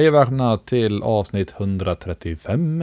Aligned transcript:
Hej 0.00 0.08
och 0.08 0.14
välkomna 0.14 0.56
till 0.56 1.02
avsnitt 1.02 1.54
135 1.58 2.82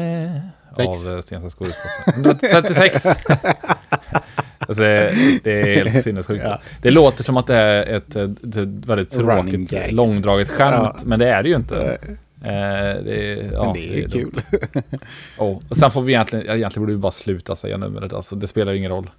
Sex. 0.78 1.08
av 1.08 1.14
eh, 1.14 1.22
Stensas 1.22 1.54
Skådespel. 1.56 2.14
136! 2.14 3.06
alltså 4.60 4.84
det, 4.84 5.14
det 5.44 5.52
är 5.62 5.86
helt 5.86 6.04
sinnessjukt. 6.04 6.44
Ja. 6.46 6.60
Det 6.82 6.92
låter 6.92 7.24
som 7.24 7.38
att 7.38 7.48
det 7.48 7.56
är 7.56 7.98
ett, 7.98 8.16
eh, 8.16 8.24
ett 8.24 8.56
väldigt 8.86 9.16
Running 9.16 9.68
tråkigt, 9.68 9.70
gag. 9.86 9.92
långdraget 9.94 10.50
skämt, 10.50 10.76
Ja. 10.78 10.98
men 11.06 11.20
det 11.20 11.30
är 11.30 11.44
det 11.44 11.50
ju 11.50 11.56
inte. 11.56 11.98
Eh, 12.04 12.14
Eh, 12.42 13.04
det 13.04 13.32
är, 13.32 13.52
ja, 13.54 13.64
Men 13.64 13.74
det 13.74 14.04
är 14.04 14.08
dumt. 14.08 14.32
kul. 14.52 14.62
Oh. 15.38 15.60
Och 15.70 15.78
sen 15.78 15.92
får 15.92 16.02
vi 16.02 16.14
egentligen, 16.14 16.46
ja, 16.48 16.56
egentligen 16.56 16.84
borde 16.84 16.94
vi 16.94 16.98
bara 17.00 17.12
sluta 17.12 17.56
säga 17.56 17.78
numret, 17.78 18.14
alltså 18.14 18.36
det 18.36 18.48
spelar 18.48 18.72
ju 18.72 18.78
ingen 18.78 18.92
roll. 18.92 19.10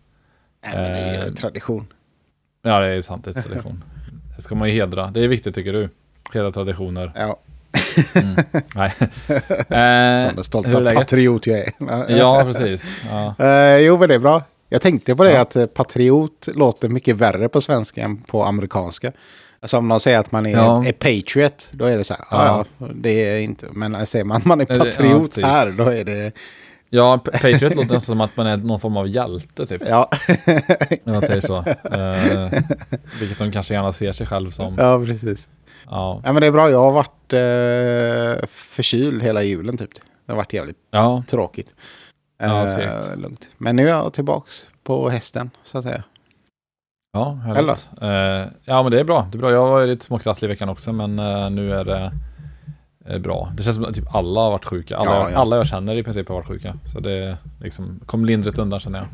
Nej, 0.64 0.72
men 0.74 0.83
det 0.84 0.88
är 0.98 1.19
Eh, 1.22 1.27
ju 1.28 1.34
tradition. 1.34 1.86
Ja, 2.62 2.80
det 2.80 2.86
är 2.88 3.02
sant, 3.02 3.24
det 3.24 3.36
är 3.36 3.42
tradition. 3.42 3.84
Det 4.36 4.42
ska 4.42 4.55
man 4.55 4.69
ju 4.69 4.74
hedra. 4.74 5.10
Det 5.10 5.24
är 5.24 5.28
viktigt 5.28 5.55
tycker 5.55 5.72
du. 5.72 5.88
Hedra 6.34 6.52
traditioner. 6.52 7.12
Ja, 7.16 7.38
Nej. 8.74 8.92
Eh, 8.98 10.20
som 10.20 10.27
den 10.27 10.30
hur 10.30 10.38
är 10.38 10.42
stolta 10.42 10.95
patriot 10.95 11.47
jag 11.47 11.59
är. 11.59 11.73
Ja, 12.19 12.42
precis. 12.45 13.02
Ja. 13.11 13.34
Eh, 13.47 13.77
jo, 13.78 13.98
men 13.98 14.09
det 14.09 14.14
är 14.14 14.19
bra. 14.19 14.42
Jag 14.69 14.83
tänkte 14.83 15.16
på 15.16 15.24
det 15.24 15.33
Ja. 15.33 15.41
att 15.41 15.56
eh, 15.56 15.66
patriot 15.66 16.48
låter 16.55 16.88
mycket 16.88 17.16
värre 17.16 17.48
på 17.48 17.61
svenska 17.61 18.02
än 18.02 18.16
på 18.16 18.45
amerikanska. 18.45 19.12
Alltså 19.61 19.77
om 19.78 19.89
de 19.89 20.00
säger 20.00 20.19
att 20.19 20.33
man 20.33 20.47
är, 20.47 20.50
Ja. 20.53 20.84
är 20.86 20.92
patriot, 20.92 21.69
då 21.70 21.84
är 21.84 21.97
det 21.98 22.05
så 22.05 22.14
här, 22.14 22.25
Ja. 22.30 22.45
ja, 22.47 22.64
ja, 22.78 22.86
det 22.95 23.11
är 23.11 23.39
inte. 23.41 23.67
Men 23.72 24.06
säger 24.06 24.25
man 24.25 24.36
att 24.36 24.45
man 24.45 24.61
är 24.61 24.67
Ja, 24.69 24.75
ja, 24.77 24.84
patriot 24.84 25.28
precis. 25.30 25.45
här, 25.45 25.70
då 25.70 25.84
är 25.84 26.05
det, 26.05 26.33
Ja, 26.91 27.19
Pa- 27.25 27.30
Patriot 27.30 27.61
låter 27.75 27.80
nästan 27.80 28.00
som 28.00 28.20
att 28.20 28.36
man 28.36 28.47
är 28.47 28.56
någon 28.56 28.80
form 28.80 28.97
av 28.97 29.08
hjälte 29.08 29.67
typ. 29.67 29.83
ja, 29.89 30.11
När 31.05 31.12
man 31.12 31.20
säger 31.23 31.41
så. 31.41 31.56
Eh, 31.98 32.61
vilket 33.20 33.39
de 33.39 33.52
kanske 33.52 33.75
gärna 33.75 33.92
ser 33.92 34.12
sig 34.12 34.27
själv 34.27 34.50
som. 34.50 34.75
ja 34.78 35.05
precis. 35.06 35.48
Ja. 35.91 36.20
Ja, 36.25 36.33
men 36.33 36.41
det 36.41 36.47
är 36.47 36.53
bra, 36.53 36.70
jag 36.70 36.83
har 36.83 36.92
varit 36.92 37.33
eh, 37.33 38.47
förkyld 38.48 39.22
hela 39.22 39.42
julen 39.42 39.77
typ. 39.77 39.91
Det 40.27 40.33
har 40.33 40.36
varit 40.36 40.53
jävligt 40.53 40.77
Ja, 40.91 41.22
tråkigt. 41.28 41.75
Ja, 42.39 42.80
Eh, 42.80 43.17
lugnt. 43.17 43.50
Men 43.58 43.77
nu 43.77 43.83
är 43.84 43.89
jag 43.89 44.12
tillbaks 44.12 44.70
på 44.83 45.08
hästen, 45.08 45.50
så 45.62 45.78
att 45.78 45.84
säga. 45.84 46.03
ja 47.12 47.33
härligt. 47.33 47.89
Eh, 48.03 48.53
ja, 48.64 48.83
men 48.83 48.92
det 48.92 49.00
är 49.00 49.05
bra. 49.05 49.28
Det 49.33 49.36
är 49.36 49.41
bra. 49.41 49.50
Jag 49.53 49.69
var 49.69 49.86
lite 49.86 50.05
småkrasslig 50.05 50.48
i 50.48 50.53
veckan 50.53 50.69
också, 50.69 50.92
men 50.92 51.19
eh, 51.19 51.50
nu 51.50 51.72
är 51.75 51.84
det 51.84 52.12
är 53.05 53.19
bra. 53.19 53.52
Det 53.56 53.62
känns 53.62 53.77
som 53.77 53.84
att 53.84 53.95
typ 53.95 54.14
alla 54.14 54.41
har 54.41 54.50
varit 54.50 54.64
sjuka. 54.64 54.97
Alla, 54.97 55.11
Ja, 55.11 55.30
ja. 55.30 55.39
alla 55.39 55.56
jag 55.56 55.67
känner 55.67 55.97
i 55.97 56.02
princip 56.02 56.28
har 56.28 56.34
varit 56.34 56.47
sjuka. 56.48 56.75
Så 56.92 57.00
det 57.00 57.36
liksom, 57.61 58.00
kom 58.06 58.25
lindrigt 58.25 58.58
undan 58.58 58.80
känner 58.80 58.98
jag. 58.98 59.08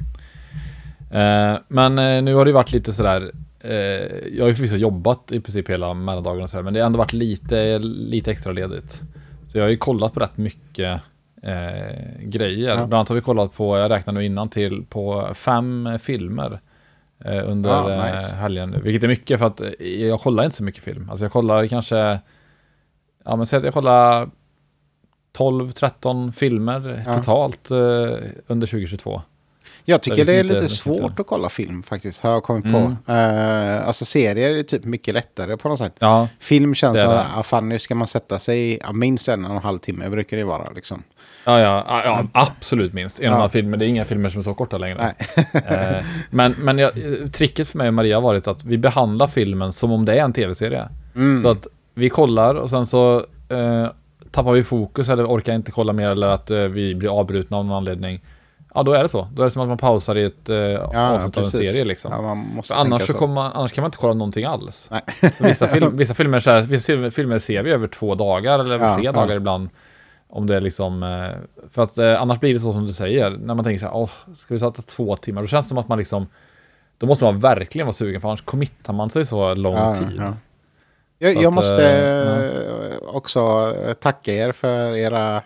Eh, 1.11 1.59
men 1.69 1.99
eh, 1.99 2.23
nu 2.23 2.35
har 2.35 2.45
det 2.45 2.53
varit 2.53 2.73
lite 2.73 2.93
sådär 2.93 3.23
eh, 3.23 3.29
jag 4.33 4.45
har 4.45 4.49
ju 4.49 4.55
förvisso 4.55 4.77
jobbat 4.77 5.33
i 5.33 5.41
princip 5.41 5.71
hela 5.71 5.95
mellandagen 5.95 6.43
och 6.43 6.51
sådär, 6.51 6.63
men 6.63 6.75
det 6.75 6.81
har 6.81 6.87
ändå 6.87 6.99
varit 6.99 7.13
lite, 7.13 7.79
lite 7.79 8.31
extra 8.31 8.53
ledigt. 8.53 9.01
Så 9.45 9.59
jag 9.59 9.65
har 9.65 9.71
ju 9.71 9.77
kollat 9.77 10.13
på 10.13 10.21
rätt 10.21 10.37
mycket 10.37 11.01
eh, 11.43 12.21
grejer. 12.23 12.69
Ja. 12.69 12.75
Bland 12.77 12.95
annat 12.95 13.09
har 13.09 13.17
vi 13.17 13.23
kollat 13.23 13.55
på, 13.55 13.79
jag 13.79 13.91
räknar 13.91 14.15
nu 14.15 14.25
innan 14.25 14.49
till 14.49 14.85
på 14.89 15.31
fem 15.35 15.87
eh, 15.87 15.99
filmer 15.99 16.61
eh, 17.25 17.51
under 17.51 17.71
Ja, 17.71 17.91
eh, 18.07 18.15
nice. 18.15 18.37
helgen 18.37 18.71
nu. 18.71 18.81
Vilket 18.81 19.03
är 19.03 19.09
mycket 19.09 19.39
för 19.39 19.47
att 19.47 19.61
eh, 19.61 19.69
jag 19.81 20.21
kollar 20.21 20.45
inte 20.45 20.57
så 20.57 20.65
mycket 20.65 20.85
film. 20.85 21.11
Alltså 21.11 21.25
jag 21.25 21.33
kollar 21.33 21.67
kanske, 21.67 21.97
ja 23.25 23.37
men 23.37 23.47
säg 23.47 23.59
att 23.59 23.65
jag 23.65 23.75
kollar 23.75 24.31
12-13 25.39 26.33
filmer 26.33 27.03
Ja. 27.07 27.15
totalt 27.15 27.71
eh, 27.71 27.77
under 28.47 28.67
2022. 28.67 29.23
Jag 29.85 30.03
tycker 30.03 30.17
liksom 30.17 30.35
det 30.35 30.41
är 30.41 30.45
lite 30.45 30.69
svårt 30.69 31.21
att 31.21 31.27
kolla 31.27 31.49
film 31.49 31.83
faktiskt, 31.83 32.21
har 32.23 32.31
jag 32.31 32.43
kommit 32.43 32.65
Mm. 32.65 32.97
på. 33.07 33.13
Eh, 33.13 33.87
alltså 33.89 34.05
serier 34.05 34.57
är 34.57 34.63
typ 34.63 34.85
mycket 34.85 35.15
lättare 35.15 35.57
på 35.57 35.69
något 35.69 35.79
sätt. 35.79 35.97
Ja, 35.99 36.29
Film 36.39 36.75
känns 36.75 37.01
som, 37.01 37.11
ah, 37.37 37.43
fan 37.43 37.69
nu 37.69 37.79
ska 37.79 37.95
man 37.95 38.07
sätta 38.07 38.39
sig, 38.39 38.79
ja, 38.83 38.93
minst 38.93 39.29
en 39.29 39.45
och 39.45 39.51
en 39.51 39.63
halv 39.63 39.79
timme 39.79 40.09
brukar 40.11 40.37
det 40.37 40.45
vara 40.45 40.71
liksom. 40.75 41.03
Ja, 41.47 41.61
ja, 41.61 41.85
ja, 42.05 42.25
absolut 42.33 42.93
minst. 42.93 43.21
En 43.21 43.29
och 43.29 43.35
en 43.35 43.41
halv 43.41 43.51
filmer, 43.51 43.77
det 43.77 43.85
är 43.85 43.89
inga 43.89 44.05
filmer 44.05 44.29
som 44.29 44.41
är 44.41 44.45
så 44.45 44.55
korta 44.55 44.79
längre. 44.79 45.15
Eh, 45.69 46.05
men 46.31 46.53
men 46.59 46.79
jag, 46.79 46.93
tricket 47.33 47.69
för 47.69 47.79
mig 47.79 47.89
och 47.89 47.95
Maria 47.95 48.17
har 48.17 48.23
varit 48.23 48.47
att 48.49 48.65
vi 48.65 48.79
behandlar 48.79 49.27
filmen 49.27 49.73
som 49.73 49.93
om 49.93 50.05
det 50.05 50.13
är 50.15 50.25
en 50.25 50.33
tv-serie. 50.33 50.89
Mm. 51.15 51.43
Så 51.43 51.49
att 51.49 51.67
vi 51.95 52.11
kollar 52.11 52.55
och 52.55 52.71
sen 52.71 52.87
så 52.87 53.17
eh, 53.49 53.87
tappar 54.31 54.53
vi 54.53 54.65
fokus 54.65 55.09
eller 55.09 55.27
orkar 55.27 55.55
inte 55.55 55.71
kolla 55.71 55.93
mer 55.93 56.09
eller 56.11 56.27
att 56.29 56.51
eh, 56.51 56.59
vi 56.59 56.95
blir 56.95 57.19
avbrutna 57.21 57.57
av 57.57 57.65
någon 57.65 57.77
anledning. 57.77 58.21
Ja, 58.77 58.83
då 58.83 58.93
är 58.93 59.03
det 59.03 59.09
så. 59.09 59.29
Då 59.35 59.43
är 59.43 59.45
det 59.45 59.51
som 59.51 59.63
att 59.63 59.69
man 59.69 59.79
pausar 59.79 60.17
i 60.17 60.25
ett 60.25 60.49
eh, 60.49 60.57
avsnitt 60.85 61.37
av 61.37 61.43
en 61.43 61.51
serie 61.51 61.85
liksom. 61.85 62.13
Ja, 62.13 62.75
annars, 62.77 63.07
så 63.07 63.13
kommer 63.13 63.35
man, 63.35 63.53
annars 63.53 63.73
kan 63.73 63.83
man 63.83 63.89
inte 63.89 63.99
kolla 63.99 64.15
någonting 64.15 64.45
alls. 64.45 64.91
Så 65.39 65.45
vissa, 65.45 65.67
film, 65.69 65.97
vissa, 65.97 66.15
filmer, 66.15 66.41
så 66.41 66.51
här, 66.51 66.63
vissa 66.63 66.93
filmer- 67.11 67.39
ser 67.39 67.63
vi 67.63 67.71
över 67.71 67.89
två 67.89 68.15
dagar 68.15 68.59
eller 68.59 68.75
över 68.75 68.87
Ja, 68.89 68.95
tre 68.95 69.05
ja. 69.05 69.13
dagar 69.13 69.37
ibland. 69.37 69.69
Om 70.29 70.47
det 70.47 70.57
är 70.57 70.61
liksom, 70.61 71.03
eh, 71.03 71.67
för 71.73 71.83
att 71.83 71.99
eh, 71.99 72.23
annars 72.23 72.41
blir 72.41 72.55
det 72.55 72.61
så 72.61 72.73
som 72.73 72.87
du 72.87 72.93
säger, 72.93 73.31
när 73.31 73.55
man 73.55 73.65
tänker 73.65 73.79
så 73.81 73.87
här, 73.87 73.97
åh, 73.97 74.11
ska 74.37 74.55
vi 74.55 74.61
sätta 74.61 74.83
två 74.83 75.17
timmar? 75.17 75.41
Då 75.43 75.49
känns 75.49 75.67
det 75.67 75.69
som 75.69 75.79
att 75.79 75.89
man 75.89 75.99
liksom, 75.99 76.27
då 76.99 77.07
måste 77.07 77.25
man 77.25 77.41
verkligen 77.41 77.87
vara 77.87 77.95
sugen, 77.95 78.21
för 78.21 78.29
annars 78.29 78.43
committar 78.45 78.93
man 78.93 79.11
sig 79.11 79.27
så 79.27 79.55
lång 79.55 79.75
Ja, 79.75 79.97
tid. 79.97 80.17
ja. 80.19 80.33
Jag, 81.19 81.35
Så 81.37 81.43
jag 81.43 81.49
att, 81.49 81.55
måste 81.55 81.89
eh, 81.91 83.15
också 83.17 83.73
tacka 84.01 84.33
er 84.33 84.53
för 84.53 84.95
era 84.97 85.43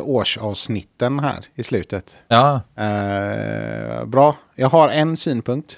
årsavsnitten 0.00 1.18
här 1.20 1.44
i 1.54 1.62
slutet. 1.62 2.16
Ja, 2.28 2.60
Eh, 2.76 4.04
bra. 4.04 4.36
Jag 4.54 4.68
har 4.68 4.88
en 4.88 5.16
synpunkt. 5.16 5.76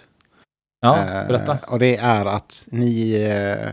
ja 0.80 0.98
Eh, 0.98 1.28
berätta. 1.28 1.58
och 1.68 1.78
det 1.78 1.96
är 1.96 2.26
att 2.26 2.62
ni 2.70 3.14
eh, 3.22 3.68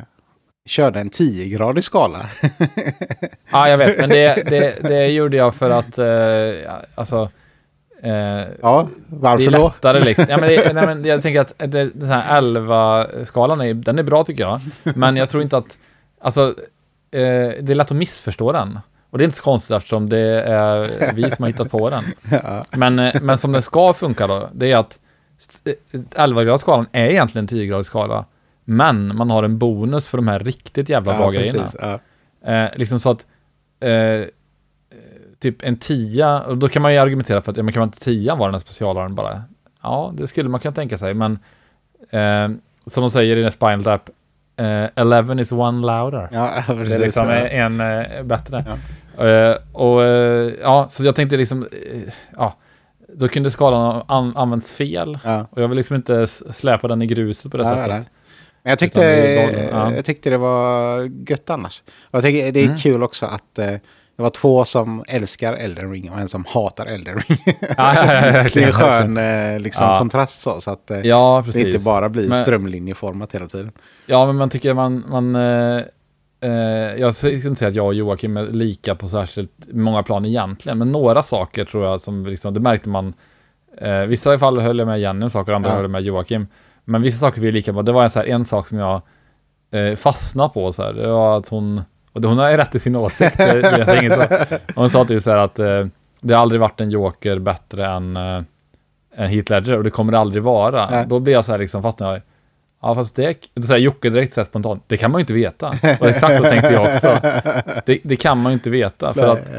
körde 0.65 0.99
en 0.99 1.09
10-gradig 1.09 1.81
skala. 1.81 2.19
Ja, 3.51 3.69
jag 3.69 3.77
vet, 3.77 3.99
men 3.99 4.09
det, 4.09 4.43
det, 4.49 4.75
det 4.83 5.07
gjorde 5.07 5.37
jag 5.37 5.55
för 5.55 5.69
att, 5.69 5.97
eh, 5.97 6.73
alltså, 6.95 7.29
eh, 8.03 8.11
ja, 8.61 8.87
det 9.07 9.15
varför 9.15 9.45
är 9.47 9.51
då? 9.51 9.63
lättare 9.67 9.99
liksom. 10.03 10.25
Ja, 10.29 10.37
men 10.37 10.49
det, 10.49 10.73
nej, 10.73 10.85
men 10.85 11.05
jag 11.05 11.21
tänker 11.21 11.41
att 11.41 11.53
det, 11.57 11.89
den 11.93 12.09
här 12.09 12.41
11-skalan, 12.41 13.61
är, 13.61 13.73
den 13.73 13.99
är 13.99 14.03
bra 14.03 14.23
tycker 14.23 14.43
jag. 14.43 14.61
Men 14.95 15.17
jag 15.17 15.29
tror 15.29 15.43
inte 15.43 15.57
att, 15.57 15.77
alltså, 16.21 16.47
eh, 17.11 17.19
det 17.61 17.69
är 17.69 17.75
lätt 17.75 17.91
att 17.91 17.97
missförstå 17.97 18.51
den. 18.51 18.79
Och 19.11 19.17
det 19.17 19.23
är 19.23 19.25
inte 19.25 19.37
så 19.37 19.43
konstigt 19.43 19.75
eftersom 19.77 20.09
det 20.09 20.41
är 20.41 20.87
vi 21.15 21.31
som 21.31 21.43
har 21.43 21.47
hittat 21.47 21.71
på 21.71 21.89
den. 21.89 22.03
Ja, 22.31 22.63
Men, 22.77 22.99
eh, 22.99 23.13
men 23.21 23.37
som 23.37 23.51
den 23.51 23.61
ska 23.61 23.93
funka 23.93 24.27
då, 24.27 24.49
det 24.53 24.71
är 24.71 24.77
att 24.77 24.99
11-gradsskalan 26.15 26.85
är 26.91 27.05
egentligen 27.05 27.47
en 27.51 27.57
10-gradig 27.57 27.83
skala. 27.83 28.25
Men 28.65 29.15
man 29.15 29.29
har 29.29 29.43
en 29.43 29.57
bonus 29.57 30.07
för 30.07 30.17
de 30.17 30.27
här 30.27 30.39
riktigt 30.39 30.89
jävla 30.89 31.17
bra 31.17 31.25
ja, 31.25 31.31
grejerna. 31.31 31.63
precis. 31.63 31.79
Ja. 31.81 31.99
Eh, 32.51 32.69
liksom 32.75 32.99
så 32.99 33.09
att 33.09 33.25
eh, 33.79 34.25
typ 35.39 35.63
en 35.63 35.77
tia, 35.77 36.41
och 36.41 36.57
då 36.57 36.69
kan 36.69 36.81
man 36.81 36.93
ju 36.93 36.99
argumentera 36.99 37.41
för 37.41 37.51
att 37.51 37.57
ja, 37.57 37.63
men 37.63 37.73
kan 37.73 37.79
man 37.79 37.87
inte 37.87 37.99
tian 37.99 38.37
vara 38.37 38.47
den 38.47 38.55
här 38.55 38.59
specialaren 38.59 39.15
bara? 39.15 39.43
Ja, 39.83 40.13
det 40.17 40.27
skulle 40.27 40.49
man 40.49 40.59
kunna 40.59 40.75
tänka 40.75 40.97
sig, 40.97 41.13
men 41.13 41.39
eh, 42.09 42.49
som 42.87 43.01
de 43.01 43.09
säger 43.09 43.37
i 43.37 43.41
den 43.41 43.51
Spinal 43.51 43.83
Tap, 43.83 44.09
eh, 44.55 44.85
11 44.95 45.41
is 45.41 45.51
one 45.51 45.87
louder. 45.87 46.29
Ja, 46.31 46.51
Det 46.67 46.73
precis. 46.77 46.95
är 46.95 46.99
liksom 46.99 47.29
ja. 47.29 47.33
en 47.35 47.79
eh, 47.81 48.23
bättre. 48.23 48.57
Eh, 48.57 48.75
och 49.73 50.03
eh, 50.03 50.53
ja, 50.61 50.87
så 50.89 51.03
jag 51.05 51.15
tänkte 51.15 51.37
liksom, 51.37 51.63
eh, 51.63 52.13
ja, 52.37 52.57
då 53.13 53.27
kunde 53.27 53.51
skalan 53.51 54.03
an 54.07 54.33
använts 54.37 54.71
fel. 54.71 55.19
Ja. 55.23 55.47
Och 55.51 55.61
jag 55.61 55.67
vill 55.67 55.77
liksom 55.77 55.95
inte 55.95 56.27
släpa 56.27 56.87
den 56.87 57.01
i 57.01 57.05
gruset 57.07 57.51
på 57.51 57.57
det 57.57 57.63
Ja, 57.63 57.69
sättet. 57.75 57.87
nej. 57.89 58.03
Men 58.63 58.69
jag 58.71 58.79
tyckte, 58.79 59.01
ja. 59.71 59.93
jag 59.93 60.05
tyckte 60.05 60.29
det 60.29 60.37
var 60.37 60.99
gött 61.29 61.49
annars. 61.49 61.83
Och 62.03 62.15
jag 62.15 62.23
tycker 62.23 62.51
det 62.51 62.59
är 62.59 62.65
Mm. 62.65 62.77
kul 62.77 63.03
också 63.03 63.25
att 63.25 63.59
eh, 63.59 63.65
det 64.15 64.23
var 64.23 64.29
två 64.29 64.65
som 64.65 65.03
älskar 65.07 65.53
Elden 65.53 65.91
Ring 65.91 66.11
och 66.11 66.19
en 66.19 66.27
som 66.27 66.45
hatar 66.47 66.85
Elden 66.85 67.15
Ring. 67.19 67.37
Ja, 67.61 67.93
ja, 67.95 68.15
ja, 68.15 68.31
det 68.53 68.63
är 68.63 68.67
en 68.67 68.73
skön 68.73 69.17
eh, 69.17 69.59
liksom, 69.59 69.97
kontrast 69.99 70.41
så, 70.41 70.61
så 70.61 70.71
att 70.71 70.91
eh, 70.91 70.99
Ja, 70.99 71.43
det 71.53 71.61
inte 71.61 71.79
bara 71.79 72.09
blir 72.09 72.29
Men- 72.29 72.37
strömlinjeformat 72.37 73.35
hela 73.35 73.45
tiden. 73.45 73.71
Ja, 74.05 74.25
men 74.25 74.35
man 74.35 74.49
tycker 74.49 74.73
man, 74.73 75.05
man 75.09 75.35
eh, 75.35 75.77
eh, 75.77 75.83
jag 76.99 77.13
ska 77.15 77.31
inte 77.31 77.55
säga 77.55 77.69
att 77.69 77.75
jag 77.75 77.85
och 77.85 77.93
Joakim 77.93 78.37
är 78.37 78.43
lika 78.45 78.95
på 78.95 79.07
särskilt 79.07 79.51
många 79.73 80.03
plan 80.03 80.25
egentligen, 80.25 80.77
men 80.77 80.91
några 80.91 81.23
saker 81.23 81.65
tror 81.65 81.85
jag 81.85 82.01
som 82.01 82.25
liksom, 82.25 82.53
det 82.53 82.59
märkte 82.59 82.89
man, 82.89 83.13
eh, 83.77 83.99
vissa 84.01 84.39
fall 84.39 84.59
höll 84.59 84.79
jag 84.79 84.87
med 84.87 84.99
Jenny 84.99 85.23
om 85.23 85.29
saker, 85.29 85.51
andra 85.51 85.69
Ja. 85.69 85.73
höll 85.75 85.83
jag 85.83 85.91
med 85.91 86.01
Joakim, 86.01 86.47
men 86.85 87.01
vissa 87.01 87.17
saker 87.17 87.41
vi 87.41 87.47
är 87.47 87.51
lika 87.51 87.73
på, 87.73 87.81
det 87.81 87.91
var 87.91 88.03
en, 88.03 88.09
så 88.09 88.19
här, 88.19 88.25
en 88.25 88.45
sak 88.45 88.67
som 88.67 88.77
jag 88.77 89.01
eh, 89.71 89.95
fastnade 89.95 90.49
på, 90.49 90.71
så 90.73 90.83
här, 90.83 90.93
det 90.93 91.07
var 91.07 91.37
att 91.37 91.47
hon, 91.47 91.81
och 92.11 92.21
det- 92.21 92.27
hon 92.27 92.37
har 92.37 92.57
rätt 92.57 92.75
i 92.75 92.79
sin 92.79 92.95
åsikt, 92.95 93.37
det, 93.37 93.61
det 93.61 93.99
inget 94.01 94.13
så, 94.13 94.55
hon 94.75 94.89
sa 94.89 95.05
typ 95.05 95.23
så 95.23 95.31
här 95.31 95.37
att 95.37 95.59
eh, 95.59 95.85
det 96.21 96.33
har 96.33 96.41
aldrig 96.41 96.61
varit 96.61 96.81
en 96.81 96.89
Joker 96.89 97.39
bättre 97.39 97.87
än, 97.87 98.17
eh, 98.17 98.41
än 99.15 99.29
Heath 99.29 99.51
Ledger, 99.51 99.77
och 99.77 99.83
det 99.83 99.89
kommer 99.89 100.11
det 100.11 100.19
aldrig 100.19 100.43
vara. 100.43 100.89
Nej. 100.89 101.05
Då 101.07 101.19
blir 101.19 101.33
jag 101.33 101.45
så 101.45 101.51
här 101.51 101.59
liksom, 101.59 101.83
fastnade 101.83 102.13
jag 102.13 102.21
Ja, 102.81 102.95
fast 102.95 103.15
det, 103.15 103.37
det 103.53 103.63
säger 103.63 103.81
Jocke 103.81 104.09
direkt 104.09 104.33
så 104.33 104.39
här 104.39 104.45
spontant, 104.45 104.83
det 104.87 104.97
kan 104.97 105.11
man 105.11 105.19
ju 105.19 105.21
inte 105.21 105.33
veta. 105.33 105.67
Och 105.99 106.07
exakt 106.07 106.37
så 106.37 106.43
tänkte 106.43 106.73
jag 106.73 106.81
också. 106.81 107.17
Det, 107.85 107.99
det 108.03 108.15
kan 108.15 108.37
man 108.37 108.51
ju 108.51 108.53
inte 108.53 108.69
veta, 108.69 109.13
för 109.13 109.21
Nej, 109.21 109.31
att 109.31 109.55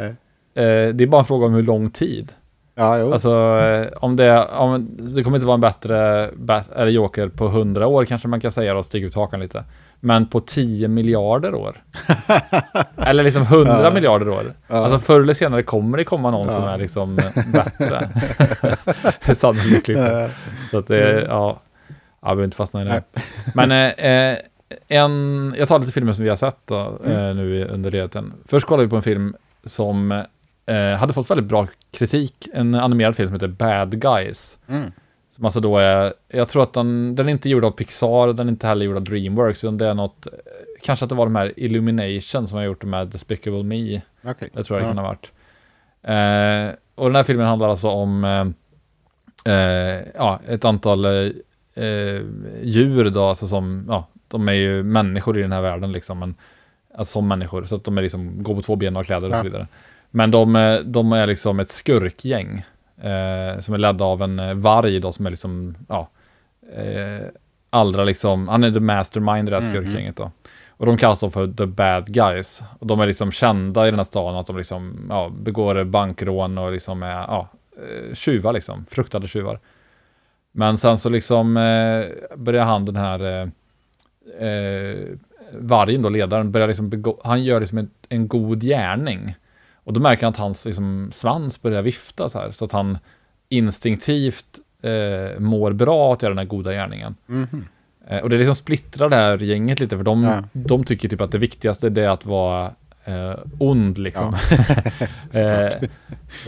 eh, 0.57 0.65
eh, 0.65 0.89
det 0.95 1.05
är 1.05 1.07
bara 1.07 1.19
en 1.21 1.25
fråga 1.25 1.47
om 1.47 1.55
hur 1.55 1.63
lång 1.63 1.91
tid. 1.91 2.33
Ja, 2.75 2.99
jo. 2.99 3.13
Alltså, 3.13 3.59
eh, 3.61 3.87
om 4.01 4.17
det, 4.17 4.45
om, 4.49 4.89
det 4.99 5.23
kommer 5.25 5.37
inte 5.37 5.47
vara 5.47 5.55
en 5.55 5.61
bättre 5.61 6.31
bat, 6.35 6.73
eller 6.73 6.91
Joker 6.91 7.29
på 7.29 7.49
hundra 7.49 7.87
år, 7.87 8.05
kanske 8.05 8.29
man 8.29 8.41
kan 8.41 8.53
säga 8.53 8.75
då, 8.75 8.83
stiga 8.83 9.07
ut 9.07 9.15
hakan 9.15 9.41
lite. 9.41 9.65
men 10.01 10.27
på 10.27 10.41
10 10.41 10.89
miljarder 10.89 11.55
år. 11.55 11.83
eller 13.07 13.23
liksom 13.23 13.43
100 13.43 13.81
Ja. 13.85 13.91
miljarder 13.91 14.29
år. 14.29 14.55
Ja. 14.69 14.77
Alltså 14.77 14.99
förr 14.99 15.21
eller 15.21 15.35
senare 15.35 15.63
kommer 15.63 15.99
det 15.99 16.05
komma 16.05 16.31
någon 16.31 16.49
som 16.49 16.63
Ja. 16.63 16.71
är 16.71 16.79
liksom 16.79 17.17
bättre. 17.53 18.09
Sannolikt. 19.35 19.91
Så 20.71 20.79
att 20.79 20.87
det, 20.87 21.21
Mm. 21.23 21.31
Ja, 22.23 22.29
jag 22.29 22.37
behöver 22.37 22.45
inte 22.45 22.57
fastna 22.57 22.83
i 22.83 22.85
det. 22.85 23.03
Men 23.55 23.71
eh, 23.71 24.07
eh, 24.07 24.39
en, 24.89 25.55
jag 25.59 25.69
tar 25.69 25.79
lite 25.79 25.93
filmer 25.93 26.13
som 26.13 26.25
vi 26.25 26.31
har 26.31 26.37
sett 26.37 26.59
då, 26.65 26.99
Mm. 27.05 27.17
eh, 27.29 27.35
nu 27.35 27.65
under 27.65 27.91
ledigheten. 27.91 28.33
Först 28.47 28.67
kollade 28.67 28.85
vi 28.87 28.91
på 28.91 28.97
en 28.97 29.03
film 29.03 29.37
som 29.65 30.13
eh, 30.67 30.93
hade 30.99 31.13
fått 31.13 31.31
väldigt 31.31 31.47
bra 31.47 31.67
kritik. 31.91 32.49
En 32.55 32.75
animerad 32.75 33.17
film 33.17 33.29
som 33.29 33.35
heter 33.35 33.49
Bad 33.49 34.01
Guys. 34.01 34.59
Mm. 34.69 34.93
Som 35.31 35.45
alltså 35.45 35.61
då 35.61 35.79
är, 35.79 36.15
jag 36.29 36.49
tror 36.49 36.63
att 36.63 36.73
den, 36.73 37.17
den 37.17 37.29
är 37.29 37.33
inte 37.33 37.49
gjord 37.49 37.65
av 37.65 37.71
Pixar, 37.71 38.33
den 38.33 38.47
är 38.49 38.51
inte 38.53 38.67
heller 38.67 38.87
gjord 38.87 38.97
av 38.97 39.03
Dreamworks, 39.05 39.65
utan 39.65 39.79
det 39.79 39.87
är 39.87 39.95
något, 39.95 40.27
eh, 40.27 40.33
kanske 40.83 41.05
att 41.05 41.09
det 41.09 41.15
var 41.15 41.27
de 41.27 41.37
här 41.37 41.53
Illumination 41.57 42.49
som 42.49 42.57
har 42.59 42.65
gjort 42.65 42.81
det 42.81 42.87
med 42.87 43.09
Despicable 43.09 43.63
Me. 43.63 44.01
Okej. 44.25 44.49
Det 44.53 44.63
tror 44.65 44.79
jag 44.79 44.89
det 44.89 44.91
kan 44.91 44.99
ha 44.99 45.05
varit. 45.05 45.33
Eh, 46.03 46.75
och 46.95 47.09
den 47.09 47.17
här 47.17 47.25
filmen 47.25 47.47
handlar 47.47 47.69
alltså 47.69 47.89
om 47.89 48.25
eh, 48.25 49.55
eh, 49.55 50.03
ja, 50.15 50.41
ett 50.49 50.65
antal 50.65 51.05
eh, 51.75 52.23
djur 52.63 53.11
då, 53.11 53.25
alltså 53.25 53.47
som, 53.47 53.85
ja, 53.89 54.07
de 54.29 54.49
är 54.49 54.53
ju 54.53 54.83
människor 54.83 55.39
i 55.39 55.43
den 55.43 55.53
här 55.53 55.63
världen 55.63 55.93
liksom, 55.93 56.19
men 56.19 56.35
alltså 56.95 57.13
som 57.13 57.29
människor, 57.29 57.65
så 57.65 57.75
att 57.77 57.85
de 57.85 57.99
är 57.99 58.03
liksom, 58.03 58.43
går 58.43 58.55
på 58.55 58.63
två 58.63 58.77
ben 58.77 58.97
och 58.97 58.99
har 58.99 59.05
kläder 59.05 59.29
och 59.29 59.35
Ja. 59.35 59.39
så 59.39 59.45
vidare. 59.45 59.67
Men 60.11 60.31
de, 60.31 60.57
eh, 60.57 60.81
de 60.81 61.13
är 61.13 61.27
liksom 61.27 61.61
ett 61.61 61.71
skurkgäng 61.71 62.65
eh, 63.03 63.61
som 63.61 63.75
är 63.75 63.79
ledda 63.79 64.05
av 64.05 64.23
en 64.23 64.39
eh, 64.39 64.55
varg 64.55 65.01
då 65.01 65.13
som 65.13 65.27
är 65.27 65.31
liksom, 65.31 65.75
ja, 65.89 66.09
eh, 66.77 67.27
allra 67.71 68.05
liksom, 68.05 68.49
han 68.49 68.65
är 68.65 68.71
the 68.71 68.81
mastermind 68.81 69.49
i 69.49 69.51
det 69.51 69.57
här 69.61 69.69
Mhm. 69.69 69.73
skurkgänget 69.75 70.17
då. 70.17 70.31
Och 70.69 70.87
de 70.87 70.97
kallas 70.99 71.21
då 71.21 71.31
för 71.31 71.47
the 71.47 71.67
bad 71.67 72.07
guys. 72.15 72.63
Och 72.79 72.87
de 72.87 73.01
är 73.01 73.07
liksom 73.07 73.33
kända 73.33 73.87
i 73.89 73.91
den 73.91 73.99
här 73.99 74.05
staden 74.05 74.39
att 74.39 74.47
de 74.47 74.57
liksom, 74.57 75.07
ja, 75.09 75.33
begår 75.41 75.85
bankrån 75.85 76.59
och 76.59 76.73
liksom 76.73 77.03
är, 77.03 77.11
ja, 77.13 77.49
eh, 77.77 78.15
tjuvar 78.15 78.53
liksom, 78.53 78.87
fruktade 78.91 79.29
tjuvar. 79.29 79.59
Men 80.53 80.77
sen 80.77 80.99
så 80.99 81.09
liksom 81.09 81.57
eh, 81.57 82.37
börjar 82.37 82.65
han 82.65 82.85
den 82.85 82.97
här 82.97 83.21
eh, 83.21 83.49
eh, 84.49 84.97
vargen 85.55 86.03
då, 86.03 86.09
ledaren, 86.09 86.53
börjar 86.53 86.69
liksom 86.69 86.89
begå, 86.91 87.21
han 87.25 87.43
gör 87.45 87.61
liksom 87.61 87.79
en, 87.79 87.91
en 88.09 88.29
god 88.29 88.61
gärning. 88.63 89.35
Och 89.85 89.93
då 89.93 90.01
märker 90.01 90.23
han 90.23 90.33
att 90.33 90.39
hans 90.39 90.67
liksom, 90.67 91.09
svans 91.13 91.63
börjar 91.63 91.83
vifta 91.83 92.29
så 92.29 92.39
här, 92.39 92.51
så 92.51 92.65
att 92.65 92.73
han 92.73 92.99
instinktivt 93.49 94.47
eh, 94.83 95.41
mår 95.41 95.73
bra 95.73 96.13
att 96.13 96.23
göra 96.23 96.31
den 96.31 96.39
här 96.39 96.45
goda 96.45 96.73
gärningen. 96.73 97.15
Mhm. 97.27 97.65
Eh, 98.09 98.19
och 98.19 98.31
det 98.31 98.37
liksom 98.39 98.55
splittrar 98.55 99.09
det 99.09 99.17
här 99.17 99.39
gänget 99.39 99.81
lite, 99.81 99.97
för 99.97 100.05
de, 100.05 100.25
Ja. 100.25 100.43
de 100.53 100.85
tycker 100.85 101.09
typ 101.09 101.21
att 101.21 101.33
det 101.33 101.39
viktigaste 101.39 101.87
är 101.87 102.09
att 102.09 102.27
vara 102.27 102.73
eh, 103.05 103.39
ond 103.59 103.99
liksom. 103.99 104.35
eh, 105.35 105.89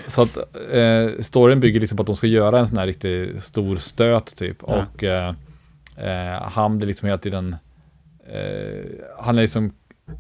så 0.09 0.23
att 0.23 0.37
eh, 0.73 1.21
storyn 1.21 1.61
bygger 1.61 1.81
liksom 1.81 1.97
på 1.97 2.03
att 2.03 2.07
de 2.07 2.17
ska 2.17 2.27
göra 2.27 2.59
en 2.59 2.67
sån 2.67 2.79
här 2.79 2.87
riktigt 2.87 3.43
stor 3.43 3.77
stöt 3.77 4.37
typ. 4.37 4.57
Ja. 4.67 4.87
Och 4.93 5.05
eh, 5.05 5.35
eh, 5.97 6.43
han 6.43 6.79
blir 6.79 6.87
liksom 6.87 7.07
hela 7.07 7.19
tiden, 7.19 7.57
eh, 8.27 8.85
han 9.19 9.39
är 9.39 9.43
liksom 9.43 9.73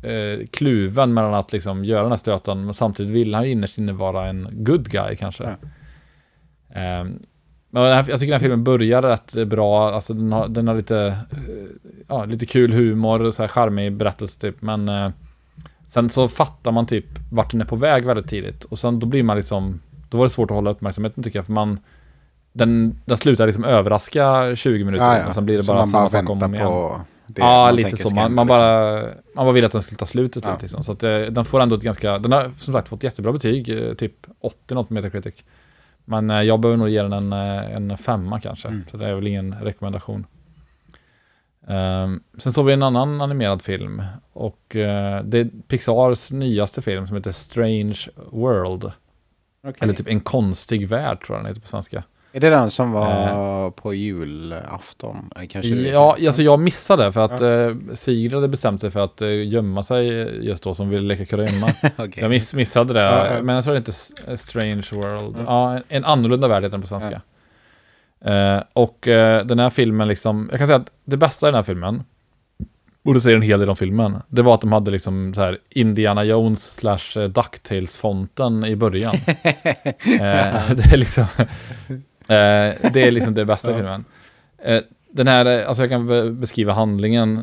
eh, 0.02 0.46
kluven 0.50 1.14
mellan 1.14 1.34
att 1.34 1.52
liksom 1.52 1.84
göra 1.84 2.02
den 2.02 2.12
här 2.12 2.16
stöten, 2.16 2.64
men 2.64 2.74
samtidigt 2.74 3.12
vill 3.12 3.34
han 3.34 3.44
ju 3.44 3.50
innerst 3.50 3.78
inne 3.78 3.92
vara 3.92 4.26
en 4.26 4.48
good 4.52 4.90
guy 4.90 5.16
kanske. 5.16 5.44
Ja. 5.44 5.56
Ehm, 6.80 7.18
men 7.70 7.82
jag 7.82 8.06
tycker 8.06 8.26
den 8.26 8.32
här 8.32 8.38
filmen 8.38 8.64
börjar 8.64 9.02
rätt 9.02 9.48
bra, 9.48 9.92
alltså 9.92 10.14
den 10.14 10.32
har, 10.32 10.48
den 10.48 10.68
har 10.68 10.74
lite, 10.74 11.18
ja, 12.08 12.24
lite 12.24 12.46
kul 12.46 12.72
humor, 12.72 13.30
så 13.30 13.42
här 13.42 13.48
charmig 13.48 13.92
berättelse 13.92 14.40
typ, 14.40 14.62
men 14.62 15.12
sen 15.94 16.10
så 16.10 16.28
fattar 16.28 16.72
man 16.72 16.86
typ 16.86 17.04
vart 17.30 17.50
den 17.50 17.60
är 17.60 17.64
på 17.64 17.76
väg 17.76 18.04
väldigt 18.06 18.28
tidigt 18.28 18.64
och 18.64 18.78
sen 18.78 18.98
då 19.00 19.06
blir 19.06 19.22
man 19.22 19.36
liksom, 19.36 19.80
då 20.08 20.16
var 20.18 20.24
det 20.24 20.30
svårt 20.30 20.50
att 20.50 20.54
hålla 20.54 20.70
uppmärksamheten 20.70 21.22
tycker 21.22 21.38
jag, 21.38 21.46
för 21.46 21.52
man 21.52 21.78
den, 22.52 23.00
den 23.04 23.16
slutar 23.18 23.46
liksom 23.46 23.64
överraska 23.64 24.56
20 24.56 24.84
minuter 24.84 25.04
Ja, 25.04 25.18
ja. 25.18 25.28
och 25.28 25.34
sen 25.34 25.46
blir 25.46 25.56
det 25.56 25.62
Så 25.62 25.72
bara 25.72 25.86
samma 25.86 26.08
sak 26.08 26.30
om 26.30 26.38
och 26.38 26.44
om 26.44 26.54
igen. 26.54 26.68
det 27.26 27.40
Ja, 27.40 27.70
lite 27.70 27.96
så. 27.96 28.14
Man, 28.14 28.14
man, 28.14 28.30
liksom. 28.30 28.46
bara, 28.46 29.02
man 29.34 29.44
bara 29.46 29.52
ville 29.52 29.66
att 29.66 29.72
den 29.72 29.82
skulle 29.82 29.98
ta 29.98 30.06
slut 30.06 30.32
till 30.32 30.40
slut. 30.42 30.52
Ja. 30.54 30.58
Liksom. 30.62 30.84
Så 30.84 30.92
att, 30.92 31.02
eh, 31.02 31.18
den 31.18 31.44
får 31.44 31.60
ändå 31.60 31.76
ett 31.76 31.82
ganska, 31.82 32.18
den 32.18 32.32
har 32.32 32.50
som 32.58 32.74
sagt 32.74 32.88
fått 32.88 33.02
jättebra 33.02 33.32
betyg, 33.32 33.68
eh, 33.68 33.94
typ 33.94 34.12
80 34.40 34.74
något 34.74 34.88
på 34.88 34.94
Metacritic. 34.94 35.34
Men 36.04 36.30
eh, 36.30 36.42
jag 36.42 36.60
behöver 36.60 36.78
nog 36.78 36.88
ge 36.88 37.02
den 37.02 37.12
en, 37.12 37.32
en 37.32 37.98
femma 37.98 38.40
kanske, 38.40 38.68
Mm. 38.68 38.84
så 38.90 38.96
det 38.96 39.06
är 39.08 39.14
väl 39.14 39.26
ingen 39.26 39.54
rekommendation. 39.62 40.26
Ehm, 41.68 42.22
sen 42.38 42.52
såg 42.52 42.66
vi 42.66 42.72
en 42.72 42.82
annan 42.82 43.20
animerad 43.20 43.62
film 43.62 44.02
och 44.32 44.76
eh, 44.76 45.24
det 45.24 45.38
är 45.38 45.48
Pixars 45.68 46.32
nyaste 46.32 46.82
film 46.82 47.06
som 47.06 47.16
heter 47.16 47.32
Strange 47.32 47.98
World. 48.30 48.84
Okej. 48.84 49.78
Eller 49.80 49.92
typ 49.92 50.08
En 50.08 50.20
konstig 50.20 50.88
värld 50.88 51.26
tror 51.26 51.36
jag 51.38 51.44
den 51.44 51.48
heter 51.48 51.60
på 51.60 51.68
svenska. 51.68 52.04
Är 52.32 52.40
det 52.40 52.50
den 52.50 52.70
som 52.70 52.92
var 52.92 53.70
på 53.70 53.94
julafton? 53.94 55.30
Kanske 55.48 55.68
Ja, 55.68 56.16
alltså 56.26 56.42
jag 56.42 56.60
missade 56.60 57.12
för 57.12 57.24
att 57.24 57.40
eh, 57.40 57.94
Sigrid 57.94 58.34
hade 58.34 58.48
bestämt 58.48 58.80
sig 58.80 58.90
för 58.90 59.00
att 59.00 59.20
gömma 59.44 59.82
sig 59.82 60.06
just 60.46 60.62
då 60.64 60.74
som 60.74 60.88
ville 60.88 61.02
leka 61.08 61.24
kurragömma. 61.24 61.66
Okej. 61.96 62.12
Jag 62.16 62.30
miss, 62.30 62.54
missade 62.54 62.94
det, 62.94 63.40
men 63.42 63.54
jag 63.54 63.64
tror 63.64 63.74
det 63.74 63.78
inte 63.78 63.92
Strange 64.36 64.88
World. 64.92 65.36
Ja. 65.46 65.80
En 65.88 66.04
annorlunda 66.04 66.48
värld 66.48 66.62
heter 66.62 66.78
den 66.78 66.82
på 66.82 66.88
svenska. 66.88 67.20
Eh, 68.24 68.62
och 68.72 69.08
eh, 69.08 69.46
den 69.46 69.58
här 69.58 69.70
filmen 69.70 70.08
liksom, 70.08 70.48
jag 70.50 70.58
kan 70.58 70.66
säga 70.66 70.76
att 70.76 70.90
det 71.04 71.16
bästa 71.16 71.46
i 71.46 71.48
den 71.48 71.54
här 71.54 71.62
filmen, 71.62 72.04
och 73.04 73.14
det 73.14 73.20
säger 73.20 73.36
en 73.36 73.42
hel 73.42 73.60
del 73.60 73.70
om 73.70 73.76
filmen, 73.76 74.22
det 74.28 74.42
var 74.42 74.54
att 74.54 74.60
de 74.60 74.72
hade 74.72 74.90
liksom 74.90 75.34
så 75.34 75.40
här 75.40 75.58
Indiana 75.68 76.24
Jones 76.24 76.74
slash 76.74 77.22
eh, 77.22 77.28
Ducktails-fonten 77.28 78.64
i 78.64 78.76
början. 78.76 79.14
eh, 79.44 80.70
det 80.76 80.92
är 80.92 80.96
liksom, 80.96 81.26
eh, 82.18 82.90
det 82.92 82.96
är 82.96 83.10
liksom 83.10 83.34
det 83.34 83.44
bästa 83.44 83.70
i 83.70 83.74
filmen. 83.74 84.04
Den 85.10 85.28
här, 85.28 85.64
alltså 85.64 85.82
jag 85.82 85.90
kan 85.90 86.06
be- 86.06 86.30
beskriva 86.30 86.72
handlingen. 86.72 87.40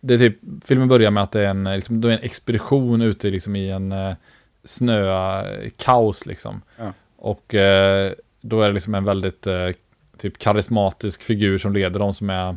Det 0.00 0.14
är 0.14 0.18
typ, 0.18 0.38
filmen 0.64 0.88
börjar 0.88 1.10
med 1.10 1.22
att 1.22 1.32
det 1.32 1.40
är 1.40 1.50
en, 1.50 1.64
liksom, 1.64 2.00
det 2.00 2.08
är 2.08 2.12
en 2.12 2.22
expedition 2.22 3.02
ute 3.02 3.30
liksom 3.30 3.56
i 3.56 3.70
en 3.70 3.94
snökaos 4.64 6.26
liksom. 6.26 6.62
Ja. 6.78 6.92
Och 7.16 7.54
eh, 7.54 8.12
då 8.48 8.62
är 8.62 8.68
det 8.68 8.74
liksom 8.74 8.94
en 8.94 9.04
väldigt 9.04 9.46
eh, 9.46 9.68
typ 10.18 10.38
karismatisk 10.38 11.22
figur 11.22 11.58
som 11.58 11.72
leder 11.72 12.00
dem 12.00 12.14
som 12.14 12.30
är 12.30 12.56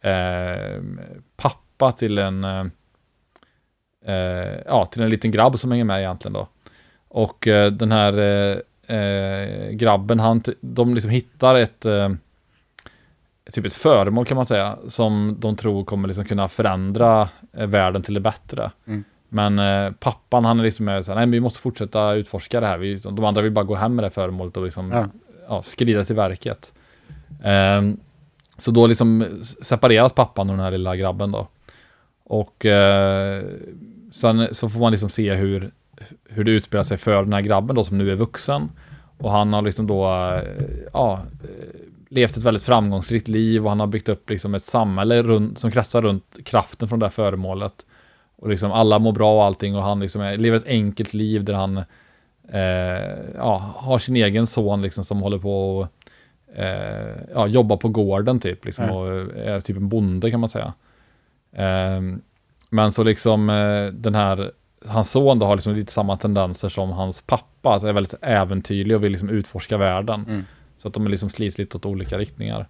eh, 0.00 0.82
pappa 1.36 1.92
till 1.92 2.18
en 2.18 2.44
eh, 2.44 2.66
eh 4.06 4.60
ja, 4.66 4.86
till 4.86 5.02
en 5.02 5.10
liten 5.10 5.30
grabb 5.30 5.58
som 5.58 5.70
hänger 5.70 5.84
med 5.84 6.00
egentligen 6.00 6.32
då. 6.32 6.48
Och 7.08 7.48
eh, 7.48 7.72
den 7.72 7.92
här 7.92 8.18
eh, 8.18 8.96
eh, 8.96 9.70
grabben, 9.70 10.20
han, 10.20 10.42
de 10.60 10.94
liksom 10.94 11.10
hittar 11.10 11.54
ett 11.54 11.84
eh, 11.84 12.08
typ 13.52 13.66
ett 13.66 13.72
föremål 13.72 14.26
kan 14.26 14.36
man 14.36 14.46
säga, 14.46 14.78
som 14.88 15.36
de 15.38 15.56
tror 15.56 15.84
kommer 15.84 16.08
liksom 16.08 16.24
kunna 16.24 16.48
förändra 16.48 17.28
eh, 17.52 17.66
världen 17.66 18.02
till 18.02 18.14
det 18.14 18.20
bättre. 18.20 18.70
Mm. 18.86 19.04
Men 19.28 19.58
eh, 19.58 19.92
pappan, 19.92 20.44
han 20.44 20.60
är 20.60 20.64
liksom 20.64 20.84
med 20.84 21.04
så 21.04 21.10
här, 21.10 21.16
nej 21.16 21.26
men 21.26 21.32
vi 21.32 21.40
måste 21.40 21.58
fortsätta 21.58 22.14
utforska 22.14 22.60
det 22.60 22.66
här. 22.66 22.78
Vi, 22.78 22.94
de 22.94 23.24
andra 23.24 23.42
vill 23.42 23.52
bara 23.52 23.64
gå 23.64 23.74
hem 23.74 23.94
med 23.94 24.04
det 24.04 24.10
föremålet 24.10 24.56
och 24.56 24.64
liksom 24.64 24.90
Ja. 24.92 25.06
ja, 25.48 25.62
skrida 25.62 26.04
till 26.04 26.16
verket. 26.16 26.72
Ehm, 27.42 27.96
så 28.58 28.70
då 28.70 28.86
liksom 28.86 29.24
separeras 29.62 30.12
pappan 30.12 30.50
och 30.50 30.56
den 30.56 30.64
här 30.64 30.70
lilla 30.70 30.96
grabben 30.96 31.32
då. 31.32 31.48
Och 32.24 32.66
eh, 32.66 33.42
sen 34.12 34.54
så 34.54 34.68
får 34.68 34.80
man 34.80 34.92
liksom 34.92 35.10
se 35.10 35.34
hur, 35.34 35.70
hur 36.28 36.44
det 36.44 36.50
utspelar 36.50 36.84
sig 36.84 36.96
för 36.96 37.22
den 37.22 37.32
här 37.32 37.40
grabben 37.40 37.76
då 37.76 37.84
som 37.84 37.98
nu 37.98 38.10
är 38.10 38.16
vuxen. 38.16 38.70
Och 39.18 39.30
han 39.30 39.52
har 39.52 39.62
liksom 39.62 39.86
då, 39.86 40.04
eh, 40.06 40.42
ja, 40.92 41.20
eh, 41.42 41.80
levt 42.08 42.36
ett 42.36 42.42
väldigt 42.42 42.62
framgångsrikt 42.62 43.28
liv 43.28 43.64
och 43.64 43.70
han 43.70 43.80
har 43.80 43.86
byggt 43.86 44.08
upp 44.08 44.30
liksom 44.30 44.54
ett 44.54 44.64
samhälle 44.64 45.22
runt, 45.22 45.58
som 45.58 45.70
kretsar 45.70 46.02
runt 46.02 46.36
kraften 46.44 46.88
från 46.88 46.98
det 46.98 47.06
här 47.06 47.10
föremålet. 47.10 47.86
Och 48.38 48.48
liksom 48.48 48.72
alla 48.72 48.98
mår 48.98 49.12
bra 49.12 49.36
och 49.36 49.44
allting 49.44 49.76
och 49.76 49.82
han 49.82 50.00
liksom 50.00 50.20
är, 50.20 50.36
lever 50.36 50.56
ett 50.56 50.66
enkelt 50.66 51.14
liv 51.14 51.44
där 51.44 51.54
han 51.54 51.76
eh, 52.48 53.34
ja, 53.36 53.74
har 53.76 53.98
sin 53.98 54.16
egen 54.16 54.46
son 54.46 54.82
liksom 54.82 55.04
som 55.04 55.20
håller 55.20 55.38
på 55.38 55.78
och 55.78 55.88
eh, 56.58 57.16
ja, 57.34 57.46
jobbar 57.46 57.76
på 57.76 57.88
gården 57.88 58.40
typ 58.40 58.64
liksom 58.64 58.90
och 58.90 59.08
är 59.36 59.60
typ 59.60 59.76
en 59.76 59.88
bonde 59.88 60.30
kan 60.30 60.40
man 60.40 60.48
säga. 60.48 60.72
Ehm, 61.52 62.20
men 62.70 62.92
så 62.92 63.02
liksom 63.02 63.50
eh, 63.50 63.86
den 63.86 64.14
här, 64.14 64.52
hans 64.86 65.10
son 65.10 65.38
då 65.38 65.46
har 65.46 65.56
liksom 65.56 65.74
lite 65.74 65.92
samma 65.92 66.16
tendenser 66.16 66.68
som 66.68 66.90
hans 66.90 67.22
pappa, 67.22 67.70
alltså 67.70 67.88
är 67.88 67.92
väldigt 67.92 68.14
äventyrlig 68.22 68.96
och 68.96 69.04
vill 69.04 69.12
liksom 69.12 69.28
utforska 69.28 69.76
världen. 69.76 70.24
Mm. 70.28 70.44
Så 70.76 70.88
att 70.88 70.94
de 70.94 71.08
liksom 71.08 71.30
slits 71.30 71.58
lite 71.58 71.76
åt 71.76 71.86
olika 71.86 72.18
riktningar. 72.18 72.68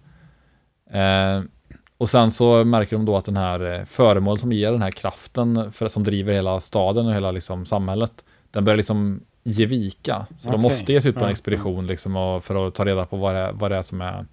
Och 1.99 2.09
sen 2.09 2.31
så 2.31 2.63
märker 2.65 2.95
de 2.95 3.05
då 3.05 3.17
att 3.17 3.25
den 3.25 3.37
här 3.37 3.79
eh, 3.79 3.85
föremål 3.85 4.37
som 4.37 4.51
ger 4.51 4.71
den 4.71 4.81
här 4.81 4.91
kraften 4.91 5.71
för, 5.71 5.87
som 5.87 6.03
driver 6.03 6.33
hela 6.33 6.59
staden 6.59 7.05
och 7.07 7.13
hela 7.13 7.31
liksom 7.31 7.65
samhället, 7.65 8.25
den 8.51 8.65
börjar 8.65 8.77
liksom 8.77 9.21
ge 9.43 9.65
vika. 9.65 10.25
Så 10.39 10.49
de 10.49 10.55
Okej. 10.55 10.61
måste 10.61 10.93
ge 10.93 11.01
sig 11.01 11.09
ut 11.09 11.15
på 11.17 11.25
en 11.25 11.31
expedition 11.31 11.87
liksom 11.87 12.39
för 12.43 12.67
att 12.67 12.75
ta 12.75 12.85
reda 12.85 13.05
på 13.05 13.17
vad 13.17 13.35
det, 13.35 13.39
är- 13.39 13.51
vad 13.51 13.71
det 13.71 13.77
är 13.77 13.81
som 13.81 14.01
är, 14.01 14.25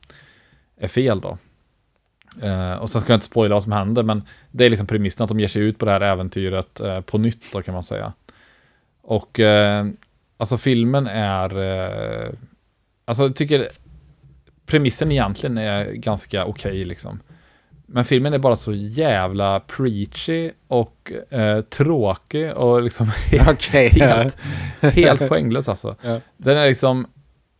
är 0.79 0.89
fel 0.89 1.21
då. 1.21 1.39
Eh, 2.43 2.73
och 2.73 2.91
sen 2.91 3.01
ska 3.01 3.13
jag 3.13 3.17
inte 3.17 3.27
spoila 3.27 3.55
vad 3.55 3.63
som 3.63 3.73
händer, 3.73 4.03
men 4.03 4.23
det 4.51 4.65
är 4.65 4.71
liksom 4.71 4.87
premissen 4.87 5.25
att 5.25 5.29
de 5.29 5.41
ger 5.41 5.49
sig 5.49 5.63
ut 5.63 5.79
på 5.79 5.85
det 5.85 5.91
här 5.93 6.01
äventyret 6.01 6.81
eh, 6.81 7.01
på 7.01 7.19
nytt 7.19 7.53
då 7.53 7.63
kan 7.63 7.75
man 7.75 7.85
säga. 7.85 8.13
Och 9.03 9.41
eh, 9.41 9.87
alltså 10.37 10.59
filmen 10.59 11.07
är, 11.07 11.59
eh, 11.59 12.31
alltså 13.05 13.23
jag 13.23 13.37
tycker 13.37 13.69
premissen 14.67 15.13
egentligen 15.13 15.59
är 15.59 15.93
ganska 15.93 16.45
okej 16.45 16.71
okay, 16.71 16.85
liksom. 16.85 17.21
Men 17.87 18.05
filmen 18.05 18.35
är 18.35 18.39
bara 18.39 18.57
så 18.57 18.73
jävla 18.73 19.61
preachy 19.61 20.51
och 20.69 21.13
eh, 21.31 21.61
tråkig 21.61 22.53
och 22.53 22.83
liksom 22.83 23.07
helt, 23.31 23.49
Okej, 23.49 23.89
helt, 23.89 24.37
helt 24.83 25.29
poänglös 25.29 25.69
alltså. 25.69 25.97
Ja. 26.03 26.21
Den 26.37 26.57
är 26.57 26.69
liksom, 26.69 27.07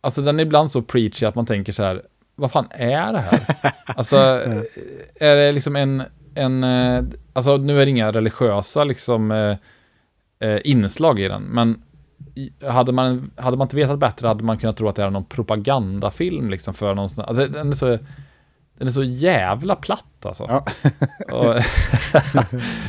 alltså 0.01 0.21
den 0.21 0.39
är 0.39 0.43
ibland 0.43 0.71
så 0.71 0.81
preachy 0.81 1.25
att 1.25 1.35
man 1.35 1.45
tänker 1.45 1.73
så 1.73 1.83
här, 1.83 2.01
vad 2.35 2.51
fan 2.51 2.67
är 2.71 3.13
det 3.13 3.19
här? 3.19 3.41
alltså, 3.85 4.15
är 5.15 5.35
det 5.35 5.51
liksom 5.51 5.75
en, 5.75 6.03
en, 6.35 6.63
eh, 6.63 7.03
alltså 7.33 7.57
nu 7.57 7.81
är 7.81 7.85
det 7.85 7.91
inga 7.91 8.11
religiösa 8.11 8.83
liksom 8.83 9.31
eh, 9.31 9.57
eh, 10.39 10.59
inslag 10.63 11.19
i 11.19 11.27
den, 11.27 11.43
men 11.43 11.81
hade 12.67 12.91
man, 12.91 13.31
hade 13.35 13.57
man 13.57 13.65
inte 13.65 13.75
vetat 13.75 13.99
bättre 13.99 14.27
hade 14.27 14.43
man 14.43 14.57
kunnat 14.57 14.77
tro 14.77 14.87
att 14.87 14.95
det 14.95 15.03
är 15.03 15.09
någon 15.09 15.25
propagandafilm 15.25 16.49
liksom 16.49 16.73
för 16.73 16.95
någon 16.95 17.09
sån, 17.09 17.25
alltså 17.25 17.47
den 17.47 17.69
är 17.69 17.73
så, 17.73 17.97
den 18.77 18.87
är 18.87 18.91
så 18.91 19.03
jävla 19.03 19.75
platt 19.75 20.25
alltså. 20.25 20.45
Ja. 20.49 20.65
Och, 21.37 21.55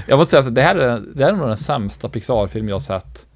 jag 0.07 0.17
måste 0.19 0.31
säga 0.31 0.49
att 0.49 0.55
det 0.55 0.63
här 0.63 0.77
är, 0.77 1.03
det 1.15 1.25
här 1.25 1.33
är 1.33 1.37
nog 1.37 1.49
den 1.49 1.57
sämsta 1.57 2.09
Pixar-film 2.09 2.69
jag 2.69 2.75
har 2.75 2.81
sett 2.81 3.27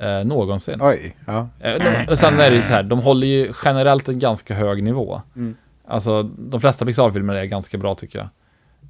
eh, 0.00 0.24
någonsin. 0.24 0.78
Oj, 0.82 1.16
ja. 1.26 1.48
Eh, 1.60 2.08
Och 2.10 2.18
sen 2.18 2.40
är 2.40 2.50
det 2.50 2.56
ju 2.56 2.62
så 2.62 2.72
här, 2.72 2.82
de 2.82 2.98
håller 3.00 3.26
ju 3.26 3.52
generellt 3.64 4.08
en 4.08 4.18
ganska 4.18 4.54
hög 4.54 4.82
nivå. 4.82 5.22
Mm. 5.36 5.56
Alltså, 5.88 6.22
de 6.22 6.60
flesta 6.60 6.84
Pixar-filmer 6.86 7.34
är 7.34 7.44
ganska 7.44 7.78
bra 7.78 7.94
tycker 7.94 8.18
jag. 8.18 8.28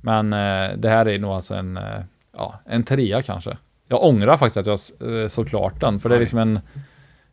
Men 0.00 0.33
eh, 0.33 0.76
det 0.76 0.88
här 0.88 1.09
är 1.09 1.19
nog 1.19 1.31
alltså 1.31 1.55
en, 1.55 1.76
eh, 1.76 2.00
ja, 2.37 2.61
en 2.67 2.83
trea 2.83 3.23
kanske. 3.23 3.57
Jag 3.88 4.02
ångrar 4.05 4.37
faktiskt 4.37 4.69
att 4.69 4.90
jag 5.00 5.23
eh, 5.23 5.29
såg 5.29 5.49
klart 5.49 5.81
den, 5.81 6.00
för 6.00 6.09
det 6.09 6.14
är 6.14 6.21
liksom 6.21 6.38
en, 6.38 6.61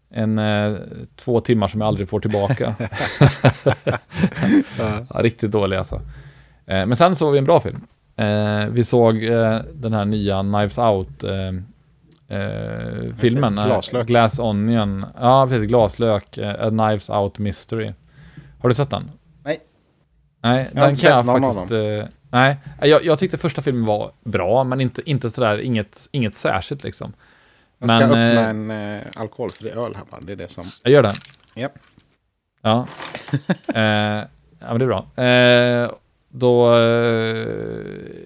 en 0.09 0.39
eh, 0.39 0.73
två 1.15 1.39
timmar 1.39 1.67
som 1.67 1.81
jag 1.81 1.87
aldrig 1.87 2.09
får 2.09 2.19
tillbaka. 2.19 2.75
Ja. 4.79 5.05
riktigt 5.21 5.51
dålig 5.51 5.77
alltså. 5.77 5.95
Eh, 6.65 6.85
men 6.85 6.95
sen 6.95 7.15
såg 7.15 7.31
vi 7.33 7.39
en 7.39 7.45
bra 7.45 7.59
film. 7.59 7.81
Eh, 8.15 8.65
vi 8.69 8.83
såg 8.83 9.23
eh, 9.23 9.59
den 9.73 9.93
här 9.93 10.05
nya 10.05 10.41
Knives 10.41 10.77
Out 10.77 11.23
eh, 11.23 12.37
eh, 12.37 13.13
filmen. 13.17 13.57
eh, 13.57 13.65
Glaslök. 13.65 14.07
Glass 14.07 14.39
Onion. 14.39 15.05
Ja, 15.19 15.47
precis. 15.49 15.67
Glaslök. 15.69 16.37
Eh, 16.37 16.49
A 16.59 16.69
Knives 16.69 17.09
Out 17.09 17.37
Mystery. 17.39 17.93
Har 18.59 18.69
du 18.69 18.75
sett 18.75 18.89
den? 18.89 19.11
Nej. 19.43 19.59
Nej, 20.43 20.69
Jag 20.73 20.87
den 20.87 20.95
kan 20.95 21.11
jag 21.11 21.25
faktiskt... 21.25 21.71
Eh, 21.71 22.05
nej, 22.29 22.57
jag, 22.81 23.05
jag 23.05 23.19
tyckte 23.19 23.37
första 23.37 23.61
filmen 23.61 23.85
var 23.85 24.11
bra, 24.23 24.63
men 24.63 24.81
inte, 24.81 25.09
inte 25.09 25.29
sådär, 25.29 25.57
inget, 25.61 26.07
inget 26.11 26.33
särskilt 26.33 26.83
liksom. 26.83 27.13
Jag 27.79 27.89
ska 27.89 27.99
Men, 28.07 28.09
öppna 28.11 28.41
eh, 28.41 28.49
en 28.49 28.71
eh, 28.71 29.01
alkoholfri 29.17 29.69
öl 29.69 29.95
här 29.95 30.03
bara. 30.11 30.21
Det 30.21 30.31
är 30.31 30.35
det 30.35 30.47
som... 30.47 30.63
Jag 30.83 30.93
gör 30.93 31.03
det. 31.03 31.13
Japp. 31.55 31.73
Ja. 32.61 32.87
eh, 33.75 33.81
ja, 34.59 34.67
men 34.69 34.79
det 34.79 34.85
är 34.85 34.87
bra. 34.87 35.05
Eh, 35.23 35.91
då... 36.29 36.77
Eh, 36.77 37.47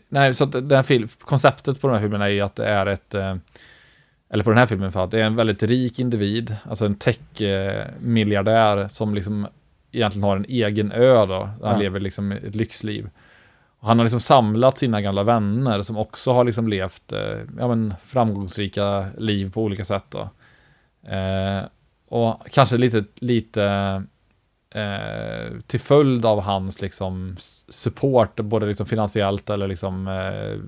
nej, 0.09 0.33
så 0.33 0.43
att 0.43 0.51
den 0.51 0.71
här 0.71 0.83
film, 0.83 1.07
konceptet 1.21 1.81
på 1.81 1.87
den 1.87 1.95
här 1.95 2.01
filmen 2.03 2.21
är 2.21 2.27
ju 2.27 2.41
att 2.41 2.55
det 2.55 2.65
är 2.65 2.85
ett... 2.85 3.13
Eh, 3.13 3.35
eller 4.33 4.43
på 4.43 4.49
den 4.49 4.59
här 4.59 4.65
filmen 4.65 4.91
för 4.91 5.03
att 5.03 5.11
det 5.11 5.19
är 5.19 5.23
en 5.23 5.35
väldigt 5.35 5.63
rik 5.63 5.99
individ, 5.99 6.55
alltså 6.69 6.85
en 6.85 6.95
tech-miljardär 6.95 8.87
som 8.87 9.15
liksom 9.15 9.47
egentligen 9.91 10.23
har 10.23 10.35
en 10.35 10.45
egen 10.49 10.91
ö 10.91 11.25
då. 11.25 11.39
Han 11.43 11.57
Ja. 11.61 11.77
lever 11.77 11.99
liksom 11.99 12.31
ett 12.31 12.55
lyxliv. 12.55 13.09
Och 13.81 13.87
han 13.87 13.99
har 13.99 14.05
liksom 14.05 14.19
samlat 14.19 14.77
sina 14.77 15.01
gamla 15.01 15.23
vänner 15.23 15.81
som 15.81 15.97
också 15.97 16.33
har 16.33 16.43
liksom 16.43 16.67
levt 16.67 17.13
eh, 17.13 17.39
ja, 17.59 17.67
men 17.67 17.93
framgångsrika 18.05 19.05
liv 19.17 19.51
på 19.51 19.63
olika 19.63 19.85
sätt 19.85 20.05
då. 20.09 20.29
Eh, 21.09 21.63
och 22.07 22.47
kanske 22.51 22.77
lite, 22.77 23.03
lite 23.15 23.63
eh, 24.69 25.59
till 25.67 25.79
följd 25.79 26.25
av 26.25 26.41
hans 26.41 26.81
liksom 26.81 27.35
support, 27.69 28.35
både 28.35 28.65
liksom 28.65 28.85
finansiellt 28.85 29.49
eller 29.49 29.67
liksom 29.67 30.07
eh, 30.07 30.59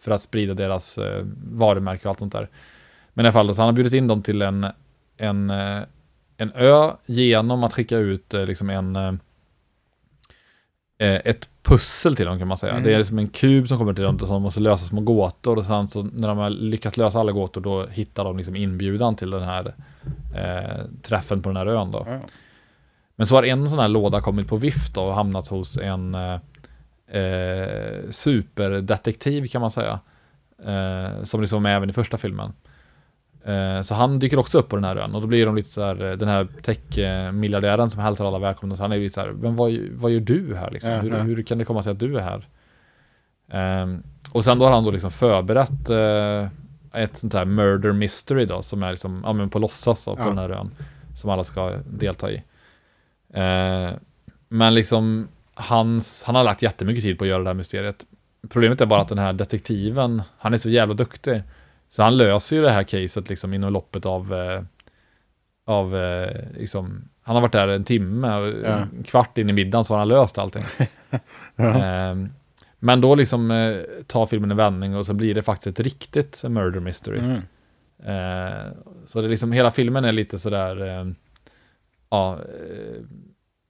för 0.00 0.10
att 0.10 0.22
sprida 0.22 0.54
deras 0.54 0.98
eh, 0.98 1.24
varumärke 1.52 2.04
och 2.04 2.10
allt 2.10 2.18
sånt 2.18 2.32
där. 2.32 2.48
Men 3.12 3.24
i 3.24 3.28
alla 3.28 3.32
fall, 3.32 3.46
då, 3.46 3.54
så 3.54 3.62
han 3.62 3.68
har 3.68 3.72
bjudit 3.72 3.92
in 3.92 4.08
dem 4.08 4.22
till 4.22 4.42
en, 4.42 4.66
en, 5.16 5.50
eh, 5.50 5.82
en 6.36 6.52
ö 6.54 6.90
genom 7.06 7.64
att 7.64 7.72
skicka 7.72 7.96
ut 7.96 8.34
eh, 8.34 8.46
liksom 8.46 8.70
en 8.70 8.96
eh, 10.98 11.20
ett 11.24 11.48
pussel 11.70 12.16
till 12.16 12.26
dem 12.26 12.38
kan 12.38 12.48
man 12.48 12.56
säga. 12.56 12.72
Mm. 12.72 12.84
Det 12.84 12.94
är 12.94 12.98
liksom 12.98 13.18
en 13.18 13.28
kub 13.28 13.68
som 13.68 13.78
kommer 13.78 13.94
till 13.94 14.04
dem 14.04 14.18
som 14.18 14.42
måste 14.42 14.60
lösa 14.60 14.84
små 14.84 15.00
gåtor 15.00 15.56
och 15.56 15.64
sen 15.64 15.88
så 15.88 16.02
när 16.02 16.28
de 16.28 16.38
har 16.38 16.50
lyckats 16.50 16.96
lösa 16.96 17.20
alla 17.20 17.32
gåtor 17.32 17.60
då 17.60 17.86
hittar 17.86 18.24
de 18.24 18.36
liksom 18.36 18.56
inbjudan 18.56 19.16
till 19.16 19.30
den 19.30 19.42
här 19.42 19.74
eh, 20.36 20.84
träffen 21.02 21.42
på 21.42 21.48
den 21.48 21.56
här 21.56 21.66
ön 21.66 21.90
då. 21.90 22.06
Ja. 22.08 22.20
Men 23.16 23.26
så 23.26 23.34
har 23.34 23.42
en 23.42 23.70
sån 23.70 23.78
här 23.78 23.88
låda 23.88 24.20
kommit 24.20 24.48
på 24.48 24.56
vift 24.56 24.94
då 24.94 25.02
och 25.02 25.14
hamnat 25.14 25.48
hos 25.48 25.78
en 25.78 26.14
eh, 26.14 26.38
eh, 27.20 28.10
superdetektiv 28.10 29.46
kan 29.46 29.60
man 29.60 29.70
säga. 29.70 30.00
Eh, 30.64 31.24
som 31.24 31.40
liksom 31.40 31.66
är 31.66 31.70
även 31.70 31.90
i 31.90 31.92
första 31.92 32.18
filmen. 32.18 32.52
Eh, 33.44 33.82
så 33.82 33.94
han 33.94 34.18
dyker 34.18 34.38
också 34.38 34.58
upp 34.58 34.68
på 34.68 34.76
den 34.76 34.84
här 34.84 34.96
ön 34.96 35.14
och 35.14 35.20
då 35.20 35.26
blir 35.26 35.46
de 35.46 35.56
lite 35.56 35.68
så 35.68 35.82
här, 35.84 36.04
eh, 36.10 36.12
den 36.16 36.28
här 36.28 36.48
tech-miljardären 36.62 37.90
som 37.90 38.00
hälsar 38.00 38.24
alla 38.24 38.38
välkomna, 38.38 38.76
så 38.76 38.82
han 38.82 38.92
är 38.92 38.96
ju 38.96 39.10
så 39.10 39.20
här, 39.20 39.28
men 39.32 39.56
vad, 39.56 39.72
vad 39.92 40.10
gör 40.10 40.20
du 40.20 40.56
här 40.56 40.70
liksom? 40.70 40.90
Hur, 40.92 41.18
hur 41.18 41.42
kan 41.42 41.58
det 41.58 41.64
komma 41.64 41.82
sig 41.82 41.92
att 41.92 41.98
du 42.00 42.16
är 42.18 42.22
här? 42.22 42.48
Ehm, 43.52 44.02
och 44.32 44.44
sen 44.44 44.58
då 44.58 44.64
har 44.64 44.72
han 44.72 44.84
då 44.84 44.90
liksom 44.90 45.10
förberett 45.10 45.90
eh, 45.90 46.48
ett 47.02 47.16
sånt 47.16 47.34
här 47.34 47.44
murder 47.44 47.92
mystery 47.92 48.44
då, 48.44 48.62
som 48.62 48.82
är 48.82 48.90
liksom, 48.90 49.22
ja 49.24 49.32
men 49.32 49.50
på 49.50 49.58
låtsas 49.58 50.04
då, 50.04 50.16
på 50.16 50.22
Ja. 50.22 50.26
den 50.28 50.38
här 50.38 50.50
ön, 50.50 50.70
som 51.16 51.30
alla 51.30 51.44
ska 51.44 51.72
delta 51.90 52.30
i. 52.30 52.42
Eh, 53.34 53.90
men 54.48 54.74
liksom, 54.74 55.28
hans, 55.54 56.22
han 56.26 56.34
har 56.34 56.44
lagt 56.44 56.62
jättemycket 56.62 57.02
tid 57.04 57.18
på 57.18 57.24
att 57.24 57.28
göra 57.30 57.42
det 57.42 57.48
här 57.48 57.54
mysteriet. 57.54 58.04
Problemet 58.48 58.80
är 58.80 58.86
bara 58.86 59.00
att 59.00 59.08
den 59.08 59.18
här 59.18 59.32
detektiven, 59.32 60.22
han 60.38 60.54
är 60.54 60.58
så 60.58 60.70
jävla 60.70 60.94
duktig. 60.94 61.42
Så 61.90 62.02
han 62.02 62.16
löser 62.16 62.56
ju 62.56 62.62
det 62.62 62.70
här 62.70 62.82
caset 62.82 63.28
liksom 63.28 63.54
inom 63.54 63.72
loppet 63.72 64.06
av, 64.06 64.34
eh, 64.34 64.62
av 65.66 65.96
eh, 65.96 66.36
liksom, 66.56 67.08
han 67.22 67.34
har 67.34 67.42
varit 67.42 67.52
där 67.52 67.68
en 67.68 67.84
timme, 67.84 68.36
och 68.36 68.48
Ja. 68.48 68.76
en 68.76 69.02
kvart 69.04 69.38
in 69.38 69.50
i 69.50 69.52
middagen 69.52 69.84
så 69.84 69.94
har 69.94 69.98
han 69.98 70.08
löst 70.08 70.38
allting. 70.38 70.64
Ja. 71.56 71.64
Ehm, 71.82 72.28
men 72.78 73.00
då 73.00 73.14
liksom 73.14 73.50
eh, 73.50 73.76
tar 74.06 74.26
filmen 74.26 74.50
en 74.50 74.56
vändning 74.56 74.96
och 74.96 75.06
så 75.06 75.14
blir 75.14 75.34
det 75.34 75.42
faktiskt 75.42 75.66
ett 75.80 75.84
riktigt 75.86 76.42
murder 76.44 76.80
mystery. 76.80 77.18
Mm. 77.18 77.36
Eh, 78.04 78.66
så 79.06 79.20
det 79.20 79.26
är 79.26 79.28
liksom, 79.28 79.52
hela 79.52 79.70
filmen 79.70 80.04
är 80.04 80.12
lite 80.12 80.38
sådär, 80.38 80.80
eh, 81.00 81.06
ja, 82.10 82.32
eh, 82.34 83.00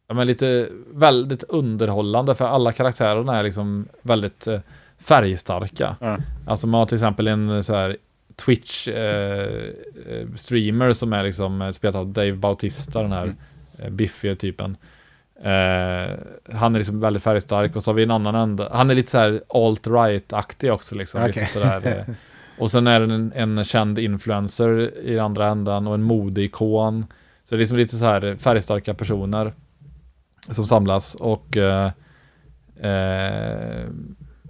ja, 0.09 0.15
men 0.15 0.27
lite 0.27 0.69
väldigt 0.93 1.43
underhållande 1.43 2.35
för 2.35 2.45
alla 2.45 2.73
karaktärerna 2.73 3.37
är 3.37 3.43
liksom 3.43 3.89
väldigt 4.03 4.47
eh, 4.47 4.61
färgstarka. 4.99 5.97
Ja. 6.01 6.17
Alltså 6.47 6.67
man 6.67 6.79
har 6.79 6.87
till 6.87 6.97
exempel 6.97 7.29
en 7.29 7.65
så 7.65 7.75
här 7.75 7.97
Twitch 8.45 8.89
eh, 8.89 9.65
eh, 10.07 10.93
som 10.93 11.13
är 11.13 11.23
liksom 11.23 11.63
eh, 11.63 11.71
spelat 11.71 11.97
av 11.97 12.13
Dave 12.13 12.33
Bautista, 12.33 13.03
den 13.03 13.13
här 13.13 13.25
Mm. 13.25 13.37
eh, 13.79 13.91
biffiga 13.91 14.35
typen. 14.35 14.77
Eh, 15.43 16.19
han 16.53 16.75
är 16.75 16.79
liksom 16.79 17.01
väldigt 17.01 17.23
färgstark 17.23 17.77
och 17.77 17.83
så 17.83 17.91
har 17.91 17.95
vi 17.95 18.03
en 18.03 18.11
annan 18.11 18.35
ända. 18.35 18.69
Han 18.73 18.91
är 18.91 18.95
lite 18.95 19.11
så 19.11 19.19
här 19.19 19.43
alt-right-aktig 19.49 20.73
också 20.73 20.95
liksom. 20.95 21.27
Lite 21.27 21.47
sådär, 21.47 22.05
och 22.59 22.71
sen 22.71 22.87
är 22.87 23.01
det 23.01 23.15
en, 23.15 23.33
en 23.35 23.65
känd 23.65 23.99
influencer 23.99 24.99
i 25.05 25.19
andra 25.19 25.47
ändan 25.49 25.87
och 25.87 25.95
en 25.95 26.03
modeikon. 26.03 27.07
Så 27.45 27.55
det 27.55 27.57
är 27.57 27.61
liksom 27.61 27.79
lite 27.79 27.97
så 27.97 28.05
här 28.05 28.37
färgstarka 28.37 28.95
personer 28.95 29.55
som 30.51 30.67
samlas 30.67 31.15
och 31.15 31.57
eh, 31.57 31.91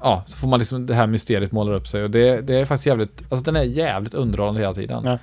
ja, 0.02 0.22
så 0.26 0.36
får 0.38 0.48
man 0.48 0.58
liksom 0.58 0.86
det 0.86 0.94
här 0.94 1.06
mysteriet 1.06 1.52
målar 1.52 1.72
upp 1.72 1.88
sig 1.88 2.02
och 2.04 2.10
det, 2.10 2.40
det 2.40 2.54
är 2.54 2.64
faktiskt 2.64 2.86
jävligt, 2.86 3.22
alltså 3.32 3.44
den 3.44 3.56
är 3.56 3.62
jävligt 3.62 4.14
underhållande 4.14 4.60
hela 4.60 4.74
tiden. 4.74 5.04
Ja. 5.04 5.18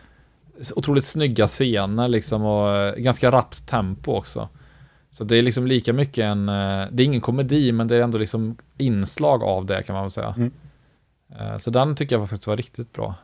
Otroligt 0.75 1.05
snygga 1.05 1.48
scener 1.48 2.07
liksom 2.07 2.43
och 2.46 2.75
eh, 2.75 2.96
ganska 2.96 3.31
rappt 3.31 3.67
tempo 3.67 4.12
också. 4.12 4.50
Så 5.12 5.24
det 5.24 5.36
är 5.38 5.41
liksom 5.41 5.67
lika 5.67 5.93
mycket 5.93 6.24
en, 6.24 6.50
eh, 6.50 6.86
det 6.91 7.03
är 7.03 7.05
ingen 7.05 7.22
komedi 7.22 7.72
men 7.72 7.88
det 7.88 7.96
är 7.96 8.01
ändå 8.01 8.17
liksom 8.17 8.57
inslag 8.77 9.43
av 9.43 9.65
det 9.65 9.84
kan 9.84 9.93
man 9.93 10.03
väl 10.03 10.12
säga. 10.12 10.34
Mm. 10.38 10.51
Eh, 11.39 11.57
Så 11.57 11.69
den 11.69 11.96
tycker 11.96 12.15
jag 12.17 12.29
faktiskt 12.29 12.48
var 12.48 12.57
riktigt 12.57 12.93
bra. 12.93 13.15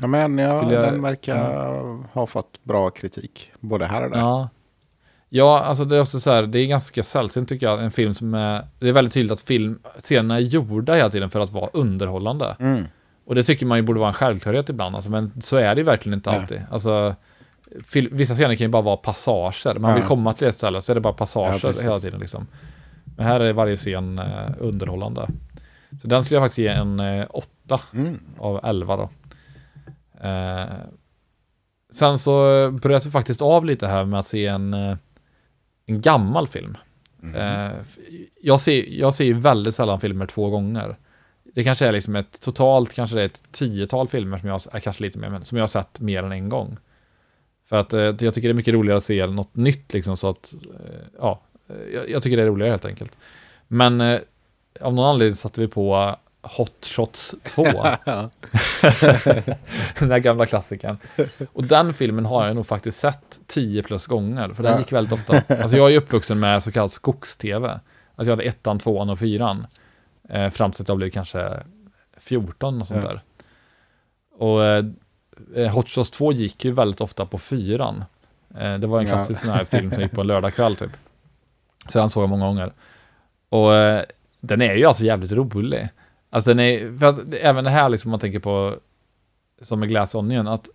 Ja, 0.00 0.06
men 0.06 0.38
ja, 0.38 0.72
jag- 0.72 0.82
den 0.82 1.02
verkar 1.02 2.08
ha 2.14 2.26
fått 2.26 2.64
bra 2.64 2.90
kritik. 2.90 3.50
Både 3.60 3.84
här 3.86 4.04
och 4.04 4.10
där. 4.10 4.18
Ja. 4.18 4.48
Ja, 5.34 5.60
alltså 5.60 5.84
det 5.84 5.96
är 5.96 6.00
också 6.00 6.20
så 6.20 6.30
här, 6.30 6.42
det 6.42 6.58
är 6.58 6.66
ganska 6.66 7.02
sällsynt 7.02 7.48
tycker 7.48 7.66
jag, 7.66 7.84
en 7.84 7.90
film 7.90 8.14
som 8.14 8.34
är, 8.34 8.64
det 8.78 8.88
är 8.88 8.92
väldigt 8.92 9.14
tydligt 9.14 9.32
att 9.32 9.40
film, 9.40 9.78
scenerna 9.98 10.36
är 10.36 10.40
gjorda 10.40 10.94
hela 10.94 11.10
tiden 11.10 11.30
för 11.30 11.40
att 11.40 11.50
vara 11.50 11.70
underhållande. 11.72 12.56
Mm. 12.58 12.84
Och 13.24 13.34
det 13.34 13.42
tycker 13.42 13.66
man 13.66 13.78
ju 13.78 13.82
borde 13.82 13.98
vara 14.00 14.08
en 14.08 14.14
självklarhet 14.14 14.68
ibland, 14.68 14.96
alltså, 14.96 15.10
men 15.10 15.32
så 15.42 15.56
är 15.56 15.74
det 15.74 15.80
ju 15.80 15.84
verkligen 15.84 16.18
inte 16.18 16.30
Ja. 16.30 16.40
alltid. 16.40 16.60
Alltså, 16.70 17.14
fil, 17.84 18.08
vissa 18.12 18.34
scener 18.34 18.54
kan 18.54 18.64
ju 18.64 18.68
bara 18.68 18.82
vara 18.82 18.96
passager, 18.96 19.78
man 19.78 19.94
vill 19.94 20.02
Ja. 20.02 20.08
komma 20.08 20.32
till 20.32 20.46
ett 20.48 20.54
ställe 20.54 20.80
så 20.80 20.92
är 20.92 20.94
det 20.94 21.00
bara 21.00 21.12
passager 21.12 21.60
Ja, 21.76 21.82
hela 21.82 21.98
tiden 21.98 22.20
liksom. 22.20 22.46
Men 23.16 23.26
här 23.26 23.40
är 23.40 23.52
varje 23.52 23.76
scen 23.76 24.18
eh, 24.18 24.50
underhållande. 24.58 25.28
Så 26.02 26.08
den 26.08 26.24
skulle 26.24 26.36
jag 26.36 26.44
faktiskt 26.44 26.58
ge 26.58 26.68
en 26.68 27.00
eh, 27.00 27.26
8 27.30 27.80
Mm. 27.94 28.18
av 28.38 28.60
11 28.64 28.96
då. 28.96 29.10
Eh, 30.28 30.64
sen 31.92 32.18
så 32.18 32.70
bröt 32.82 33.06
vi 33.06 33.10
faktiskt 33.10 33.42
av 33.42 33.64
lite 33.64 33.86
här 33.86 34.04
med 34.04 34.18
att 34.20 34.26
se 34.26 34.46
en, 34.46 34.74
eh, 34.74 34.96
en 35.92 36.00
gammal 36.00 36.48
film. 36.48 36.76
Mm. 37.22 37.34
Eh, 37.34 37.78
jag, 38.40 38.60
ser, 38.60 38.84
jag 38.88 39.14
ser 39.14 39.24
ju 39.24 39.34
väldigt 39.34 39.74
sällan 39.74 40.00
filmer 40.00 40.26
två 40.26 40.50
gånger. 40.50 40.96
Det 41.54 41.64
kanske 41.64 41.86
är 41.86 41.92
liksom 41.92 42.16
ett 42.16 42.40
totalt, 42.40 42.94
kanske 42.94 43.16
det 43.16 43.22
är 43.22 43.26
ett 43.26 43.42
tiotal 43.52 44.08
filmer 44.08 44.38
som 44.38 44.48
jag, 44.48 44.60
är 44.72 44.80
kanske 44.80 45.02
lite 45.02 45.18
mer, 45.18 45.30
men 45.30 45.44
som 45.44 45.58
jag 45.58 45.62
har 45.62 45.68
sett 45.68 46.00
mer 46.00 46.22
än 46.22 46.32
en 46.32 46.48
gång. 46.48 46.76
För 47.68 47.76
att 47.76 47.92
eh, 47.92 48.00
jag 48.00 48.16
tycker 48.18 48.42
det 48.42 48.48
är 48.48 48.54
mycket 48.54 48.74
roligare 48.74 48.96
att 48.96 49.04
se 49.04 49.26
något 49.26 49.56
nytt 49.56 49.92
liksom 49.92 50.16
så 50.16 50.28
att, 50.28 50.54
eh, 50.54 51.06
ja, 51.18 51.40
eh, 51.68 51.94
jag, 51.94 52.10
jag 52.10 52.22
tycker 52.22 52.36
det 52.36 52.42
är 52.42 52.46
roligare 52.46 52.70
helt 52.70 52.84
enkelt. 52.84 53.18
Men 53.68 54.00
eh, 54.00 54.20
av 54.80 54.94
någon 54.94 55.06
anledning 55.06 55.36
satte 55.36 55.60
vi 55.60 55.68
på 55.68 56.16
Hot 56.42 56.86
Shots 56.86 57.34
2. 57.44 57.64
Ja. 58.04 58.30
den 59.98 60.08
där 60.08 60.18
gamla 60.18 60.46
klassikern. 60.46 60.96
Och 61.52 61.64
den 61.64 61.94
filmen 61.94 62.26
har 62.26 62.46
jag 62.46 62.56
nog 62.56 62.66
faktiskt 62.66 62.98
sett 62.98 63.40
10 63.46 63.82
plus 63.82 64.06
gånger, 64.06 64.48
för 64.48 64.62
den 64.62 64.72
Ja. 64.72 64.78
gick 64.78 64.92
väldigt 64.92 65.12
ofta. 65.12 65.54
Alltså 65.62 65.76
jag 65.76 65.92
är 65.92 65.96
uppvuxen 65.96 66.40
med 66.40 66.62
så 66.62 66.72
kallad 66.72 66.90
skogs-tv. 66.90 67.68
Alltså 67.68 68.30
jag 68.30 68.36
hade 68.36 68.42
ettan, 68.48 68.78
tvåan 68.78 69.10
och 69.10 69.18
fyran. 69.18 69.66
Eh, 70.28 70.50
fram 70.50 70.72
tills 70.72 70.88
jag 70.88 70.96
blev 70.96 71.10
kanske 71.10 71.62
14 72.18 72.80
och 72.80 72.86
sånt 72.86 73.02
Ja. 73.04 73.08
där. 73.08 73.20
Och 74.38 74.64
eh, 75.56 75.72
Hot 75.74 75.88
Shots 75.88 76.10
2 76.10 76.32
gick 76.32 76.64
ju 76.64 76.72
väldigt 76.72 77.00
ofta 77.00 77.26
på 77.26 77.38
fyran. 77.38 78.04
Eh, 78.58 78.74
det 78.78 78.86
var 78.86 78.98
en 79.00 79.06
Ja. 79.06 79.12
klassisk 79.12 79.40
sån 79.40 79.50
här 79.50 79.64
film 79.64 79.90
som 79.90 80.02
gick 80.02 80.12
på 80.12 80.20
en 80.20 80.26
lördagkväll 80.26 80.76
typ. 80.76 80.90
Så 81.88 81.98
den 81.98 82.08
såg 82.10 82.22
jag 82.22 82.30
många 82.30 82.46
gånger. 82.46 82.72
Och 83.48 83.74
eh, 83.74 84.02
den 84.40 84.62
är 84.62 84.74
ju 84.74 84.84
alltså 84.86 85.04
jävligt 85.04 85.32
rolig. 85.32 85.88
Alltså 86.34 86.50
den 86.54 86.60
är, 86.60 86.98
för 86.98 87.06
att 87.06 87.18
även 87.40 87.64
det 87.64 87.70
här 87.70 87.88
liksom 87.88 88.10
man 88.10 88.20
tänker 88.20 88.38
på 88.38 88.74
som 89.62 89.80
med 89.80 89.88
Glass 89.88 90.14
Onion, 90.14 90.48
att 90.48 90.68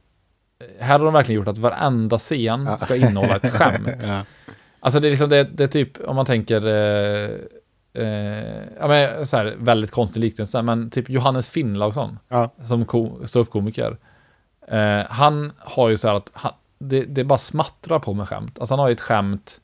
eh, 0.60 0.86
här 0.86 1.00
har 1.00 1.06
de 1.06 1.14
verkligen 1.14 1.40
gjort 1.42 1.48
att 1.48 1.58
varenda 1.58 2.18
scen 2.20 2.66
Ja. 2.66 2.78
ska 2.78 2.96
innehålla 2.96 3.36
ett 3.36 3.52
skämt. 3.58 4.04
Ja. 4.08 4.22
Alltså 4.80 5.00
det 5.00 5.08
är 5.08 5.10
liksom 5.10 5.30
det, 5.30 5.44
det 5.44 5.64
är 5.64 5.68
typ 5.68 6.00
om 6.08 6.16
man 6.16 6.26
tänker 6.26 6.66
eh, 6.66 7.30
eh, 7.94 8.64
ja 8.80 8.88
men 8.88 9.28
så 9.28 9.38
här 9.38 9.56
väldigt 9.60 9.92
konstig 9.92 10.20
liknelse, 10.20 10.62
men 10.62 10.90
typ 10.90 11.10
Johannes 11.10 11.50
Finnlaugsson 11.50 12.20
Ja. 12.30 12.54
som 12.68 12.86
ko- 12.86 13.28
ståuppkomiker. 13.28 13.98
Eh, 14.68 15.04
han 15.10 15.52
har 15.58 15.90
ju 15.90 15.98
så 15.98 16.08
här 16.08 16.16
att 16.16 16.30
han, 16.34 16.52
det, 16.80 17.04
det 17.04 17.24
bara 17.24 17.38
smattrar 17.40 18.00
på 18.00 18.14
med 18.14 18.28
skämt. 18.30 18.60
Alltså 18.60 18.74
han 18.74 18.80
har 18.80 18.88
ju 18.88 18.92
ett 18.92 19.02
skämt 19.02 19.62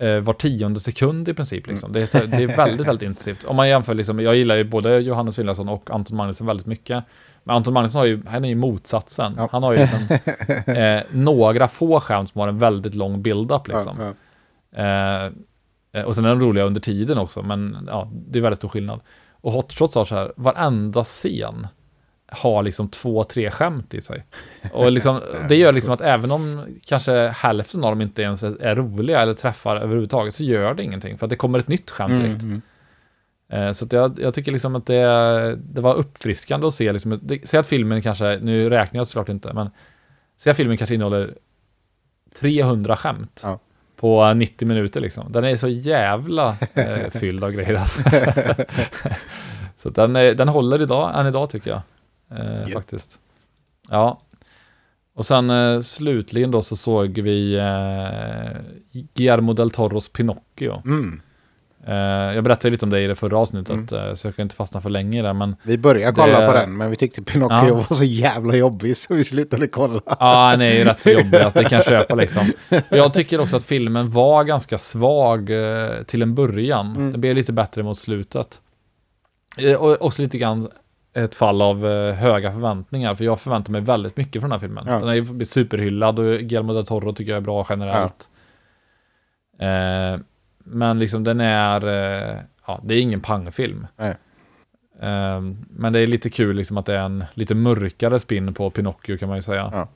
eh, 0.00 0.20
var 0.20 0.32
tionde 0.32 0.80
sekund 0.80 1.28
i 1.28 1.34
princip. 1.34 1.66
Liksom. 1.66 1.92
Det, 1.92 2.14
är, 2.14 2.26
det 2.26 2.42
är 2.42 2.56
väldigt, 2.56 2.88
väldigt 2.88 3.08
intensivt. 3.08 3.44
Om 3.44 3.56
man 3.56 3.68
jämför, 3.68 3.94
liksom, 3.94 4.20
jag 4.20 4.36
gillar 4.36 4.56
ju 4.56 4.64
både 4.64 4.98
Johannes 4.98 5.36
Finnlaugsson 5.36 5.68
och 5.68 5.90
Anton 5.90 6.16
Magnusson 6.16 6.46
väldigt 6.46 6.66
mycket. 6.66 7.04
Men 7.44 7.56
Anton 7.56 7.74
Magnusson 7.74 7.98
har 7.98 8.06
ju, 8.06 8.22
han 8.26 8.44
är 8.44 8.48
ju 8.48 8.54
motsatsen. 8.54 9.34
Ja. 9.36 9.48
Han 9.52 9.62
har 9.62 9.72
ju 9.72 9.78
liksom, 9.78 10.00
eh, 10.74 11.02
några 11.10 11.68
få 11.68 12.00
skämt 12.00 12.30
som 12.30 12.40
har 12.40 12.48
en 12.48 12.58
väldigt 12.58 12.94
lång 12.94 13.22
build-up 13.22 13.68
liksom. 13.68 13.96
Ja, 14.00 14.12
ja. 14.70 15.30
Eh, 15.92 16.04
och 16.04 16.14
sen 16.14 16.24
är 16.24 16.28
de 16.28 16.40
roliga 16.40 16.64
under 16.64 16.80
tiden 16.80 17.18
också, 17.18 17.42
men 17.42 17.88
ja, 17.90 18.10
det 18.12 18.38
är 18.38 18.42
väldigt 18.42 18.58
stor 18.58 18.68
skillnad. 18.68 19.00
Och 19.40 19.52
Hot 19.52 19.72
Shots 19.72 19.94
har 19.94 20.04
så 20.04 20.14
här, 20.14 20.32
varenda 20.36 21.04
scen 21.04 21.66
har 22.28 22.62
liksom 22.62 22.88
två, 22.88 23.24
tre 23.24 23.50
skämt 23.50 23.94
i 23.94 24.00
sig. 24.00 24.24
Och 24.72 24.92
liksom, 24.92 25.20
det 25.48 25.56
gör 25.56 25.72
liksom 25.72 25.92
att 25.92 26.00
även 26.00 26.30
om 26.30 26.66
kanske 26.86 27.28
hälften 27.28 27.84
av 27.84 27.90
dem 27.90 28.00
inte 28.00 28.22
ens 28.22 28.42
är, 28.42 28.76
roliga 28.76 29.20
eller 29.20 29.34
träffar 29.34 29.76
överhuvudtaget 29.76 30.34
så 30.34 30.42
gör 30.42 30.74
det 30.74 30.82
ingenting, 30.82 31.18
för 31.18 31.26
att 31.26 31.30
det 31.30 31.36
kommer 31.36 31.58
ett 31.58 31.68
nytt 31.68 31.90
skämt 31.90 32.22
direkt. 32.22 32.42
Mm, 32.42 32.62
mm. 33.48 33.74
Så 33.74 33.86
jag, 33.90 34.18
jag 34.20 34.34
tycker 34.34 34.52
liksom 34.52 34.76
att 34.76 34.86
det, 34.86 35.56
det 35.56 35.80
var 35.80 35.94
uppfriskande 35.94 36.66
att 36.66 36.74
se, 36.74 36.92
liksom, 36.92 37.20
det, 37.22 37.48
säg 37.48 37.60
att 37.60 37.66
filmen 37.66 38.02
kanske, 38.02 38.38
nu 38.42 38.70
räknar 38.70 39.00
jag 39.00 39.06
såklart 39.06 39.28
inte, 39.28 39.52
men 39.52 39.70
säg 40.38 40.50
att 40.50 40.56
filmen 40.56 40.76
kanske 40.76 40.94
innehåller 40.94 41.34
300 42.40 42.96
skämt 42.96 43.40
Ja. 43.42 43.58
på 43.96 44.34
90 44.34 44.68
minuter 44.68 45.00
liksom. 45.00 45.32
Den 45.32 45.44
är 45.44 45.56
så 45.56 45.68
jävla 45.68 46.48
eh, 46.74 47.10
fylld 47.20 47.44
av 47.44 47.50
grejer 47.52 47.74
alltså. 47.74 48.02
Så 49.82 49.90
den, 49.90 50.16
är, 50.16 50.34
den 50.34 50.48
håller 50.48 50.82
idag, 50.82 51.20
än 51.20 51.26
idag 51.26 51.50
tycker 51.50 51.70
jag. 51.70 51.80
Eh, 52.30 52.60
Gött. 52.60 52.72
faktiskt. 52.72 53.18
Ja. 53.90 54.18
Och 55.14 55.26
sen 55.26 55.50
eh, 55.50 55.80
slutligen 55.80 56.50
då 56.50 56.62
så 56.62 56.76
såg 56.76 57.18
vi 57.18 57.54
eh, 57.54 58.60
Guillermo 59.14 59.52
del 59.52 59.70
Toros 59.70 60.08
Pinocchio. 60.12 60.82
Mm. 60.84 61.20
Eh, 61.86 61.94
jag 62.34 62.44
berättade 62.44 62.70
lite 62.70 62.84
om 62.86 62.90
det 62.90 63.00
i 63.00 63.06
det 63.06 63.14
förra 63.14 63.38
avsnittet, 63.38 63.92
Mm. 63.92 64.08
eh, 64.08 64.14
så 64.14 64.26
jag 64.26 64.36
kan 64.36 64.42
inte 64.42 64.54
fastna 64.56 64.80
för 64.80 64.90
länge 64.90 65.18
i 65.18 65.22
det, 65.22 65.32
men 65.32 65.56
Vi 65.62 65.78
började 65.78 66.12
kolla 66.14 66.40
Det- 66.40 66.46
på 66.46 66.52
den, 66.52 66.76
men 66.76 66.90
vi 66.90 66.96
tyckte 66.96 67.22
Pinocchio 67.22 67.68
Ja. 67.68 67.74
var 67.74 67.94
så 67.96 68.04
jävla 68.04 68.54
jobbig 68.56 68.96
så 68.96 69.14
vi 69.14 69.24
slutade 69.24 69.66
kolla. 69.66 70.00
ja, 70.20 70.50
den 70.50 70.60
är 70.60 70.74
ju 70.74 70.84
rätt 70.84 71.00
så 71.02 71.10
jobbig 71.10 71.38
att 71.38 71.54
det 71.54 71.64
kan 71.64 71.82
köpa 71.82 72.14
liksom. 72.14 72.52
Och 72.90 72.96
jag 72.96 73.14
tycker 73.14 73.40
också 73.40 73.56
att 73.56 73.64
filmen 73.64 74.10
var 74.10 74.44
ganska 74.44 74.78
svag 74.78 75.50
eh, 75.50 76.02
till 76.02 76.22
en 76.22 76.34
början. 76.34 76.96
Mm. 76.96 77.12
Det 77.12 77.18
blev 77.18 77.34
lite 77.36 77.52
bättre 77.52 77.82
mot 77.82 77.98
slutet. 77.98 78.60
Eh, 79.56 79.74
och 79.74 80.02
också 80.02 80.22
lite 80.22 80.38
grann 80.38 80.68
ett 81.24 81.34
fall 81.34 81.62
av 81.62 81.86
eh, 81.86 82.14
höga 82.14 82.52
förväntningar, 82.52 83.14
för 83.14 83.24
jag 83.24 83.40
förväntar 83.40 83.72
mig 83.72 83.80
väldigt 83.80 84.16
mycket 84.16 84.42
från 84.42 84.50
den 84.50 84.60
här 84.60 84.66
filmen. 84.66 84.84
Ja. 84.88 84.98
Den 84.98 85.24
blivit 85.24 85.50
superhyllad 85.50 86.18
och 86.18 86.24
Guillermo 86.24 86.74
del 86.74 86.86
Toro 86.86 87.12
tycker 87.12 87.32
jag 87.32 87.36
är 87.36 87.40
bra 87.40 87.66
generellt. 87.68 88.28
Eh, 89.58 90.20
men 90.58 90.98
liksom 90.98 91.24
den 91.24 91.40
är, 91.40 91.86
eh, 91.86 92.36
ja, 92.66 92.80
det 92.82 92.94
är 92.94 93.00
ingen 93.00 93.20
pangfilm. 93.20 93.86
Nej. 93.96 94.16
Eh, 95.00 95.40
men 95.70 95.92
det 95.92 96.00
är 96.00 96.06
lite 96.06 96.30
kul 96.30 96.56
liksom 96.56 96.76
att 96.76 96.86
det 96.86 96.94
är 96.94 97.02
en 97.02 97.24
lite 97.34 97.54
mörkare 97.54 98.18
spin 98.18 98.54
på 98.54 98.70
Pinocchio 98.70 99.18
kan 99.18 99.28
man 99.28 99.38
ju 99.38 99.42
säga. 99.42 99.70
Ja. 99.72 99.88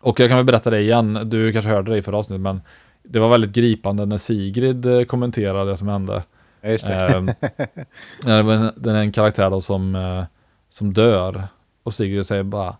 Och 0.00 0.20
jag 0.20 0.28
kan 0.28 0.38
väl 0.38 0.46
berätta 0.46 0.70
det 0.70 0.80
igen, 0.80 1.20
du 1.24 1.52
kanske 1.52 1.70
hörde 1.70 1.90
det 1.90 1.98
i 1.98 2.02
förra 2.02 2.18
avsnittet, 2.18 2.40
men 2.40 2.60
det 3.02 3.18
var 3.18 3.28
väldigt 3.28 3.52
gripande 3.52 4.06
när 4.06 4.18
Sigrid 4.18 4.86
eh, 4.86 5.04
kommenterade 5.04 5.70
det 5.70 5.76
som 5.76 5.88
hände. 5.88 6.22
Ja, 6.60 6.68
just 6.68 6.86
det. 6.86 6.94
Ehm, 6.94 7.26
den 8.76 8.94
är 8.94 9.00
en 9.00 9.12
karaktär 9.12 9.50
då 9.50 9.60
som, 9.60 9.94
eh, 9.94 10.24
som 10.68 10.92
dör. 10.92 11.48
Och 11.82 11.94
Sigrid 11.94 12.26
säger 12.26 12.42
bara, 12.42 12.76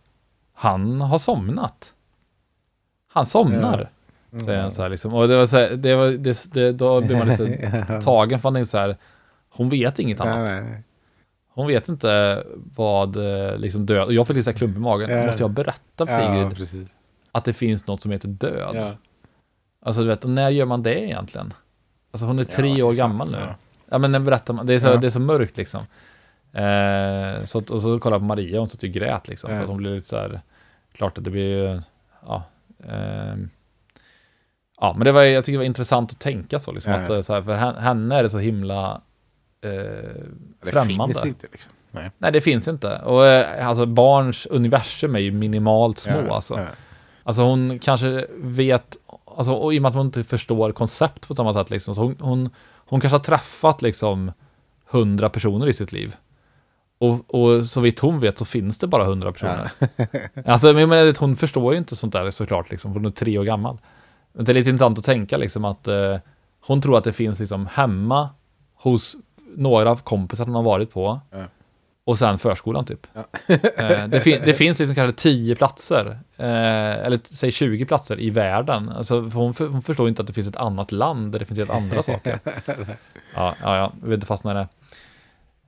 han 0.54 1.00
har 1.00 1.18
somnat. 1.18 1.92
Han 3.12 3.26
somnar. 3.26 3.90
Säger 4.44 4.62
han 4.62 4.72
så 4.72 4.82
här 4.82 4.88
liksom. 4.88 5.14
Och 5.14 5.28
det 5.28 5.36
var 5.36 5.46
så 5.46 5.56
här, 5.56 5.70
det 5.70 5.94
var, 5.94 6.06
det, 6.08 6.52
det, 6.52 6.72
då 6.72 7.00
blir 7.00 7.16
man 7.18 7.28
lite 7.28 8.00
tagen 8.04 8.38
för 8.40 8.48
han 8.48 8.56
är 8.56 8.64
så 8.64 8.78
här, 8.78 8.96
hon 9.48 9.68
vet 9.68 9.98
inget 9.98 10.20
annat. 10.20 10.62
Hon 11.48 11.66
vet 11.66 11.88
inte 11.88 12.44
vad 12.76 13.16
eh, 13.16 13.56
liksom 13.58 13.86
död, 13.86 14.06
och 14.06 14.12
jag 14.12 14.26
fick 14.26 14.36
lite 14.36 14.52
klump 14.52 14.76
i 14.76 14.80
magen. 14.80 15.10
Ja. 15.10 15.26
Måste 15.26 15.42
jag 15.42 15.50
berätta 15.50 16.06
för 16.06 16.12
Ja, 16.20 16.34
Sigrid 16.34 16.56
precis. 16.56 16.88
att 17.32 17.44
det 17.44 17.52
finns 17.52 17.86
något 17.86 18.00
som 18.00 18.12
heter 18.12 18.28
död? 18.28 18.70
Ja. 18.76 18.92
Alltså 19.82 20.02
du 20.02 20.08
vet, 20.08 20.24
och 20.24 20.30
när 20.30 20.50
gör 20.50 20.66
man 20.66 20.82
det 20.82 21.00
egentligen? 21.04 21.52
Alltså 22.10 22.26
hon 22.26 22.38
är 22.38 22.44
tre 22.44 22.68
Ja, 22.68 22.84
år 22.84 22.92
gammal 22.92 23.30
nu. 23.30 23.38
ja. 23.38 23.54
Ja 23.90 23.98
men 23.98 24.12
när 24.12 24.20
berättar 24.20 24.54
man, 24.54 24.66
det 24.66 24.74
är 24.74 24.78
så, 24.78 24.86
Ja. 24.86 24.96
det 24.96 25.06
är 25.06 25.10
så 25.10 25.20
mörkt 25.20 25.56
liksom. 25.56 25.84
Eh, 26.52 27.44
så 27.44 27.58
att, 27.58 27.70
och 27.70 27.80
så 27.82 27.98
kollade 27.98 28.14
jag 28.14 28.20
på 28.20 28.26
Maria, 28.26 28.58
hon 28.58 28.68
satt 28.68 28.82
ju 28.84 28.88
och 28.88 28.94
grät 28.94 29.28
liksom. 29.28 29.50
Ja. 29.50 29.56
För 29.56 29.62
att 29.62 29.68
hon 29.68 29.76
blev 29.76 29.94
lite 29.94 30.08
så 30.08 30.16
här, 30.16 30.40
klart 30.92 31.18
att 31.18 31.24
det 31.24 31.30
blir 31.30 31.56
ju, 31.56 31.82
ja. 32.26 32.42
ehm, 32.84 33.50
ja 34.80 34.94
men 34.96 35.04
det 35.04 35.12
var, 35.12 35.22
jag 35.22 35.44
tycker 35.44 35.52
det 35.52 35.58
var 35.58 35.64
intressant 35.64 36.12
att 36.12 36.18
tänka 36.18 36.58
så 36.58 36.72
liksom. 36.72 36.92
Ja. 36.92 36.98
Att, 37.18 37.24
så, 37.26 37.32
här, 37.32 37.42
för 37.42 37.54
hen- 37.56 37.76
henne 37.76 38.16
är 38.16 38.22
det 38.22 38.30
så 38.30 38.38
himla 38.38 39.00
eh, 39.60 39.70
Det 39.70 40.72
främmande. 40.72 41.14
finns 41.14 41.26
inte 41.26 41.46
liksom. 41.52 41.72
Nej. 41.90 42.10
Nej 42.18 42.32
det 42.32 42.40
finns 42.40 42.68
inte. 42.68 42.98
Och 42.98 43.26
eh, 43.26 43.68
alltså 43.68 43.86
barns 43.86 44.46
universum 44.46 45.14
är 45.14 45.18
ju 45.20 45.32
minimalt 45.32 45.98
små 45.98 46.16
Ja, 46.28 46.34
alltså. 46.34 46.54
ja. 46.54 46.64
Alltså 47.22 47.42
hon 47.42 47.78
kanske 47.78 48.26
vet, 48.36 48.96
alltså, 49.36 49.52
och 49.52 49.74
i 49.74 49.78
och 49.78 49.82
med 49.82 49.88
att 49.88 49.94
hon 49.94 50.06
inte 50.06 50.24
förstår 50.24 50.72
koncept 50.72 51.28
på 51.28 51.34
samma 51.34 51.52
sätt, 51.52 51.70
liksom, 51.70 51.94
så 51.94 52.00
hon, 52.00 52.16
hon, 52.20 52.50
hon 52.74 53.00
kanske 53.00 53.14
har 53.14 53.24
träffat 53.24 53.82
liksom 53.82 54.32
hundra 54.90 55.30
personer 55.30 55.66
i 55.66 55.72
sitt 55.72 55.92
liv. 55.92 56.16
Och, 56.98 57.34
och 57.34 57.66
så 57.66 57.80
vitt 57.80 57.98
hon 58.00 58.20
vet 58.20 58.38
så 58.38 58.44
finns 58.44 58.78
det 58.78 58.86
bara 58.86 59.04
hundra 59.04 59.32
personer. 59.32 59.70
alltså, 60.46 60.66
men 60.66 60.76
jag 60.80 60.88
menar, 60.88 61.14
hon 61.20 61.36
förstår 61.36 61.72
ju 61.72 61.78
inte 61.78 61.96
sånt 61.96 62.12
där 62.12 62.30
såklart, 62.30 62.70
liksom, 62.70 62.92
för 62.92 63.00
hon 63.00 63.06
är 63.06 63.10
tre 63.10 63.38
år 63.38 63.44
gammal. 63.44 63.78
Men 64.32 64.44
det 64.44 64.52
är 64.52 64.54
lite 64.54 64.70
intressant 64.70 64.98
att 64.98 65.04
tänka 65.04 65.36
liksom 65.36 65.64
att 65.64 65.88
eh, 65.88 66.16
hon 66.66 66.82
tror 66.82 66.98
att 66.98 67.04
det 67.04 67.12
finns 67.12 67.40
liksom 67.40 67.66
hemma 67.66 68.28
hos 68.74 69.16
några 69.56 69.96
kompisar 69.96 70.44
hon 70.44 70.54
har 70.54 70.62
varit 70.62 70.92
på. 70.92 71.20
Ja. 71.30 71.44
Och 72.04 72.18
sen 72.18 72.38
förskolan 72.38 72.84
typ. 72.84 73.06
Ja. 73.12 73.24
eh, 73.78 74.08
det, 74.08 74.20
fin- 74.20 74.40
det 74.44 74.54
finns 74.54 74.78
liksom 74.78 74.94
kanske 74.94 75.22
10 75.22 75.56
platser, 75.56 76.06
eh, 76.36 76.46
eller 77.06 77.20
säg 77.34 77.50
20 77.52 77.84
platser 77.84 78.20
i 78.20 78.30
världen. 78.30 78.88
Alltså, 78.88 79.30
för 79.30 79.38
hon, 79.38 79.54
för, 79.54 79.66
hon 79.66 79.82
förstår 79.82 80.08
inte 80.08 80.22
att 80.22 80.26
det 80.28 80.32
finns 80.34 80.46
ett 80.46 80.56
annat 80.56 80.92
land 80.92 81.32
där 81.32 81.38
det 81.38 81.44
finns 81.44 81.58
helt 81.58 81.70
andra 81.70 82.02
saker. 82.02 82.38
Ja, 83.34 83.54
ja, 83.62 83.76
ja, 83.76 83.92
vi 84.02 84.08
vill 84.08 84.14
inte 84.14 84.26
fastna 84.26 84.50
i 84.50 84.54
det. 84.54 84.68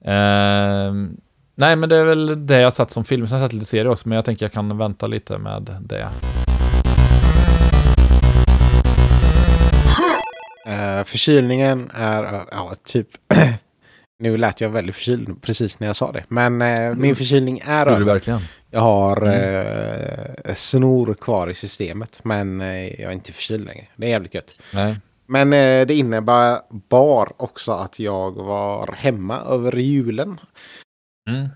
Ehm, 0.05 1.17
nej, 1.55 1.77
men 1.77 1.89
det 1.89 1.97
är 1.97 2.05
väl 2.05 2.47
det 2.47 2.61
jag 2.61 2.73
sett 2.73 2.91
som 2.91 3.05
film. 3.05 3.27
Sen 3.27 3.37
har 3.37 3.43
jag 3.45 3.51
sett 3.51 3.59
lite 3.59 3.71
serier 3.71 3.89
också, 3.89 4.09
men 4.09 4.17
jag 4.17 4.25
tänker 4.25 4.45
jag 4.45 4.53
kan 4.53 4.79
vänta 4.79 5.07
lite 5.07 5.39
med 5.39 5.77
det. 5.81 6.09
Uh, 10.69 11.05
förkylningen 11.05 11.91
är, 11.95 12.25
uh, 12.25 12.41
ja, 12.51 12.75
typ... 12.85 13.09
nu 14.23 14.37
lät 14.37 14.61
jag 14.61 14.71
väldigt 14.71 14.95
förkyld 14.95 15.43
precis 15.43 15.81
när 15.81 15.87
jag 15.87 15.97
sa 15.97 16.13
det. 16.13 16.25
Men 16.29 16.63
uh, 16.63 16.95
min 16.95 17.17
förkylning 17.17 17.63
är 17.65 17.87
över. 17.87 18.05
verkligen? 18.05 18.41
Jag 18.71 18.81
har 18.81 19.23
mm. 19.23 20.55
snor 20.55 21.15
kvar 21.15 21.49
i 21.49 21.55
systemet. 21.55 22.21
Men 22.23 22.61
jag 22.61 23.01
är 23.01 23.13
inte 23.13 23.33
förkyld 23.33 23.67
längre. 23.67 23.87
Det 23.97 24.07
är 24.07 24.11
jävligt 24.11 24.35
gött. 24.35 24.61
Nej. 24.73 24.97
Men 25.31 25.51
det 25.87 25.95
innebär 25.95 26.61
bar 26.88 27.33
också 27.37 27.73
att 27.73 27.99
jag 27.99 28.31
var 28.33 28.95
hemma 28.99 29.40
över 29.40 29.77
julen. 29.77 30.40
Mm. 31.29 31.49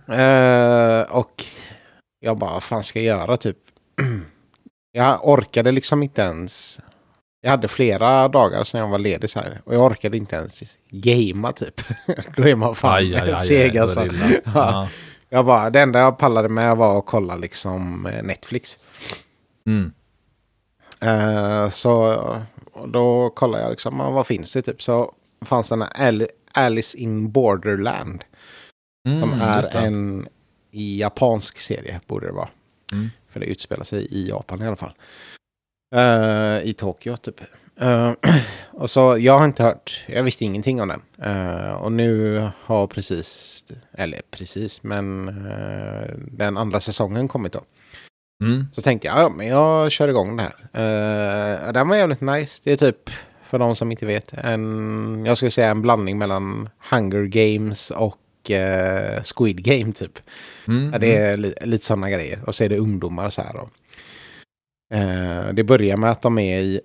och 1.10 1.44
jag 2.20 2.38
bara, 2.38 2.52
vad 2.52 2.62
fan 2.62 2.82
ska 2.82 3.00
jag 3.00 3.18
göra 3.18 3.36
typ? 3.36 3.56
jag 4.92 5.28
orkade 5.28 5.72
liksom 5.72 6.02
inte 6.02 6.22
ens 6.22 6.80
jag 7.44 7.50
hade 7.50 7.68
flera 7.68 8.28
dagar 8.28 8.64
sedan 8.64 8.80
jag 8.80 8.88
var 8.88 8.98
ledig 8.98 9.30
så 9.30 9.40
här. 9.40 9.60
Och 9.64 9.74
jag 9.74 9.82
orkade 9.82 10.16
inte 10.16 10.36
ens 10.36 10.78
gamea 10.90 11.52
typ. 11.52 11.80
Då 12.36 12.48
är 12.48 12.56
man 12.56 12.74
fan 12.74 12.94
aj, 12.94 13.16
aj, 13.16 13.30
aj, 13.30 13.36
seg 13.36 13.78
alltså. 13.78 14.06
Ja. 14.54 14.88
Jag 15.28 15.46
bara, 15.46 15.70
det 15.70 15.80
enda 15.80 15.98
jag 15.98 16.18
pallade 16.18 16.48
med 16.48 16.76
var 16.76 16.98
att 16.98 17.06
kolla 17.06 17.36
liksom 17.36 18.06
eh, 18.06 18.22
Netflix. 18.22 18.78
Mm. 19.66 19.92
Uh, 21.04 21.68
så 21.70 22.18
då 22.88 23.30
kollade 23.30 23.62
jag 23.62 23.70
liksom, 23.70 23.98
vad 23.98 24.26
finns 24.26 24.52
det 24.52 24.62
typ? 24.62 24.82
Så 24.82 25.12
fanns 25.44 25.68
den 25.68 25.82
här 25.82 26.26
Alice 26.52 26.98
in 26.98 27.32
Borderland. 27.32 28.24
Mm, 29.08 29.20
som 29.20 29.32
är 29.32 29.76
en 29.76 30.28
japansk 30.70 31.58
serie, 31.58 32.00
borde 32.06 32.26
det 32.26 32.32
vara. 32.32 32.48
Mm. 32.92 33.10
För 33.28 33.40
det 33.40 33.46
utspelar 33.46 33.84
sig 33.84 34.06
i 34.10 34.28
Japan 34.28 34.62
i 34.62 34.66
alla 34.66 34.76
fall. 34.76 34.92
Uh, 35.96 36.68
I 36.68 36.74
Tokyo 36.78 37.16
typ. 37.16 37.40
Uh, 37.82 38.12
och 38.70 38.90
så, 38.90 39.16
jag 39.18 39.38
har 39.38 39.44
inte 39.44 39.62
hört, 39.62 40.04
jag 40.08 40.22
visste 40.22 40.44
ingenting 40.44 40.82
om 40.82 40.88
den. 40.88 41.02
Uh, 41.26 41.72
och 41.72 41.92
nu 41.92 42.42
har 42.60 42.86
precis, 42.86 43.64
eller 43.92 44.22
precis, 44.30 44.82
men 44.82 45.26
den 46.16 46.56
andra 46.56 46.80
säsongen 46.80 47.28
kommit 47.28 47.52
då. 47.52 47.60
Mm. 48.42 48.66
Så 48.72 48.82
tänkte 48.82 49.08
jag, 49.08 49.18
ja 49.18 49.28
men 49.28 49.46
jag 49.46 49.92
kör 49.92 50.08
igång 50.08 50.36
det 50.36 50.42
här. 50.42 51.72
den 51.72 51.88
var 51.88 51.96
jävligt 51.96 52.20
nice. 52.20 52.60
Det 52.64 52.72
är 52.72 52.76
typ, 52.76 53.10
för 53.42 53.58
de 53.58 53.76
som 53.76 53.90
inte 53.90 54.06
vet, 54.06 54.32
en, 54.32 55.24
jag 55.26 55.36
skulle 55.36 55.50
säga 55.50 55.70
en 55.70 55.82
blandning 55.82 56.18
mellan 56.18 56.68
Hunger 56.90 57.24
Games 57.24 57.90
och 57.90 58.20
Squid 59.34 59.64
Game 59.64 59.92
typ. 59.92 60.18
Mm. 60.68 61.00
det 61.00 61.16
är 61.16 61.36
li 61.36 61.54
lite 61.64 61.84
sådana 61.84 62.10
grejer. 62.10 62.40
Och 62.46 62.54
så 62.54 62.64
är 62.64 62.68
det 62.68 62.78
ungdomar 62.78 63.30
så 63.30 63.42
här. 63.42 63.68
Eh, 64.94 65.52
det 65.52 65.64
börjar 65.64 65.96
med 65.96 66.10
att 66.10 66.22
de 66.22 66.38
är 66.38 66.58
i... 66.58 66.80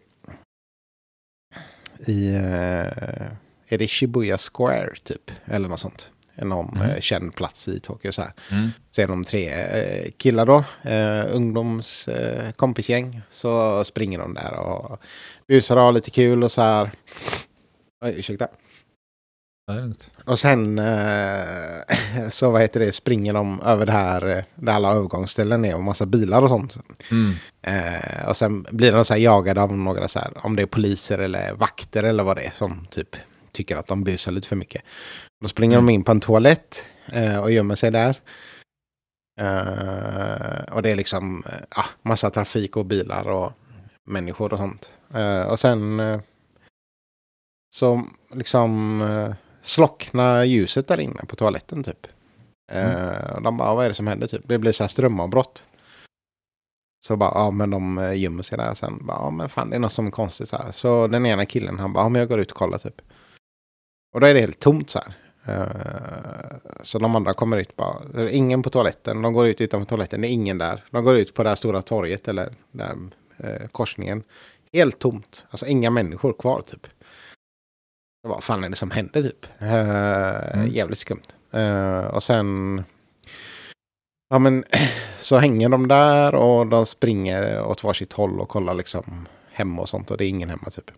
I... 2.07 2.35
Eh, 2.35 3.31
är 3.71 3.77
det 3.77 3.87
Shibuya 3.87 4.37
Square 4.37 4.95
typ? 5.03 5.31
Eller 5.45 5.69
något 5.69 5.79
sånt. 5.79 6.11
Någon 6.41 6.77
mm. 6.77 6.89
eh, 6.89 6.99
känd 6.99 7.35
plats 7.35 7.67
i 7.67 7.79
Tokyo 7.79 8.11
så 8.11 8.21
här. 8.21 8.31
Mm. 8.51 8.69
Så 8.91 9.01
är 9.01 9.07
de 9.07 9.23
tre 9.23 9.49
eh, 9.49 10.11
killar 10.17 10.45
då. 10.45 10.63
Eh, 10.89 11.35
ungdomskompisgäng. 11.35 13.15
Eh, 13.15 13.21
så 13.31 13.83
springer 13.83 14.19
de 14.19 14.33
där 14.33 14.53
och 14.53 15.01
busar 15.47 15.77
och 15.77 15.83
har 15.83 15.91
lite 15.91 16.11
kul 16.11 16.43
och 16.43 16.51
så 16.51 16.61
här. 16.61 16.91
Oj, 18.05 18.13
ursäkta. 18.17 18.47
Och 20.25 20.39
sen 20.39 20.79
eh, 20.79 21.81
så 22.29 22.49
vad 22.49 22.61
heter 22.61 22.79
det, 22.79 22.91
springer 22.91 23.33
de 23.33 23.61
över 23.61 23.85
det 23.85 23.91
här 23.91 24.45
där 24.55 24.73
alla 24.73 24.91
övergångsställen 24.91 25.65
är 25.65 25.75
och 25.75 25.83
massa 25.83 26.05
bilar 26.05 26.41
och 26.41 26.49
sånt. 26.49 26.77
Mm. 27.11 27.33
Eh, 27.61 28.29
och 28.29 28.37
sen 28.37 28.65
blir 28.71 28.91
de 28.91 29.05
så 29.05 29.13
här 29.13 29.21
jagade 29.21 29.61
av 29.61 29.77
några 29.77 30.07
så 30.07 30.19
här, 30.19 30.31
om 30.45 30.55
det 30.55 30.61
är 30.61 30.65
poliser 30.65 31.17
eller 31.17 31.53
vakter 31.53 32.03
eller 32.03 32.23
vad 32.23 32.37
det 32.37 32.43
är 32.43 32.51
som 32.51 32.87
typ 32.91 33.15
tycker 33.51 33.77
att 33.77 33.87
de 33.87 34.03
busar 34.03 34.31
lite 34.31 34.47
för 34.47 34.55
mycket. 34.55 34.81
Då 35.41 35.47
springer 35.47 35.77
mm. 35.77 35.85
de 35.85 35.93
in 35.93 36.03
på 36.03 36.11
en 36.11 36.19
toalett 36.19 36.85
eh, 37.11 37.39
och 37.39 37.51
gömmer 37.51 37.75
sig 37.75 37.91
där. 37.91 38.21
Uh, 39.41 40.73
och 40.73 40.81
det 40.81 40.91
är 40.91 40.95
liksom 40.95 41.43
uh, 41.77 41.85
massa 42.01 42.29
trafik 42.29 42.77
och 42.77 42.85
bilar 42.85 43.29
och 43.29 43.51
människor 44.05 44.53
och 44.53 44.59
sånt. 44.59 44.91
Uh, 45.15 45.41
och 45.41 45.59
sen 45.59 46.01
så 47.75 48.05
liksom 48.33 49.03
slockna 49.61 50.45
ljuset 50.45 50.87
där 50.87 50.99
inne 50.99 51.25
på 51.27 51.35
toaletten 51.35 51.83
typ. 51.83 52.07
Mm. 52.71 53.09
Uh, 53.09 53.41
de 53.41 53.57
bara, 53.57 53.75
vad 53.75 53.85
är 53.85 53.89
det 53.89 53.95
som 53.95 54.07
händer 54.07 54.27
typ? 54.27 54.41
Det 54.45 54.57
blir 54.57 54.71
så 54.71 54.83
här 54.83 54.87
strömavbrott. 54.89 55.63
Så 57.05 57.15
bara, 57.15 57.31
ja 57.35 57.51
men 57.51 57.69
de 57.69 57.97
eh, 57.97 58.19
gömmer 58.19 58.43
sig 58.43 58.57
där. 58.57 58.73
Sen 58.73 59.05
bara, 59.05 59.17
ja 59.17 59.29
men 59.29 59.49
fan 59.49 59.69
det 59.69 59.75
är 59.75 59.79
något 59.79 59.93
som 59.93 60.07
är 60.07 60.11
konstigt 60.11 60.49
så 60.49 60.57
här. 60.57 60.71
Så 60.71 61.07
den 61.07 61.25
ena 61.25 61.45
killen 61.45 61.79
han 61.79 61.93
bara, 61.93 62.03
ja 62.03 62.09
men 62.09 62.19
jag 62.19 62.29
går 62.29 62.39
ut 62.39 62.51
och 62.51 62.57
kollar 62.57 62.77
typ. 62.77 63.01
Och 64.13 64.21
då 64.21 64.27
är 64.27 64.33
det 64.33 64.39
helt 64.39 64.59
tomt 64.59 64.89
så 64.89 64.99
här. 64.99 65.13
Uh, 65.49 66.57
så 66.83 66.99
de 66.99 67.15
andra 67.15 67.33
kommer 67.33 67.57
ut 67.57 67.75
bara, 67.75 67.95
det 68.13 68.21
är 68.21 68.27
ingen 68.27 68.63
på 68.63 68.69
toaletten. 68.69 69.21
De 69.21 69.33
går 69.33 69.47
ut 69.47 69.61
utanför 69.61 69.85
toaletten, 69.85 70.21
det 70.21 70.27
är 70.27 70.31
ingen 70.31 70.57
där. 70.57 70.83
De 70.91 71.03
går 71.03 71.17
ut 71.17 71.33
på 71.33 71.43
det 71.43 71.49
här 71.49 71.55
stora 71.55 71.81
torget 71.81 72.27
eller 72.27 72.53
där 72.71 72.95
uh, 73.43 73.67
korsningen. 73.71 74.23
Helt 74.73 74.99
tomt, 74.99 75.47
alltså 75.49 75.65
inga 75.65 75.89
människor 75.89 76.33
kvar 76.33 76.61
typ. 76.61 76.87
Vad 78.27 78.43
fan 78.43 78.63
är 78.63 78.69
det 78.69 78.75
som 78.75 78.91
händer 78.91 79.21
typ? 79.21 79.45
Uh, 79.61 80.57
mm. 80.57 80.67
Jävligt 80.67 80.99
skumt. 80.99 81.27
Och 82.11 82.23
sen... 82.23 82.83
Ja 84.29 84.39
men 84.39 84.63
så 85.19 85.37
hänger 85.37 85.69
de 85.69 85.87
där 85.87 86.35
och 86.35 86.67
de 86.67 86.85
springer 86.85 87.63
åt 87.63 87.83
varsitt 87.83 88.13
håll 88.13 88.39
och 88.39 88.49
kollar 88.49 88.73
liksom 88.73 89.27
hemma 89.51 89.81
och 89.81 89.89
sånt 89.89 90.11
och 90.11 90.17
det 90.17 90.25
är 90.25 90.29
ingen 90.29 90.49
hemma 90.49 90.69
typ. 90.69 90.91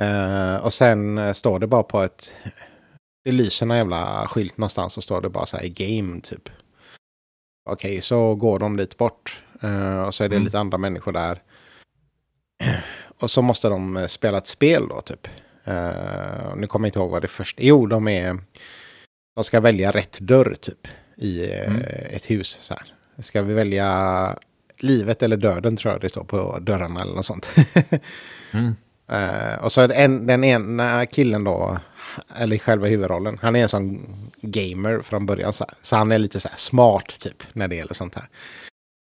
Uh, 0.00 0.56
och 0.56 0.74
sen 0.74 1.34
står 1.34 1.58
det 1.58 1.66
bara 1.66 1.82
på 1.82 2.02
ett... 2.02 2.34
Det 3.24 3.32
lyser 3.32 3.66
någon 3.66 3.76
jävla 3.76 4.26
skylt 4.28 4.58
någonstans 4.58 4.96
och 4.96 5.02
står 5.02 5.20
det 5.20 5.28
bara 5.28 5.46
så 5.46 5.56
här 5.56 5.66
game 5.66 6.20
typ. 6.20 6.48
Okej, 7.70 7.90
okay, 7.90 8.00
så 8.00 8.34
går 8.34 8.58
de 8.58 8.76
dit 8.76 8.98
bort. 8.98 9.42
Uh, 9.64 10.02
och 10.02 10.14
så 10.14 10.24
är 10.24 10.28
det 10.28 10.36
mm. 10.36 10.44
lite 10.44 10.58
andra 10.58 10.78
människor 10.78 11.12
där. 11.12 11.42
Och 13.18 13.30
så 13.30 13.42
måste 13.42 13.68
de 13.68 13.96
eh, 13.96 14.06
spela 14.06 14.38
ett 14.38 14.46
spel 14.46 14.88
då 14.88 15.00
typ. 15.00 15.28
Uh, 15.68 16.56
nu 16.56 16.66
kommer 16.66 16.86
jag 16.86 16.88
inte 16.88 16.98
ihåg 16.98 17.10
vad 17.10 17.22
det 17.22 17.28
första... 17.28 17.62
Jo, 17.62 17.86
de 17.86 18.08
är... 18.08 18.38
De 19.34 19.44
ska 19.44 19.60
välja 19.60 19.90
rätt 19.90 20.20
dörr 20.20 20.56
typ. 20.60 20.88
I 21.16 21.44
uh, 21.44 21.68
mm. 21.68 21.82
ett 22.10 22.30
hus 22.30 22.48
så 22.48 22.74
här. 22.74 22.94
Ska 23.22 23.42
vi 23.42 23.54
välja 23.54 24.38
livet 24.78 25.22
eller 25.22 25.36
döden 25.36 25.76
tror 25.76 25.92
jag 25.92 26.00
det 26.00 26.08
står 26.08 26.24
på 26.24 26.58
dörrarna 26.60 27.00
eller 27.00 27.14
något 27.14 27.26
sånt. 27.26 27.50
mm 28.52 28.76
uh, 29.12 29.64
och 29.64 29.72
så 29.72 29.80
är 29.80 29.88
det 29.88 29.94
en, 29.94 30.26
den 30.26 30.44
ena 30.44 31.06
killen 31.06 31.44
då, 31.44 31.78
eller 32.36 32.58
själva 32.58 32.86
huvudrollen, 32.86 33.38
han 33.42 33.56
är 33.56 33.62
en 33.62 33.68
sån 33.68 34.06
gamer 34.42 35.02
från 35.02 35.26
början 35.26 35.52
så 35.52 35.64
här. 35.64 35.74
Så 35.82 35.96
han 35.96 36.12
är 36.12 36.18
lite 36.18 36.40
så 36.40 36.48
här 36.48 36.56
smart 36.56 37.20
typ 37.20 37.42
när 37.52 37.68
det 37.68 37.76
gäller 37.76 37.94
sånt 37.94 38.14
här. 38.14 38.28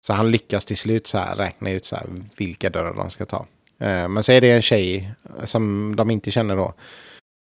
Så 0.06 0.12
han 0.12 0.30
lyckas 0.30 0.64
till 0.64 0.76
slut 0.76 1.06
så 1.06 1.18
här 1.18 1.36
räkna 1.36 1.70
ut 1.70 1.84
så 1.84 1.96
här 1.96 2.06
vilka 2.36 2.70
dörrar 2.70 2.94
de 2.94 3.10
ska 3.10 3.24
ta. 3.24 3.46
Uh, 3.82 4.08
men 4.08 4.22
så 4.22 4.32
är 4.32 4.40
det 4.40 4.50
en 4.50 4.62
tjej 4.62 5.12
som 5.44 5.94
de 5.96 6.10
inte 6.10 6.30
känner 6.30 6.56
då. 6.56 6.74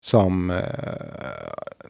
Som 0.05 0.49
uh, 0.49 0.61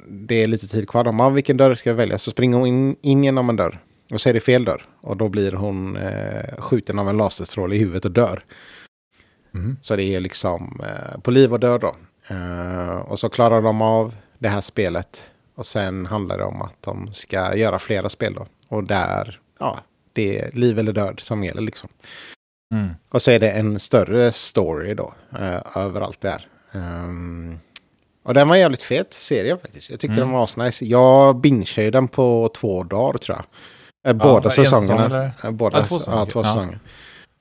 det 0.07 0.43
är 0.43 0.47
lite 0.47 0.67
tid 0.67 0.89
kvar. 0.89 1.03
De 1.03 1.19
har 1.19 1.29
vilken 1.29 1.57
dörr 1.57 1.75
ska 1.75 1.89
jag 1.89 1.95
välja? 1.95 2.17
Så 2.17 2.31
springer 2.31 2.57
hon 2.57 2.67
in, 2.67 2.95
in 3.01 3.23
genom 3.23 3.49
en 3.49 3.55
dörr. 3.55 3.79
Och 4.11 4.21
så 4.21 4.29
är 4.29 4.33
det 4.33 4.39
fel 4.39 4.65
dörr. 4.65 4.85
Och 5.01 5.17
då 5.17 5.29
blir 5.29 5.51
hon 5.51 5.97
skjuten 6.57 6.99
av 6.99 7.09
en 7.09 7.17
laserstråle 7.17 7.75
i 7.75 7.79
huvudet 7.79 8.05
och 8.05 8.11
dör. 8.11 8.43
Mm. 9.53 9.77
Så 9.81 9.95
det 9.95 10.03
är 10.03 10.19
liksom 10.19 10.81
eh, 10.83 11.19
på 11.19 11.31
liv 11.31 11.53
och 11.53 11.59
död 11.59 11.81
då. 11.81 11.95
Eh, 12.27 12.95
och 12.95 13.19
så 13.19 13.29
klarar 13.29 13.61
de 13.61 13.81
av 13.81 14.15
det 14.39 14.49
här 14.49 14.61
spelet. 14.61 15.29
Och 15.55 15.65
sen 15.65 16.05
handlar 16.05 16.37
det 16.37 16.43
om 16.43 16.61
att 16.61 16.77
de 16.79 17.13
ska 17.13 17.55
göra 17.55 17.79
flera 17.79 18.09
spel 18.09 18.33
då. 18.33 18.45
Och 18.67 18.83
där, 18.83 19.39
ja, 19.59 19.79
det 20.13 20.39
är 20.39 20.51
liv 20.51 20.79
eller 20.79 20.93
död 20.93 21.19
som 21.19 21.43
gäller 21.43 21.61
liksom. 21.61 21.89
Mm. 22.73 22.89
Och 23.09 23.21
så 23.21 23.31
är 23.31 23.39
det 23.39 23.51
en 23.51 23.79
större 23.79 24.31
story 24.31 24.93
då, 24.93 25.13
eh, 25.39 25.77
överallt 25.77 26.21
där. 26.21 26.47
Um, 26.71 27.59
och 28.23 28.33
den 28.33 28.47
var 28.47 28.55
jävligt 28.55 28.83
fet 28.83 29.13
serie 29.13 29.57
faktiskt. 29.57 29.89
Jag 29.89 29.99
tyckte 29.99 30.13
mm. 30.13 30.27
den 30.27 30.31
var 30.31 30.43
asnice. 30.43 30.85
Jag 30.85 31.35
bingeade 31.35 31.91
den 31.91 32.07
på 32.07 32.49
två 32.55 32.83
dagar 32.83 33.17
tror 33.17 33.37
jag. 33.37 33.45
Eh, 34.11 34.17
båda 34.17 34.43
ja, 34.43 34.49
säsongerna. 34.49 35.31
Eh, 35.43 35.51
båda, 35.51 35.77
ja, 35.77 35.85
två 35.85 35.99
säsonger. 35.99 36.17
Ja, 36.17 36.25
två 36.25 36.43
säsonger. 36.43 36.73
Uh, 36.73 36.79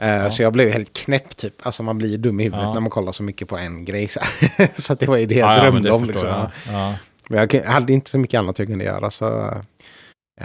ja. 0.09 0.31
Så 0.31 0.43
jag 0.43 0.53
blev 0.53 0.71
helt 0.71 0.93
knäpp 0.93 1.37
typ. 1.37 1.67
Alltså 1.67 1.83
man 1.83 1.99
blir 1.99 2.19
dum 2.19 2.41
i 2.41 2.45
huvudet 2.45 2.65
ja. 2.65 2.75
när 2.75 2.81
man 2.81 2.91
kollar 2.91 3.13
så 3.13 3.23
mycket 3.23 3.49
på 3.49 3.57
en 3.57 3.85
grej. 3.85 4.09
Så, 4.09 4.21
så 4.75 4.95
det 4.95 5.07
var 5.07 5.17
ju 5.17 5.27
det 5.27 5.35
jag 5.35 5.57
ja, 5.57 5.61
drömde 5.61 5.91
om. 5.91 6.05
Liksom. 6.05 6.29
Jag. 6.29 6.95
Men 7.29 7.49
jag 7.53 7.65
hade 7.65 7.93
inte 7.93 8.11
så 8.11 8.19
mycket 8.19 8.39
annat 8.39 8.59
jag 8.59 8.69
kunde 8.69 8.85
göra. 8.85 9.11
Så, 9.11 9.27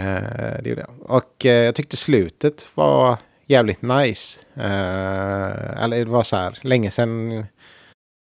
uh, 0.00 0.58
det 0.62 0.64
gjorde 0.64 0.80
jag. 0.80 1.10
Och 1.10 1.44
uh, 1.44 1.50
jag 1.50 1.74
tyckte 1.74 1.96
slutet 1.96 2.68
var 2.74 3.16
jävligt 3.46 3.82
nice. 3.82 4.40
Uh, 4.56 5.82
eller 5.82 6.04
det 6.04 6.10
var 6.10 6.22
så 6.22 6.36
här, 6.36 6.58
länge 6.62 6.90
sedan 6.90 7.44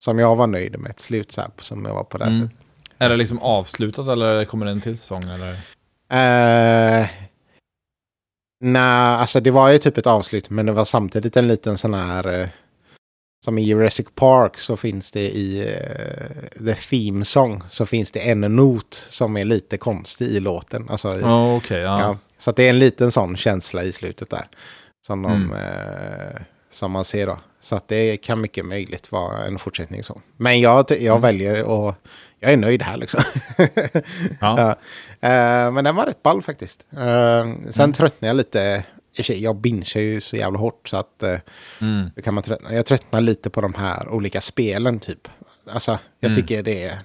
som 0.05 0.19
jag 0.19 0.37
var 0.37 0.47
nöjd 0.47 0.79
med 0.79 0.91
ett 0.91 1.01
slut 1.01 1.33
så 1.33 1.41
här, 1.41 1.51
som 1.59 1.85
jag 1.85 1.95
var 1.95 2.05
på 2.05 2.19
det 2.19 2.25
mm. 2.25 2.43
sättet. 2.43 2.59
Är 2.99 3.09
det 3.09 3.17
liksom 3.17 3.39
avslutat 3.39 4.09
eller 4.09 4.45
kommer 4.45 4.67
det 4.67 4.73
en 4.73 4.81
till 4.81 4.99
säsong? 4.99 5.23
Eller? 5.23 5.57
Nej, 8.61 8.83
alltså 9.17 9.41
det 9.41 9.51
var 9.51 9.69
ju 9.71 9.79
typ 9.79 9.99
ett 9.99 10.07
avslut, 10.07 10.51
men 10.51 10.67
det 10.67 10.73
var 10.73 10.85
samtidigt 10.85 11.37
en 11.37 11.49
liten 11.49 11.79
sån 11.79 11.95
här... 11.95 12.27
Uh, 12.41 12.47
som 13.45 13.59
i 13.59 13.63
Jurassic 13.63 14.07
Park 14.15 14.59
så 14.59 14.77
finns 14.77 15.11
det 15.11 15.31
i 15.37 15.63
uh, 15.63 16.65
The 16.67 16.75
Theme 16.75 17.25
Song 17.25 17.63
så 17.69 17.87
finns 17.87 18.11
det 18.13 18.21
en 18.31 18.41
not 18.41 18.95
som 19.11 19.37
är 19.37 19.45
lite 19.45 19.77
konstig 19.79 20.27
i 20.27 20.41
låten. 20.41 20.89
Alltså, 20.91 21.21
Ja, 21.21 21.57
okej. 21.57 21.79
ja. 21.81 22.01
ja, 22.01 22.19
så 22.39 22.51
att 22.51 22.57
det 22.57 22.63
är 22.65 22.71
en 22.71 22.79
liten 22.79 23.11
sån 23.11 23.37
känsla 23.37 23.83
i 23.85 23.93
slutet 23.93 24.31
där. 24.31 24.49
Som, 25.07 25.23
de, 25.23 25.33
Mm. 25.33 25.53
eh, 25.53 26.41
som 26.71 26.93
man 26.93 27.05
ser 27.05 27.27
då. 27.27 27.39
Så 27.61 27.77
att 27.77 27.89
det 27.89 28.17
kan 28.17 28.41
mycket 28.41 28.65
möjligt 28.67 29.13
vara 29.13 29.45
en 29.45 29.59
fortsättning 29.59 30.03
så. 30.05 30.21
Men 30.37 30.61
jag, 30.61 30.85
jag 30.91 31.03
Mm. 31.03 31.21
väljer 31.21 31.63
och 31.63 31.95
jag 32.41 32.53
är 32.53 32.57
nöjd 32.57 32.83
här 32.83 32.97
liksom. 32.97 33.21
Ja. 34.41 34.69
Eh, 35.21 35.71
men 35.73 35.85
den 35.85 35.97
var 35.97 36.07
rätt 36.07 36.23
ball 36.23 36.43
faktiskt. 36.43 36.87
Eh, 36.93 36.99
sen 37.71 37.85
Mm. 37.85 37.93
tröttnade 37.93 38.27
jag 38.27 38.37
lite. 38.37 38.85
Jag 39.29 39.57
bingear 39.57 39.99
ju 40.03 40.21
så 40.21 40.37
jävla 40.37 40.59
hårt 40.59 40.89
så 40.89 40.97
att 40.97 41.23
eh, 41.23 41.39
Mm. 41.81 42.11
kan 42.25 42.35
man 42.35 42.43
tröttna. 42.43 42.73
Jag 42.75 42.87
tröttnar 42.87 43.21
lite 43.21 43.51
på 43.51 43.61
de 43.61 43.75
här 43.75 44.09
olika 44.09 44.41
spelen 44.41 44.99
typ. 44.99 45.29
Alltså 45.71 45.99
jag 46.21 46.31
Mm. 46.31 46.37
tycker 46.43 46.63
det 46.63 46.85
är... 46.85 46.99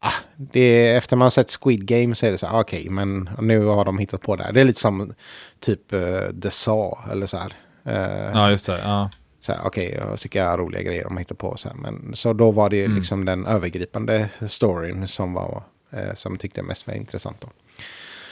Ah, 0.00 0.12
det 0.36 0.60
är 0.60 0.96
efter 0.96 1.16
man 1.16 1.30
sett 1.30 1.50
Squid 1.62 1.86
Game 1.86 2.14
så 2.14 2.26
är 2.26 2.30
det 2.30 2.38
så 2.38 2.46
här, 2.46 2.60
okej, 2.60 2.86
men 2.90 3.30
nu 3.40 3.64
har 3.64 3.84
de 3.84 3.98
hittat 3.98 4.22
på 4.22 4.36
det 4.36 4.44
här. 4.44 4.52
Det 4.52 4.60
är 4.60 4.64
lite 4.64 4.80
som 4.80 5.14
typ 5.60 5.92
uh, 5.92 6.40
The 6.42 6.50
Saw 6.50 7.12
eller 7.12 7.26
så 7.26 7.36
här. 7.38 7.52
Eh, 7.84 8.30
ja, 8.32 8.50
just 8.50 8.66
det. 8.66 8.78
Ja. 8.84 9.10
Så 9.40 9.52
här, 9.52 9.60
okej, 9.64 9.98
okay, 10.02 10.16
vilka 10.22 10.56
roliga 10.56 10.82
grejer 10.82 11.04
de 11.04 11.16
hittar 11.16 11.34
på. 11.34 11.56
Så, 11.56 11.68
här. 11.68 11.76
Men, 11.76 12.10
så 12.14 12.32
då 12.32 12.50
var 12.50 12.70
det 12.70 12.76
ju 12.76 12.84
Mm. 12.84 12.96
liksom 12.96 13.24
den 13.24 13.46
övergripande 13.46 14.28
storyn 14.48 15.08
som 15.08 15.32
var 15.32 15.62
eh, 15.90 16.14
som 16.14 16.38
tyckte 16.38 16.60
jag 16.60 16.66
mest 16.66 16.86
var 16.86 16.94
intressant. 16.94 17.40
Då. 17.40 17.48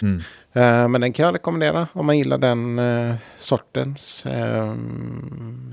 Mm. 0.02 0.16
Eh, 0.52 0.88
men 0.88 1.00
den 1.00 1.12
kan 1.12 1.26
jag 1.26 1.34
rekommendera 1.34 1.88
om 1.92 2.06
man 2.06 2.18
gillar 2.18 2.38
den 2.38 2.78
eh, 2.78 3.14
sortens 3.36 4.26
eh, 4.26 4.74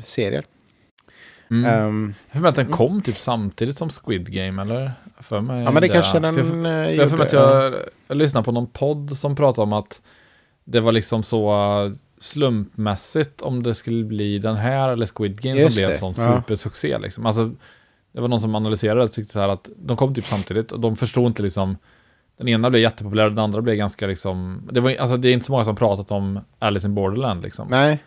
serier. 0.03 0.45
Mm. 1.51 1.65
Ehm, 1.65 2.13
Jag 2.25 2.33
för 2.33 2.41
mig 2.41 2.49
att 2.49 2.55
den 2.55 2.71
kom 2.71 3.01
typ 3.01 3.19
samtidigt 3.19 3.77
som 3.77 3.89
Squid 3.89 4.33
Game, 4.33 4.61
eller? 4.61 4.91
För 5.21 5.41
mig 5.41 5.63
ja, 5.63 5.71
men 5.71 5.81
det 5.81 5.87
kanske 5.87 6.19
den 6.19 6.33
För 6.35 6.41
jag, 6.41 6.49
eh, 6.49 6.85
för 6.85 6.91
jag, 6.91 6.95
för 6.95 7.03
gjorde. 7.03 7.17
mig 7.17 7.25
att 7.27 7.33
jag, 7.33 7.73
jag 8.07 8.17
lyssnade 8.17 8.43
på 8.45 8.51
någon 8.51 8.67
podd 8.67 9.17
som 9.17 9.35
pratade 9.35 9.63
om 9.63 9.73
att 9.73 10.01
det 10.63 10.79
var 10.79 10.91
liksom 10.91 11.23
så 11.23 11.51
slumpmässigt 12.23 13.41
om 13.41 13.63
det 13.63 13.75
skulle 13.75 14.03
bli 14.03 14.39
den 14.39 14.55
här 14.55 14.89
eller 14.89 15.05
Squid 15.05 15.41
Game 15.41 15.59
Just 15.59 15.75
som 15.75 15.79
blev 15.79 15.89
det, 15.89 15.93
en 15.93 16.13
sån 16.13 16.25
ja. 16.25 16.41
supersuccé. 16.41 16.97
Liksom. 16.97 17.25
Alltså, 17.25 17.51
det 18.11 18.21
var 18.21 18.27
någon 18.27 18.41
som 18.41 18.55
analyserade 18.55 18.99
det 18.99 19.03
och 19.03 19.11
tyckte 19.11 19.33
så 19.33 19.39
här 19.39 19.49
att 19.49 19.69
de 19.77 19.97
kom 19.97 20.15
typ 20.15 20.25
samtidigt 20.25 20.71
och 20.71 20.79
de 20.79 20.95
förstod 20.95 21.27
inte 21.27 21.43
liksom 21.43 21.77
den 22.37 22.47
ena 22.47 22.69
blev 22.69 22.81
jättepopulär, 22.81 23.29
den 23.29 23.39
andra 23.39 23.61
blev 23.61 23.75
ganska 23.75 24.07
liksom... 24.07 24.69
Det, 24.71 24.79
var, 24.79 24.95
alltså, 24.95 25.17
det 25.17 25.29
är 25.29 25.33
inte 25.33 25.45
så 25.45 25.51
många 25.51 25.65
som 25.65 25.75
pratat 25.75 26.11
om 26.11 26.39
Alice 26.59 26.87
in 26.87 26.95
Borderland 26.95 27.43
liksom. 27.43 27.67
Nej, 27.69 27.99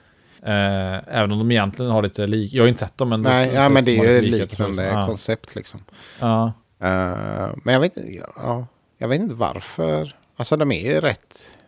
Eh, 0.42 1.16
även 1.16 1.32
om 1.32 1.38
de 1.38 1.50
egentligen 1.50 1.90
har 1.90 2.02
lite 2.02 2.26
lik... 2.26 2.52
Jag 2.52 2.62
har 2.62 2.68
inte 2.68 2.80
sett 2.80 2.98
dem, 2.98 3.08
men... 3.08 3.22
nej 3.22 3.48
ser 3.48 3.56
ja, 3.56 3.68
men 3.68 3.84
det 3.84 3.98
är 3.98 4.22
ju 4.22 4.30
liknande 4.30 4.86
Ja. 4.86 5.06
koncept 5.06 5.54
liksom. 5.54 5.80
Ja. 6.20 6.52
Eh, 6.80 7.48
men 7.64 7.74
jag 7.74 7.80
vet, 7.80 7.92
ja, 8.36 8.66
jag 8.98 9.08
vet 9.08 9.20
inte 9.20 9.34
varför. 9.34 10.16
Alltså 10.36 10.56
de 10.56 10.72
är 10.72 10.94
ju 10.94 11.00
rätt 11.00 11.58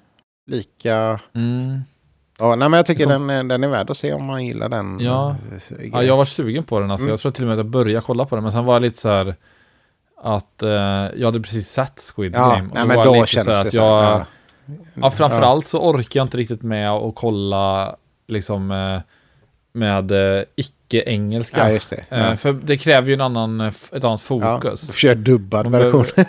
lika. 0.46 1.20
Mm. 1.34 1.80
Ja, 2.38 2.48
nej, 2.56 2.68
men 2.68 2.72
jag 2.72 2.86
tycker 2.86 3.06
Det 3.06 3.12
den, 3.12 3.30
är- 3.30 3.44
den 3.44 3.64
är 3.64 3.68
värd 3.68 3.90
att 3.90 3.96
se 3.96 4.12
om 4.12 4.24
man 4.24 4.44
gillar 4.46 4.68
den. 4.68 4.98
Ja. 5.00 5.36
eh. 5.80 5.86
Ja, 5.92 6.02
jag 6.02 6.16
var 6.16 6.24
sugen 6.24 6.64
på 6.64 6.80
den. 6.80 6.90
Alltså. 6.90 7.04
Mm. 7.04 7.10
Jag 7.10 7.20
tror 7.20 7.32
till 7.32 7.44
och 7.44 7.48
med 7.48 7.54
att 7.54 7.58
jag 7.58 7.66
började 7.66 8.06
kolla 8.06 8.24
på 8.26 8.34
den. 8.36 8.42
Men 8.42 8.52
sen 8.52 8.64
var 8.64 8.74
jag 8.74 8.82
lite 8.82 8.98
så 8.98 9.08
här 9.08 9.34
att 10.22 10.62
eh, 10.62 10.70
jag 11.16 11.24
hade 11.24 11.40
precis 11.40 11.68
sett 11.68 12.00
Squid 12.16 12.34
ja, 12.34 12.50
Game. 12.54 12.68
och 12.68 12.74
nej, 12.74 12.86
men 12.86 12.96
var 12.96 13.04
då 13.04 13.14
lite 13.14 13.26
känns 13.26 13.44
så 13.44 13.52
här 13.52 13.62
det 13.62 13.68
att 13.68 13.72
så. 13.74 13.78
jag, 13.78 14.04
ja. 14.04 14.24
ja, 14.94 15.10
framförallt 15.10 15.66
så 15.66 15.80
orkar 15.90 16.20
jag 16.20 16.24
inte 16.26 16.36
riktigt 16.36 16.62
med 16.62 16.90
att 16.90 17.14
kolla 17.14 17.96
liksom 18.26 18.70
eh, 18.70 19.00
med 19.72 20.10
eh, 20.38 20.42
icke-engelska. 20.88 21.58
Ja, 21.66 21.70
just 21.72 21.90
det. 21.90 22.04
Eh, 22.10 22.18
Ja. 22.18 22.36
För 22.36 22.52
det 22.52 22.76
kräver 22.78 23.08
ju 23.08 23.14
en 23.14 23.20
annan, 23.20 23.60
ett 23.60 23.74
annat 23.92 24.04
Ja, 24.04 24.16
fokus. 24.16 24.94
kör 24.94 25.14
dubbad 25.14 25.70
version. 25.70 26.04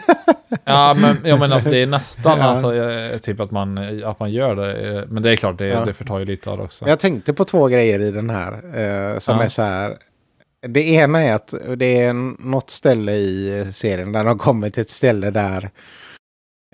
Ja, 0.66 0.96
men, 1.02 1.18
ja, 1.24 1.38
men 1.38 1.52
alltså, 1.54 1.70
det 1.70 1.78
är 1.78 1.88
nästan 1.88 2.38
Ja. 2.40 2.44
alltså, 2.46 2.76
eh, 2.76 3.18
typ 3.18 3.40
att 3.40 3.52
man, 3.52 3.78
att 4.06 4.20
man 4.20 4.32
gör 4.32 4.56
det. 4.56 4.98
eh, 5.00 5.04
Men 5.08 5.24
det 5.24 5.32
är 5.32 5.36
klart, 5.36 5.58
det, 5.58 5.66
Ja. 5.66 5.86
det 5.86 5.94
förtar 5.94 6.20
ju 6.20 6.26
lite 6.26 6.50
av 6.50 6.58
det 6.58 6.64
också. 6.64 6.88
Jag 6.88 7.00
tänkte 7.00 7.34
på 7.34 7.46
två 7.46 7.68
grejer 7.68 8.00
i 8.00 8.12
den 8.12 8.30
här 8.30 8.54
eh, 8.54 9.20
som 9.20 9.38
Ja. 9.38 9.44
är 9.44 9.48
så 9.50 9.62
här. 9.62 9.98
Det 10.68 10.90
ena 10.90 11.22
är 11.22 11.34
att 11.34 11.54
det 11.78 12.00
är 12.02 12.14
något 12.44 12.70
ställe 12.70 13.12
i 13.12 13.66
serien 13.72 14.12
där 14.12 14.24
de 14.26 14.38
kommer 14.38 14.70
till 14.70 14.82
ett 14.82 14.90
ställe 14.90 15.32
där 15.32 15.70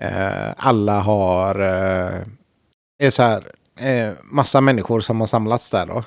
eh, 0.02 0.52
alla 0.56 1.00
har 1.00 1.60
eh, 1.60 2.14
är 3.02 3.10
så 3.10 3.22
här 3.22 3.42
massa 4.24 4.60
människor 4.60 5.00
som 5.00 5.20
har 5.20 5.26
samlats 5.26 5.70
där 5.70 5.86
då. 5.86 6.04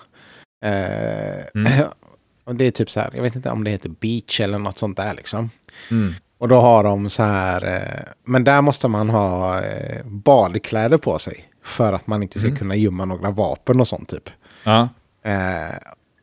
Eh, 0.65 1.45
Mm. 1.55 1.87
och 2.45 2.55
det 2.55 2.65
är 2.65 2.71
typ 2.71 2.89
så 2.89 2.99
här, 2.99 3.09
jag 3.15 3.21
vet 3.23 3.35
inte 3.35 3.49
om 3.49 3.63
det 3.63 3.71
heter 3.71 3.89
beach 3.89 4.39
eller 4.39 4.59
något 4.59 4.77
sånt 4.77 4.97
där 4.97 5.13
liksom. 5.13 5.49
Mm. 5.91 6.13
Och 6.37 6.47
då 6.47 6.59
har 6.61 6.83
de 6.83 7.09
så 7.09 7.23
här, 7.23 7.75
eh, 7.75 8.03
men 8.25 8.43
där 8.43 8.61
måste 8.61 8.87
man 8.87 9.09
ha 9.09 9.61
eh, 9.61 10.05
badkläder 10.05 10.97
på 10.97 11.19
sig. 11.19 11.45
För 11.63 11.93
att 11.93 12.07
man 12.07 12.23
inte 12.23 12.39
ska 12.39 12.47
Mm. 12.47 12.57
kunna 12.59 12.75
gömma 12.75 13.05
några 13.05 13.31
vapen 13.31 13.79
och 13.79 13.87
sånt 13.87 14.09
typ. 14.09 14.29
Ja. 14.63 14.89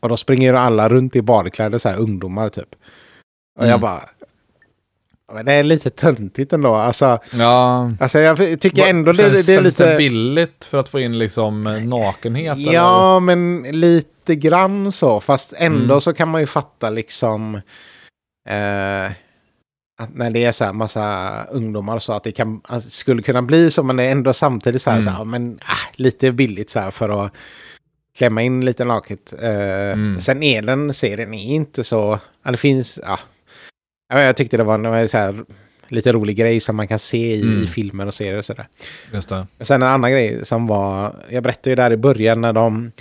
Och 0.00 0.08
då 0.08 0.16
springer 0.16 0.54
alla 0.54 0.88
runt 0.88 1.16
i 1.16 1.22
badkläder, 1.22 1.78
så 1.78 1.88
här 1.88 1.98
ungdomar 1.98 2.48
typ. 2.48 2.74
Och 3.58 3.64
jag 3.64 3.68
Mm. 3.68 3.80
bara... 3.80 4.08
Men 5.32 5.46
det 5.46 5.52
är 5.52 5.62
lite 5.62 5.90
töntigt 5.90 6.52
ändå. 6.52 6.74
Alltså, 6.74 7.18
ja. 7.32 7.90
alltså 8.00 8.18
jag 8.18 8.60
tycker 8.60 8.86
ändå 8.86 9.12
det, 9.12 9.22
känns, 9.22 9.46
det 9.46 9.52
är 9.52 9.62
känns 9.62 9.74
det 9.76 9.84
lite... 9.86 9.96
billigt 9.96 10.64
för 10.64 10.78
att 10.78 10.88
få 10.88 11.00
in 11.00 11.18
liksom 11.18 11.62
nakenhet? 11.86 12.56
eller? 12.58 12.72
Ja, 12.72 13.20
men 13.20 13.62
lite 13.62 14.34
grann 14.34 14.92
så. 14.92 15.20
Fast 15.20 15.54
ändå 15.58 15.84
Mm. 15.84 16.00
så 16.00 16.12
kan 16.12 16.28
man 16.28 16.40
ju 16.40 16.46
fatta 16.46 16.90
liksom... 16.90 17.54
Eh, 18.48 19.12
att 19.98 20.14
när 20.14 20.30
det 20.30 20.44
är 20.44 20.52
så 20.52 20.64
här 20.64 20.72
massa 20.72 21.34
ungdomar 21.50 21.98
så 21.98 22.12
att 22.12 22.24
det 22.24 22.32
kan, 22.32 22.60
alltså, 22.68 22.90
skulle 22.90 23.22
kunna 23.22 23.42
bli 23.42 23.70
så. 23.70 23.82
Men 23.82 23.96
det 23.96 24.02
är 24.04 24.12
ändå 24.12 24.32
samtidigt 24.32 24.82
så 24.82 24.90
här, 24.90 24.96
Mm. 24.96 25.04
så 25.04 25.10
här 25.10 25.24
men, 25.24 25.58
ah, 25.62 25.92
lite 25.96 26.32
billigt 26.32 26.70
så 26.70 26.80
här 26.80 26.90
för 26.90 27.24
att 27.26 27.32
klämma 28.18 28.42
in 28.42 28.64
lite 28.64 28.84
naket. 28.84 29.34
Eh, 29.42 29.92
Mm. 29.92 30.20
Sen 30.20 30.42
är 30.42 30.62
den 30.62 30.94
serien 30.94 31.34
är 31.34 31.54
inte 31.54 31.84
så... 31.84 32.18
Det 32.50 32.56
finns... 32.56 33.00
Ja, 33.02 33.18
Ja, 34.08 34.20
jag 34.20 34.36
tyckte 34.36 34.56
det 34.56 34.64
var 34.64 34.94
en 34.94 35.08
så 35.08 35.18
här, 35.18 35.44
lite 35.88 36.12
rolig 36.12 36.36
grej 36.36 36.60
som 36.60 36.76
man 36.76 36.88
kan 36.88 36.98
se 36.98 37.34
i, 37.34 37.42
Mm. 37.42 37.66
filmer 37.66 38.06
och 38.06 38.14
serier 38.14 38.38
och 38.38 38.44
sådär. 38.44 38.68
Just 39.12 39.28
det. 39.28 39.46
Men 39.56 39.66
sen 39.66 39.82
en 39.82 39.88
annan 39.88 40.10
grej 40.10 40.44
som 40.44 40.66
var, 40.66 41.16
jag 41.30 41.42
berättade 41.42 41.70
ju 41.70 41.76
där 41.76 41.92
i 41.92 41.96
början 41.96 42.40
när 42.40 42.52
de, 42.52 42.92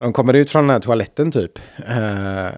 de 0.00 0.12
kommer 0.12 0.34
ut 0.34 0.50
från 0.50 0.62
den 0.66 0.70
här 0.70 0.80
toaletten 0.80 1.30
typ. 1.30 1.58
Eh, 1.88 2.48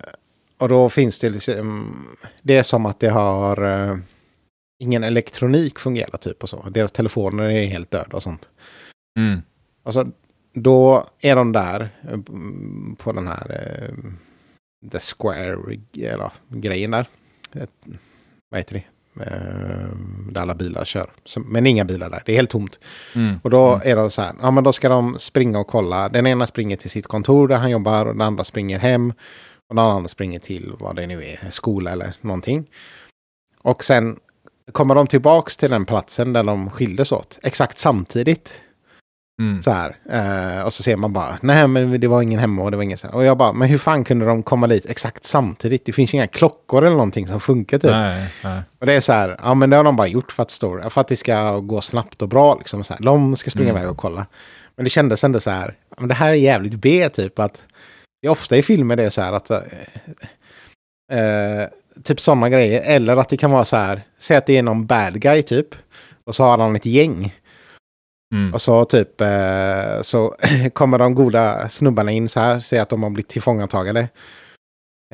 och 0.58 0.68
då 0.68 0.88
finns 0.88 1.18
det 1.18 1.30
liksom, 1.30 1.94
det 2.42 2.56
är 2.56 2.62
som 2.62 2.86
att 2.86 3.00
det 3.00 3.08
har, 3.08 3.62
eh, 3.90 3.96
ingen 4.82 5.04
elektronik 5.04 5.78
fungerar 5.78 6.16
typ 6.18 6.42
och 6.42 6.48
så. 6.48 6.66
Deras 6.70 6.92
telefoner 6.92 7.44
är 7.44 7.66
helt 7.66 7.90
döda 7.90 8.16
och 8.16 8.22
sånt. 8.22 8.48
Mm. 9.18 9.40
Alltså, 9.84 10.06
då 10.54 11.06
är 11.20 11.36
de 11.36 11.52
där 11.52 11.88
eh, 12.10 12.18
på 12.96 13.12
den 13.12 13.26
här 13.26 13.46
eh, 13.50 13.94
The 14.90 14.98
Square 14.98 15.56
eller, 15.94 16.30
grejen 16.48 16.90
där. 16.90 17.06
Ett, 17.56 17.70
vad 18.50 18.60
heter 18.60 18.74
det? 18.74 18.84
Eh, 19.26 19.96
där 20.30 20.40
alla 20.42 20.54
bilar 20.54 20.84
kör. 20.84 21.10
Men 21.46 21.66
inga 21.66 21.84
bilar 21.84 22.10
där. 22.10 22.22
Det 22.26 22.32
är 22.32 22.36
helt 22.36 22.50
tomt. 22.50 22.80
Mm. 23.14 23.38
Och 23.44 23.50
då 23.50 23.68
Mm. 23.74 23.80
är 23.88 23.96
de 23.96 24.10
så 24.10 24.22
här, 24.22 24.34
ja 24.42 24.50
men 24.50 24.64
då 24.64 24.72
ska 24.72 24.88
de 24.88 25.18
springa 25.18 25.58
och 25.58 25.66
kolla. 25.66 26.08
Den 26.08 26.26
ena 26.26 26.46
springer 26.46 26.76
till 26.76 26.90
sitt 26.90 27.06
kontor 27.06 27.48
där 27.48 27.56
han 27.56 27.70
jobbar 27.70 28.06
och 28.06 28.12
den 28.12 28.20
andra 28.20 28.44
springer 28.44 28.78
hem. 28.78 29.10
Och 29.68 29.76
den 29.76 29.84
andra 29.84 30.08
springer 30.08 30.38
till 30.38 30.72
vad 30.78 30.96
det 30.96 31.06
nu 31.06 31.22
är, 31.24 31.50
skola 31.50 31.90
eller 31.90 32.14
någonting. 32.20 32.66
Och 33.62 33.84
sen 33.84 34.16
kommer 34.72 34.94
de 34.94 35.06
tillbaks 35.06 35.56
till 35.56 35.70
den 35.70 35.84
platsen 35.84 36.32
där 36.32 36.42
de 36.42 36.70
skildes 36.70 37.12
åt. 37.12 37.38
Exakt 37.42 37.78
samtidigt. 37.78 38.60
Mm. 39.40 39.62
Så 39.62 39.70
här. 39.70 39.96
Eh, 40.10 40.62
och 40.64 40.72
så 40.72 40.82
ser 40.82 40.96
man 40.96 41.12
bara, 41.12 41.38
nej 41.40 41.68
men 41.68 42.00
det 42.00 42.08
var 42.08 42.22
ingen 42.22 42.38
hemma 42.40 42.62
och 42.62 42.70
det 42.70 42.76
var 42.76 42.84
ingen 42.84 42.98
så 42.98 43.06
här. 43.06 43.14
Och 43.14 43.24
jag 43.24 43.36
bara, 43.36 43.52
men 43.52 43.68
hur 43.68 43.78
fan 43.78 44.04
kunde 44.04 44.26
de 44.26 44.42
komma 44.42 44.66
dit 44.66 44.86
exakt 44.90 45.24
samtidigt? 45.24 45.84
Det 45.86 45.92
finns 45.92 46.14
inga 46.14 46.26
klockor 46.26 46.84
eller 46.84 46.96
någonting 46.96 47.26
som 47.26 47.40
funkar 47.40 47.78
typ. 47.78 47.90
Nej, 47.90 48.28
nej. 48.44 48.60
Och 48.78 48.86
det 48.86 48.94
är 48.94 49.00
så 49.00 49.12
här, 49.12 49.36
ja 49.42 49.54
men 49.54 49.70
det 49.70 49.76
har 49.76 49.84
de 49.84 49.96
bara 49.96 50.06
gjort 50.06 50.32
för 50.32 50.42
att, 50.42 50.50
story, 50.50 50.90
för 50.90 51.00
att 51.00 51.08
det 51.08 51.16
ska 51.16 51.58
gå 51.58 51.80
snabbt 51.80 52.22
och 52.22 52.28
bra. 52.28 52.54
Liksom, 52.54 52.84
så 52.84 52.94
här. 52.94 53.00
De 53.02 53.36
ska 53.36 53.50
springa 53.50 53.70
Mm. 53.70 53.82
iväg 53.82 53.90
och 53.90 53.98
kolla. 53.98 54.26
Men 54.76 54.84
det 54.84 54.90
kändes 54.90 55.24
ändå 55.24 55.40
så 55.40 55.50
här, 55.50 55.74
men 55.98 56.08
det 56.08 56.14
här 56.14 56.30
är 56.30 56.34
jävligt 56.34 56.74
B 56.74 57.08
typ. 57.08 57.38
Att 57.38 57.64
det 58.22 58.26
är 58.28 58.30
ofta 58.32 58.56
i 58.56 58.62
filmer 58.62 58.96
det 58.96 59.02
är 59.04 59.10
så 59.10 59.22
här 59.22 59.32
att... 59.32 59.50
eh, 59.50 59.58
eh, 61.12 61.68
typ 62.04 62.20
sådana 62.20 62.48
grejer. 62.48 62.82
Eller 62.84 63.16
att 63.16 63.28
det 63.28 63.36
kan 63.36 63.50
vara 63.50 63.64
så 63.64 63.76
här, 63.76 64.02
säg 64.18 64.36
att 64.36 64.46
det 64.46 64.58
är 64.58 64.62
någon 64.62 64.86
bad 64.86 65.20
guy 65.20 65.42
typ. 65.42 65.68
Och 66.24 66.34
så 66.34 66.44
har 66.44 66.58
han 66.58 66.76
ett 66.76 66.86
gäng. 66.86 67.34
Mm. 68.32 68.54
Och 68.54 68.60
så 68.62 68.84
typ 68.84 69.20
eh, 69.20 70.00
så 70.02 70.34
kommer 70.72 70.98
de 70.98 71.14
goda 71.14 71.68
snubbarna 71.68 72.10
in 72.10 72.28
så 72.28 72.40
här, 72.40 72.60
säger 72.60 72.82
att 72.82 72.88
de 72.88 73.02
har 73.02 73.10
blivit 73.10 73.28
tillfångatagade 73.28 74.08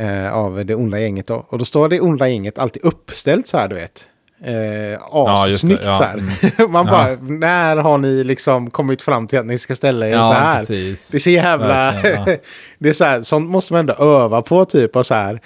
eh, 0.01 0.35
av 0.35 0.67
det 0.67 0.75
onda 0.75 1.01
gänget 1.01 1.27
då. 1.27 1.47
Och 1.49 1.59
då 1.59 1.65
står 1.65 1.89
det 1.89 2.01
onda 2.01 2.29
gänget 2.29 2.59
alltid 2.59 2.85
uppställt 2.85 3.49
så 3.49 3.59
här, 3.59 3.69
du 3.69 3.75
vet. 3.75 4.09
Eh, 4.45 5.03
assnyggt 5.13 5.83
ja, 5.85 5.95
så 5.95 6.03
här. 6.03 6.15
mm. 6.19 6.33
Man 6.73 6.87
Ja. 6.87 6.93
bara, 6.93 7.17
när 7.21 7.77
har 7.77 7.99
ni 7.99 8.25
liksom 8.25 8.71
kommit 8.71 9.03
fram 9.03 9.27
till 9.27 9.39
att 9.39 9.47
ni 9.47 9.59
ska 9.59 9.75
ställa 9.75 10.09
er 10.09 10.13
Ja, 10.13 10.23
så 10.23 10.33
här? 10.33 10.59
precis. 10.59 11.09
Det 11.09 11.17
är 11.17 11.21
så 11.21 11.31
jävla... 11.31 11.95
Ja. 11.95 12.27
det 12.79 12.89
är 12.89 12.93
så 12.93 13.05
här, 13.05 13.21
sånt 13.21 13.51
måste 13.51 13.73
man 13.73 13.81
ändå 13.81 13.93
öva 13.95 14.43
på 14.43 14.65
typ 14.65 14.97
och 14.97 15.07
så 15.07 15.15
här. 15.15 15.41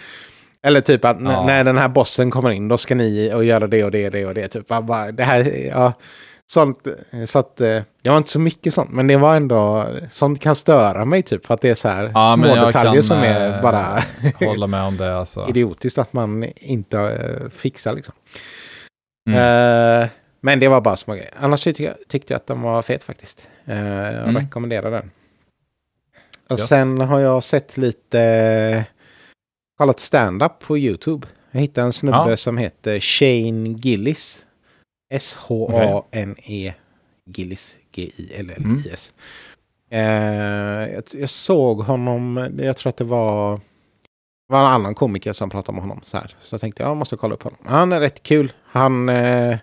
Eller 0.67 0.81
typ 0.81 1.05
att 1.05 1.17
Ja. 1.21 1.45
när 1.47 1.65
den 1.65 1.79
här 1.79 1.89
bossen 1.89 2.31
kommer 2.31 2.51
in 2.51 2.69
då 2.69 2.79
ska 2.79 2.95
ni 2.95 3.33
och 3.35 3.45
göra 3.45 3.67
det 3.67 3.85
och 3.85 3.91
det 3.91 4.07
och 4.07 4.13
det 4.13 4.27
och 4.27 4.35
det. 4.35 4.49
Typ. 4.49 4.69
Bara, 4.69 5.13
det 5.13 5.23
här, 5.25 5.67
ja. 5.69 5.93
Sånt, 6.51 6.87
så 7.27 7.39
att 7.39 7.61
eh, 7.61 7.83
det 8.03 8.11
var 8.11 8.17
inte 8.17 8.31
så 8.31 8.41
mycket 8.41 8.75
sånt, 8.75 8.91
men 8.91 9.07
det 9.07 9.17
var 9.17 9.37
ändå, 9.37 9.87
sånt 10.11 10.41
kan 10.41 10.55
störa 10.55 11.05
mig 11.05 11.23
typ 11.23 11.47
för 11.47 11.55
att 11.55 11.61
det 11.61 11.69
är 11.71 11.75
så 11.75 11.89
här 11.89 12.11
Ja, 12.15 12.33
små 12.37 12.55
detaljer 12.55 12.95
kan, 12.95 13.03
som 13.03 13.19
är 13.19 13.57
eh, 13.57 13.63
bara 13.63 13.99
Hålla 14.47 14.67
med 14.67 14.83
om 14.83 14.97
det 14.97 15.17
alltså. 15.19 15.47
idiotiskt 15.49 15.99
att 15.99 16.13
man 16.13 16.45
inte 16.57 16.99
eh, 17.01 17.49
fixar 17.49 17.93
liksom. 17.95 18.15
Mm. 19.31 20.03
Eh, 20.03 20.09
men 20.41 20.61
det 20.61 20.69
var 20.69 20.81
bara 20.81 20.97
små 20.97 21.15
grejer. 21.15 21.31
Annars 21.41 21.61
tyckte 21.61 21.83
jag, 21.83 21.95
tyckte 22.09 22.33
jag 22.33 22.37
att 22.37 22.47
den 22.47 22.63
var 22.63 22.83
fet 22.83 23.05
faktiskt. 23.05 23.49
Uh, 23.69 23.77
jag 23.77 24.29
Mm. 24.29 24.37
rekommenderar 24.37 24.91
den. 24.91 25.11
Och 26.51 26.59
Gött. 26.59 26.69
sen 26.69 27.01
har 27.01 27.21
jag 27.21 27.43
sett 27.45 27.77
lite, 27.77 28.85
kollat 29.79 30.01
stand-up 30.01 30.53
på 30.61 30.79
YouTube. 30.79 31.27
Jag 31.51 31.61
hittade 31.61 31.85
en 31.87 31.93
snubbe 31.93 32.31
Ja. 32.31 32.37
som 32.37 32.57
heter 32.59 33.01
Shane 33.01 33.69
Gillis. 33.79 34.47
S-H-A-N-E 35.13 36.75
Gillis. 37.27 37.77
G-I-L-L-I-S. 37.93 39.15
Eh, 39.91 40.93
jag, 40.93 41.05
jag 41.13 41.31
såg 41.31 41.81
honom, 41.81 42.51
jag 42.59 42.77
tror 42.77 42.91
att 42.91 42.97
det 42.97 43.05
var, 43.05 43.57
det 43.57 44.53
var 44.53 44.61
en 44.61 44.67
annan 44.67 44.95
komiker 44.95 45.33
som 45.33 45.51
pratade 45.51 45.77
med 45.77 45.83
honom. 45.83 46.01
Så, 46.03 46.17
här. 46.17 46.37
så 46.41 46.55
jag 46.55 46.61
tänkte 46.61 46.83
jag 46.83 46.97
måste 46.97 47.17
kolla 47.17 47.35
upp 47.35 47.43
honom. 47.43 47.59
Han 47.65 47.93
är 47.93 48.01
rätt 48.01 48.23
kul. 48.23 48.53
Han 48.65 49.09
eh, 49.09 49.59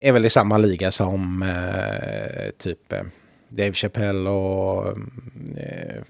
är 0.00 0.12
väl 0.12 0.24
i 0.24 0.30
samma 0.30 0.58
liga 0.58 0.90
som 0.90 1.42
eh, 1.42 2.50
typ 2.58 2.92
eh, 2.92 3.02
Dave 3.48 3.72
Chappelle 3.72 4.30
och 4.30 4.86
mm, 4.86 5.56
eh, 5.56 6.02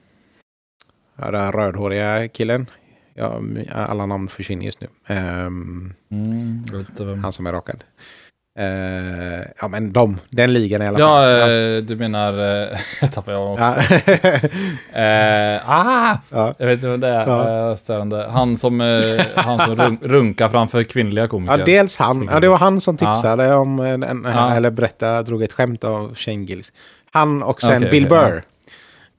den 1.16 1.52
rödhåriga 1.52 2.28
killen. 2.28 2.66
Ja, 3.18 3.40
alla 3.74 4.06
namn 4.06 4.28
försvinner 4.28 4.64
just 4.66 4.80
nu. 4.80 4.86
Ehm, 5.06 5.92
Mm, 6.10 6.64
han 7.22 7.32
som 7.32 7.46
är 7.46 7.52
rakad. 7.52 7.84
Eh, 8.58 9.46
ja, 9.60 9.68
men 9.68 9.92
de, 9.92 10.18
den 10.30 10.52
ligan 10.52 10.82
i 10.82 10.86
alla 10.86 10.98
ja, 10.98 11.06
fall. 11.06 11.50
eh, 11.76 11.82
du 11.82 11.96
menar... 11.96 12.32
Eh, 12.38 12.78
jag 13.00 13.12
tappar 13.12 13.32
jag 13.32 13.52
också. 13.52 13.64
Ja. 13.64 13.76
Eh, 15.02 15.70
ah! 15.70 16.18
ja. 16.30 16.54
Jag 16.58 16.66
vet 16.66 16.74
inte 16.74 16.88
vem 16.88 17.00
det 17.00 17.08
är. 17.08 17.26
Ja. 17.26 18.28
Han 18.30 18.56
som, 18.56 18.80
han 19.34 19.58
som 19.58 19.76
run 19.76 19.98
runkar 20.02 20.48
framför 20.48 20.82
kvinnliga 20.82 21.28
komiker. 21.28 21.58
Ja, 21.58 21.64
dels 21.64 21.98
han. 21.98 22.28
Ja, 22.32 22.40
det 22.40 22.48
var 22.48 22.58
han 22.58 22.80
som 22.80 22.96
tipsade 22.96 23.54
om, 23.54 23.80
en, 23.80 24.02
en, 24.02 24.26
Ja. 24.34 24.54
eller 24.54 24.70
berättade, 24.70 25.22
drog 25.22 25.42
ett 25.42 25.52
skämt 25.52 25.84
av 25.84 26.14
Shane 26.14 26.44
Gillis. 26.44 26.72
Han 27.12 27.42
och 27.42 27.60
sen 27.60 27.76
Okej, 27.76 27.90
Bill 27.90 28.06
okej, 28.06 28.18
Burr. 28.18 28.42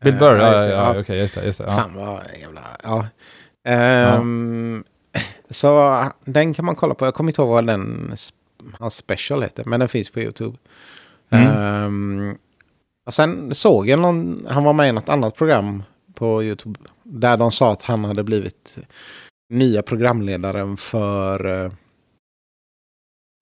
Bill 0.03 0.13
Burr, 0.13 0.37
ja, 0.37 0.51
just 0.51 0.65
ja, 0.65 0.67
det, 0.69 0.73
ja, 0.73 0.93
ja. 0.95 1.01
okej, 1.01 1.19
just 1.19 1.35
det. 1.35 1.45
Just 1.45 1.57
det 1.57 1.65
ja. 1.67 1.75
Fan 1.77 1.91
vad 1.95 2.21
jävla... 2.41 2.61
Ja. 2.83 3.05
Ehm, 3.67 4.83
Så 5.49 6.03
den 6.25 6.53
kan 6.53 6.65
man 6.65 6.75
kolla 6.75 6.93
på. 6.93 7.05
Jag 7.05 7.13
kommer 7.13 7.31
inte 7.31 7.41
ihåg 7.41 7.49
vad 7.49 7.67
den, 7.67 8.13
hans 8.79 8.95
special 8.95 9.41
heter, 9.41 9.63
men 9.65 9.79
den 9.79 9.89
finns 9.89 10.09
på 10.09 10.19
YouTube. 10.19 10.57
Mm. 11.29 11.47
Ehm, 11.47 12.37
och 13.05 13.13
sen 13.13 13.55
såg 13.55 13.87
jag 13.89 13.99
någon, 13.99 14.45
han 14.49 14.63
var 14.63 14.73
med 14.73 14.89
i 14.89 14.91
något 14.91 15.09
annat 15.09 15.35
program 15.35 15.83
på 16.13 16.43
YouTube. 16.43 16.79
Där 17.03 17.37
de 17.37 17.51
sa 17.51 17.71
att 17.71 17.83
han 17.83 18.05
hade 18.05 18.23
blivit 18.23 18.77
nya 19.49 19.81
programledaren 19.81 20.77
för... 20.77 21.63
eh, 21.65 21.71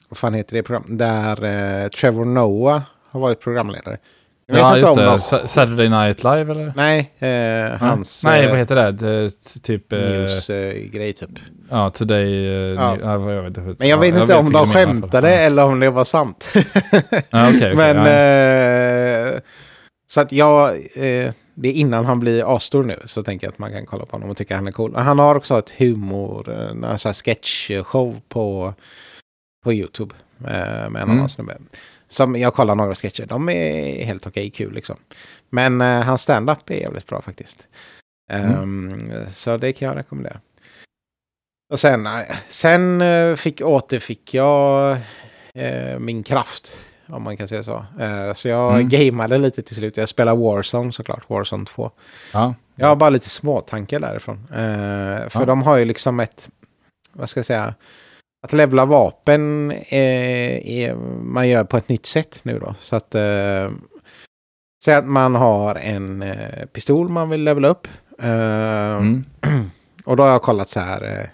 vad 0.09 0.17
fan 0.17 0.33
heter 0.33 0.55
det 0.57 0.63
program? 0.63 0.97
Där 0.97 1.43
eh, 1.43 1.87
Trevor 1.87 2.25
Noah 2.25 2.81
har 3.05 3.19
varit 3.19 3.39
programledare. 3.39 3.97
Jag 4.47 4.55
vet 4.55 4.61
Ja, 4.61 4.77
just 4.77 4.95
det. 5.31 5.37
Sa- 5.39 5.47
Saturday 5.47 5.89
Night 5.89 6.23
Live 6.23 6.51
eller? 6.51 6.73
Nej, 6.75 7.11
eh, 7.19 7.79
hans 7.79 8.23
Nej, 8.25 8.43
eh, 8.43 8.49
vad 8.49 8.59
heter 8.59 8.75
det? 8.75 8.91
det 8.91 9.29
typ... 9.63 9.93
eh, 9.93 9.99
news-grej 9.99 11.13
typ. 11.13 11.29
Ja, 11.69 11.89
Today... 11.89 12.45
eh, 12.47 12.53
Ja. 12.53 12.97
Ja, 13.03 13.31
jag 13.31 13.41
vet. 13.43 13.57
Men 13.57 13.75
jag 13.77 13.87
Ja, 13.89 13.97
vet 13.97 14.15
inte 14.17 14.35
om 14.35 14.45
vilka 14.45 14.59
de 14.59 14.67
skämtade 14.67 15.29
eller 15.29 15.65
om 15.65 15.79
det 15.79 15.89
var 15.89 16.03
sant. 16.03 16.53
Ja, 17.29 17.49
okej, 17.49 17.73
okej, 17.73 17.75
Men... 17.75 17.97
Eh, 19.35 19.39
så 20.07 20.21
att 20.21 20.31
jag... 20.31 20.69
Eh, 20.95 21.31
det 21.57 21.69
är 21.69 21.73
innan 21.73 22.05
han 22.05 22.19
blir 22.19 22.55
asstor 22.55 22.83
nu 22.83 22.95
så 23.05 23.23
tänker 23.23 23.47
jag 23.47 23.51
att 23.51 23.59
man 23.59 23.71
kan 23.71 23.85
kolla 23.85 24.05
på 24.05 24.11
honom 24.11 24.29
och 24.29 24.37
tycka 24.37 24.55
han 24.55 24.67
är 24.67 24.71
cool. 24.71 24.95
Han 24.95 25.19
har 25.19 25.35
också 25.35 25.59
ett 25.59 25.71
humor, 25.77 26.51
eh, 26.51 26.89
en 26.91 26.97
sketchshow 26.97 28.21
på, 28.29 28.73
på 29.63 29.73
YouTube. 29.73 30.15
Med 30.37 30.85
en 30.85 30.95
Mm. 30.95 31.09
annan 31.09 31.29
snubbe. 31.29 31.57
Som 32.15 32.35
jag 32.35 32.53
kollar 32.53 32.75
några 32.75 32.95
sketcher. 32.95 33.25
De 33.25 33.49
är 33.49 34.05
helt 34.05 34.27
okej 34.27 34.49
kul 34.49 34.73
liksom. 34.73 34.95
Men 35.49 35.81
eh, 35.81 36.01
hans 36.01 36.21
stand-up 36.21 36.69
är 36.69 36.75
jävligt 36.75 37.07
bra 37.07 37.21
faktiskt. 37.21 37.67
Mm. 38.31 38.89
Ehm, 38.89 39.11
Så 39.31 39.57
det 39.57 39.73
kan 39.73 39.87
jag 39.87 39.97
rekommendera. 39.97 40.39
Och 41.73 41.79
sen, 41.79 42.05
eh, 42.05 42.11
sen 42.49 43.01
eh, 43.01 43.35
fick, 43.35 43.61
återfick 43.61 44.33
jag 44.33 44.91
eh, 45.55 45.99
min 45.99 46.23
kraft. 46.23 46.77
Om 47.07 47.23
man 47.23 47.37
kan 47.37 47.47
säga 47.47 47.63
så. 47.63 47.85
Eh, 47.99 48.33
så 48.33 48.47
jag 48.47 48.73
Mm. 48.75 48.89
gameade 48.89 49.37
lite 49.37 49.61
till 49.61 49.75
slut. 49.75 49.97
Jag 49.97 50.09
spelar 50.09 50.35
Warzone 50.35 50.91
såklart. 50.91 51.29
Warzone 51.29 51.65
2. 51.65 51.91
Ja. 52.33 52.55
Jag 52.75 52.87
har 52.87 52.95
bara 52.95 53.09
lite 53.09 53.29
småtankar 53.29 53.99
därifrån. 53.99 54.47
Eh, 54.51 55.29
för 55.29 55.39
Ja. 55.39 55.45
de 55.45 55.61
har 55.63 55.77
ju 55.77 55.85
liksom 55.85 56.19
ett, 56.19 56.49
vad 57.13 57.29
ska 57.29 57.39
jag 57.39 57.45
säga, 57.45 57.73
att 58.45 58.53
levla 58.53 58.85
vapen 58.85 59.71
eh, 59.71 60.69
är, 60.79 60.95
man 61.23 61.47
gör 61.49 61.63
på 61.63 61.77
ett 61.77 61.89
nytt 61.89 62.05
sätt 62.05 62.39
nu 62.43 62.59
då. 62.59 62.75
Så 62.79 62.95
att, 62.95 63.15
eh, 63.15 63.69
säg 64.85 64.95
att 64.95 65.05
man 65.07 65.35
har 65.35 65.75
en 65.75 66.21
eh, 66.21 66.65
pistol 66.73 67.09
man 67.09 67.29
vill 67.29 67.43
levla 67.43 67.67
upp. 67.67 67.87
Eh, 68.21 68.95
Mm. 68.97 69.25
Och 70.05 70.17
då 70.17 70.23
har 70.23 70.29
jag 70.29 70.41
kollat 70.41 70.69
så 70.69 70.79
här, 70.79 71.03
eh, 71.19 71.27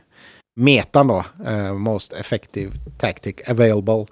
metan 0.55 1.07
då, 1.07 1.25
most 1.73 2.13
effective 2.13 2.71
tactic 2.97 3.35
available. 3.49 4.05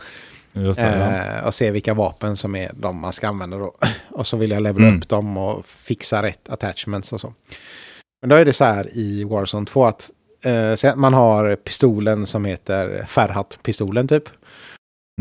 Det, 0.53 0.73
ja. 0.77 1.47
Och 1.47 1.53
se 1.53 1.71
vilka 1.71 1.93
vapen 1.93 2.35
som 2.37 2.55
är 2.55 2.71
de 2.73 2.97
man 3.01 3.13
ska 3.13 3.27
använda 3.27 3.57
då. 3.57 3.73
Och 4.11 4.27
så 4.27 4.37
vill 4.37 4.51
jag 4.51 4.63
levela 4.63 4.87
Mm. 4.87 4.99
upp 4.99 5.09
dem 5.09 5.37
och 5.37 5.65
fixa 5.65 6.23
rätt 6.23 6.49
attachments 6.49 7.13
och 7.13 7.21
så. 7.21 7.33
Men 8.21 8.29
då 8.29 8.35
är 8.35 8.45
det 8.45 8.53
så 8.53 8.65
här 8.65 8.87
i 8.97 9.23
Warzone 9.23 9.65
2 9.65 9.85
att 9.85 10.11
eh, 10.45 10.95
man 10.95 11.13
har 11.13 11.55
pistolen 11.55 12.25
som 12.25 12.45
heter 12.45 13.05
Ferhat-pistolen 13.07 14.07
typ. 14.07 14.23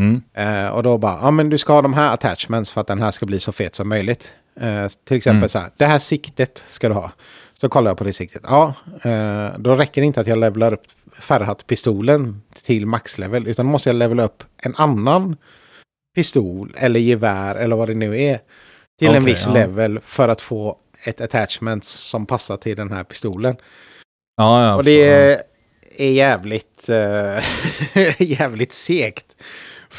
Mm. 0.01 0.21
Eh, 0.33 0.69
och 0.69 0.83
då 0.83 0.97
bara, 0.97 1.19
ja 1.21 1.31
men 1.31 1.49
du 1.49 1.57
ska 1.57 1.73
ha 1.73 1.81
de 1.81 1.93
här 1.93 2.13
attachments 2.13 2.71
för 2.71 2.81
att 2.81 2.87
den 2.87 3.01
här 3.01 3.11
ska 3.11 3.25
bli 3.25 3.39
så 3.39 3.51
fet 3.51 3.75
som 3.75 3.89
möjligt. 3.89 4.35
Eh, 4.59 4.87
till 5.07 5.17
exempel 5.17 5.37
Mm. 5.37 5.49
så 5.49 5.59
här, 5.59 5.69
det 5.77 5.85
här 5.85 5.99
siktet 5.99 6.63
ska 6.67 6.87
du 6.89 6.95
ha. 6.95 7.11
Så 7.53 7.69
kollar 7.69 7.91
jag 7.91 7.97
på 7.97 8.03
det 8.03 8.13
siktet. 8.13 8.41
Ja, 8.45 8.73
eh, 9.01 9.47
då 9.57 9.75
räcker 9.75 10.01
det 10.01 10.05
inte 10.07 10.21
att 10.21 10.27
jag 10.27 10.37
levlar 10.37 10.73
upp 10.73 10.83
Ferhat-pistolen 11.19 12.41
till 12.63 12.85
maxlevel. 12.85 13.47
Utan 13.47 13.65
då 13.65 13.71
måste 13.71 13.89
jag 13.89 13.95
levela 13.95 14.23
upp 14.23 14.43
en 14.57 14.75
annan 14.75 15.37
pistol 16.15 16.73
eller 16.77 16.99
gevär 16.99 17.55
eller 17.55 17.75
vad 17.75 17.87
det 17.89 17.95
nu 17.95 18.21
är. 18.21 18.39
Till 18.99 19.07
en 19.07 19.13
Okej, 19.13 19.25
viss 19.25 19.45
ja. 19.47 19.53
level 19.53 19.99
för 20.03 20.29
att 20.29 20.41
få 20.41 20.77
ett 21.05 21.21
attachment 21.21 21.83
som 21.83 22.25
passar 22.25 22.57
till 22.57 22.75
den 22.77 22.91
här 22.91 23.03
pistolen. 23.03 23.55
Ja, 24.39 24.63
ja. 24.65 24.75
Och 24.75 24.83
det 24.83 25.03
är, 25.09 25.41
är 25.97 26.11
jävligt, 26.11 26.89
eh, 26.89 27.43
jävligt 28.39 28.73
segt. 28.73 29.25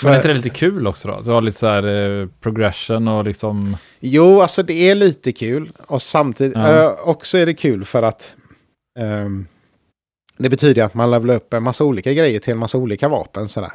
Men 0.02 0.12
är 0.12 0.16
inte 0.16 0.28
det 0.28 0.34
lite 0.34 0.50
kul 0.50 0.86
också 0.86 1.08
då? 1.08 1.20
Du 1.20 1.30
har 1.30 1.40
lite 1.42 1.58
så 1.58 1.66
här 1.66 1.82
eh, 2.22 2.28
progression 2.40 3.08
och 3.08 3.24
liksom... 3.24 3.76
Jo, 4.00 4.40
alltså 4.40 4.62
det 4.62 4.90
är 4.90 4.94
lite 4.94 5.32
kul. 5.32 5.72
Och 5.86 6.02
samtidigt 6.02 6.56
Ja. 6.56 6.82
eh, 6.82 7.08
också 7.08 7.38
är 7.38 7.46
det 7.46 7.54
kul 7.54 7.84
för 7.84 8.02
att 8.02 8.32
ehm, 9.00 9.46
det 10.38 10.48
betyder 10.48 10.82
att 10.84 10.94
man 10.94 11.10
levelar 11.10 11.34
upp 11.34 11.54
en 11.54 11.62
massa 11.62 11.84
olika 11.84 12.12
grejer 12.12 12.40
till 12.40 12.52
en 12.52 12.58
massa 12.58 12.78
olika 12.78 13.08
vapen. 13.08 13.48
Sådär. 13.48 13.72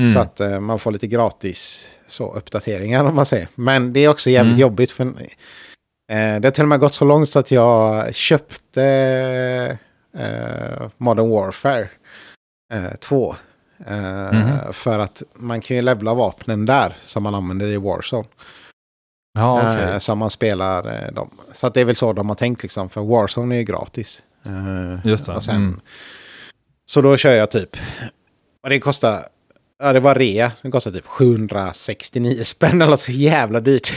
Mm. 0.00 0.10
Så 0.10 0.18
att 0.18 0.40
eh, 0.40 0.60
man 0.60 0.78
får 0.78 0.90
lite 0.92 1.06
gratis 1.06 1.88
så, 2.06 2.34
uppdateringar 2.34 3.04
om 3.04 3.14
man 3.14 3.26
säger. 3.26 3.48
Men 3.54 3.92
det 3.92 4.00
är 4.04 4.08
också 4.08 4.30
jävligt 4.30 4.52
Mm. 4.52 4.60
jobbigt. 4.60 4.90
För, 4.92 5.04
eh, 5.04 5.12
det 6.08 6.44
har 6.44 6.50
till 6.50 6.62
och 6.62 6.68
med 6.68 6.80
gått 6.80 6.94
så 6.94 7.04
långt 7.04 7.28
så 7.28 7.38
att 7.38 7.50
jag 7.50 8.14
köpte 8.14 8.84
eh, 8.84 9.76
Modern 10.96 11.30
Warfare 11.30 11.88
eh, 12.74 12.94
2. 13.00 13.34
Eh, 13.86 13.96
Mhm. 14.32 14.72
För 14.72 14.98
att 14.98 15.22
man 15.34 15.60
kan 15.60 15.76
ju 15.76 15.82
levla 15.82 16.14
vapnen 16.14 16.66
där 16.66 16.96
som 17.00 17.22
man 17.22 17.34
använder 17.34 17.66
i 17.66 17.76
Warzone. 17.76 18.28
ja. 19.38 19.78
Eh, 19.78 19.98
som 19.98 20.18
man 20.18 20.30
spelar 20.30 21.02
eh, 21.06 21.12
dem. 21.12 21.30
Så 21.52 21.66
att 21.66 21.74
det 21.74 21.80
är 21.80 21.84
väl 21.84 21.96
så 21.96 22.12
de 22.12 22.28
har 22.28 22.36
tänkt 22.36 22.62
liksom. 22.62 22.88
För 22.88 23.00
Warzone 23.00 23.54
är 23.54 23.58
ju 23.58 23.64
gratis. 23.64 24.22
Eh, 24.46 25.06
Just 25.06 25.26
det. 25.26 25.40
sen, 25.40 25.56
Mm. 25.56 25.80
Så 26.90 27.00
då 27.00 27.16
kör 27.16 27.32
jag 27.32 27.50
typ. 27.50 27.76
Och 28.62 28.70
det 28.70 28.80
kostar. 28.80 29.24
Ja 29.82 29.92
det 29.92 30.00
var 30.00 30.14
rea. 30.14 30.52
Det 30.62 30.70
kostar 30.70 30.90
typ 30.90 31.06
769 31.06 32.44
spänn 32.44 32.82
eller 32.82 32.96
så 32.96 33.12
jävla 33.12 33.60
dyrt. 33.60 33.92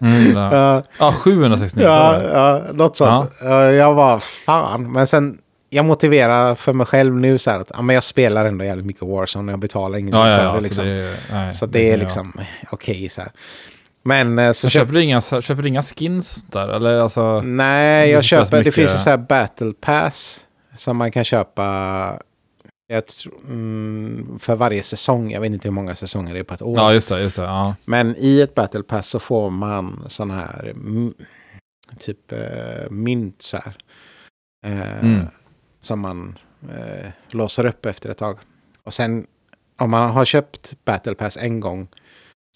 Mm, 0.00 0.32
ja. 0.32 0.56
ja, 0.56 0.82
ja, 0.98 1.12
769. 1.12 1.84
ja, 1.86 2.22
Ja. 2.22 2.62
något 2.72 2.96
sånt. 2.96 3.32
Ja. 3.42 3.70
Jag 3.72 3.94
var 3.94 4.18
fan. 4.18 4.92
Men 4.92 5.06
sen. 5.06 5.38
jag 5.70 5.84
motiverar 5.84 6.54
för 6.54 6.72
mig 6.72 6.86
själv 6.86 7.14
nu 7.14 7.38
så 7.38 7.50
här 7.50 7.58
att 7.60 7.70
ja, 7.74 7.82
men 7.82 7.94
jag 7.94 8.04
spelar 8.04 8.46
ändå 8.46 8.64
jävligt 8.64 8.86
mycket 8.86 9.02
Warzone 9.02 9.44
och 9.44 9.52
jag 9.52 9.60
betalar 9.60 9.98
ingenting 9.98 10.20
Ja, 10.20 10.36
för 10.38 10.54
det. 10.54 10.60
så 10.60 10.64
Liksom. 10.64 10.84
det 10.84 10.90
är- 10.92 11.16
nej, 11.32 11.52
så 11.52 11.66
det 11.66 11.78
är 11.78 11.82
kan 11.82 11.90
jag- 11.90 11.98
liksom 12.00 12.32
okej 12.70 13.08
så 13.08 13.20
här. 13.20 13.30
Men 14.04 14.38
eh, 14.38 14.48
så 14.48 14.54
Så 14.54 14.68
köper 14.68 14.92
du 14.92 15.02
inga, 15.02 15.20
köper 15.20 15.62
du 15.62 15.68
inga 15.68 15.82
skins 15.82 16.44
där? 16.52 16.68
Eller 16.68 16.98
alltså... 16.98 17.40
Nej, 17.40 18.06
Det 18.06 18.12
jag 18.12 18.22
så 18.22 18.26
köper, 18.28 18.64
det 18.64 18.72
finns 18.72 18.94
ju 18.94 18.98
så 18.98 19.10
här 19.10 19.16
battle 19.16 19.72
pass 19.80 20.40
som 20.76 20.96
man 20.96 21.10
kan 21.12 21.24
köpa 21.24 21.64
jag 22.86 23.04
tr- 23.04 23.44
mm, 23.48 24.38
för 24.38 24.56
varje 24.56 24.82
säsong. 24.82 25.30
Jag 25.30 25.40
vet 25.40 25.52
inte 25.52 25.68
hur 25.68 25.72
många 25.74 25.94
säsonger 25.94 26.34
det 26.34 26.40
är 26.40 26.44
på 26.44 26.54
ett 26.54 26.62
år. 26.62 26.76
Ja, 26.78 26.92
just 26.92 27.08
det, 27.08 27.20
just 27.20 27.36
det. 27.36 27.42
Ja. 27.42 27.74
Men 27.84 28.16
i 28.18 28.40
ett 28.40 28.54
battle 28.54 28.82
pass 28.82 29.08
så 29.08 29.18
får 29.18 29.50
man 29.50 30.04
sån 30.08 30.30
här 30.30 30.64
mm, 30.74 31.14
typ 31.98 32.32
eh, 32.32 32.90
mynt 32.90 33.42
så 33.42 33.56
här. 33.56 33.76
Eh, 34.66 34.98
Mm. 35.00 35.26
Som 35.80 36.00
man 36.00 36.38
eh, 36.70 37.08
låser 37.30 37.66
upp 37.66 37.86
efter 37.86 38.10
ett 38.10 38.18
tag. 38.18 38.38
Och 38.82 38.94
sen 38.94 39.26
om 39.78 39.90
man 39.90 40.10
har 40.10 40.24
köpt 40.24 40.84
battle 40.84 41.14
pass 41.14 41.36
en 41.36 41.60
gång 41.60 41.88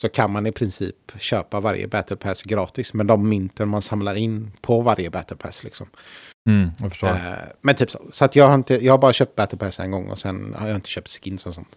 så 0.03 0.09
kan 0.09 0.33
man 0.33 0.47
i 0.47 0.53
princip 0.53 0.97
köpa 1.19 1.61
varje 1.61 1.87
battle 1.89 2.17
pass 2.17 2.43
gratis 2.43 2.95
med 2.95 3.07
de 3.07 3.29
mynten 3.29 3.69
man 3.69 3.83
samlar 3.83 4.15
in 4.15 4.53
på 4.61 4.81
varje 4.81 5.11
battle 5.11 5.37
pass. 5.37 5.65
Liksom. 5.65 5.87
Mm, 6.49 6.71
jag 6.81 6.91
förstår. 6.91 7.09
Eh, 7.09 7.15
men 7.61 7.75
typ 7.75 7.91
så. 7.91 8.01
Så 8.13 8.25
att 8.25 8.37
jag, 8.37 8.49
har 8.49 8.55
inte, 8.55 8.85
jag 8.85 8.93
har 8.93 8.99
bara 8.99 9.13
köpt 9.13 9.37
battle 9.37 9.59
pass 9.59 9.81
en 9.81 9.91
gång 9.91 10.11
och 10.11 10.19
sen 10.19 10.55
har 10.59 10.69
jag 10.69 10.77
inte 10.77 10.89
köpt 10.89 11.11
skins 11.11 11.47
och 11.47 11.55
sånt. 11.55 11.77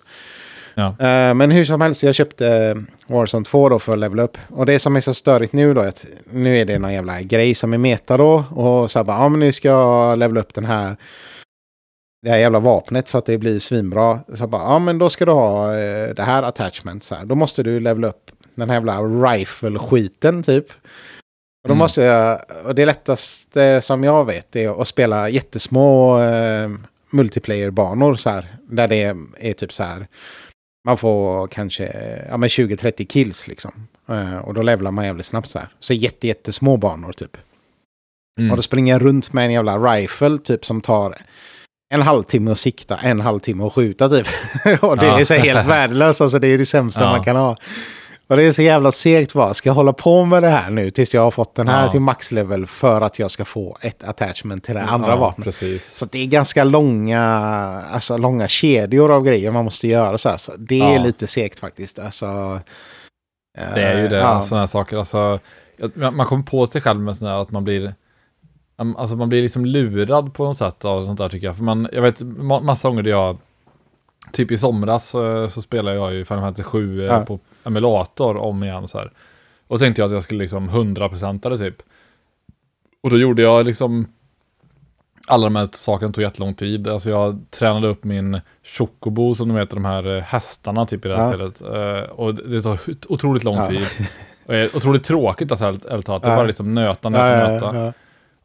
Ja. 0.76 0.88
Eh, 0.88 1.34
men 1.34 1.51
hur 1.51 1.66
som 1.66 1.82
helst, 1.82 2.03
jag 2.03 2.16
köpte 2.16 2.78
Warzone 3.07 3.45
2 3.45 3.70
då 3.70 3.80
för 3.80 3.93
att 3.93 3.99
levela 3.99 4.24
upp. 4.24 4.38
Och 4.49 4.66
det 4.66 4.80
som 4.80 4.95
är 4.95 5.01
så 5.01 5.14
störigt 5.14 5.53
nu 5.53 5.74
då 5.74 5.82
är 5.82 5.88
att 5.88 6.05
nu 6.32 6.57
är 6.57 6.66
det 6.66 6.80
någon 6.80 6.93
jävla 6.93 7.22
grej 7.22 7.55
som 7.55 7.74
är 7.74 7.78
meta 7.78 8.18
då. 8.18 8.43
Och 8.51 8.91
så 8.91 8.99
här 8.99 9.03
bara, 9.03 9.18
ja 9.18 9.30
men 9.30 9.39
nu 9.39 9.51
ska 9.51 9.68
jag 9.68 10.20
levela 10.20 10.39
upp 10.39 10.53
den 10.53 10.66
här 10.66 10.95
det 12.24 12.30
här 12.30 12.38
jävla 12.38 12.59
vapnet 12.59 13.07
så 13.07 13.18
att 13.18 13.26
det 13.26 13.38
blir 13.38 13.59
svinbra. 13.59 14.20
Så 14.34 14.47
bara, 14.47 14.61
ja 14.61 14.80
men 14.80 14.97
då 14.97 15.09
ska 15.09 15.26
du 15.26 15.32
ha 15.32 15.78
eh, 15.78 16.14
det 16.16 16.24
här 16.24 16.43
attachment 16.43 17.03
så 17.03 17.16
här. 17.16 17.26
Då 17.26 17.36
måste 17.36 17.64
du 17.64 17.80
levela 17.80 18.07
upp 18.07 18.32
den 18.55 18.70
här 18.70 18.76
jävla 18.76 19.01
rifle-skiten 19.01 20.43
typ. 20.43 20.66
Och 21.64 21.68
då 21.70 21.74
Mm. 21.74 21.78
måste 21.78 22.01
jag, 22.01 22.39
och 22.66 22.76
det 22.76 22.86
lättaste 22.86 23.82
som 23.82 24.03
jag 24.03 24.26
vet 24.26 24.55
är 24.55 24.82
att 24.82 24.88
spela 24.88 25.30
jättesmå 25.30 26.20
eh, 26.22 26.70
multiplayer-banor 27.09 28.16
så 28.16 28.30
här. 28.30 28.57
Där 28.70 28.88
det 28.88 29.16
är, 29.39 29.53
typ 29.53 29.74
så 29.74 29.84
här. 29.84 30.07
Man 30.88 30.97
får 30.97 31.47
kanske 31.47 31.84
ja, 32.30 32.38
men 32.38 32.49
20-30 32.49 33.05
kills 33.05 33.47
liksom. 33.47 33.88
Eh, 34.09 34.38
och 34.38 34.53
då 34.53 34.61
levlar 34.61 34.91
man 34.91 35.05
jävligt 35.05 35.26
snabbt 35.26 35.49
så 35.49 35.59
här. 35.59 35.68
Så 35.80 35.93
jätte, 35.93 36.28
jättesmå 36.28 36.78
banor 36.78 37.11
typ. 37.14 37.38
Mm. 38.39 38.51
Och 38.51 38.57
då 38.57 38.64
springer 38.64 38.93
jag 38.93 39.05
runt 39.05 39.34
med 39.34 39.45
en 39.45 39.51
jävla 39.51 39.78
rifle 39.78 40.38
typ 40.38 40.66
som 40.66 40.82
tar 40.82 41.16
en 41.93 42.01
halvtimme 42.01 42.51
att 42.51 42.57
sikta, 42.57 42.97
en 42.97 43.22
halvtimme 43.22 43.64
att 43.66 43.74
skjuta 43.74 44.09
typ. 44.09 44.28
och 44.84 44.97
det 44.97 45.05
Ja. 45.05 45.20
är 45.20 45.24
så 45.24 45.34
helt 45.34 45.66
värdelöst, 45.68 46.22
alltså 46.22 46.39
det 46.39 46.47
är 46.47 46.57
det 46.57 46.66
sämsta 46.66 47.03
Ja. 47.03 47.09
man 47.11 47.24
kan 47.24 47.36
ha. 47.36 47.55
Och 48.28 48.38
det 48.38 48.43
är 48.43 48.51
så 48.51 48.61
jävla 48.61 48.91
segt 48.91 49.34
bara, 49.34 49.53
ska 49.53 49.69
jag 49.69 49.74
hålla 49.76 49.93
på 49.93 50.26
med 50.26 50.43
det 50.43 50.49
här 50.49 50.69
nu 50.69 50.89
tills 50.91 51.13
jag 51.13 51.21
har 51.21 51.32
fått 51.32 51.55
den 51.55 51.67
här 51.67 51.86
Ja. 51.86 51.91
till 51.91 51.99
maxlevel 52.01 52.65
för 52.67 53.01
att 53.01 53.19
jag 53.19 53.32
ska 53.32 53.45
få 53.45 53.78
ett 53.82 54.03
attachment 54.03 54.63
till 54.63 54.76
det 54.76 54.82
andra 54.84 55.09
ja, 55.09 55.15
vapnet. 55.15 55.45
Precis. 55.45 55.97
Så 55.97 56.05
det 56.05 56.19
är 56.24 56.28
ganska 56.28 56.63
långa, 56.63 57.21
alltså 57.91 58.17
långa 58.17 58.47
kedjor 58.47 59.11
av 59.11 59.24
grejer 59.24 59.51
man 59.51 59.65
måste 59.65 59.88
göra 59.88 60.17
så 60.17 60.30
här. 60.30 60.38
Så 60.38 60.51
det 60.57 60.80
är 60.82 60.93
Ja. 60.93 61.03
lite 61.03 61.28
segt 61.28 61.59
faktiskt. 61.59 61.99
Alltså, 61.99 62.26
eh, 63.57 63.74
Det 63.76 63.82
är 63.82 64.01
ju 64.01 64.07
det, 64.07 64.17
ja. 64.17 64.41
sådana 64.41 64.61
här 64.61 64.67
saker. 64.67 64.97
Alltså, 64.97 65.39
man 65.95 66.26
kommer 66.26 66.43
på 66.43 66.65
sig 66.67 66.82
själv 66.82 66.99
med 66.99 67.17
sådana 67.17 67.36
här 67.36 67.41
att 67.41 67.51
man 67.51 67.63
blir 67.63 67.95
Alltså 68.97 69.15
man 69.15 69.30
blir 69.30 69.41
liksom 69.41 69.65
lurad 69.65 70.34
på 70.34 70.45
något 70.45 70.57
sätt 70.57 70.86
av 70.86 71.05
sånt 71.05 71.17
där 71.17 71.30
tycker 71.30 71.47
jag. 71.47 71.55
För 71.55 71.63
man, 71.63 71.88
jag 71.93 72.01
vet 72.01 72.19
ma- 72.21 72.63
massa 72.63 72.88
gånger 72.89 73.03
jag, 73.03 73.38
typ 74.32 74.51
i 74.51 74.57
somras 74.57 75.15
eh, 75.15 75.47
så 75.47 75.61
spelade 75.61 75.97
jag 75.97 76.13
ju 76.13 76.26
Final 76.26 76.41
Fantasy 76.43 76.63
7 76.63 76.99
eh, 77.01 77.05
Ja. 77.05 77.26
på 77.26 77.39
emulator 77.66 78.38
om 78.38 78.64
igen 78.64 78.88
så 78.88 78.97
här. 78.97 79.11
Och 79.68 79.80
tänkte 79.80 80.01
jag 80.01 80.07
att 80.07 80.14
jag 80.14 80.24
skulle 80.24 80.39
liksom 80.39 80.70
100% 80.70 81.49
det 81.49 81.57
typ. 81.57 81.76
Och 83.03 83.09
då 83.09 83.18
gjorde 83.18 83.41
jag 83.41 83.66
liksom 83.66 84.07
alla 85.28 85.43
de 85.43 85.55
här 85.55 85.68
sakerna 85.72 86.11
tog 86.14 86.22
jättelång 86.24 86.53
tid. 86.53 86.88
Alltså 86.88 87.09
jag 87.09 87.45
tränade 87.51 87.88
upp 87.88 88.03
min 88.03 88.41
chocobo 88.64 89.36
som 89.36 89.47
de 89.47 89.57
heter, 89.57 89.76
de 89.76 89.86
här 89.86 90.16
eh, 90.18 90.24
hästarna 90.24 90.86
typ 90.86 91.05
i 91.05 91.07
det 91.09 91.18
här 91.18 91.24
Ja. 91.24 91.30
spelet. 91.49 91.61
Eh, 91.61 92.09
Och 92.09 92.36
det 92.36 92.61
tar 92.61 92.80
otroligt 93.09 93.43
lång 93.43 93.55
Ja. 93.55 93.68
tid. 93.68 93.86
Och 94.47 94.53
är 94.55 94.76
otroligt 94.78 95.03
tråkigt 95.03 95.51
alltså, 95.51 95.66
ärligt 95.66 95.86
ärligt 95.86 96.05
talat. 96.05 96.24
Det 96.24 96.30
är 96.30 96.36
bara 96.36 96.45
liksom 96.47 96.74
nöta, 96.76 97.09
nöta, 97.09 97.72
nöta. 97.72 97.93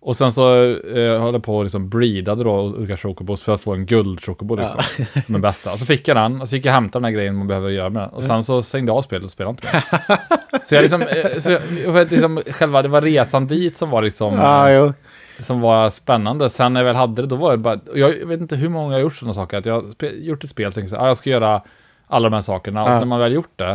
Ja. 0.09 0.11
Och 0.11 0.17
sen 0.17 0.33
så 0.33 0.65
eh, 0.65 1.21
höll 1.23 1.35
jag 1.35 1.43
på 1.43 1.57
och 1.57 1.63
liksom 1.65 1.89
breedade 1.89 2.45
då 2.45 2.53
olika 2.61 2.97
chocobos 2.97 3.43
för 3.43 3.55
att 3.55 3.61
få 3.61 3.75
en 3.75 3.87
guld 3.87 4.25
chocobo 4.25 4.55
liksom. 4.57 4.81
Som 5.27 5.33
den 5.33 5.41
bästa. 5.41 5.73
Och 5.73 5.79
så 5.79 5.87
fick 5.87 6.09
jag 6.09 6.17
den 6.17 6.41
och 6.41 6.49
så 6.49 6.57
gick 6.57 6.65
jag 6.65 6.71
och 6.71 6.75
hämtade 6.75 7.01
den 7.03 7.05
här 7.05 7.19
grejen 7.19 7.35
man 7.37 7.47
behöver 7.47 7.69
göra 7.71 7.91
med 7.91 8.03
den. 8.03 8.11
Och 8.11 8.25
sen 8.25 8.43
så 8.43 8.63
stängde 8.63 8.91
jag 8.91 8.97
av 8.97 9.03
spelet 9.03 9.25
och 9.25 9.31
spelade 9.31 9.51
inte 9.51 9.67
mer. 9.73 10.19
Så 10.65 10.75
jag 10.75 10.83
liksom, 10.83 11.03
eh, 11.03 11.39
så 11.41 11.51
jag, 11.85 12.11
liksom 12.11 12.41
själva, 12.51 12.83
det 12.83 12.89
var 12.89 13.01
resan 13.01 13.47
dit 13.47 13.77
som 13.77 13.91
var 13.91 14.03
liksom, 14.03 14.35
Ja, 14.35 14.73
jo. 14.73 14.93
som 15.39 15.61
var 15.61 15.91
spännande. 15.91 16.51
Sen 16.51 16.73
när 16.73 16.81
jag 16.81 16.85
väl 16.87 16.97
hade 16.97 17.23
det, 17.23 17.29
då 17.29 17.37
var 17.37 17.51
det 17.51 17.57
bara, 17.59 17.81
och 17.91 17.99
jag 17.99 18.27
vet 18.27 18.41
inte 18.41 18.57
hur 18.57 18.69
många 18.69 18.87
jag 18.93 18.99
har 18.99 19.01
gjort 19.03 19.17
sådana 19.17 19.35
saker. 19.35 19.57
Att 19.59 19.67
jag 19.67 19.75
har 19.75 20.07
gjort 20.09 20.45
ett 20.45 20.51
spel 20.51 20.67
och 20.69 20.75
tänkt 20.75 20.91
så 20.91 20.97
ah, 20.97 21.07
jag 21.07 21.17
ska 21.17 21.31
göra 21.31 21.63
alla 22.07 22.29
de 22.29 22.35
här 22.35 22.41
sakerna. 22.43 22.83
Och 22.83 22.89
Ja. 22.89 22.93
så 22.93 22.99
när 22.99 23.07
man 23.07 23.19
väl 23.21 23.33
gjort 23.33 23.53
det, 23.57 23.73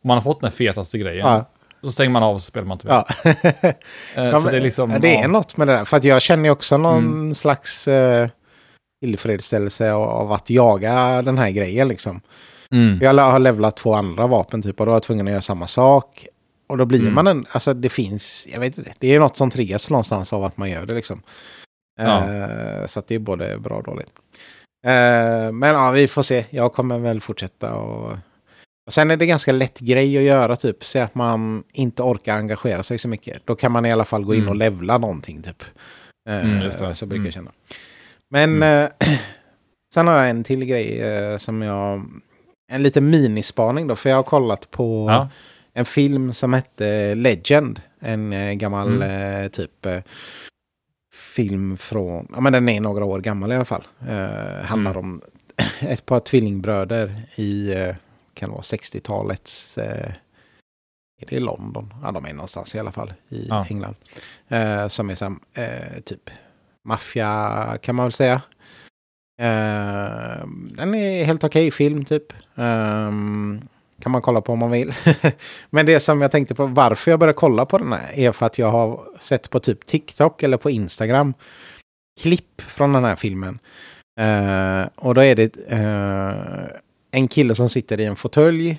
och 0.00 0.06
man 0.06 0.16
har 0.16 0.22
fått 0.22 0.40
den 0.40 0.52
fetaste 0.52 0.98
grejen. 0.98 1.26
Ja. 1.26 1.44
Så 1.84 1.92
stänger 1.92 2.10
man 2.10 2.22
av 2.22 2.34
och 2.34 2.42
så 2.42 2.46
spelar 2.46 2.66
man. 2.66 2.78
Ja. 2.82 3.06
Eh, 4.16 4.24
Ja, 4.24 4.40
så 4.40 4.48
det 4.50 4.56
är 4.56 4.60
liksom... 4.60 4.96
det 5.00 5.16
är 5.16 5.22
ja. 5.22 5.28
något 5.28 5.56
med 5.56 5.68
det 5.68 5.72
där. 5.72 5.84
För 5.84 5.96
att 5.96 6.04
jag 6.04 6.22
känner 6.22 6.44
ju 6.44 6.50
också 6.50 6.76
någon 6.76 6.98
Mm. 7.04 7.34
slags 7.34 7.88
eh, 7.88 8.28
tillfredsställelse 9.04 9.92
av, 9.92 10.32
att 10.32 10.50
jaga 10.50 11.22
den 11.22 11.38
här 11.38 11.50
grejen 11.50 11.88
liksom. 11.88 12.20
Mm. 12.72 12.98
Jag 13.02 13.14
har 13.14 13.38
levlat 13.38 13.76
två 13.76 13.94
andra 13.94 14.26
vapen 14.26 14.62
typ 14.62 14.80
och 14.80 14.86
då 14.86 14.90
var 14.90 14.96
jag 14.96 15.02
tvungen 15.02 15.26
att 15.26 15.32
göra 15.32 15.42
samma 15.42 15.66
sak. 15.66 16.26
Och 16.68 16.78
då 16.78 16.84
blir 16.86 17.00
Mm. 17.00 17.14
man 17.14 17.26
en, 17.26 17.46
alltså 17.50 17.74
det 17.74 17.88
finns, 17.88 18.46
jag 18.52 18.60
vet 18.60 18.78
inte, 18.78 18.92
det 18.98 19.14
är 19.14 19.20
något 19.20 19.36
som 19.36 19.50
triggas 19.50 19.90
någonstans 19.90 20.32
av 20.32 20.44
att 20.44 20.56
man 20.56 20.70
gör 20.70 20.86
det 20.86 20.94
liksom. 20.94 21.22
Ja. 22.00 22.18
Eh, 22.34 22.86
så 22.86 23.02
det 23.06 23.14
är 23.14 23.18
både 23.18 23.58
bra 23.58 23.76
och 23.76 23.82
dåligt. 23.82 24.10
Eh, 24.86 25.52
men 25.52 25.62
ja, 25.74 25.90
vi 25.90 26.08
får 26.08 26.22
se. 26.22 26.44
Jag 26.50 26.72
kommer 26.72 26.98
väl 26.98 27.20
fortsätta 27.20 27.74
och... 27.74 28.16
och 28.86 28.92
sen 28.92 29.10
är 29.10 29.16
det 29.16 29.26
ganska 29.26 29.52
lätt 29.52 29.78
grej 29.80 30.18
att 30.18 30.24
göra 30.24 30.56
typ. 30.56 30.84
Se 30.84 31.00
att 31.00 31.14
man 31.14 31.64
inte 31.72 32.02
orkar 32.02 32.36
engagera 32.36 32.82
sig 32.82 32.98
så 32.98 33.08
mycket. 33.08 33.46
Då 33.46 33.54
kan 33.54 33.72
man 33.72 33.86
i 33.86 33.92
alla 33.92 34.04
fall 34.04 34.24
gå 34.24 34.34
in 34.34 34.40
Mm. 34.40 34.50
och 34.50 34.56
levla 34.56 34.98
någonting 34.98 35.42
typ. 35.42 35.62
Eh, 36.28 36.50
Mm. 36.56 36.94
Så 36.94 37.06
brukar 37.06 37.16
Mm. 37.20 37.24
jag 37.24 37.34
känna. 37.34 37.52
Men 38.30 38.62
eh, 38.62 38.88
sen 39.94 40.06
har 40.06 40.14
jag 40.18 40.30
en 40.30 40.44
till 40.44 40.64
grej 40.64 41.00
eh, 41.00 41.36
som 41.38 41.62
jag... 41.62 42.04
En 42.72 42.82
liten 42.82 43.10
minispaning 43.10 43.86
då. 43.86 43.96
För 43.96 44.08
jag 44.10 44.16
har 44.16 44.22
kollat 44.22 44.70
på 44.70 45.06
Ja. 45.10 45.28
en 45.72 45.84
film 45.84 46.32
som 46.34 46.52
hette 46.52 47.14
Legend. 47.14 47.80
En 48.00 48.32
eh, 48.32 48.52
gammal 48.52 48.88
Mm. 49.02 49.42
eh, 49.44 49.48
typ 49.48 49.86
eh, 49.86 49.98
film 51.34 51.76
från, 51.76 52.28
ja 52.34 52.40
men 52.40 52.52
den 52.52 52.68
är 52.68 52.80
några 52.80 53.04
år 53.04 53.20
gammal 53.20 53.52
i 53.52 53.54
alla 53.54 53.64
fall. 53.64 53.84
Handlar 54.64 54.90
Mm. 54.90 54.96
om 55.04 55.20
ett 55.80 56.06
par 56.06 56.20
tvillingbröder 56.20 57.22
i, 57.36 57.74
kan 58.34 58.50
vara 58.50 58.60
60-talets, 58.60 59.78
eh, 59.78 60.12
är 61.22 61.26
det 61.28 61.40
London? 61.40 61.94
Ja 62.02 62.12
de 62.12 62.24
är 62.24 62.32
någonstans 62.32 62.74
i 62.74 62.78
alla 62.78 62.92
fall 62.92 63.12
i 63.28 63.46
Ja. 63.48 63.66
England. 63.70 63.94
Eh, 64.48 64.88
som 64.88 65.10
är 65.10 65.14
som, 65.14 65.40
eh, 65.54 66.00
typ 66.04 66.30
maffia 66.88 67.78
kan 67.82 67.94
man 67.94 68.04
väl 68.04 68.12
säga. 68.12 68.42
Eh, 69.40 70.46
den 70.76 70.94
är 70.94 71.24
helt 71.24 71.44
okej 71.44 71.70
film 71.70 72.04
typ. 72.04 72.32
Ehm, 72.56 73.68
kan 74.00 74.12
man 74.12 74.22
kolla 74.22 74.40
på 74.40 74.52
om 74.52 74.58
man 74.58 74.70
vill. 74.70 74.94
Men 75.70 75.86
det 75.86 76.00
som 76.00 76.20
jag 76.22 76.30
tänkte 76.30 76.54
på, 76.54 76.66
varför 76.66 77.10
jag 77.10 77.20
började 77.20 77.36
kolla 77.36 77.66
på 77.66 77.78
den 77.78 77.92
här 77.92 78.12
är 78.18 78.32
för 78.32 78.46
att 78.46 78.58
jag 78.58 78.70
har 78.70 79.04
sett 79.18 79.50
på 79.50 79.60
typ 79.60 79.86
TikTok 79.86 80.42
eller 80.42 80.56
på 80.56 80.70
Instagram 80.70 81.34
klipp 82.20 82.60
från 82.60 82.92
den 82.92 83.04
här 83.04 83.16
filmen. 83.16 83.58
Eh, 84.20 84.88
och 84.96 85.14
då 85.14 85.20
är 85.22 85.36
det 85.36 85.56
eh, 85.72 86.66
en 87.14 87.28
kille 87.28 87.54
som 87.54 87.68
sitter 87.68 88.00
i 88.00 88.04
en 88.04 88.16
fåtölj. 88.16 88.70
Eh, 88.70 88.78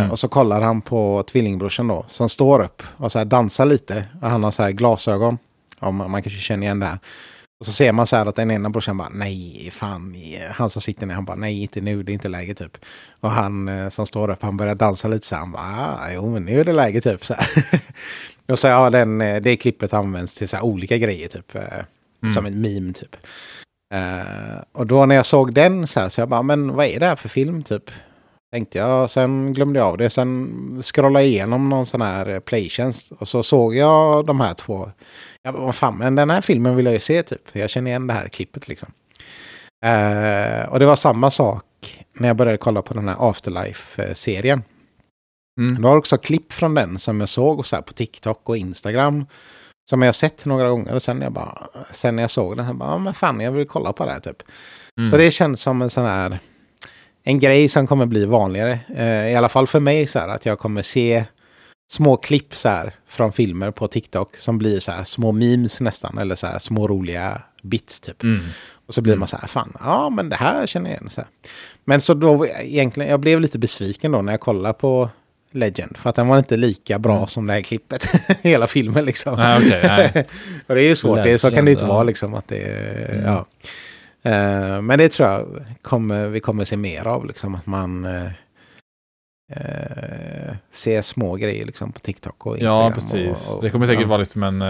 Mm. 0.00 0.10
Och 0.10 0.18
så 0.18 0.28
kollar 0.28 0.60
han 0.60 0.80
på 0.80 1.22
tvillingbrorsan 1.22 1.86
då, 1.88 2.04
som 2.08 2.28
står 2.28 2.62
upp 2.64 2.82
och 2.96 3.12
så 3.12 3.18
här 3.18 3.24
dansar 3.24 3.66
lite. 3.66 4.04
Och 4.22 4.30
han 4.30 4.44
har 4.44 4.50
så 4.50 4.62
här 4.62 4.70
glasögon. 4.70 5.38
Om 5.78 5.96
man 5.96 6.10
man 6.10 6.22
kanske 6.22 6.40
känner 6.40 6.62
igen 6.66 6.80
det 6.80 6.86
här. 6.86 6.98
Och 7.60 7.66
så 7.66 7.72
ser 7.72 7.92
man 7.92 8.06
så 8.06 8.16
här 8.16 8.26
att 8.26 8.36
den 8.36 8.50
ena 8.50 8.70
brorsan 8.70 8.96
bara 8.98 9.08
nej, 9.08 9.70
fan, 9.72 10.16
han 10.50 10.70
som 10.70 10.82
sitter 10.82 11.06
ner, 11.06 11.14
han 11.14 11.24
bara 11.24 11.36
nej, 11.36 11.62
inte 11.62 11.80
nu, 11.80 12.02
det 12.02 12.12
är 12.12 12.14
inte 12.14 12.28
läge 12.28 12.54
typ. 12.54 12.78
Och 13.20 13.30
han 13.30 13.68
eh, 13.68 13.88
som 13.88 14.06
står 14.06 14.30
upp, 14.30 14.42
han 14.42 14.56
börjar 14.56 14.74
dansa 14.74 15.08
lite 15.08 15.26
så 15.26 15.34
här, 15.34 15.40
han 15.40 15.52
bara 15.52 15.62
ah, 15.62 16.10
jo, 16.14 16.30
men 16.30 16.44
nu 16.44 16.60
är 16.60 16.64
det 16.64 16.72
läge 16.72 17.00
typ. 17.00 17.24
Så 17.24 17.34
och 18.48 18.58
så 18.58 18.66
ja, 18.66 18.90
den, 18.90 19.20
eh, 19.20 19.40
det 19.42 19.56
klippet 19.56 19.92
används 19.94 20.34
till 20.34 20.48
så 20.48 20.56
här 20.56 20.64
olika 20.64 20.98
grejer 20.98 21.28
typ. 21.28 21.54
eh, 21.54 21.62
Mm. 22.22 22.34
Som 22.34 22.46
en 22.46 22.60
meme 22.60 22.92
typ. 22.92 23.16
Eh, 23.94 24.62
och 24.72 24.86
då 24.86 25.06
när 25.06 25.14
jag 25.14 25.26
såg 25.26 25.54
den 25.54 25.86
så 25.86 26.00
här, 26.00 26.08
så 26.08 26.20
jag 26.20 26.28
bara, 26.28 26.42
men 26.42 26.74
vad 26.74 26.86
är 26.86 27.00
det 27.00 27.06
här 27.06 27.16
för 27.16 27.28
film 27.28 27.62
typ? 27.62 27.90
Tänkte 28.52 28.78
jag, 28.78 29.10
sen 29.10 29.52
glömde 29.52 29.78
jag 29.78 29.88
av 29.88 29.98
det. 29.98 30.10
Sen 30.10 30.82
scrollade 30.82 31.24
jag 31.24 31.28
igenom 31.28 31.68
någon 31.68 31.86
sån 31.86 32.00
här 32.00 32.28
eh, 32.28 32.40
playtjänst. 32.40 33.12
Och 33.12 33.28
så 33.28 33.42
såg 33.42 33.74
jag 33.74 34.26
de 34.26 34.40
här 34.40 34.54
två. 34.54 34.90
Ja, 35.42 35.52
vad 35.52 35.74
fan, 35.74 35.98
men 35.98 36.14
den 36.14 36.30
här 36.30 36.40
filmen 36.40 36.76
vill 36.76 36.84
jag 36.84 36.94
ju 36.94 37.00
se 37.00 37.22
typ. 37.22 37.42
Jag 37.52 37.70
känner 37.70 37.90
igen 37.90 38.06
det 38.06 38.12
här 38.12 38.28
klippet 38.28 38.68
liksom. 38.68 38.92
Eh, 39.86 40.68
och 40.68 40.78
det 40.78 40.86
var 40.86 40.96
samma 40.96 41.30
sak 41.30 41.64
när 42.14 42.28
jag 42.28 42.36
började 42.36 42.58
kolla 42.58 42.82
på 42.82 42.94
den 42.94 43.08
här 43.08 43.30
Afterlife-serien. 43.30 44.62
Mm. 45.60 45.74
Det 45.74 45.82
var 45.82 45.96
också 45.96 46.18
klipp 46.18 46.52
från 46.52 46.74
den 46.74 46.98
som 46.98 47.20
jag 47.20 47.28
såg 47.28 47.66
så 47.66 47.76
här 47.76 47.82
på 47.82 47.92
TikTok 47.92 48.48
och 48.48 48.56
Instagram. 48.56 49.26
Som 49.90 50.02
jag 50.02 50.14
sett 50.14 50.44
några 50.44 50.70
gånger 50.70 50.94
och 50.94 51.02
sen, 51.02 51.20
jag 51.20 51.32
bara, 51.32 51.68
sen 51.90 52.16
när 52.16 52.22
jag 52.22 52.30
såg 52.30 52.56
den, 52.56 52.66
så 52.68 52.74
bara, 52.74 52.90
ja, 52.90 52.98
men 52.98 53.14
fan 53.14 53.40
jag 53.40 53.52
vill 53.52 53.66
kolla 53.66 53.92
på 53.92 54.04
det 54.04 54.10
här 54.10 54.20
typ. 54.20 54.42
Mm. 54.98 55.10
Så 55.10 55.16
det 55.16 55.30
känns 55.30 55.62
som 55.62 55.82
en 55.82 55.90
sån 55.90 56.04
här, 56.04 56.38
en 57.24 57.38
grej 57.38 57.68
som 57.68 57.86
kommer 57.86 58.06
bli 58.06 58.24
vanligare. 58.24 58.78
Eh, 58.96 59.32
I 59.32 59.34
alla 59.34 59.48
fall 59.48 59.66
för 59.66 59.80
mig 59.80 60.06
så 60.06 60.18
här, 60.18 60.28
att 60.28 60.46
jag 60.46 60.58
kommer 60.58 60.82
se 60.82 61.24
små 61.92 62.16
klipp 62.16 62.54
så 62.54 62.68
här 62.68 62.94
från 63.08 63.32
filmer 63.32 63.70
på 63.70 63.88
TikTok 63.88 64.36
som 64.36 64.58
blir 64.58 64.80
så 64.80 64.92
här 64.92 65.04
små 65.04 65.32
memes 65.32 65.80
nästan, 65.80 66.18
eller 66.18 66.34
så 66.34 66.46
här 66.46 66.58
små 66.58 66.88
roliga 66.88 67.42
bits 67.62 68.00
typ. 68.00 68.22
Mm. 68.22 68.40
Och 68.86 68.94
så 68.94 69.02
blir 69.02 69.16
man 69.16 69.28
så 69.28 69.36
här, 69.36 69.48
fan, 69.48 69.76
ja 69.80 70.10
men 70.10 70.28
det 70.28 70.36
här 70.36 70.66
känner 70.66 70.90
jag 70.90 70.98
igen. 70.98 71.10
Så 71.10 71.20
här. 71.20 71.30
Men 71.84 72.00
så 72.00 72.14
då, 72.14 72.46
egentligen, 72.46 73.10
jag 73.10 73.20
blev 73.20 73.40
lite 73.40 73.58
besviken 73.58 74.12
då 74.12 74.22
när 74.22 74.32
jag 74.32 74.40
kollade 74.40 74.74
på 74.74 75.10
Legend. 75.52 75.96
För 75.96 76.10
att 76.10 76.16
den 76.16 76.28
var 76.28 76.38
inte 76.38 76.56
lika 76.56 76.98
bra 76.98 77.16
Mm. 77.16 77.26
som 77.26 77.46
det 77.46 77.52
här 77.52 77.60
klippet. 77.60 78.06
Hela 78.42 78.66
filmen 78.66 79.04
liksom. 79.04 79.32
Okej, 79.32 79.80
nej. 79.82 80.26
och 80.66 80.74
det 80.74 80.82
är 80.82 80.88
ju 80.88 80.96
svårt, 80.96 81.16
det, 81.24 81.30
är- 81.30 81.38
så 81.38 81.50
kan 81.50 81.64
det 81.64 81.70
ju 81.70 81.72
inte 81.72 81.84
Legend, 81.84 81.88
vara 81.92 82.00
ja. 82.00 82.04
liksom. 82.04 82.34
Att 82.34 82.48
det, 82.48 82.64
Mm. 83.12 83.24
ja. 83.24 83.46
Eh, 84.22 84.82
men 84.82 84.98
det 84.98 85.08
tror 85.08 85.28
jag 85.28 85.64
kommer, 85.82 86.28
vi 86.28 86.40
kommer 86.40 86.64
se 86.64 86.76
mer 86.76 87.06
av, 87.06 87.26
liksom. 87.26 87.54
Att 87.54 87.66
man 87.66 88.04
eh, 88.04 88.24
eh, 89.52 90.54
ser 90.72 91.02
små 91.02 91.34
grejer 91.36 91.66
liksom, 91.66 91.92
på 91.92 92.00
TikTok 92.00 92.46
och 92.46 92.58
Instagram. 92.58 92.82
Ja, 92.82 92.90
precis. 92.94 93.48
Och, 93.48 93.56
och, 93.56 93.62
det 93.62 93.70
kommer 93.70 93.86
säkert 93.86 94.02
ja. 94.02 94.08
vara 94.08 94.18
liksom 94.18 94.42
en 94.42 94.64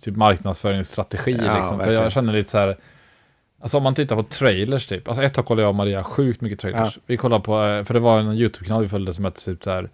typ 0.00 0.16
marknadsföringsstrategi. 0.16 1.40
Ja, 1.46 1.58
liksom. 1.58 1.80
För 1.80 1.92
jag 1.92 2.12
känner 2.12 2.32
lite 2.32 2.50
så 2.50 2.58
här, 2.58 2.76
alltså 3.60 3.76
om 3.76 3.82
man 3.82 3.94
tittar 3.94 4.16
på 4.16 4.22
trailers 4.22 4.86
typ. 4.86 5.08
Alltså 5.08 5.22
ett 5.24 5.34
tag 5.34 5.46
kollade 5.46 5.62
jag 5.62 5.68
och 5.68 5.74
Maria 5.74 6.04
sjukt 6.04 6.40
mycket 6.40 6.60
trailers. 6.60 6.98
Vi 7.06 7.16
kollade 7.16 7.44
på, 7.44 7.84
för 7.86 7.94
det 7.94 8.00
var 8.00 8.18
en 8.18 8.32
YouTube-kanal 8.32 8.82
vi 8.82 8.88
följde 8.88 9.14
som 9.14 9.24
hette 9.24 9.40
typ 9.44 9.64
så 9.64 9.70
här 9.70 9.90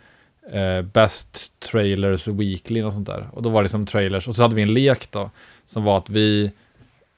eh, 0.51 0.82
Best 0.82 1.61
Trailers 1.61 2.28
Weekly 2.28 2.82
och 2.82 2.93
sånt 2.93 3.07
där. 3.07 3.28
Och 3.32 3.43
då 3.43 3.49
var 3.49 3.62
det 3.62 3.68
som 3.68 3.86
trailers. 3.86 4.28
Och 4.28 4.34
så 4.34 4.43
hade 4.43 4.55
vi 4.55 4.62
en 4.62 4.74
lek 4.74 5.11
då, 5.11 5.30
som 5.66 5.84
var 5.84 5.99
att 5.99 6.11
vi, 6.11 6.45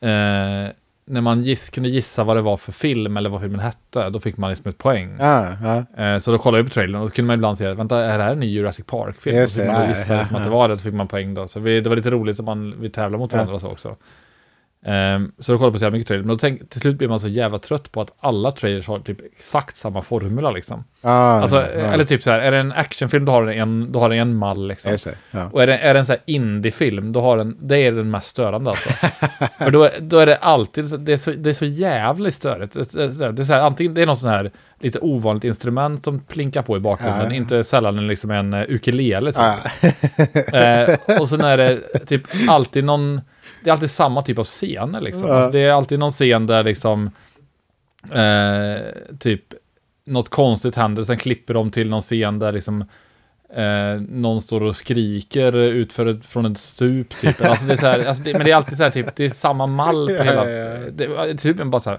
eh, 0.00 0.70
när 1.06 1.20
man 1.20 1.42
giss, 1.42 1.70
kunde 1.70 1.88
gissa 1.88 2.24
vad 2.24 2.36
det 2.36 2.42
var 2.42 2.56
för 2.56 2.72
film 2.72 3.16
eller 3.16 3.30
vad 3.30 3.40
filmen 3.40 3.60
hette, 3.60 4.10
då 4.10 4.20
fick 4.20 4.36
man 4.36 4.50
liksom 4.50 4.70
ett 4.70 4.78
poäng. 4.78 5.16
Ja, 5.20 5.48
ja. 5.62 6.04
Eh, 6.04 6.18
Så 6.18 6.32
då 6.32 6.38
kollade 6.38 6.62
vi 6.62 6.68
på 6.68 6.74
trailern 6.74 7.00
och 7.02 7.08
då 7.08 7.14
kunde 7.14 7.26
man 7.26 7.34
ibland 7.34 7.56
säga, 7.58 7.74
vänta, 7.74 8.04
är 8.04 8.18
det 8.18 8.24
här 8.24 8.32
en 8.32 8.40
ny 8.40 8.46
Jurassic 8.46 8.86
Park-film? 8.86 9.36
Då 9.40 9.46
fick 9.46 9.56
det, 9.56 9.72
man 9.72 9.88
gissa 9.88 10.12
ja, 10.14 10.18
liksom 10.18 10.36
att 10.36 10.44
det 10.44 10.50
var 10.50 10.68
det, 10.68 10.76
så 10.78 10.82
fick 10.82 10.94
man 10.94 11.08
poäng 11.08 11.34
då. 11.34 11.48
Så 11.48 11.60
vi, 11.60 11.80
det 11.80 11.88
var 11.88 11.96
lite 11.96 12.10
roligt 12.10 12.38
att 12.38 12.44
man, 12.44 12.74
vi 12.80 12.90
tävlade 12.90 13.18
mot 13.18 13.32
varandra 13.32 13.58
så 13.58 13.68
också. 13.70 13.96
Ehm, 14.86 15.32
så 15.38 15.52
då 15.52 15.58
kollade 15.58 15.66
jag 15.68 15.72
på 15.72 15.78
så 15.78 15.84
jävla 15.84 15.96
mycket 15.96 16.08
trailer. 16.08 16.24
Men 16.24 16.34
då 16.34 16.38
tänk, 16.38 16.70
till 16.70 16.80
slut 16.80 16.98
blir 16.98 17.08
man 17.08 17.20
så 17.20 17.28
jävla 17.28 17.58
trött 17.58 17.92
på 17.92 18.00
att 18.00 18.14
alla 18.20 18.50
trailers 18.50 18.86
har 18.86 18.98
typ 18.98 19.18
exakt 19.36 19.76
samma 19.76 20.02
formula 20.02 20.50
liksom. 20.50 20.84
Ja, 21.00 21.10
Alltså, 21.10 21.56
ja, 21.56 21.62
eller 21.66 22.04
typ 22.04 22.22
så 22.22 22.30
här, 22.30 22.38
är 22.40 22.50
det 22.52 22.58
en 22.58 22.72
actionfilm 22.72 23.24
då 23.24 23.32
har 23.32 23.44
den 23.46 23.54
en, 23.60 23.92
då 23.92 23.98
har 24.00 24.08
den 24.08 24.18
en 24.18 24.34
mall 24.34 24.68
liksom. 24.68 24.96
Ja. 25.30 25.48
Och 25.52 25.62
är 25.62 25.66
det, 25.66 25.78
är 25.78 25.94
det 25.94 26.00
en 26.00 26.06
sån 26.06 26.12
här 26.12 26.22
indie-film, 26.26 27.12
då 27.12 27.20
har 27.20 27.36
den, 27.36 27.56
det 27.60 27.76
är 27.78 27.92
den 27.92 28.10
mest 28.10 28.28
störande 28.28 28.70
alltså. 28.70 28.90
För 29.58 29.70
då, 29.70 29.82
är- 29.84 30.00
då 30.00 30.18
är 30.18 30.26
det 30.26 30.36
alltid, 30.36 30.88
så- 30.88 30.96
det 30.96 31.12
är 31.12 31.16
så, 31.16 31.30
det 31.30 31.50
är 31.50 31.54
så 31.54 31.66
jävligt 31.66 32.34
störigt. 32.34 32.72
Det, 32.74 32.92
det, 32.92 33.32
det 33.32 33.42
är 33.42 33.44
så 33.46 33.52
här, 33.52 33.60
antingen 33.60 33.94
det 33.94 34.02
är 34.02 34.06
någon 34.06 34.16
sån 34.16 34.30
här 34.30 34.50
lite 34.80 34.98
ovanligt 34.98 35.44
instrument 35.44 36.04
som 36.04 36.20
plinkar 36.20 36.62
på 36.62 36.76
i 36.76 36.80
bakgrunden, 36.80 37.26
Ja. 37.30 37.34
inte 37.36 37.64
sällan 37.64 37.98
en, 37.98 38.06
liksom 38.06 38.30
en 38.30 38.54
uh, 38.54 38.64
ukulele 38.68 39.32
typ. 39.32 39.42
Ja. 40.52 40.58
Eh, 40.58 40.96
och 41.20 41.28
sen 41.28 41.40
är 41.40 41.56
det 41.56 41.78
typ 42.06 42.22
alltid 42.48 42.84
någon, 42.84 43.20
det 43.64 43.70
är 43.70 43.72
alltid 43.72 43.90
samma 43.90 44.22
typ 44.22 44.38
av 44.38 44.44
scener 44.44 45.00
liksom. 45.00 45.30
Alltså, 45.30 45.50
det 45.50 45.60
är 45.60 45.72
alltid 45.72 45.98
någon 45.98 46.10
scen 46.10 46.46
där 46.46 46.64
liksom, 46.64 47.10
eh, 48.12 49.16
typ, 49.18 49.42
något 50.06 50.28
konstigt 50.28 50.76
händer, 50.76 51.02
sen 51.02 51.18
klipper 51.18 51.54
de 51.54 51.70
till 51.70 51.90
någon 51.90 52.00
scen 52.00 52.38
där 52.38 52.52
liksom 52.52 52.84
Eh, 53.56 54.00
någon 54.08 54.40
står 54.40 54.62
och 54.62 54.76
skriker 54.76 55.56
utför 55.56 56.06
ett, 56.06 56.26
från 56.26 56.46
ett 56.46 56.58
stup 56.58 57.16
typ. 57.20 57.44
Alltså 57.44 57.66
det 57.66 57.72
är 57.72 57.76
så 57.76 57.86
här, 57.86 58.06
alltså 58.06 58.22
det, 58.22 58.32
men 58.32 58.44
det 58.44 58.50
är 58.50 58.56
alltid 58.56 58.76
så 58.76 58.82
här 58.82 58.90
typ, 58.90 59.16
det 59.16 59.24
är 59.24 59.30
samma 59.30 59.66
mall 59.66 60.08
på 60.18 60.22
hela... 60.22 60.44
Det, 60.90 61.34
typ 61.34 61.64
bara 61.64 61.80
så 61.80 61.90
här, 61.90 61.98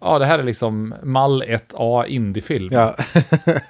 ja 0.00 0.18
det 0.18 0.24
här 0.26 0.38
är 0.38 0.42
liksom 0.42 0.94
mall 1.02 1.42
1A 1.42 2.06
indiefilm. 2.06 2.72
Ja. 2.72 2.96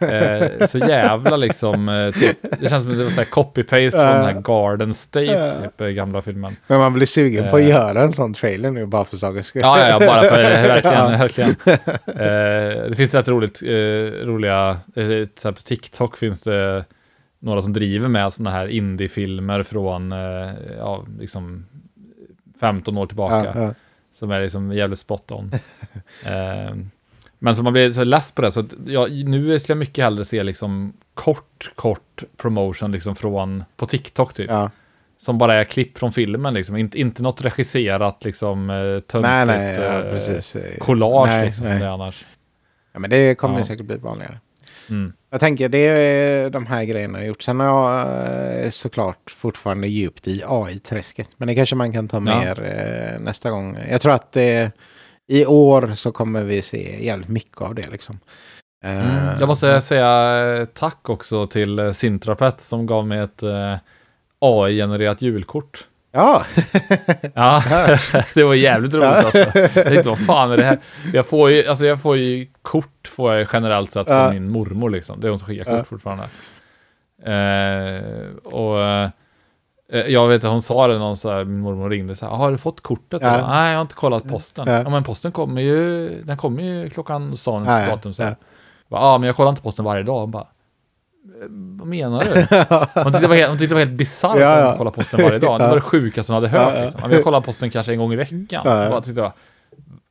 Eh, 0.00 0.66
så 0.66 0.78
jävla 0.78 1.36
liksom, 1.36 1.88
eh, 1.88 2.10
typ, 2.10 2.36
det 2.60 2.68
känns 2.68 2.82
som 2.82 2.92
att 2.92 2.98
det 2.98 3.04
var 3.04 3.10
så 3.10 3.20
här 3.20 3.28
copy-paste 3.28 3.90
från 3.90 4.24
den 4.26 4.34
här 4.34 4.40
Garden 4.44 4.94
State, 4.94 5.56
typ, 5.62 5.80
eh, 5.80 5.86
gamla 5.88 6.22
filmen. 6.22 6.56
Men 6.66 6.78
man 6.78 6.92
blir 6.94 7.06
sugen 7.06 7.50
på 7.50 7.56
att 7.56 7.62
Eh. 7.62 7.68
göra 7.68 8.02
en 8.02 8.12
sån 8.12 8.34
trailer 8.34 8.70
nu 8.70 8.86
bara 8.86 9.04
för 9.04 9.16
sakens 9.16 9.46
skull. 9.46 9.62
Ja, 9.64 9.78
ja, 9.80 9.88
ja, 9.88 10.06
bara 10.06 10.22
för, 10.22 10.40
eh, 10.40 10.48
verkligen, 10.62 10.94
Ja. 11.12 11.18
verkligen. 11.18 11.50
Eh, 12.06 12.88
det 12.90 12.94
finns 12.96 13.14
rätt 13.14 13.28
roligt, 13.28 13.62
eh, 13.62 14.26
roliga, 14.26 14.68
eh, 14.96 15.04
här 15.44 15.52
på 15.52 15.60
TikTok 15.62 16.16
finns 16.16 16.42
det 16.42 16.84
några 17.38 17.62
som 17.62 17.72
driver 17.72 18.08
med 18.08 18.32
sådana 18.32 18.56
här 18.56 18.66
indiefilmer 18.66 19.62
från, 19.62 20.12
eh, 20.12 20.50
ja, 20.78 21.04
liksom 21.20 21.66
15 22.60 22.98
år 22.98 23.06
tillbaka. 23.06 23.52
Ja. 23.54 23.74
Som 24.18 24.30
är 24.30 24.40
liksom 24.40 24.72
jävligt 24.72 24.98
spot 24.98 25.32
on. 25.32 25.50
eh, 26.26 26.76
men 27.38 27.56
så 27.56 27.62
man 27.62 27.72
blir 27.72 27.92
så 27.92 28.04
less 28.04 28.30
på 28.30 28.42
det, 28.42 28.52
så 28.52 28.60
att 28.60 28.74
jag, 28.86 29.24
nu 29.24 29.58
skulle 29.58 29.72
jag 29.72 29.78
mycket 29.78 30.04
hellre 30.04 30.24
se 30.24 30.42
liksom 30.42 30.92
kort, 31.14 31.70
kort 31.74 32.22
promotion 32.36 32.92
liksom 32.92 33.16
från, 33.16 33.64
på 33.76 33.86
TikTok 33.86 34.34
typ. 34.34 34.50
Ja. 34.50 34.70
Som 35.18 35.38
bara 35.38 35.54
är 35.54 35.64
klipp 35.64 35.98
från 35.98 36.12
filmen 36.12 36.54
liksom, 36.54 36.76
inte, 36.76 37.00
inte 37.00 37.22
något 37.22 37.44
regisserat 37.44 38.24
liksom 38.24 38.70
eh, 38.70 38.76
töntigt 38.76 39.22
Nej, 39.22 39.46
nej, 39.46 39.74
ja, 39.74 40.60
eh, 40.60 40.78
collage 40.78 41.26
Nej, 41.28 41.46
liksom 41.46 41.64
nej. 41.64 41.72
som 41.74 41.80
det 41.80 41.86
är 41.86 41.90
annars. 41.90 42.24
Ja, 42.92 42.98
men 43.00 43.10
det 43.10 43.34
kommer 43.34 43.58
Ja. 43.58 43.64
säkert 43.64 43.86
bli 43.86 43.96
vanligare. 43.96 44.40
Mm. 44.90 45.12
Jag 45.36 45.40
tänker 45.40 45.68
det 45.68 45.78
är 45.88 46.50
de 46.50 46.66
här 46.66 46.84
grejerna 46.84 47.18
jag 47.18 47.26
gjort. 47.28 47.42
Sen 47.42 47.60
har 47.60 47.66
jag 47.66 48.64
eh, 48.64 48.70
såklart 48.70 49.30
fortfarande 49.36 49.88
djupt 49.88 50.28
i 50.28 50.42
AI-träsket. 50.46 51.28
Men 51.36 51.48
det 51.48 51.54
kanske 51.54 51.76
man 51.76 51.92
kan 51.92 52.08
ta 52.08 52.16
Ja. 52.16 52.20
mer 52.20 52.62
eh, 52.62 53.20
nästa 53.20 53.50
gång. 53.50 53.78
Jag 53.90 54.00
tror 54.00 54.12
att 54.12 54.36
eh, 54.36 54.68
i 55.28 55.46
år 55.46 55.92
så 55.94 56.12
kommer 56.12 56.42
vi 56.42 56.62
se 56.62 57.04
jävligt 57.06 57.28
mycket 57.28 57.60
av 57.60 57.74
det 57.74 57.90
liksom. 57.90 58.20
Eh, 58.84 58.96
Mm. 59.18 59.40
Jag 59.40 59.46
måste 59.48 59.80
säga 59.80 60.46
eh, 60.56 60.64
tack 60.64 61.08
också 61.10 61.46
till 61.46 61.78
eh, 61.78 61.92
Sintrapet 61.92 62.60
som 62.60 62.86
gav 62.86 63.06
mig 63.06 63.18
ett 63.18 63.42
eh, 63.42 63.74
AI-genererat 64.38 65.22
julkort. 65.22 65.86
Ja, 66.16 66.44
Ja, 67.34 67.62
det 68.34 68.44
var 68.44 68.54
jävligt 68.54 68.94
roligt 68.94 69.04
alltså. 69.08 69.38
Jag 69.38 69.72
tänkte, 69.86 70.08
vad 70.08 70.18
fan 70.18 70.50
är 70.52 70.56
det 70.56 70.64
här? 70.64 70.78
Jag 71.12 71.26
får 71.26 71.50
ju, 71.50 71.66
alltså 71.66 71.86
jag 71.86 72.00
får 72.00 72.16
ju 72.16 72.46
kort, 72.62 73.08
får 73.08 73.34
jag 73.34 73.48
generellt 73.52 73.92
sett 73.92 74.06
från 74.06 74.16
Ja. 74.16 74.30
min 74.32 74.50
mormor 74.50 74.90
liksom. 74.90 75.20
Det 75.20 75.26
är 75.26 75.28
hon 75.28 75.38
som 75.38 75.48
skickar 75.48 75.64
kort 75.64 75.74
Ja. 75.74 75.84
fortfarande. 75.84 76.24
Eh, 77.24 78.36
och 78.52 78.80
eh, 78.82 79.08
jag 80.06 80.28
vet 80.28 80.44
att 80.44 80.50
hon 80.50 80.62
sa 80.62 80.86
det 80.86 80.98
någon 80.98 81.16
så 81.16 81.30
här, 81.32 81.44
min 81.44 81.58
mormor 81.60 81.90
ringde 81.90 82.16
så 82.16 82.26
här, 82.26 82.32
har 82.36 82.52
du 82.52 82.58
fått 82.58 82.80
kortet? 82.80 83.22
Ja. 83.22 83.30
Bara, 83.38 83.48
Nej, 83.48 83.70
jag 83.70 83.76
har 83.78 83.82
inte 83.82 83.94
kollat 83.94 84.28
posten. 84.28 84.64
Ja. 84.68 84.82
Ja. 84.82 84.88
men 84.90 85.04
posten 85.04 85.32
kommer 85.32 85.60
ju, 85.62 86.08
den 86.22 86.36
kommer 86.36 86.62
ju 86.62 86.90
klockan, 86.90 87.36
sa 87.36 87.52
hon 87.52 87.64
Ja, 87.64 87.80
ja, 87.80 87.90
datum 87.90 88.14
så 88.14 88.22
ja. 88.22 88.26
här. 88.26 88.36
Jag 88.88 88.98
bara, 88.98 89.00
Ja, 89.00 89.18
men 89.18 89.26
jag 89.26 89.36
kollar 89.36 89.50
inte 89.50 89.62
posten 89.62 89.84
varje 89.84 90.02
dag. 90.02 90.28
Bara, 90.28 90.42
"Eh, 90.42 90.48
vad 91.78 91.88
menar 91.88 92.20
du? 92.20 92.40
Hon 93.02 93.12
tyckte 93.12 93.20
det 93.20 93.28
var 93.28 93.36
helt, 93.36 93.48
hon 93.48 93.58
tyckte 93.58 93.74
det 93.74 93.78
var 93.78 93.84
helt 93.86 93.98
bisarrt 93.98 94.38
Ja, 94.40 94.48
att 94.52 94.60
ja. 94.60 94.66
inte 94.66 94.78
kolla 94.78 94.90
posten 94.90 95.22
varje 95.22 95.38
dag. 95.38 95.60
Det 95.60 95.66
var 95.68 95.74
det 95.74 95.80
sjukaste 95.80 96.32
hon 96.32 96.42
hade 96.42 96.58
hört. 96.58 96.72
Ja, 96.74 96.78
ja. 96.80 96.84
Liksom. 96.90 97.12
Jag 97.12 97.24
kollar 97.24 97.40
posten 97.40 97.70
kanske 97.70 97.92
en 97.92 97.98
gång 97.98 98.12
i 98.12 98.16
veckan. 98.16 98.46
Ja, 98.64 99.00
tyckte 99.00 99.12
det 99.12 99.20
var, 99.22 99.32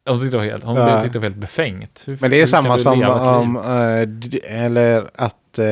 hon 0.10 0.20
tyckte 0.20 0.38
det 0.38 0.38
var 0.38 0.46
helt, 0.52 0.64
hon 0.64 0.76
Ja. 0.76 1.02
tyckte 1.02 1.16
det 1.18 1.20
var 1.22 1.30
helt 1.30 1.42
befängt. 1.42 2.04
Hur- 2.08 2.18
men 2.22 2.32
det 2.32 2.42
är 2.42 2.46
samma 2.46 2.78
som 2.78 3.04
om, 3.04 3.58
eh, 3.58 4.62
eller 4.64 5.10
att 5.16 5.60
eh, 5.60 5.66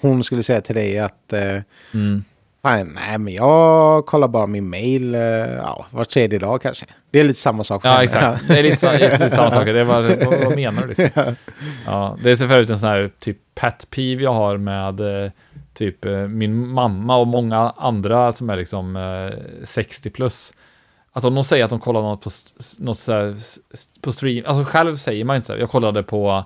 hon 0.00 0.24
skulle 0.24 0.42
säga 0.42 0.60
till 0.60 0.74
dig 0.74 0.98
att 0.98 1.32
eh, 1.32 1.40
Mm. 1.94 2.24
Fan, 2.62 2.92
nej, 2.94 3.18
men 3.18 3.34
jag 3.34 4.06
kollar 4.06 4.28
bara 4.28 4.46
min 4.46 4.70
mail 4.70 5.14
eh, 5.14 5.20
ja, 5.56 5.86
var 5.90 6.04
tredje 6.04 6.38
dag 6.38 6.62
kanske. 6.62 6.86
Det 7.10 7.20
är 7.20 7.24
lite 7.24 7.40
samma 7.40 7.64
sak 7.64 7.82
för 7.82 7.88
Ja, 7.88 7.94
henne. 7.94 8.04
exakt. 8.04 8.48
Det 8.48 8.58
är 8.58 8.62
lite, 8.62 8.98
lite 8.98 9.30
samma 9.30 9.50
sak. 9.60 9.64
Det 9.64 9.84
var, 9.84 10.02
vad, 10.02 10.44
vad 10.44 10.54
menar 10.56 10.82
du 10.82 10.88
liksom? 10.88 11.36
Ja, 11.86 12.16
det 12.22 12.30
är 12.30 12.36
så 12.36 12.48
förut 12.48 12.70
en 12.70 12.78
sån 12.78 12.88
här 12.88 13.10
typ 13.18 13.38
pet 13.54 13.90
peeve 13.90 14.22
jag 14.22 14.32
har 14.34 14.56
med 14.56 15.24
eh, 15.24 15.30
typ 15.74 16.04
eh, 16.04 16.12
min 16.12 16.68
mamma 16.68 17.16
och 17.16 17.26
många 17.26 17.58
andra 17.76 18.32
som 18.32 18.50
är 18.50 18.56
liksom 18.56 18.96
eh, 18.96 19.64
60 19.64 20.10
plus. 20.10 20.52
Att 21.12 21.24
om 21.24 21.34
de 21.34 21.44
säger 21.44 21.64
att 21.64 21.70
de 21.70 21.80
kollar 21.80 22.02
något 22.02 22.20
på, 22.24 22.30
något 22.78 22.98
så 22.98 23.12
här, 23.12 23.36
på 24.00 24.12
stream, 24.12 24.44
alltså 24.46 24.64
själv 24.64 24.96
säger 24.96 25.24
man 25.24 25.36
inte 25.36 25.46
så 25.46 25.52
här, 25.52 25.60
jag 25.60 25.70
kollade 25.70 26.02
på 26.02 26.44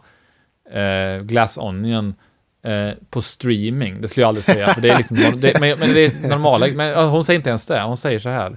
eh, 0.71 1.23
Glass 1.23 1.59
Onion 1.59 2.15
eh, 2.67 2.95
på 3.11 3.23
streaming, 3.23 4.01
det 4.01 4.09
skulle 4.09 4.23
jag 4.23 4.29
aldrig 4.29 4.45
säga, 4.45 4.75
för 4.75 4.81
det 4.81 4.89
är 4.89 4.97
liksom, 4.97 5.17
det, 5.17 5.61
men, 5.61 5.79
men 5.79 5.95
det 5.95 6.07
är 6.07 6.29
normala, 6.29 6.67
men 6.67 6.89
ja, 6.89 7.09
hon 7.09 7.25
säger 7.25 7.39
inte 7.39 7.49
ens 7.49 7.67
det, 7.67 7.83
hon 7.83 7.97
säger 7.97 8.19
så 8.19 8.29
här, 8.29 8.57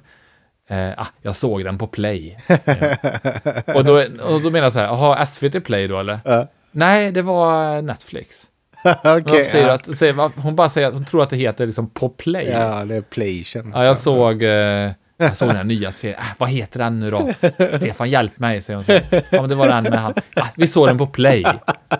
eh, 0.70 0.90
ah, 0.98 1.08
jag 1.22 1.36
såg 1.36 1.64
den 1.64 1.78
på 1.78 1.88
play. 1.88 2.38
Eh, 2.48 3.76
och, 3.76 3.86
då, 3.86 3.94
och 4.22 4.42
då 4.42 4.50
menar 4.50 4.64
jag 4.64 4.74
så 4.74 4.80
här, 4.80 4.86
jaha, 4.86 5.26
SVT 5.26 5.64
Play 5.64 5.88
då 5.88 6.00
eller? 6.00 6.20
Ja. 6.26 6.48
Nej, 6.72 7.12
det 7.12 7.22
var 7.22 7.82
Netflix. 7.82 8.46
Okej. 9.04 9.24
Hon, 9.30 9.46
säger 9.46 9.68
ja. 9.68 9.74
att, 9.74 9.98
säger, 9.98 10.42
hon 10.42 10.56
bara 10.56 10.70
säger 10.70 10.88
att 10.88 10.94
hon 10.94 11.06
tror 11.06 11.24
att 11.24 11.30
det 11.30 11.38
heter 11.38 11.66
liksom 11.66 11.90
på 11.90 12.10
play. 12.10 12.50
Ja, 12.50 12.80
ja, 12.80 12.86
det 12.86 12.96
är 12.96 13.02
Playtion. 13.02 13.74
jag 13.76 13.98
såg... 13.98 14.44
Eh, 14.44 14.92
jag 15.22 15.38
såg 15.38 15.48
den 15.48 15.58
här 15.58 15.64
nya 15.64 15.92
serien. 15.92 16.20
Äh, 16.20 16.26
vad 16.38 16.50
heter 16.50 16.80
den 16.80 17.00
nu 17.00 17.12
då? 17.12 17.30
Stefan, 17.78 18.10
hjälp 18.10 18.40
mig, 18.40 18.62
säger 18.62 18.76
hon 18.76 18.84
så. 18.84 18.92
Ja, 19.12 19.42
men 19.42 19.50
det 19.50 19.56
var 19.56 19.68
den 19.68 19.84
med 19.84 20.00
han. 20.00 20.14
Ja, 20.36 20.48
vi 20.56 20.68
såg 20.68 20.88
den 20.88 20.98
på 20.98 21.08
play. 21.08 21.46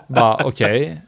Bara, 0.06 0.36
okej. 0.44 1.00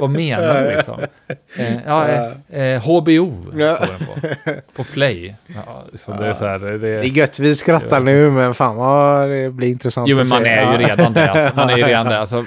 Vad 0.00 0.10
menar 0.10 0.62
du 0.62 0.76
liksom? 0.76 1.00
Eh, 1.56 1.76
ja, 1.86 2.08
eh, 2.48 2.62
eh, 2.62 2.82
HBO 2.82 3.52
Ja. 3.58 3.78
den 3.80 4.06
på. 4.06 4.60
På 4.76 4.84
play. 4.84 5.34
Ja, 5.46 5.84
så 5.94 6.10
det 6.12 6.26
är 6.26 6.34
så 6.34 6.44
här, 6.46 6.58
det, 6.58 6.78
Det 6.78 6.88
är 6.88 7.02
gött, 7.04 7.38
vi 7.38 7.54
skrattar 7.54 8.00
nu, 8.00 8.30
men 8.30 8.54
fan 8.54 8.76
vad 8.76 9.28
det 9.28 9.50
blir 9.50 9.68
intressant 9.68 10.08
Jo, 10.08 10.16
men 10.16 10.22
att 10.22 10.30
man 10.30 10.42
se. 10.42 10.48
är 10.48 10.72
ju 10.72 10.86
redan 10.86 11.12
det. 11.12 11.30
Alltså. 11.30 11.56
Man 11.56 11.70
är 11.70 11.76
ju 11.76 11.82
redan 11.84 12.06
det. 12.06 12.18
Alltså, 12.18 12.44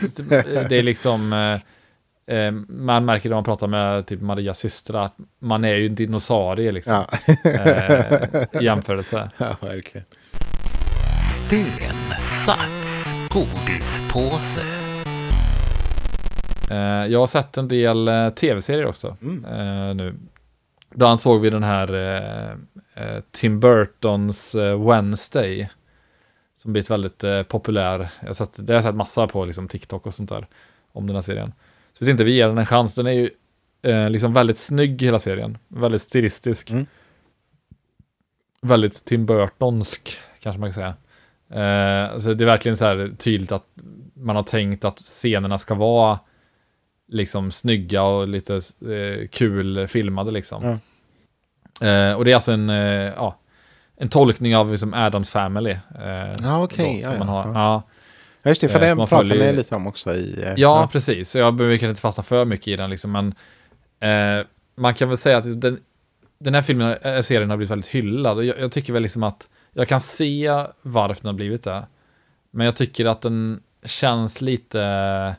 det 0.69 0.75
är 0.79 0.83
liksom... 0.83 1.33
Eh, 1.33 2.37
eh, 2.37 2.51
man 2.69 3.05
märker 3.05 3.29
när 3.29 3.35
man 3.35 3.43
pratar 3.43 3.67
med 3.67 4.05
typ 4.05 4.21
Marias 4.21 4.59
syster 4.59 4.93
att 4.93 5.15
man 5.41 5.63
är 5.65 5.75
ju 5.75 5.85
en 5.85 5.95
dinosaurie 5.95 6.71
liksom. 6.71 6.93
Ja. 7.43 7.51
Eh, 7.51 8.61
i 8.61 8.65
jämförelse. 8.65 9.29
ja, 9.37 9.55
verkligen. 9.61 10.05
Bönsnack, 11.49 12.69
godis-påse. 13.29 14.56
Eh, 14.56 14.56
jag 17.09 17.19
har 17.19 17.27
sett 17.27 17.57
en 17.57 17.67
del 17.67 18.07
eh, 18.07 18.29
tv-serier 18.29 18.85
också 18.85 19.17
Mm. 19.21 19.45
eh, 19.45 19.95
nu. 19.95 20.15
Bland 20.89 21.09
annat 21.09 21.19
såg 21.19 21.41
vi 21.41 21.49
den 21.49 21.63
här 21.63 21.93
eh, 21.93 22.51
eh, 23.03 23.23
Tim 23.31 23.59
Burtons 23.59 24.55
eh, 24.55 24.87
Wednesday. 24.87 25.69
Som 26.55 26.73
blivit 26.73 26.89
väldigt 26.89 27.23
eh, 27.23 27.43
populär. 27.43 28.09
Jag 28.19 28.27
har 28.27 28.33
sett, 28.33 28.67
det 28.67 28.73
har 28.73 28.77
jag 28.77 28.83
sett 28.83 28.95
massa 28.95 29.27
på 29.27 29.45
liksom, 29.45 29.67
TikTok 29.67 30.05
och 30.05 30.13
sånt 30.13 30.29
där. 30.29 30.47
Om 30.91 31.07
den 31.07 31.15
här 31.15 31.21
serien. 31.21 31.53
Så 31.93 32.05
vet 32.05 32.11
inte, 32.11 32.23
vi 32.23 32.31
ger 32.35 32.47
den 32.47 32.57
en 32.57 32.65
chans. 32.65 32.95
Den 32.95 33.07
är 33.07 33.11
ju 33.11 33.29
eh, 33.81 34.09
liksom 34.09 34.33
väldigt 34.33 34.57
snygg 34.57 35.01
hela 35.01 35.19
serien. 35.19 35.57
Väldigt 35.67 36.01
stilistisk. 36.01 36.69
Mm. 36.69 36.85
Väldigt 38.61 39.05
Tim 39.05 39.25
Burtonsk 39.25 40.17
kanske 40.39 40.59
man 40.59 40.73
kan 40.73 40.73
säga. 40.73 40.95
Eh, 41.49 42.19
så 42.19 42.33
det 42.33 42.43
är 42.43 42.45
verkligen 42.45 42.77
så 42.77 42.85
här 42.85 43.11
tydligt 43.17 43.51
att 43.51 43.65
man 44.13 44.35
har 44.35 44.43
tänkt 44.43 44.85
att 44.85 44.99
scenerna 44.99 45.57
ska 45.57 45.75
vara 45.75 46.19
liksom 47.07 47.51
snygga 47.51 48.03
och 48.03 48.27
lite 48.27 48.55
eh, 48.55 49.27
kul 49.27 49.87
filmade 49.87 50.31
liksom. 50.31 50.63
Ja. 51.79 51.87
Eh, 51.87 52.13
och 52.13 52.25
det 52.25 52.31
är 52.31 52.35
alltså 52.35 52.51
en, 52.51 52.69
eh, 52.69 52.75
ja, 53.15 53.39
en 53.97 54.09
tolkning 54.09 54.55
av 54.57 54.71
liksom 54.71 54.93
Adams 54.93 55.29
Family. 55.29 55.71
Eh, 55.71 56.31
Ja, 56.43 56.63
okej, 56.63 57.01
då, 57.03 57.09
ja, 57.09 57.15
ja, 57.19 57.25
ja. 57.45 57.51
ja. 57.53 57.83
Ja, 58.43 58.49
just 58.49 58.61
det, 58.61 58.69
för 58.69 58.81
Eh, 58.81 58.95
man 58.95 59.07
pratade 59.07 59.29
följer- 59.29 59.53
lite 59.53 59.75
om 59.75 59.87
också 59.87 60.13
i... 60.15 60.41
eh, 60.43 60.53
Ja, 60.57 60.89
precis. 60.91 61.29
Så 61.29 61.37
jag 61.37 61.53
behöver 61.55 61.75
kanske 61.77 61.89
inte 61.89 62.01
fastna 62.01 62.23
för 62.23 62.45
mycket 62.45 62.67
i 62.67 62.75
den, 62.75 62.89
liksom, 62.89 63.11
men 63.11 63.27
eh, 64.39 64.45
man 64.75 64.93
kan 64.93 65.07
väl 65.09 65.17
säga 65.17 65.37
att 65.37 65.61
den, 65.61 65.79
den 66.39 66.53
här 66.53 66.61
filmen, 66.61 66.97
äh, 67.01 67.21
serien 67.21 67.49
har 67.49 67.57
blivit 67.57 67.71
väldigt 67.71 67.89
hyllad. 67.91 68.37
Och 68.37 68.45
jag, 68.45 68.59
jag 68.59 68.71
tycker 68.71 68.93
väl 68.93 69.01
liksom 69.03 69.23
att 69.23 69.47
jag 69.73 69.87
kan 69.87 70.01
se 70.01 70.63
varför 70.81 71.21
den 71.21 71.27
har 71.27 71.33
blivit 71.33 71.63
det. 71.63 71.83
Men 72.51 72.65
jag 72.65 72.75
tycker 72.75 73.05
att 73.05 73.21
den 73.21 73.59
känns 73.85 74.41
lite... 74.41 75.35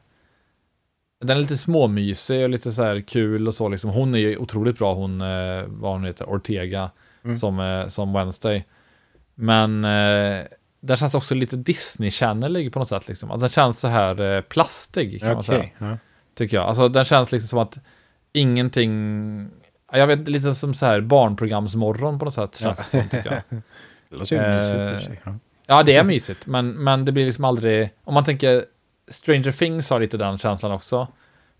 Den 1.20 1.36
är 1.36 1.40
lite 1.40 1.56
småmysig 1.56 2.42
och 2.42 2.48
lite 2.48 2.72
så 2.72 2.82
här 2.82 3.00
kul 3.00 3.46
och 3.48 3.54
så. 3.54 3.68
Liksom. 3.68 3.90
Hon 3.90 4.14
är 4.14 4.18
ju 4.18 4.36
otroligt 4.36 4.78
bra, 4.78 4.94
hon, 4.94 5.20
eh, 5.20 5.62
vad 5.66 5.92
hon 5.92 6.04
heter, 6.04 6.24
Ortega, 6.24 6.90
Mm. 7.24 7.36
som, 7.36 7.60
eh, 7.60 7.86
som 7.86 8.12
Wednesday. 8.12 8.64
Men 9.34 9.84
eh, 9.84 10.44
där 10.80 10.96
känns 10.96 11.12
det 11.12 11.18
också 11.18 11.34
lite 11.34 11.56
Disney 11.56 12.10
Channel 12.10 12.70
på 12.70 12.78
något 12.78 12.88
sätt. 12.88 13.08
Liksom. 13.08 13.30
Alltså, 13.30 13.42
den 13.42 13.50
känns 13.50 13.80
så 13.80 13.88
här 13.88 14.20
eh, 14.36 14.40
plastig 14.40 15.20
kan 15.20 15.34
man 15.34 15.44
säga. 15.44 15.64
Ja. 15.78 15.98
Tycker 16.34 16.56
jag. 16.56 16.66
Alltså 16.66 16.88
den 16.88 17.04
känns 17.04 17.32
liksom 17.32 17.48
som 17.48 17.58
att 17.58 17.78
ingenting... 18.32 19.50
Jag 19.92 20.06
vet, 20.06 20.28
lite 20.28 20.54
som 20.54 20.74
så 20.74 20.86
här 20.86 21.00
barnprogramsmorgon 21.00 22.18
på 22.18 22.24
något 22.24 22.34
sätt. 22.34 22.56
Känns 22.56 22.76
det 22.76 23.00
som, 23.00 23.08
tycker 23.08 23.30
jag. 23.50 23.62
Det 24.10 24.16
låter 24.16 24.36
ju 24.36 24.42
Eh, 24.42 24.56
mysigt 24.56 25.04
sig. 25.04 25.20
Ja. 25.24 25.34
Ja, 25.66 25.82
det 25.82 25.96
är 25.96 26.04
mysigt. 26.04 26.46
Men, 26.46 26.70
men 26.70 27.04
det 27.04 27.12
blir 27.12 27.26
liksom 27.26 27.44
aldrig... 27.44 27.90
Om 28.04 28.14
man 28.14 28.24
tänker... 28.24 28.64
Stranger 29.10 29.52
Things 29.52 29.90
har 29.90 30.00
lite 30.00 30.16
den 30.16 30.38
känslan 30.38 30.72
också. 30.72 31.08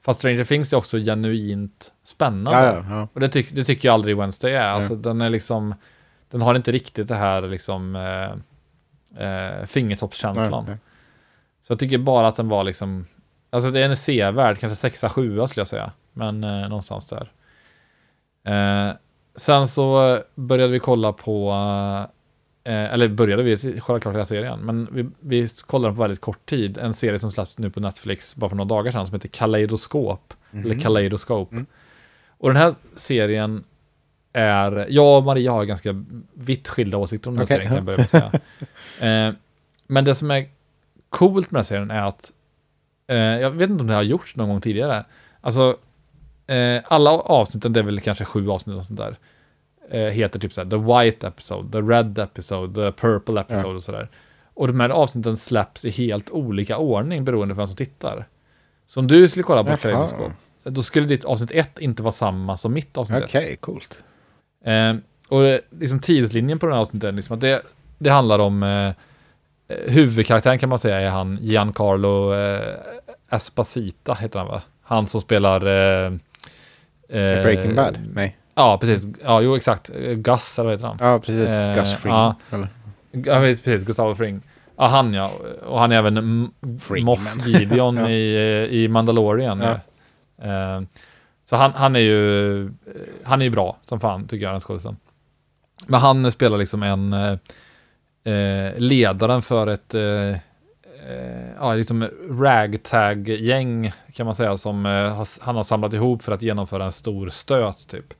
Fast 0.03 0.21
Stranger 0.21 0.45
Things 0.45 0.73
är 0.73 0.77
också 0.77 0.99
genuint 0.99 1.93
spännande. 2.05 2.59
Ja, 2.59 2.75
ja, 2.75 2.85
ja. 2.91 3.09
Och 3.13 3.21
det, 3.21 3.29
tyck, 3.29 3.55
det 3.55 3.65
tycker 3.65 3.89
jag 3.89 3.95
aldrig 3.95 4.17
Wednesday 4.17 4.53
är. 4.53 4.69
Alltså, 4.69 4.95
den 4.95 5.21
är 5.21 5.29
liksom... 5.29 5.75
Den 6.31 6.43
har 6.43 6.55
inte 6.55 6.73
riktigt 6.73 7.09
det 7.09 7.15
här 7.15 7.43
liksom... 7.43 7.97
Eh, 7.97 8.31
eh, 9.27 9.67
fingertoppskänslan. 9.67 10.67
Så 11.63 11.73
jag 11.73 11.79
tycker 11.79 11.99
bara 11.99 12.29
att 12.29 12.37
den 12.37 12.49
var 12.49 12.65
liksom... 12.65 13.07
Alltså 13.51 13.71
det 13.71 13.81
är 13.81 13.89
en 13.89 13.97
sevärd, 13.97 14.59
kanske 14.59 14.77
sexa, 14.77 15.09
sjua 15.09 15.47
skulle 15.47 15.61
jag 15.61 15.69
säga. 15.69 15.93
Men 16.13 16.45
eh, 16.45 16.69
någonstans 16.69 17.07
där. 17.07 17.33
Eh, 18.45 18.95
sen 19.37 19.69
så 19.69 20.19
började 20.35 20.73
vi 20.73 20.79
kolla 20.79 21.13
på... 21.13 21.55
Eh, 22.69 22.93
eller 22.95 23.09
började 23.09 23.43
vi 23.43 23.81
kolla 23.81 24.01
klart 24.01 24.14
hela 24.14 24.25
serien. 24.25 24.61
Men 24.61 24.89
vi, 24.93 25.07
vi 25.21 25.49
kollade 25.66 25.95
på 25.95 26.01
väldigt 26.03 26.21
kort 26.21 26.47
tid. 26.47 26.79
En 26.79 26.95
serie 26.95 27.19
som 27.19 27.33
släpptes 27.33 27.59
nu 27.59 27.71
på 27.71 27.81
Netflix 27.81 28.37
bara 28.37 28.49
för 28.49 28.57
några 28.57 28.69
dagar 28.69 28.93
sedan 28.93 29.07
som 29.07 29.14
heter 29.14 29.29
Kaleidoskop. 29.29 30.35
Eller 30.53 30.81
Kaleidoskop. 30.81 31.53
Mm. 31.53 31.66
Och 32.29 32.49
den 32.49 32.57
här 32.57 32.75
serien 32.97 33.64
är... 34.33 34.87
Jag 34.89 35.19
och 35.19 35.25
Maria 35.25 35.53
har 35.53 35.64
ganska 35.64 36.05
vitt 36.35 36.69
skilda 36.69 36.99
åsikter 36.99 37.31
om 37.31 37.37
den 37.37 37.47
här 37.49 37.57
Okej. 37.57 37.57
serien 37.57 37.69
kan 37.69 37.77
jag 37.77 37.85
börja 37.85 37.97
med 37.97 38.05
att 38.05 38.41
säga. 39.01 39.29
eh, 39.29 39.35
men 39.87 40.05
det 40.05 40.14
som 40.14 40.31
är 40.31 40.47
coolt 41.09 41.51
med 41.51 41.59
den 41.59 41.64
här 41.64 41.69
serien 41.69 41.91
är 41.91 42.07
att 42.07 42.33
eh, 43.07 43.16
jag 43.16 43.51
vet 43.51 43.71
inte 43.71 43.81
om 43.81 43.87
det 43.87 43.95
har 43.95 44.03
gjorts 44.03 44.37
någon 44.37 44.49
gång 44.49 44.61
tidigare. 44.61 45.05
Alltså, 45.41 45.77
eh, 46.47 46.83
alla 46.85 47.11
avsnitten, 47.11 47.73
det 47.73 47.81
är 47.81 47.85
väl 47.85 48.01
kanske 48.01 48.25
sju 48.25 48.51
avsnitt 48.51 48.77
och 48.77 48.85
sånt 48.85 49.01
där, 49.01 49.16
eh, 49.91 50.01
heter 50.01 50.39
typ 50.39 50.53
såhär 50.53 50.70
The 50.70 50.76
White 50.76 51.26
Episode, 51.26 51.72
The 51.72 51.78
Red 51.78 52.18
Episode, 52.18 52.74
The 52.74 53.01
Purple 53.01 53.41
Episode 53.41 53.68
Ja. 53.68 53.74
och 53.74 53.82
sådär. 53.82 54.09
Och 54.55 54.66
de 54.66 54.80
här 54.80 54.89
avsnitten 54.89 55.36
släpps 55.36 55.84
i 55.84 55.91
helt 55.91 56.30
olika 56.30 56.76
ordning 56.78 57.24
beroende 57.24 57.55
på 57.55 57.59
vem 57.61 57.66
som 57.66 57.76
tittar. 57.76 58.26
Så 58.86 59.01
om 59.01 59.07
du 59.07 59.28
skulle 59.28 59.43
kolla 59.43 59.64
på. 59.64 59.76
Kaleidoskop, 59.76 60.32
då 60.64 60.82
skulle 60.82 61.07
ditt 61.07 61.24
avsnitt 61.24 61.51
ett 61.51 61.78
inte 61.78 62.03
vara 62.03 62.12
samma 62.12 62.57
som 62.57 62.72
mitt 62.72 62.97
avsnitt 62.97 63.18
ett. 63.18 63.24
Okej, 63.24 63.57
coolt. 63.61 64.03
Eh, 64.64 64.95
och 65.28 65.61
liksom 65.80 66.01
tidslinjen 66.01 66.59
på 66.59 66.66
den 66.66 66.72
här 66.72 66.80
avsnittet 66.80 67.09
är 67.09 67.12
liksom 67.12 67.34
att 67.34 67.41
det, 67.41 67.62
det 67.99 68.11
handlar 68.11 68.39
om 68.39 68.62
eh, 68.62 68.86
eh, 68.89 68.95
huvudkaraktären 69.93 70.59
kan 70.59 70.68
man 70.68 70.78
säga 70.78 71.01
är 71.01 71.11
han 71.11 71.39
Giancarlo 71.41 72.34
eh, 72.34 72.74
Esposita 73.30 74.14
heter 74.14 74.39
han 74.39 74.49
va? 74.49 74.62
Han 74.82 75.07
som 75.07 75.20
spelar 75.20 75.66
eh, 75.66 76.12
eh, 77.09 77.43
Breaking 77.43 77.74
Bad? 77.74 77.99
Nej. 78.14 78.38
Ja, 78.59 78.79
precis. 78.79 79.07
Ja, 79.25 79.41
jo 79.41 79.57
exakt. 79.57 79.89
Gus, 80.15 80.59
eller 80.59 80.65
vad 80.65 80.75
heter 80.75 80.87
han? 80.87 80.97
Ja, 81.01 81.19
precis. 81.19 81.49
Eh, 81.49 81.75
Gus 81.75 81.95
Fring. 81.95 82.13
ja. 82.15 82.35
Eller? 82.51 82.69
Ja, 83.11 83.41
precis. 83.41 83.83
Gustavo 83.85 84.15
Fring. 84.15 84.41
Ja, 84.77 84.87
han 84.87 85.15
ja. 85.15 85.31
Och 85.67 85.81
han 85.81 85.93
är 85.93 85.97
även. 85.97 86.51
Moff 87.05 87.37
Gideon 87.47 87.97
Ja. 87.97 88.09
i, 88.11 88.35
eh, 88.37 88.75
i 88.79 88.89
Mandalorian. 88.89 89.61
Ja. 89.61 89.71
Eh, 90.49 90.83
så 91.45 91.57
han, 91.57 91.73
han 91.75 91.97
är 91.97 92.01
ju 92.01 92.65
eh, 92.67 92.71
han 93.25 93.41
är 93.41 93.45
ju 93.45 93.51
bra 93.51 93.77
som 93.83 94.01
fan, 94.01 94.27
tycker 94.29 94.45
jag, 94.47 94.55
den 94.55 94.61
skådisen. 94.61 94.97
Men 95.87 96.01
han 96.01 96.33
spelar 96.33 96.59
liksom 96.59 96.83
en 96.83 97.13
eh, 97.13 97.33
eh, 98.35 98.73
ledaren 98.77 99.43
för 99.43 99.67
ett 99.67 99.95
eh, 99.95 100.37
ja, 101.61 101.75
liksom 101.75 102.09
ragtag-gäng 102.31 103.93
kan 104.13 104.27
man 104.27 104.35
säga 104.35 104.57
som 104.57 104.85
han 105.41 105.57
har 105.57 105.63
samlat 105.63 105.93
ihop 105.93 106.23
för 106.23 106.33
att 106.33 106.43
genomföra 106.43 106.85
en 106.85 106.93
stor 106.93 107.29
stöt 107.29 107.89
typ. 107.89 108.15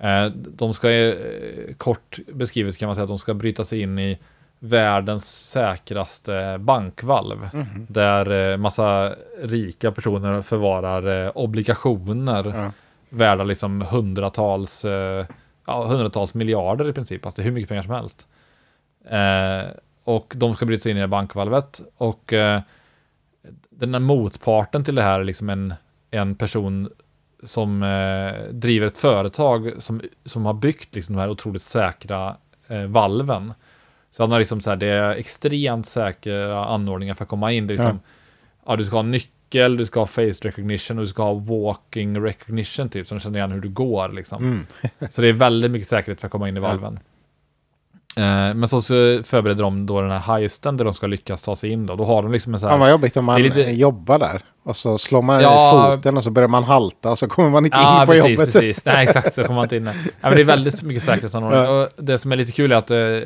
Eh, 0.00 0.26
de 0.34 0.74
ska, 0.74 0.90
eh, 0.90 1.74
kort 1.76 2.18
beskrivet 2.32 2.76
kan 2.78 2.86
man 2.86 2.94
säga 2.94 3.02
att 3.02 3.08
de 3.08 3.18
ska 3.18 3.34
bryta 3.34 3.64
sig 3.64 3.80
in 3.80 3.98
i 3.98 4.18
världens 4.58 5.50
säkraste 5.50 6.56
bankvalv. 6.60 7.48
Mhm. 7.52 7.86
Där 7.88 8.50
eh, 8.52 8.56
massa 8.56 9.14
rika 9.42 9.92
personer 9.92 10.42
förvarar 10.42 11.38
obligationer 11.38 12.44
Ja. 12.56 12.72
värda 13.08 13.44
liksom 13.44 13.80
hundratals, 13.80 14.84
ja, 15.66 15.84
hundratals 15.86 16.34
miljarder 16.34 16.88
i 16.88 16.92
princip, 16.92 17.26
alltså 17.26 17.40
det 17.40 17.42
är 17.42 17.44
hur 17.44 17.52
mycket 17.52 17.68
pengar 17.68 17.82
som 17.82 17.94
helst. 17.94 18.26
Och 20.04 20.32
de 20.36 20.54
ska 20.54 20.66
bryta 20.66 20.82
sig 20.82 20.92
in 20.92 20.98
i 20.98 21.06
bankvalvet 21.06 21.80
och 21.96 22.34
den 23.70 23.94
här 23.94 24.00
motparten 24.00 24.84
till 24.84 24.94
det 24.94 25.02
här 25.02 25.20
är 25.20 25.24
liksom 25.24 25.50
en, 25.50 25.74
en 26.10 26.34
person 26.34 26.88
som 27.42 27.82
eh, 27.82 28.52
driver 28.52 28.86
ett 28.86 28.98
företag 28.98 29.72
som, 29.78 30.02
som 30.24 30.46
har 30.46 30.54
byggt 30.54 30.94
liksom 30.94 31.14
de 31.14 31.20
här 31.20 31.30
otroligt 31.30 31.62
säkra 31.62 32.36
eh, 32.68 32.82
valven. 32.82 33.54
Så 34.10 34.22
han 34.22 34.32
har 34.32 34.38
liksom 34.38 34.60
så 34.60 34.70
här, 34.70 34.76
det 34.76 34.86
är 34.86 35.10
extremt 35.10 35.86
säkra 35.86 36.64
anordningar 36.64 37.14
för 37.14 37.24
att 37.24 37.28
komma 37.28 37.52
in. 37.52 37.66
Det 37.66 37.74
är 37.74 37.76
liksom, 37.76 38.00
ja. 38.66 38.76
du 38.76 38.84
ska 38.84 38.96
ha 38.96 39.02
nyckel, 39.02 39.76
du 39.76 39.84
ska 39.84 40.00
ha 40.00 40.06
face 40.06 40.22
recognition 40.22 40.98
och 40.98 41.04
du 41.04 41.08
ska 41.08 41.22
ha 41.22 41.34
walking 41.34 42.20
recognition 42.20 42.88
typ, 42.88 43.06
så 43.06 43.14
de 43.14 43.20
känner 43.20 43.38
igen 43.38 43.52
hur 43.52 43.60
du 43.60 43.68
går 43.68 44.08
liksom. 44.08 44.44
Mm. 44.44 44.66
Så 45.10 45.22
det 45.22 45.28
är 45.28 45.32
väldigt 45.32 45.70
mycket 45.70 45.88
säkerhet 45.88 46.20
för 46.20 46.26
att 46.26 46.32
komma 46.32 46.48
in 46.48 46.56
i 46.56 46.60
valven. 46.60 46.98
Eh, 48.18 48.54
men 48.54 48.68
så, 48.68 48.80
förbereder 49.22 49.62
de 49.62 49.86
då 49.86 50.00
den 50.00 50.10
här 50.10 50.38
heisten 50.38 50.76
där 50.76 50.84
de 50.84 50.94
ska 50.94 51.06
lyckas 51.06 51.42
ta 51.42 51.56
sig 51.56 51.70
in 51.70 51.86
då. 51.86 51.96
Då 51.96 52.04
har 52.04 52.22
de 52.22 52.32
liksom 52.32 52.54
en 52.54 52.60
så 52.60 52.66
här... 52.66 52.72
Fan 52.72 52.80
vad 52.80 52.90
jobbigt 52.90 53.16
om 53.16 53.24
man 53.24 53.42
lite- 53.42 53.60
jobbar 53.60 54.18
där. 54.18 54.42
Och 54.68 54.76
så 54.76 54.98
slår 54.98 55.22
man 55.22 55.42
Ja. 55.42 55.88
i 55.92 55.96
foten 55.96 56.16
och 56.16 56.24
så 56.24 56.30
börjar 56.30 56.48
man 56.48 56.64
halta 56.64 57.10
och 57.10 57.18
så 57.18 57.26
kommer 57.26 57.50
man 57.50 57.64
inte 57.64 57.78
Ja, 57.78 58.00
in 58.00 58.06
på 58.06 58.12
precis, 58.12 58.30
jobbet. 58.30 58.52
precis. 58.52 58.84
Nej, 58.84 59.04
exakt, 59.04 59.34
så 59.34 59.42
kommer 59.44 59.54
man 59.54 59.64
inte 59.64 59.76
in. 59.76 59.90
Ja, 60.20 60.30
det 60.30 60.40
är 60.40 60.44
väldigt 60.54 60.82
mycket 60.82 61.02
säkerhetsanordningar. 61.02 61.64
Ja. 61.64 61.82
Och 61.96 62.04
det 62.04 62.18
som 62.18 62.32
är 62.32 62.36
lite 62.36 62.52
kul 62.52 62.72
är 62.72 62.76
att 62.76 62.90
eh, 62.90 62.98
eh, 62.98 63.22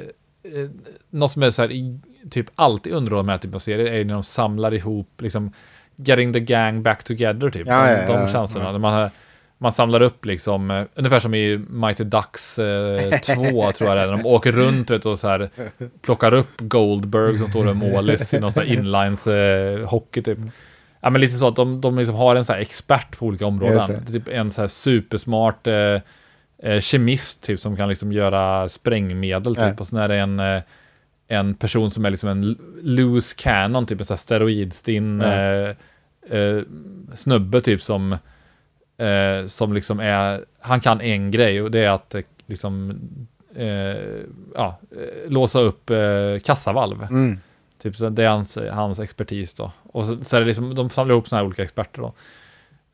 något 1.11 1.31
som 1.33 1.43
är 1.43 1.51
så 1.51 1.63
här, 1.63 1.73
i, 1.73 2.01
typ 2.31 2.47
alltid 2.55 2.93
underhåller 2.93 3.23
med 3.27 3.41
typ 3.41 3.55
av 3.55 3.59
serier 3.59 3.93
är 3.93 4.05
när 4.05 4.15
de 4.15 4.23
samlar 4.23 4.75
ihop, 4.75 5.21
liksom, 5.21 5.53
getting 5.97 6.33
the 6.33 6.41
gang 6.41 6.83
back 6.83 7.05
together, 7.05 7.51
typ. 7.51 7.67
Ja, 7.67 7.83
de, 7.87 7.91
ja, 7.93 7.99
ja, 8.09 8.21
de 8.27 8.33
känslorna. 8.33 8.73
ja. 8.73 8.79
Man, 8.79 9.11
man 9.59 9.73
samlar 9.73 10.01
upp 10.01 10.25
liksom, 10.25 10.71
eh, 10.71 10.85
ungefär 10.95 11.21
som 11.21 11.35
i 11.35 11.59
Mighty 11.71 12.05
Ducks 12.05 12.55
2, 12.57 12.63
tror 12.63 13.89
jag 13.89 13.97
det 13.97 14.03
är, 14.03 14.07
när 14.07 14.17
de 14.17 14.27
åker 14.27 14.53
runt 14.53 14.91
vet, 14.91 15.07
och 15.07 15.19
så 15.19 15.29
här, 15.29 15.51
plockar 16.03 16.35
upp 16.35 16.53
Goldberg 16.59 17.39
som 17.39 17.49
står 17.49 17.69
och 17.69 17.77
målis 17.77 18.35
i 18.35 18.41
någon 18.41 18.53
sån 18.53 18.63
här 18.63 18.73
inlines 18.73 19.27
eh, 19.27 19.89
hockey 19.89 20.23
typ. 20.23 20.39
Ja, 21.05 21.11
men 21.11 21.21
lite 21.21 21.35
så 21.35 21.49
att 21.49 21.57
de, 21.57 21.81
de 21.81 21.99
liksom 21.99 22.17
har 22.17 22.37
en 22.37 22.45
så 22.45 22.53
expert 22.53 23.19
på 23.19 23.27
olika 23.27 23.47
områden. 23.47 24.05
Typ 24.07 24.29
en 24.29 24.51
så 24.51 24.61
här 24.61 24.69
supersmart 24.69 25.67
eh, 25.67 26.01
eh, 26.63 26.81
kemist 26.81 27.43
typ 27.43 27.61
som 27.61 27.77
kan 27.77 27.89
liksom 27.89 28.13
göra 28.13 28.69
sprängmedel 28.69 29.55
typ. 29.57 29.65
Ja. 29.65 29.75
Och 29.79 29.87
sen 29.87 29.99
är 29.99 30.09
det 30.09 30.17
en, 30.17 30.41
eh, 30.41 30.63
en 31.29 31.55
person 31.55 31.91
som 31.91 32.05
är 32.05 32.11
liksom 32.11 32.29
en 32.29 32.59
loose 32.83 33.35
cannon, 33.39 33.87
typ 33.87 34.01
en 34.01 34.05
så 34.07 34.13
här 34.13 34.19
steroidstinn 34.19 35.21
Ja. 35.21 35.33
eh, 35.33 35.75
eh, 36.39 36.63
snubbe 37.15 37.61
typ 37.61 37.83
som 37.83 38.13
eh, 38.97 39.47
som 39.47 39.73
liksom 39.73 40.01
är, 40.01 40.45
han 40.61 40.81
kan 40.81 41.01
en 41.01 41.31
grej 41.31 41.63
och 41.63 41.71
det 41.71 41.79
är 41.85 41.91
att 41.91 42.15
liksom 42.47 42.99
ja, 44.55 44.79
låsa 45.29 45.61
upp 45.61 45.91
kassavalv. 46.43 47.03
Mm. 47.03 47.39
Typ 47.83 47.97
så 47.97 48.09
det 48.09 48.25
är 48.25 48.29
hans, 48.29 48.59
hans 48.73 49.01
expertis 49.01 49.55
då. 49.55 49.73
Och 49.83 50.07
så, 50.07 50.25
så 50.25 50.37
är 50.37 50.41
det 50.41 50.47
liksom, 50.47 50.75
de 50.75 50.91
samlar 50.91 51.15
ihop 51.15 51.29
sådana 51.29 51.41
här 51.43 51.47
olika 51.47 51.63
experter 51.63 52.01
då. 52.03 52.13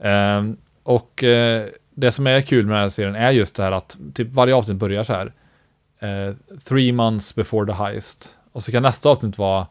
Ehm, 0.08 0.56
och 0.82 1.24
eh, 1.24 1.66
det 1.94 2.12
som 2.12 2.26
är 2.26 2.40
kul 2.40 2.66
med 2.66 2.74
den 2.76 2.82
här 2.82 2.88
serien 2.88 3.14
är 3.14 3.30
just 3.30 3.56
det 3.56 3.62
här 3.62 3.72
att 3.72 3.96
typ 4.14 4.28
varje 4.32 4.54
avsnitt 4.54 4.76
börjar 4.78 5.04
så 5.04 5.12
här. 5.12 5.32
Eh, 6.00 6.34
three 6.64 6.92
months 6.92 7.34
before 7.34 7.66
the 7.66 7.72
heist. 7.72 8.36
Och 8.52 8.62
så 8.62 8.72
kan 8.72 8.82
nästa 8.82 9.08
avsnitt 9.08 9.38
vara 9.38 9.66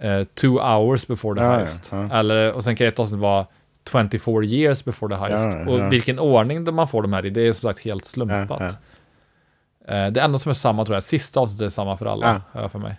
eh, 0.00 0.24
two 0.24 0.58
hours 0.60 1.06
before 1.06 1.40
the 1.40 1.44
Ja, 1.44 1.52
ja, 1.52 1.56
heist. 1.58 1.88
ja. 1.92 2.18
Eller, 2.18 2.52
och 2.52 2.64
sen 2.64 2.76
kan 2.76 2.86
ett 2.86 2.98
avsnitt 2.98 3.20
vara 3.20 3.46
24 3.92 4.44
years 4.44 4.84
before 4.84 5.16
the 5.16 5.20
heist. 5.20 5.44
Ja, 5.52 5.58
ja, 5.58 5.70
och 5.72 5.78
ja. 5.78 5.88
vilken 5.88 6.18
ordning 6.18 6.74
man 6.74 6.88
får 6.88 7.02
de 7.02 7.12
här 7.12 7.26
i, 7.26 7.30
det 7.30 7.40
är 7.48 7.52
som 7.52 7.68
sagt 7.68 7.80
helt 7.80 8.04
Ja, 8.04 8.08
slumpat. 8.08 8.60
ja. 8.60 10.10
Det 10.10 10.20
enda 10.20 10.38
som 10.38 10.50
är 10.50 10.54
samma 10.54 10.84
tror 10.84 10.96
jag, 10.96 11.02
sista 11.02 11.40
avsnittet 11.40 11.64
är 11.66 11.68
samma 11.70 11.96
för 11.96 12.06
alla, 12.06 12.42
Ja. 12.52 12.68
för 12.68 12.78
mig. 12.78 12.96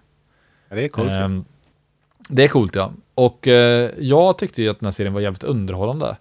Ja, 0.69 0.75
det 0.75 0.83
är 0.83 0.87
coolt. 0.87 1.15
Ehm, 1.15 1.45
det 2.29 2.43
är 2.43 2.47
coolt 2.47 2.75
ja. 2.75 2.91
Och 3.13 3.47
eh, 3.47 3.91
jag 3.97 4.37
tyckte 4.37 4.61
ju 4.61 4.69
att 4.69 4.79
den 4.79 4.87
här 4.87 4.91
serien 4.91 5.13
var 5.13 5.21
jävligt 5.21 5.43
underhållande. 5.43 6.17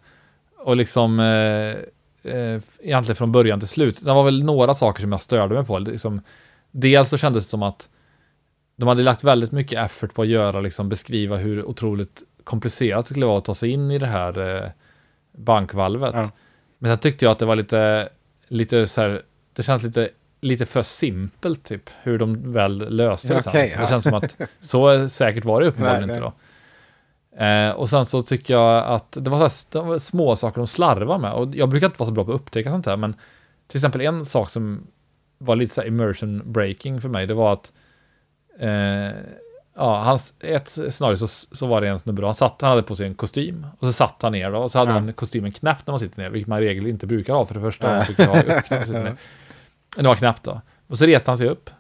Och 0.59 0.77
liksom 0.77 1.21
eh, 1.21 2.35
eh, 2.35 2.61
egentligen 2.81 3.17
från 3.17 3.33
början 3.33 3.61
till 3.61 3.69
slut. 3.69 4.05
Det 4.05 4.15
var 4.15 4.25
väl 4.25 4.45
några 4.45 4.75
saker 4.75 5.01
som 5.01 5.13
jag 5.13 5.23
störde 5.23 5.55
mig 5.55 5.65
på. 5.65 5.79
Liksom, 5.79 6.21
dels 6.71 7.09
så 7.09 7.17
kändes 7.17 7.45
det 7.45 7.51
som 7.51 7.63
att 7.63 7.89
de 8.77 8.89
hade 8.89 9.03
lagt 9.03 9.25
väldigt 9.25 9.53
mycket 9.53 9.79
effort 9.79 10.15
på 10.15 10.23
att 10.23 10.29
göra, 10.29 10.61
liksom, 10.61 10.89
beskriva 10.89 11.37
hur 11.37 11.65
otroligt 11.65 12.23
komplicerat 12.45 13.05
det 13.05 13.11
skulle 13.11 13.27
vara 13.27 13.39
att 13.39 13.45
ta 13.45 13.55
sig 13.55 13.71
in 13.71 13.91
i 13.91 13.99
det 13.99 14.07
här 14.07 14.63
eh, 14.65 14.71
bankvalvet. 15.33 16.15
Ja. 16.15 16.31
Men 16.79 16.91
sen 16.91 16.99
tyckte 16.99 17.25
jag 17.25 17.33
att 17.33 17.39
det 17.39 17.47
var 17.47 17.57
lite, 17.57 18.09
lite 18.49 18.87
så 18.87 19.01
här, 19.01 19.23
det 19.53 19.63
känns 19.63 19.83
lite, 19.83 20.11
lite 20.47 20.67
för 20.67 20.83
simpelt 20.83 21.65
typ, 21.65 21.91
hur 22.03 22.19
de 22.19 22.53
väl 22.53 22.97
löste 22.97 23.35
det 23.35 23.43
sen. 23.43 23.51
Okej, 23.51 23.69
Så 23.71 23.77
Det 23.77 23.83
ja. 23.83 23.89
känns 23.89 24.05
som 24.05 24.15
att 24.15 24.37
så 24.61 25.09
säkert 25.09 25.45
var 25.45 25.61
det 25.61 25.67
uppenbarligen 25.67 26.11
inte 26.11 26.21
då. 26.21 26.33
Eh, 27.45 27.71
och 27.71 27.91
sen 27.91 28.05
så 28.07 28.23
tycker 28.23 28.55
jag 28.55 28.85
att 28.87 29.13
det 29.21 29.31
var, 29.31 29.49
så 29.49 29.85
här, 29.85 29.99
små 29.99 30.37
saker 30.37 30.57
de 30.61 30.67
slarvar 30.67 31.19
med. 31.19 31.33
Och 31.33 31.55
jag 31.55 31.69
brukar 31.69 31.87
inte 31.87 31.99
vara 31.99 32.07
så 32.07 32.13
bra 32.13 32.25
på 32.25 32.31
att 32.33 32.41
upptäcka 32.41 32.71
sånt 32.71 32.87
här, 32.87 32.97
men 32.97 33.15
till 33.69 33.79
exempel 33.79 34.01
en 34.01 34.25
sak 34.25 34.51
som 34.51 34.87
var 35.39 35.57
lite 35.57 35.75
så 35.75 35.81
här 35.81 35.89
immersion 35.89 36.43
breaking 36.53 37.01
för 37.01 37.09
mig, 37.09 37.27
det 37.27 37.35
var 37.35 37.53
att 37.53 37.73
eh, 38.59 39.17
ja, 39.77 40.03
hans, 40.03 40.35
ett 40.41 40.69
scenario 40.69 41.17
så, 41.17 41.29
så 41.29 41.67
var 41.67 41.81
det 41.81 41.89
en 41.89 41.99
snubbe 41.99 42.23
då, 42.23 42.27
han, 42.29 42.35
satt, 42.35 42.57
han 42.61 42.71
hade 42.71 42.83
på 42.83 42.95
sig 42.95 43.07
en 43.07 43.15
kostym 43.15 43.67
och 43.79 43.87
så 43.87 43.93
satt 43.93 44.23
han 44.23 44.33
ner 44.33 44.51
då 44.51 44.59
och 44.59 44.71
så 44.71 44.79
hade 44.79 44.91
Ja. 44.91 44.95
han 44.99 45.13
kostymen 45.13 45.53
knäppt 45.53 45.87
när 45.87 45.93
man 45.93 45.99
sitter 45.99 46.23
ner, 46.23 46.31
vilket 46.31 46.49
man 46.49 46.59
i 46.63 46.67
regel 46.67 46.87
inte 46.87 47.07
brukar 47.07 47.35
ha 47.35 47.47
för 47.47 47.55
det 47.55 47.61
första. 47.61 47.97
Man 47.97 48.05
brukar 48.07 48.27
ha 48.27 48.41
upp 48.41 48.71
när 48.71 48.79
man 48.79 48.87
sitter 48.87 49.05
ner. 49.05 49.17
Det 49.97 50.09
var 50.09 50.15
knappt 50.17 50.43
då. 50.43 50.61
Och 50.87 50.99
så 50.99 51.07
reste 51.07 51.31
han 51.31 51.39
sig 51.39 51.49
upp. 51.49 51.71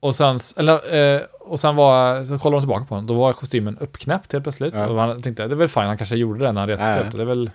Och 0.00 0.14
sen, 0.14 0.38
eller, 0.56 0.94
eh, 1.14 1.20
och 1.40 1.60
sen 1.60 1.76
var, 1.76 2.24
så 2.24 2.38
kollade 2.38 2.56
de 2.56 2.62
tillbaka 2.62 2.84
på 2.84 2.94
honom, 2.94 3.06
då 3.06 3.14
var 3.14 3.32
kostymen 3.32 3.78
uppknäppt 3.78 4.32
helt 4.32 4.44
plötsligt. 4.44 4.74
Ja. 4.74 4.88
Och 4.88 5.00
han 5.00 5.22
tänkte, 5.22 5.46
det 5.46 5.54
är 5.54 5.56
väl 5.56 5.68
fine, 5.68 5.82
han 5.86 5.98
kanske 5.98 6.16
gjorde 6.16 6.44
det 6.44 6.52
när 6.52 6.60
han 6.60 6.68
reste 6.68 6.84
sig 6.86 6.96
Ja. 6.96 7.06
upp. 7.08 7.12
Det 7.16 7.22
är 7.22 7.26
väl... 7.26 7.50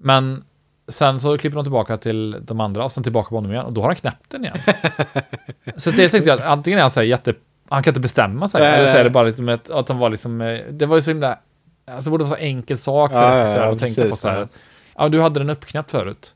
Men 0.00 0.44
sen 0.88 1.20
så 1.20 1.38
klipper 1.38 1.56
de 1.56 1.64
tillbaka 1.64 1.96
till 1.96 2.36
de 2.40 2.60
andra 2.60 2.84
och 2.84 2.92
sen 2.92 3.02
tillbaka 3.02 3.28
på 3.28 3.34
honom 3.34 3.52
igen 3.52 3.64
och 3.64 3.72
då 3.72 3.80
har 3.80 3.88
han 3.88 3.96
knäppt 3.96 4.30
den 4.30 4.44
igen. 4.44 4.56
så 5.76 5.90
det 5.90 6.08
tänkte 6.08 6.30
jag 6.30 6.40
antingen 6.42 6.78
är 6.78 6.82
han 6.82 6.90
så 6.90 7.00
här 7.00 7.06
jätte, 7.06 7.34
han 7.68 7.82
kan 7.82 7.90
inte 7.90 8.00
bestämma 8.00 8.48
sig, 8.48 8.60
Nej, 8.60 8.78
eller 8.80 8.92
så 8.92 8.98
är 8.98 9.04
det 9.04 9.10
bara 9.10 9.24
lite 9.24 9.42
med 9.42 9.70
att, 9.70 9.86
de 9.86 9.98
var 9.98 10.10
liksom, 10.10 10.40
eh, 10.40 10.60
det 10.70 10.86
var 10.86 10.96
ju 10.96 11.02
så 11.02 11.10
himla, 11.10 11.38
alltså 11.86 12.04
det 12.04 12.10
borde 12.10 12.24
vara 12.24 12.36
så 12.36 12.42
enkel 12.42 12.78
sak 12.78 13.10
för 13.10 13.18
Ja, 13.22 13.38
ja, 13.38 13.44
här, 13.44 13.56
ja, 13.66 13.72
att 13.72 13.78
tänka 13.78 14.08
på 14.08 14.16
så 14.16 14.28
här. 14.28 14.40
ja. 14.40 14.46
Ja, 14.98 15.08
du 15.08 15.20
hade 15.20 15.40
den 15.40 15.50
uppknäppt 15.50 15.90
förut. 15.90 16.34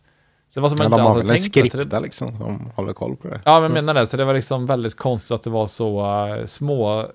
Så 0.54 0.60
det 0.60 0.62
var 0.62 0.68
som 0.68 0.78
Ja, 0.78 0.88
man 0.88 0.90
de 0.90 0.94
inte 0.94 1.02
har 1.02 1.10
alls 1.16 1.24
väl 1.24 1.30
en. 1.30 1.38
Så 1.38 1.60
det- 1.62 1.68
skripta 1.70 2.00
liksom 2.00 2.36
som 2.36 2.70
håller 2.76 2.92
koll 2.92 3.16
på 3.16 3.28
det. 3.28 3.40
Ja, 3.44 3.54
men 3.54 3.62
jag 3.62 3.72
menar 3.72 3.94
det. 3.94 4.06
Så 4.06 4.16
det 4.16 4.24
var 4.24 4.34
liksom 4.34 4.66
väldigt 4.66 4.96
konstigt 4.96 5.34
att 5.34 5.42
det 5.42 5.50
var 5.50 5.66
så 5.66 6.00
uh, 6.38 6.46
små, 6.46 7.06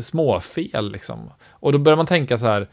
små 0.00 0.40
fel 0.40 0.90
liksom. 0.92 1.30
Och 1.50 1.72
då 1.72 1.78
börjar 1.78 1.96
man 1.96 2.06
tänka 2.06 2.38
så 2.38 2.46
här. 2.46 2.68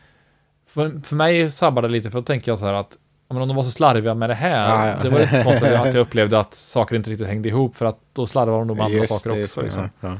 För, 0.67 1.01
för 1.03 1.15
mig 1.15 1.51
sabbade 1.51 1.87
det 1.87 1.91
lite, 1.91 2.11
för 2.11 2.19
då 2.19 2.23
tänker 2.25 2.51
jag 2.51 2.59
så 2.59 2.65
här 2.65 2.73
att 2.73 2.97
ja, 3.27 3.33
men 3.33 3.41
om 3.41 3.47
de 3.47 3.55
var 3.57 3.63
så 3.63 3.71
slarviga 3.71 4.13
med 4.13 4.29
det 4.29 4.33
här, 4.33 4.69
Ja, 4.69 4.87
ja. 4.87 5.03
det 5.03 5.09
var 5.09 5.19
lite 5.19 5.43
konstigt 5.43 5.73
att 5.79 5.85
jag 5.93 5.95
upplevde 6.01 6.39
att 6.39 6.53
saker 6.53 6.95
inte 6.95 7.09
riktigt 7.09 7.27
hängde 7.27 7.49
ihop, 7.49 7.75
för 7.75 7.85
att 7.85 7.97
då 8.13 8.27
slarvar 8.27 8.57
de 8.59 8.67
nog 8.67 8.77
med 8.77 8.85
andra 8.85 8.97
Just 8.97 9.13
saker 9.13 9.35
det, 9.37 9.43
också. 9.43 9.53
så, 9.55 9.61
Liksom. 9.61 9.89
ja, 9.99 10.07
ja. 10.09 10.17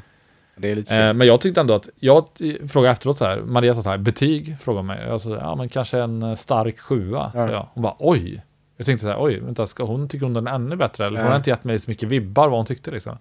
Det 0.56 0.92
Eh, 0.92 1.14
men 1.14 1.28
jag 1.28 1.42
tyckte 1.42 1.62
ändå 1.62 1.74
att, 1.74 1.90
jag 2.00 2.28
frågade 2.70 2.92
efteråt 2.92 3.18
så 3.18 3.26
här, 3.26 3.42
Maria 3.42 3.76
sa 3.76 3.82
så 3.82 3.90
här, 3.90 3.98
betyg, 3.98 4.56
frågade 4.62 4.88
mig. 4.88 5.06
Jag 5.08 5.22
sa, 5.22 5.30
ja 5.36 5.56
men 5.56 5.70
kanske 5.70 6.00
en 6.00 6.24
eh, 6.24 6.36
stark 6.36 6.80
sjua, 6.80 7.32
Ja. 7.34 7.48
sa 7.48 7.52
jag. 7.54 7.68
Hon 7.74 7.84
bara, 7.84 7.96
oj. 8.00 8.44
Jag 8.78 8.86
tänkte 8.86 9.06
så 9.06 9.10
här, 9.12 9.24
oj, 9.24 9.40
vänta, 9.40 9.68
ska 9.68 9.84
hon, 9.84 10.08
tycker 10.08 10.26
hon 10.26 10.34
den 10.34 10.48
är 10.48 10.52
ännu 10.56 10.76
bättre? 10.76 11.06
Eller? 11.06 11.18
Ja. 11.18 11.24
Hon 11.24 11.32
har 11.32 11.38
inte 11.38 11.50
gett 11.50 11.64
mig 11.64 11.80
så 11.80 11.92
mycket 11.92 12.10
vibbar 12.10 12.48
vad 12.48 12.60
hon 12.60 12.66
tyckte 12.66 12.92
liksom. 12.92 13.18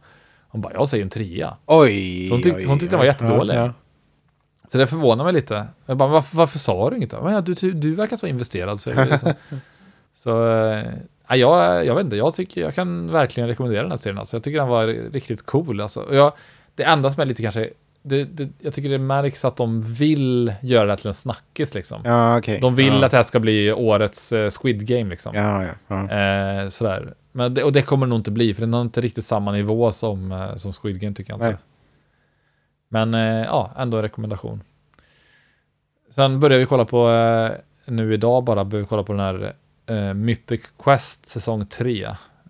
Hon 0.48 0.61
bara, 0.61 0.72
jag 0.72 0.88
säger 0.88 1.05
en 1.05 1.11
trea. 1.11 1.57
Oj! 1.66 2.26
så 2.28 2.34
hon 2.34 2.42
tyckte- 2.42 2.59
oj, 2.59 2.64
hon 2.64 2.78
tyckte 2.78 2.92
den 2.92 2.98
var 2.98 3.07
jättedålig. 3.07 3.55
Ja, 3.55 3.72
Så 4.68 4.78
det 4.78 4.86
förvånar 4.86 5.24
mig 5.24 5.32
lite. 5.32 5.66
Jag 5.86 5.96
bara, 5.96 6.09
varför, 6.09 6.36
varför 6.36 6.59
sa 6.59 6.90
du 6.90 6.96
inget 6.96 7.11
då? 7.11 7.22
Men 7.22 7.34
ja, 7.34 7.40
du, 7.40 7.72
du, 7.72 7.94
verkar 7.94 8.16
så 8.16 8.26
investerad. 8.26 8.80
Så, 8.80 8.90
det 8.90 9.05
liksom. 9.05 9.32
så 10.14 10.30
ja, 11.28 11.36
jag, 11.36 11.86
jag 11.86 11.94
vet 11.94 12.05
inte, 12.05 12.16
jag, 12.16 12.34
tycker, 12.34 12.61
jag 12.61 12.74
kan 12.74 13.11
verkligen 13.12 13.48
rekommendera 13.48 13.82
den 13.82 13.90
här 13.90 13.98
serien. 13.98 14.18
Alltså. 14.18 14.36
Jag 14.36 14.44
tycker 14.44 14.59
den 14.59 14.68
var 14.68 14.86
riktigt 14.86 15.42
cool. 15.42 15.80
Alltså. 15.80 16.14
Jag, 16.14 16.32
det 16.74 16.84
enda 16.84 17.11
som 17.11 17.20
är 17.20 17.26
lite 17.26 17.42
kanske, 17.42 17.70
det, 18.03 18.24
det, 18.24 18.48
jag 18.59 18.74
tycker 18.74 18.88
det 18.88 18.98
märks 18.98 19.44
att 19.44 19.57
de 19.57 19.82
vill 19.82 20.55
göra 20.62 20.86
det 20.86 20.96
till 20.96 21.07
en 21.07 21.14
snackis 21.14 21.74
liksom. 21.74 22.03
ja 22.05 22.38
okej. 22.38 22.59
De 22.61 22.74
vill 22.74 22.86
ja. 22.86 23.05
att 23.05 23.11
det 23.11 23.16
här 23.16 23.24
ska 23.24 23.40
bli 23.40 23.72
årets 23.72 24.32
eh, 24.32 24.50
Squid 24.50 24.86
Game 24.86 25.11
liksom. 25.11 25.34
Ja, 25.34 25.64
ja. 25.64 25.72
ja. 25.88 26.11
Eh, 26.11 26.68
sådär. 26.68 27.14
Men 27.32 27.55
det, 27.55 27.64
och 27.64 27.72
det 27.72 27.82
kommer 27.82 28.07
det 28.07 28.11
nog 28.11 28.18
inte 28.18 28.30
bli, 28.30 28.55
för 28.55 28.61
den 28.61 28.72
har 28.74 28.80
inte 28.80 29.00
riktigt 29.00 29.24
samma 29.24 29.53
nivå 29.53 29.92
som, 29.92 30.32
eh, 30.32 30.57
som 30.57 30.72
Squid 30.72 31.00
Game 31.00 31.14
tycker 31.14 31.32
jag 31.32 31.36
inte. 31.36 31.46
Nej. 31.46 31.57
Men 32.88 33.14
eh, 33.14 33.46
ja, 33.46 33.70
ändå 33.76 33.96
en 33.96 34.03
rekommendation. 34.03 34.62
Sen 36.11 36.40
börjar 36.40 36.59
vi 36.59 36.66
kolla 36.66 36.84
på, 36.84 37.11
eh, 37.11 37.50
nu 37.86 38.14
idag 38.14 38.44
bara, 38.44 38.64
börjar 38.64 38.82
vi 38.82 38.88
kolla 38.88 39.03
på 39.03 39.12
den 39.12 39.20
här 39.20 39.55
eh, 39.86 40.14
Mythic 40.14 40.61
Quest 40.78 41.28
säsong 41.28 41.66
3. 41.66 42.09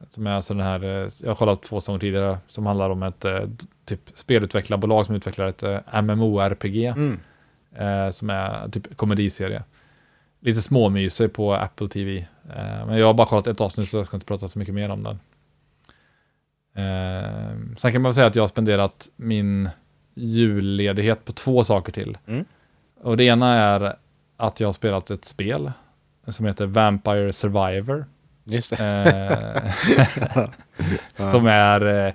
Som 0.09 0.27
är 0.27 0.31
alltså 0.31 0.55
den 0.55 0.63
här, 0.63 0.85
eh, 0.85 1.09
jag 1.23 1.31
har 1.31 1.35
kollat 1.35 1.63
två 1.63 1.81
säsonger 1.81 2.01
tidigare, 2.01 2.39
som 2.47 2.67
handlar 2.67 2.91
om 2.91 3.03
ett 3.03 3.25
eh, 3.25 3.41
typ 3.85 4.01
spelutvecklarbolag 4.15 5.07
som 5.07 5.15
utvecklar 5.15 5.47
ett 5.47 5.63
eh, 5.63 6.03
MMORPG. 6.03 6.85
Mm. 6.85 7.19
Eh, 7.77 8.11
som 8.11 8.31
är 8.31 8.69
typ 8.69 8.97
komediserie. 8.97 9.63
Lite 10.41 10.63
småmysig 10.63 11.33
på 11.33 11.55
Apple 11.55 11.89
TV. 11.89 12.17
Eh, 12.57 12.87
men 12.87 12.99
jag 12.99 13.07
har 13.07 13.15
bara 13.15 13.27
kollat 13.27 13.47
ett 13.47 13.61
avsnitt 13.61 13.89
så 13.89 13.97
jag 13.97 14.07
ska 14.07 14.17
inte 14.17 14.27
prata 14.27 14.49
så 14.49 14.59
mycket 14.59 14.75
mer 14.75 14.89
om 14.89 15.03
den. 15.03 15.21
Eh, 16.75 17.77
sen 17.79 17.93
kan 17.93 18.03
man 18.03 18.15
säga 18.15 18.27
att 18.27 18.35
jag 18.35 18.43
har 18.43 18.49
spenderat 18.49 19.09
min 19.17 19.71
julledighet 20.15 21.25
på 21.25 21.33
två 21.33 21.65
saker 21.65 21.93
till. 21.93 22.19
Mm. 22.27 22.45
Och 23.01 23.17
det 23.17 23.25
ena 23.25 23.55
är 23.55 23.97
att 24.37 24.61
jag 24.61 24.69
har 24.69 24.73
spelat 24.73 25.11
ett 25.11 25.25
spel 25.25 25.73
som 26.27 26.47
heter 26.47 26.67
Vampire 26.67 27.33
Survivor. 27.33 28.07
Just 28.45 28.79
det. 28.79 29.73
Eh, 31.17 31.31
som 31.33 31.47
är... 31.47 32.15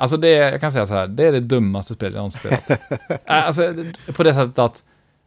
Alltså 0.00 0.16
det, 0.16 0.28
jag 0.28 0.60
kan 0.60 0.72
säga 0.72 0.86
så 0.86 0.94
här, 0.94 1.06
det 1.06 1.24
är 1.24 1.32
det 1.32 1.40
dummaste 1.40 1.94
spelet 1.94 2.14
jag 2.14 2.18
någonsin 2.18 2.40
spelat. 2.40 2.80
Alltså 3.26 3.74
på 4.12 4.22
det 4.22 4.34
sättet 4.34 4.58
att 4.58 4.82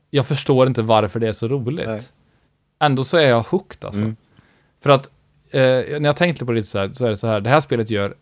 jag 0.09 0.27
förstår 0.27 0.67
inte 0.67 0.81
varför 0.81 1.19
det 1.19 1.27
är 1.27 1.31
så 1.31 1.47
roligt. 1.47 1.87
Nej. 1.87 2.01
Ändå 2.79 3.03
så 3.03 3.17
är 3.17 3.27
jag 3.27 3.43
hooked 3.43 3.85
alltså. 3.85 4.01
Mm. 4.01 4.15
För 4.81 4.89
att 4.89 5.09
eh, 5.49 5.61
när 5.61 6.05
jag 6.05 6.15
tänkte 6.15 6.45
på 6.45 6.51
det 6.51 6.57
lite 6.57 6.69
så 6.69 6.79
här, 6.79 6.91
så 6.91 7.05
är 7.05 7.09
det 7.09 7.17
så 7.17 7.27
här, 7.27 7.41
det 7.41 7.49
här 7.49 7.59
spelet 7.59 7.89
gör 7.89 8.15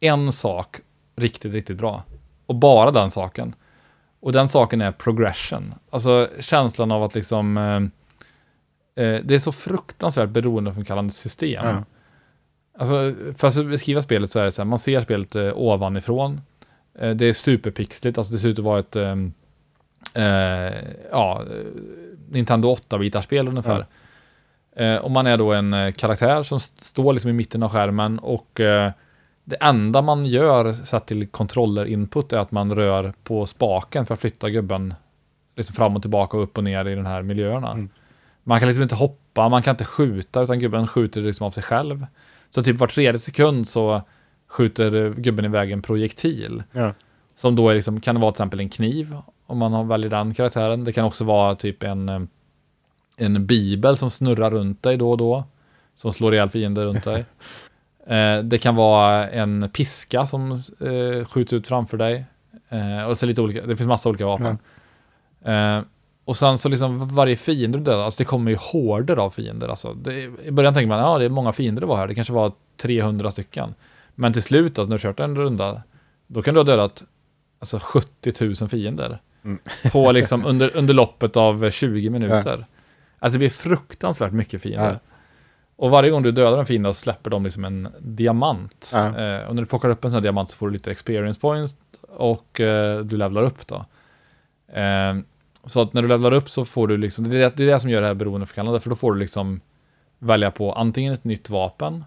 en 0.00 0.32
sak 0.32 0.80
riktigt, 1.16 1.54
riktigt 1.54 1.76
bra. 1.76 2.02
Och 2.46 2.54
bara 2.54 2.90
den 2.90 3.10
saken. 3.10 3.54
Och 4.20 4.32
den 4.32 4.48
saken 4.48 4.80
är 4.80 4.92
progression. 4.92 5.74
Alltså 5.90 6.28
känslan 6.40 6.92
av 6.92 7.02
att 7.02 7.14
liksom... 7.14 7.56
Eh, 7.56 9.04
eh, 9.04 9.20
det 9.24 9.34
är 9.34 9.38
så 9.38 9.52
fruktansvärt 9.52 10.28
beroendeframkallande 10.28 11.12
system. 11.12 11.64
Ja. 11.64 11.84
Alltså, 12.78 13.14
för 13.36 13.48
att 13.48 13.66
beskriva 13.66 14.02
spelet 14.02 14.30
så 14.30 14.38
är 14.38 14.44
det 14.44 14.52
så 14.52 14.62
här, 14.62 14.66
man 14.66 14.78
ser 14.78 15.00
spelet 15.00 15.34
eh, 15.34 15.52
ovanifrån. 15.58 16.40
Eh, 16.98 17.10
det 17.10 17.26
är 17.26 17.32
superpixligt, 17.32 18.18
alltså 18.18 18.32
det 18.32 18.38
ser 18.38 18.48
ut 18.48 18.58
att 18.58 18.64
vara 18.64 18.78
ett 18.78 18.96
ehm, 18.96 19.32
eh, 20.14 20.74
ja, 21.10 21.42
eh, 21.42 21.66
Nintendo 22.28 22.74
8-bitars 22.74 23.22
spel 23.22 23.48
ungefär. 23.48 23.86
Eh, 24.76 24.96
och 24.96 25.10
man 25.10 25.26
är 25.26 25.36
då 25.36 25.52
en 25.52 25.74
eh, 25.74 25.92
karaktär 25.92 26.42
som 26.42 26.56
st- 26.56 26.84
står 26.84 27.12
liksom 27.12 27.30
i 27.30 27.32
mitten 27.32 27.62
av 27.62 27.70
skärmen 27.70 28.18
och 28.18 28.60
det 29.46 29.56
enda 29.60 30.02
man 30.02 30.24
gör 30.26 30.72
sett 30.72 31.06
till 31.06 31.26
kontroller-input 31.26 32.32
är 32.32 32.36
att 32.38 32.52
man 32.52 32.74
rör 32.74 33.12
på 33.24 33.46
spaken 33.46 34.06
för 34.06 34.14
att 34.14 34.20
flytta 34.20 34.50
gubben 34.50 34.94
liksom 35.56 35.76
fram 35.76 35.96
och 35.96 36.02
tillbaka 36.02 36.36
och 36.36 36.42
upp 36.42 36.58
och 36.58 36.64
ner 36.64 36.84
i 36.84 36.94
den 36.94 37.06
här 37.06 37.22
miljöerna. 37.22 37.70
Mm. 37.70 37.88
Man 38.42 38.58
kan 38.58 38.68
liksom 38.68 38.82
inte 38.82 38.94
hoppa, 38.94 39.48
man 39.48 39.62
kan 39.62 39.70
inte 39.72 39.84
skjuta, 39.84 40.42
utan 40.42 40.58
gubben 40.58 40.86
skjuter 40.86 41.20
liksom 41.20 41.46
av 41.46 41.50
sig 41.50 41.62
själv. 41.62 42.06
Så 42.54 42.62
typ 42.62 42.76
var 42.76 42.86
tredje 42.86 43.18
sekund 43.18 43.68
så 43.68 44.02
skjuter 44.48 45.14
gubben 45.16 45.44
iväg 45.44 45.70
en 45.70 45.82
projektil. 45.82 46.62
Ja. 46.72 46.92
Som 47.36 47.56
då 47.56 47.68
är 47.68 47.74
liksom, 47.74 48.00
kan 48.00 48.20
vara 48.20 48.30
till 48.30 48.36
exempel 48.36 48.60
en 48.60 48.68
kniv, 48.68 49.16
om 49.46 49.58
man 49.58 49.72
har 49.72 49.84
väljer 49.84 50.10
den 50.10 50.34
karaktären. 50.34 50.84
Det 50.84 50.92
kan 50.92 51.04
också 51.04 51.24
vara 51.24 51.54
typ 51.54 51.82
en, 51.82 52.08
eh, 52.08 52.20
en 53.16 53.46
bibel 53.46 53.96
som 53.96 54.10
snurrar 54.10 54.50
runt 54.50 54.82
dig 54.82 54.96
då 54.96 55.10
och 55.10 55.18
då. 55.18 55.44
Som 55.94 56.12
slår 56.12 56.34
ihjäl 56.34 56.50
fiender 56.50 56.84
runt 56.84 57.04
dig. 57.04 57.24
Eh, 58.06 58.38
det 58.38 58.58
kan 58.58 58.76
vara 58.76 59.30
en 59.30 59.70
piska 59.72 60.26
som 60.26 60.52
eh, 60.80 61.26
skjuts 61.26 61.52
ut 61.52 61.66
framför 61.66 61.96
dig. 61.96 62.24
Eh, 62.68 63.04
och 63.04 63.16
så 63.16 63.26
lite 63.26 63.40
olika, 63.40 63.66
det 63.66 63.76
finns 63.76 63.88
massa 63.88 64.08
olika 64.08 64.26
vapen. 64.26 64.58
Eh, 65.44 65.80
och 66.24 66.36
sen 66.36 66.58
så 66.58 66.68
liksom 66.68 67.08
varje 67.08 67.36
fiende 67.36 67.78
du 67.78 67.84
dödar, 67.84 68.04
alltså 68.04 68.18
det 68.18 68.24
kommer 68.24 68.50
ju 68.50 68.56
horder 68.60 69.16
av 69.16 69.30
fiender. 69.30 69.68
Alltså 69.68 69.94
det, 69.94 70.12
I 70.44 70.50
början 70.50 70.74
tänker 70.74 70.88
man, 70.88 70.98
ja 70.98 71.18
det 71.18 71.24
är 71.24 71.28
många 71.28 71.52
fiender 71.52 71.80
det 71.80 71.86
var 71.86 71.96
här, 71.96 72.08
det 72.08 72.14
kanske 72.14 72.32
var 72.32 72.52
300 72.76 73.30
stycken. 73.30 73.74
Men 74.14 74.32
till 74.32 74.42
slut, 74.42 74.78
alltså, 74.78 74.88
när 74.88 74.96
du 74.96 75.02
kört 75.02 75.20
en 75.20 75.36
runda, 75.36 75.82
då 76.26 76.42
kan 76.42 76.54
du 76.54 76.60
ha 76.60 76.64
dödat 76.64 77.04
alltså 77.58 77.78
70 77.82 78.54
000 78.60 78.68
fiender. 78.68 79.20
Mm. 79.44 79.58
På 79.92 80.12
liksom 80.12 80.46
under, 80.46 80.76
under 80.76 80.94
loppet 80.94 81.36
av 81.36 81.70
20 81.70 82.10
minuter. 82.10 82.66
Alltså 83.18 83.32
det 83.32 83.38
blir 83.38 83.50
fruktansvärt 83.50 84.32
mycket 84.32 84.62
fiender. 84.62 84.90
Ja. 84.90 84.98
Och 85.76 85.90
varje 85.90 86.10
gång 86.10 86.22
du 86.22 86.32
dödar 86.32 86.58
en 86.58 86.66
fiende 86.66 86.94
så 86.94 87.00
släpper 87.00 87.30
de 87.30 87.44
liksom 87.44 87.64
en 87.64 87.88
diamant. 87.98 88.90
Ja. 88.92 89.06
Eh, 89.06 89.48
och 89.48 89.54
när 89.54 89.62
du 89.62 89.66
plockar 89.66 89.88
upp 89.88 90.04
en 90.04 90.10
sån 90.10 90.16
här 90.16 90.22
diamant 90.22 90.50
så 90.50 90.56
får 90.56 90.66
du 90.66 90.72
lite 90.72 90.90
experience 90.90 91.40
points 91.40 91.76
och 92.08 92.60
eh, 92.60 93.00
du 93.00 93.16
levlar 93.16 93.42
upp 93.42 93.66
då. 93.66 93.84
Eh, 94.80 95.14
så 95.66 95.80
att 95.80 95.92
när 95.92 96.02
du 96.02 96.08
levlar 96.08 96.32
upp 96.32 96.50
så 96.50 96.64
får 96.64 96.88
du 96.88 96.96
liksom, 96.96 97.30
det 97.30 97.36
är 97.36 97.40
det, 97.40 97.56
det, 97.56 97.62
är 97.62 97.66
det 97.66 97.80
som 97.80 97.90
gör 97.90 98.00
det 98.00 98.06
här 98.06 98.14
beroendeförkallande, 98.14 98.80
för 98.80 98.90
då 98.90 98.96
får 98.96 99.12
du 99.12 99.18
liksom 99.18 99.60
välja 100.18 100.50
på 100.50 100.72
antingen 100.72 101.12
ett 101.12 101.24
nytt 101.24 101.50
vapen, 101.50 102.04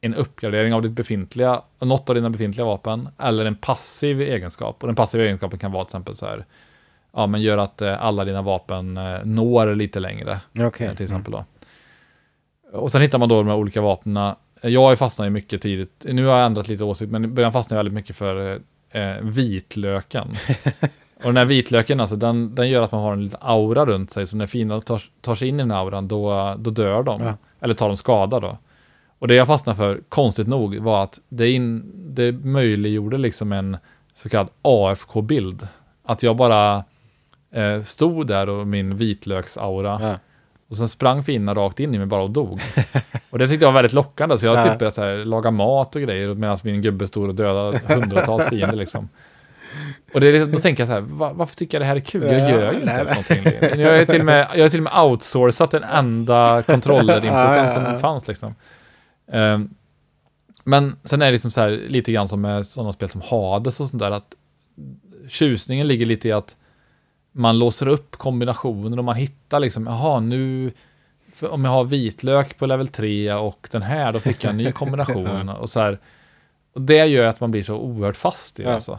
en 0.00 0.14
uppgradering 0.14 0.74
av 0.74 0.82
ditt 0.82 0.92
befintliga, 0.92 1.62
något 1.78 2.08
av 2.08 2.14
dina 2.14 2.30
befintliga 2.30 2.64
vapen, 2.64 3.08
eller 3.18 3.44
en 3.44 3.56
passiv 3.56 4.20
egenskap. 4.20 4.82
Och 4.82 4.86
den 4.88 4.96
passiva 4.96 5.24
egenskapen 5.24 5.58
kan 5.58 5.72
vara 5.72 5.84
till 5.84 5.88
exempel 5.88 6.14
så 6.14 6.26
här, 6.26 6.46
ja 7.12 7.26
men 7.26 7.42
gör 7.42 7.58
att 7.58 7.82
eh, 7.82 8.04
alla 8.04 8.24
dina 8.24 8.42
vapen 8.42 8.96
eh, 8.96 9.24
når 9.24 9.74
lite 9.74 10.00
längre. 10.00 10.40
Okej. 10.58 10.86
Eh, 10.86 10.94
till 10.94 11.04
exempel 11.04 11.32
då. 11.32 11.44
Och 12.72 12.92
sen 12.92 13.02
hittar 13.02 13.18
man 13.18 13.28
då 13.28 13.36
de 13.36 13.48
här 13.48 13.56
olika 13.56 13.80
vapnen. 13.80 14.34
Jag 14.62 14.80
har 14.80 14.90
ju 14.90 14.96
fastnat 14.96 15.32
mycket 15.32 15.62
tidigt. 15.62 16.06
Nu 16.08 16.26
har 16.26 16.36
jag 16.36 16.46
ändrat 16.46 16.68
lite 16.68 16.84
åsikt, 16.84 17.12
men 17.12 17.24
i 17.24 17.28
början 17.28 17.52
fastnade 17.52 17.78
jag 17.78 17.84
väldigt 17.84 17.94
mycket 17.94 18.16
för 18.16 18.60
eh, 18.90 19.14
vitlöken. 19.22 20.28
och 21.16 21.22
den 21.22 21.36
här 21.36 21.44
vitlöken, 21.44 22.00
alltså, 22.00 22.16
den, 22.16 22.54
den 22.54 22.68
gör 22.70 22.82
att 22.82 22.92
man 22.92 23.02
har 23.02 23.12
en 23.12 23.24
liten 23.24 23.38
aura 23.42 23.86
runt 23.86 24.10
sig, 24.10 24.26
så 24.26 24.36
när 24.36 24.46
fienden 24.46 24.80
tar, 24.80 25.02
tar 25.20 25.34
sig 25.34 25.48
in 25.48 25.54
i 25.54 25.58
den 25.58 25.70
auran, 25.72 26.08
då, 26.08 26.54
då 26.58 26.70
dör 26.70 27.02
de. 27.02 27.20
Ja. 27.22 27.34
Eller 27.60 27.74
tar 27.74 27.88
de 27.88 27.96
skada 27.96 28.40
då. 28.40 28.58
Och 29.18 29.28
det 29.28 29.34
jag 29.34 29.46
fastnade 29.46 29.76
för, 29.76 30.00
konstigt 30.08 30.46
nog, 30.46 30.76
var 30.78 31.02
att 31.02 31.18
det, 31.28 31.50
in, 31.50 31.92
det 32.14 32.32
möjliggjorde 32.32 33.18
liksom 33.18 33.52
en 33.52 33.76
så 34.14 34.28
kallad 34.28 34.48
AFK-bild. 34.62 35.68
Att 36.04 36.22
jag 36.22 36.36
bara 36.36 36.84
eh, 37.52 37.82
stod 37.82 38.26
där 38.26 38.48
och 38.48 38.66
min 38.66 38.96
vitlöksaura 38.96 39.98
Ja. 40.02 40.14
och 40.68 40.76
sen 40.76 40.88
sprang 40.88 41.22
fienderna 41.22 41.60
rakt 41.60 41.80
in 41.80 41.94
i 41.94 41.98
mig 41.98 42.06
bara 42.06 42.22
och 42.22 42.30
dog. 42.30 42.60
och 43.30 43.38
det 43.38 43.48
tyckte 43.48 43.64
jag 43.64 43.72
var 43.72 43.78
väldigt 43.82 43.92
lockande, 43.92 44.38
så 44.38 44.46
jag 44.46 44.56
Ja. 44.56 44.62
typ 44.62 44.78
började 44.78 44.94
så 44.94 45.02
här, 45.02 45.24
laga 45.24 45.50
mat 45.50 45.96
och 45.96 46.02
grejer 46.02 46.34
medan 46.34 46.58
min 46.62 46.82
gubbe 46.82 47.06
stod 47.06 47.28
och 47.28 47.34
dödade 47.34 47.80
hundratals 47.94 48.44
fiender 48.48 48.76
liksom. 48.76 49.08
Och 50.14 50.20
det, 50.20 50.26
är 50.38 50.46
då 50.46 50.60
tänker 50.60 50.80
jag 50.80 50.88
så 50.88 50.94
här, 50.94 51.00
va, 51.00 51.32
varför 51.34 51.56
tycker 51.56 51.74
jag 51.74 51.82
det 51.82 51.86
här 51.86 51.96
är 51.96 52.00
kul? 52.00 52.22
Jag 52.22 52.40
Ja, 52.40 52.48
gör 52.50 52.72
ju 52.72 52.78
inte 52.80 52.84
nej, 52.86 52.94
ens 52.94 53.10
någonting. 53.30 53.80
Jag 53.82 53.98
har 53.98 54.04
till 54.04 54.20
och 54.20 54.26
med, 54.26 54.48
jag 54.54 54.62
har 54.64 54.68
till 54.68 54.78
och 54.86 54.92
med 54.92 55.02
outsourcat 55.02 55.70
den 55.70 55.82
enda 55.84 56.62
kontrollerinputen 56.62 57.34
Ja, 57.38 57.56
ja, 57.56 57.64
ja. 57.64 57.90
som 57.90 58.00
fanns 58.00 58.28
liksom. 58.28 58.54
Ehm, 59.32 59.74
men 60.64 60.96
sen 61.04 61.22
är 61.22 61.26
det 61.26 61.32
liksom 61.32 61.50
så 61.50 61.60
här, 61.60 61.70
lite 61.70 62.12
grann 62.12 62.28
som 62.28 62.40
med 62.40 62.66
sådana 62.66 62.92
spel 62.92 63.08
som 63.08 63.20
Hades 63.20 63.80
och 63.80 63.88
sånt 63.88 64.00
där, 64.02 64.10
att 64.10 64.34
tjusningen 65.28 65.86
ligger 65.88 66.06
lite 66.06 66.28
i 66.28 66.32
att 66.32 66.56
man 67.32 67.58
låser 67.58 67.88
upp 67.88 68.16
kombinationer 68.16 68.98
och 68.98 69.04
man 69.04 69.16
hittar 69.16 69.60
liksom, 69.60 69.86
jaha 69.86 70.20
nu, 70.20 70.72
om 71.42 71.64
jag 71.64 71.72
har 71.72 71.84
vitlök 71.84 72.58
på 72.58 72.66
level 72.66 72.88
3 72.88 73.32
och 73.34 73.68
den 73.72 73.82
här, 73.82 74.12
då 74.12 74.18
fick 74.18 74.44
jag 74.44 74.50
en 74.50 74.56
ny 74.56 74.72
kombination 74.72 75.48
och 75.48 75.70
så 75.70 75.80
här. 75.80 75.98
Och 76.72 76.80
det 76.80 77.06
gör 77.06 77.26
att 77.26 77.40
man 77.40 77.50
blir 77.50 77.62
så 77.62 77.74
oerhört 77.76 78.16
fast 78.16 78.60
i 78.60 78.62
det 78.62 78.68
Ja. 78.68 78.74
alltså. 78.74 78.98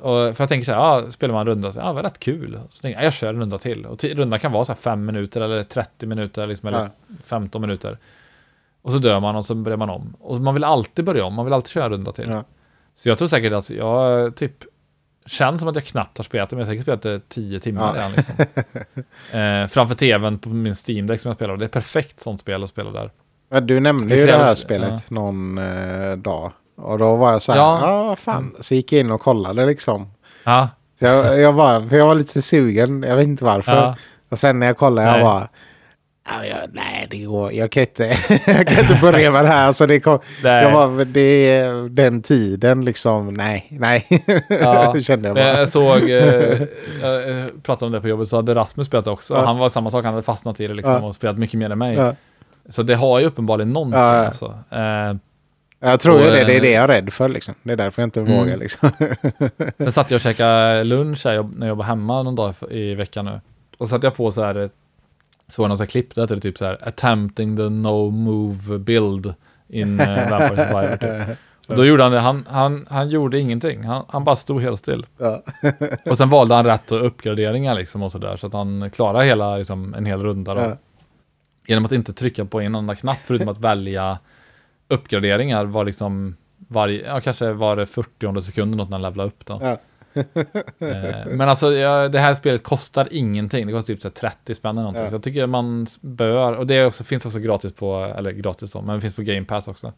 Och 0.00 0.36
för 0.36 0.42
jag 0.42 0.48
tänker 0.48 0.64
så 0.64 0.72
här, 0.72 0.78
ja, 0.78 1.10
spelar 1.10 1.34
man 1.34 1.40
en 1.40 1.46
runda, 1.46 1.72
så, 1.72 1.78
ja, 1.78 1.86
det 1.86 1.92
var 1.92 2.02
rätt 2.02 2.18
kul. 2.20 2.60
Så 2.70 2.82
tänker 2.82 2.98
jag, 2.98 3.06
jag 3.06 3.12
kör 3.12 3.28
en 3.34 3.40
runda 3.40 3.58
till. 3.58 3.86
Och 3.86 4.04
rundan 4.04 4.38
kan 4.40 4.52
vara 4.52 4.64
så 4.64 4.72
här 4.72 4.76
5 4.80 5.04
minuter 5.04 5.40
eller 5.40 5.62
30 5.62 6.06
minuter, 6.06 6.46
liksom, 6.46 6.68
eller 6.68 6.78
Ja. 6.80 6.88
15 7.24 7.60
minuter. 7.60 7.98
Och 8.82 8.92
så 8.92 8.98
dör 8.98 9.20
man 9.20 9.36
och 9.36 9.46
så 9.46 9.54
börjar 9.54 9.76
man 9.78 9.90
om. 9.90 10.16
Och 10.20 10.40
man 10.40 10.54
vill 10.54 10.64
alltid 10.64 11.04
börja 11.04 11.24
om, 11.24 11.34
man 11.34 11.44
vill 11.44 11.52
alltid 11.54 11.70
köra 11.70 11.84
en 11.84 11.90
runda 11.90 12.12
till. 12.12 12.30
Ja. 12.30 12.44
Så 12.94 13.08
jag 13.08 13.18
tror 13.18 13.28
säkert 13.28 13.52
att 13.52 13.70
jag 13.70 14.36
typ 14.36 14.52
känns 15.26 15.60
som 15.60 15.68
att 15.68 15.74
jag 15.74 15.84
knappt 15.84 16.18
har 16.18 16.24
spelat 16.24 16.50
det, 16.50 16.56
men 16.56 16.60
jag 16.60 16.66
har 16.66 16.72
säkert 16.72 16.84
spelat 16.84 17.02
det 17.02 17.28
10 17.28 17.60
timmar 17.60 17.82
Ja. 17.82 18.00
redan. 18.00 18.10
Liksom. 18.16 18.34
eh, 19.40 19.66
framför 19.68 19.94
tvn 19.94 20.38
på 20.38 20.48
min 20.48 20.74
Steam 20.88 21.06
Deck 21.06 21.20
som 21.20 21.28
jag 21.28 21.36
spelar. 21.36 21.56
Det 21.56 21.64
är 21.64 21.68
perfekt 21.68 22.22
sånt 22.22 22.40
spel 22.40 22.62
att 22.64 22.68
spela 22.70 22.90
där. 22.90 23.10
Ja, 23.50 23.60
Du 23.60 23.80
nämnde 23.80 24.16
ju 24.16 24.26
det 24.26 24.32
här 24.32 24.54
spelet 24.54 25.10
någon 25.10 25.58
eh, 25.58 26.16
dag. 26.16 26.52
Och 26.82 26.98
då 26.98 27.16
var 27.16 27.32
jag 27.32 27.42
så 27.42 27.52
här, 27.52 27.58
Ja. 27.58 27.80
ah, 27.84 28.16
fan. 28.16 28.54
Så 28.60 28.74
gick 28.74 28.92
jag 28.92 29.00
in 29.00 29.10
och 29.10 29.20
kollade 29.20 29.66
liksom. 29.66 30.10
Ja, 30.44 30.68
Så 30.98 31.04
jag, 31.04 31.40
jag, 31.40 31.54
bara, 31.54 31.88
för 31.88 31.96
jag 31.96 32.06
var 32.06 32.14
lite 32.14 32.42
sugen, 32.42 33.02
jag 33.08 33.16
vet 33.16 33.26
inte 33.26 33.44
varför. 33.44 33.72
ja, 33.76 33.96
Och 34.30 34.38
sen 34.38 34.58
när 34.58 34.66
jag 34.66 34.76
kollade, 34.76 35.06
jag 35.06 35.14
Nej. 35.14 35.24
bara... 35.24 35.48
Ja, 36.28 36.46
jag, 36.46 36.58
nej, 36.72 37.06
det 37.10 37.18
går. 37.24 37.52
Jag 37.52 37.70
kan 37.72 37.80
inte, 37.80 38.04
jag 38.46 38.66
kan 38.68 38.78
inte 38.80 38.98
börja 39.02 39.30
med 39.30 39.44
det 39.44 39.48
här. 39.48 39.72
Så 39.72 39.86
det 39.86 40.00
kom, 40.00 40.18
Nej. 40.44 40.64
jag 40.64 40.72
var, 40.72 41.04
det 41.04 41.20
är 41.50 41.88
den 41.88 42.22
tiden 42.22 42.84
liksom. 42.84 43.34
Nej, 43.34 43.66
nej. 43.70 44.06
Ja. 44.48 45.00
Kände 45.02 45.28
jag 45.28 45.34
bara. 45.36 45.58
jag 45.58 45.68
såg, 45.68 46.10
eh, 46.10 46.10
jag 47.02 47.30
eh, 47.40 47.46
pratade 47.62 47.86
om 47.86 47.92
det 47.92 48.00
på 48.00 48.08
jobbet, 48.08 48.28
så 48.28 48.36
hade 48.36 48.54
Rasmus 48.54 48.86
spelat 48.86 49.06
också. 49.06 49.34
Ja. 49.34 49.44
Han 49.44 49.58
var 49.58 49.68
samma 49.68 49.90
sak, 49.90 50.04
han 50.04 50.14
hade 50.14 50.22
fastnat 50.24 50.60
i 50.60 50.66
det 50.66 50.74
liksom, 50.74 51.04
och 51.04 51.14
spelat 51.14 51.38
mycket 51.38 51.58
mer 51.58 51.70
än 51.70 51.78
mig. 51.78 51.98
Så 52.68 52.82
det 52.82 52.94
har 52.94 53.18
ju 53.18 53.26
uppenbarligen 53.26 53.72
någonting. 53.72 54.00
Ja. 54.00 54.26
Alltså. 54.26 54.46
Eh, 54.70 55.14
Jag 55.80 56.00
tror 56.00 56.20
ju 56.20 56.26
och, 56.26 56.32
det. 56.32 56.44
Det 56.44 56.52
är 56.52 56.56
eh, 56.56 56.62
det 56.62 56.70
jag 56.70 56.84
är 56.84 56.88
rädd 56.88 57.12
för 57.12 57.28
liksom. 57.28 57.54
Det 57.62 57.72
är 57.72 57.76
därför 57.76 58.02
jag 58.02 58.06
inte 58.06 58.20
Mm. 58.20 58.38
vågar 58.38 58.56
liksom. 58.56 58.90
sen 59.78 59.92
satt 59.92 60.10
jag 60.10 60.16
och 60.18 60.22
käkade 60.22 60.84
lunch 60.84 61.24
här, 61.24 61.48
när 61.56 61.66
jag 61.66 61.76
var 61.76 61.84
hemma 61.84 62.22
någon 62.22 62.34
dag 62.36 62.54
i 62.70 62.94
veckan 62.94 63.24
nu. 63.24 63.40
Och 63.78 63.88
så 63.88 63.94
satt 63.94 64.02
jag 64.02 64.14
på 64.14 64.30
så 64.30 64.42
här, 64.42 64.54
eh, 64.54 64.68
såg 65.48 65.68
någon 65.68 65.76
så 65.76 65.82
här 65.82 65.88
klipp 65.88 66.14
där 66.14 66.26
det 66.26 66.34
är 66.34 66.38
typ 66.38 66.58
så 66.58 66.64
här, 66.64 66.78
attempting 66.88 67.56
the 67.56 67.68
no 67.68 68.10
move 68.10 68.78
build 68.78 69.34
in 69.68 70.00
uh, 70.00 70.06
Vampire 70.30 70.66
Survivor. 70.66 70.96
Typ. 70.96 71.38
Och 71.66 71.76
då 71.76 71.84
gjorde 71.84 72.02
han 72.02 72.12
det, 72.12 72.20
han, 72.20 72.46
han, 72.48 72.86
han 72.90 73.08
gjorde 73.10 73.38
ingenting, 73.40 73.84
han, 73.84 74.04
han 74.08 74.24
bara 74.24 74.36
stod 74.36 74.62
helt 74.62 74.78
still. 74.78 75.06
Ja. 75.18 75.42
Och 76.04 76.16
sen 76.18 76.28
valde 76.28 76.54
han 76.54 76.64
rätt 76.64 76.92
uppgraderingar 76.92 77.74
liksom 77.74 78.02
och 78.02 78.12
sådär, 78.12 78.36
så 78.36 78.46
att 78.46 78.52
han 78.52 78.90
klarade 78.90 79.24
hela, 79.24 79.56
liksom, 79.56 79.94
en 79.94 80.06
hel 80.06 80.22
runda 80.22 80.54
då. 80.54 80.60
Ja. 80.60 80.76
Genom 81.66 81.84
att 81.84 81.92
inte 81.92 82.12
trycka 82.12 82.44
på 82.44 82.60
en 82.60 82.74
enda 82.74 82.94
knapp, 82.94 83.18
förutom 83.18 83.48
att 83.48 83.58
välja 83.58 84.18
uppgraderingar 84.90 85.64
var 85.64 85.84
liksom 85.84 86.36
varje, 86.68 87.06
ja 87.06 87.20
kanske 87.20 87.52
var 87.52 87.76
det 87.76 87.86
40 87.86 88.40
sekunden 88.40 88.78
något 88.78 88.90
när 88.90 88.94
han 88.98 89.02
levlade 89.02 89.28
upp 89.28 89.46
då. 89.46 89.58
Ja. 89.62 89.78
Eh, 90.78 91.26
Men 91.34 91.48
alltså 91.48 91.72
ja, 91.72 92.08
det 92.08 92.18
här 92.18 92.34
spelet 92.34 92.62
kostar 92.62 93.08
ingenting, 93.10 93.66
det 93.66 93.72
kostar 93.72 93.94
typ 93.94 94.02
så 94.02 94.08
här 94.08 94.12
30 94.30 94.54
spänn 94.54 94.70
eller 94.70 94.80
någonting. 94.80 95.02
Ja. 95.02 95.08
Så 95.08 95.14
jag 95.14 95.22
tycker 95.22 95.46
man 95.46 95.86
bör, 96.00 96.52
och 96.52 96.66
det 96.66 96.86
också, 96.86 97.04
finns 97.04 97.26
också 97.26 97.38
gratis 97.38 97.72
på, 97.72 98.14
eller 98.18 98.30
gratis 98.32 98.72
då, 98.72 98.82
men 98.82 98.94
det 98.94 99.00
finns 99.00 99.14
på 99.14 99.22
Game 99.22 99.44
Pass 99.44 99.68
också. 99.68 99.92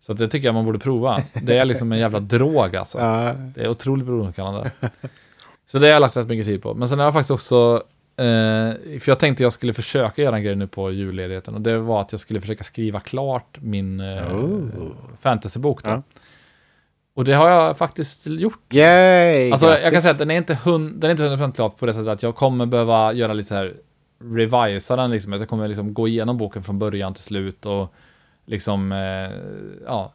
Så 0.00 0.12
det 0.12 0.28
tycker 0.28 0.48
jag 0.48 0.54
man 0.54 0.64
borde 0.64 0.78
prova. 0.78 1.18
Det 1.42 1.58
är 1.58 1.64
liksom 1.64 1.92
en 1.92 1.98
jävla 1.98 2.20
drog 2.20 2.76
alltså. 2.76 2.98
Ja. 2.98 3.32
Det 3.54 3.60
är 3.60 3.68
otroligt 3.68 4.06
beroendeframkallande. 4.06 4.70
Så 5.66 5.78
det 5.78 5.86
har 5.86 5.92
jag 5.92 6.00
lagt 6.00 6.16
rätt 6.16 6.28
mycket 6.28 6.46
tid 6.46 6.62
på. 6.62 6.74
Men 6.74 6.88
sen 6.88 6.98
har 6.98 7.06
jag 7.06 7.12
faktiskt 7.12 7.30
också, 7.30 7.82
för 9.00 9.08
jag 9.08 9.18
tänkte 9.18 9.42
jag 9.42 9.52
skulle 9.52 9.72
försöka 9.74 10.22
göra 10.22 10.36
en 10.36 10.42
grej 10.42 10.56
nu 10.56 10.66
på 10.66 10.90
julledigheten. 10.90 11.54
Och 11.54 11.60
det 11.60 11.78
var 11.78 12.00
att 12.00 12.12
jag 12.12 12.20
skulle 12.20 12.40
försöka 12.40 12.64
skriva 12.64 13.00
klart 13.00 13.58
min 13.60 14.00
eh, 14.00 14.34
Oh. 14.36 14.68
fantasybok. 15.20 15.84
Då. 15.84 15.90
Ja. 15.90 16.02
Och 17.14 17.24
det 17.24 17.32
har 17.32 17.50
jag 17.50 17.78
faktiskt 17.78 18.26
gjort. 18.26 18.60
Yay! 18.74 19.50
Alltså 19.50 19.66
jag 19.66 19.92
kan 19.92 20.02
säga 20.02 20.12
att 20.12 20.18
den 20.18 20.30
är 20.30 20.36
inte, 20.36 20.54
hund, 20.54 21.00
den 21.00 21.10
är 21.10 21.10
inte 21.10 21.22
100% 21.44 21.52
klar 21.54 21.68
på 21.68 21.86
det 21.86 21.92
sättet 21.94 22.08
att 22.08 22.22
jag 22.22 22.36
kommer 22.36 22.66
behöva 22.66 23.12
göra 23.12 23.32
lite 23.32 23.54
här 23.54 23.74
revisa 24.24 24.96
den 24.96 25.10
liksom. 25.10 25.32
Att 25.32 25.40
jag 25.40 25.48
kommer 25.48 25.68
liksom 25.68 25.94
gå 25.94 26.08
igenom 26.08 26.38
boken 26.38 26.62
från 26.62 26.78
början 26.78 27.14
till 27.14 27.22
slut 27.22 27.66
och 27.66 27.94
liksom 28.46 28.92
eh, 28.92 29.30
ja, 29.86 30.12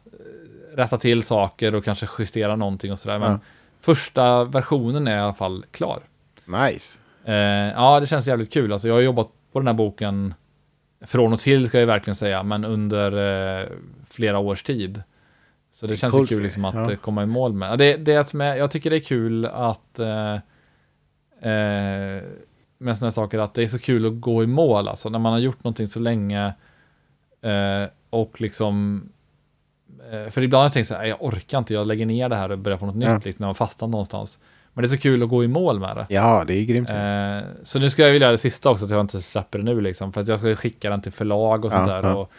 rätta 0.74 0.98
till 0.98 1.22
saker 1.22 1.74
och 1.74 1.84
kanske 1.84 2.06
justera 2.18 2.56
någonting 2.56 2.92
och 2.92 2.98
sådär. 2.98 3.18
Men 3.18 3.30
Ja. 3.32 3.38
första 3.80 4.44
versionen 4.44 5.08
är 5.08 5.16
i 5.16 5.20
alla 5.20 5.34
fall 5.34 5.64
klar. 5.70 6.02
Nice. 6.44 6.98
Eh, 7.26 7.34
ja, 7.74 8.00
det 8.00 8.06
känns 8.06 8.26
jävligt 8.26 8.52
kul. 8.52 8.72
Alltså 8.72 8.88
jag 8.88 8.94
har 8.94 9.00
jobbat 9.00 9.28
på 9.52 9.58
den 9.60 9.66
här 9.66 9.74
boken 9.74 10.34
från 11.00 11.32
och 11.32 11.40
till 11.40 11.68
ska 11.68 11.80
jag 11.80 11.86
verkligen 11.86 12.14
säga, 12.16 12.42
men 12.42 12.64
under 12.64 13.12
eh, 13.62 13.68
flera 14.10 14.38
års 14.38 14.62
tid. 14.62 15.02
Så 15.70 15.86
det, 15.86 15.92
Det 15.92 15.96
känns 15.96 16.12
coolt, 16.12 16.28
kul 16.28 16.42
liksom 16.42 16.64
att 16.64 16.74
ja. 16.74 16.90
eh, 16.92 16.96
komma 16.98 17.22
i 17.22 17.26
mål 17.26 17.52
med. 17.52 17.78
Det, 17.78 17.96
det 17.96 18.24
som 18.24 18.40
är, 18.40 18.54
jag 18.56 18.70
tycker 18.70 18.90
det 18.90 18.96
är 18.96 19.00
kul 19.00 19.44
att 19.46 19.98
eh, 19.98 20.34
eh, 21.40 22.22
med 22.78 22.96
sådana 22.96 23.10
saker 23.10 23.38
att 23.38 23.54
det 23.54 23.62
är 23.62 23.66
så 23.66 23.78
kul 23.78 24.06
att 24.06 24.20
gå 24.20 24.42
i 24.42 24.46
mål 24.46 24.88
alltså 24.88 25.08
när 25.08 25.18
man 25.18 25.32
har 25.32 25.38
gjort 25.38 25.64
någonting 25.64 25.86
så 25.86 26.00
länge 26.00 26.46
eh, 27.42 27.88
och 28.10 28.40
liksom 28.40 29.02
eh, 30.12 30.30
för 30.30 30.42
ibland 30.42 30.58
har 30.60 30.64
jag 30.64 30.72
tänkt 30.72 30.86
så 30.86 30.94
här, 30.94 31.00
"Nej, 31.00 31.08
jag 31.10 31.22
orkar 31.24 31.58
inte, 31.58 31.74
jag 31.74 31.86
lägger 31.86 32.06
ner 32.06 32.28
det 32.28 32.36
här 32.36 32.50
och 32.50 32.58
börjar 32.58 32.78
på 32.78 32.86
något 32.86 33.02
Ja. 33.04 33.14
nytt 33.14 33.24
liksom, 33.24 33.42
när 33.42 33.48
man 33.48 33.54
fastnar 33.54 33.88
någonstans. 33.88 34.38
Men 34.76 34.82
det 34.82 34.86
är 34.86 34.96
så 34.96 35.02
kul 35.02 35.22
att 35.22 35.28
gå 35.28 35.44
i 35.44 35.48
mål 35.48 35.80
med 35.80 35.96
det. 35.96 36.06
Ja, 36.08 36.44
det 36.46 36.54
är 36.54 36.64
grymt. 36.64 36.90
Eh, 36.90 37.48
så 37.62 37.78
nu 37.78 37.90
ska 37.90 38.02
jag 38.02 38.12
vilja 38.12 38.26
göra 38.26 38.32
det 38.32 38.38
sista 38.38 38.70
också, 38.70 38.86
så 38.86 38.94
jag 38.94 39.00
inte 39.00 39.22
släpper 39.22 39.58
det 39.58 39.64
nu 39.64 39.80
liksom. 39.80 40.12
För 40.12 40.20
att 40.20 40.28
jag 40.28 40.38
ska 40.38 40.56
skicka 40.56 40.90
den 40.90 41.00
till 41.02 41.12
förlag 41.12 41.64
och 41.64 41.72
sånt 41.72 41.88
Ja, 41.88 41.94
där. 42.02 42.08
ja. 42.08 42.14
Och 42.14 42.30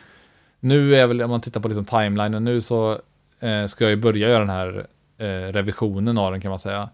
nu 0.59 0.95
är 0.95 1.07
väl, 1.07 1.21
om 1.21 1.29
man 1.29 1.41
tittar 1.41 1.61
på 1.61 1.67
liksom 1.67 1.85
timelinen 1.85 2.43
nu 2.43 2.61
så 2.61 2.91
eh, 3.39 3.65
ska 3.67 3.83
jag 3.83 3.91
ju 3.91 3.95
börja 3.95 4.29
göra 4.29 4.39
den 4.39 4.49
här 4.49 4.87
eh, 5.17 5.51
revisionen 5.53 6.17
av 6.17 6.31
den 6.31 6.41
kan 6.41 6.49
man 6.49 6.59
säga. 6.59 6.89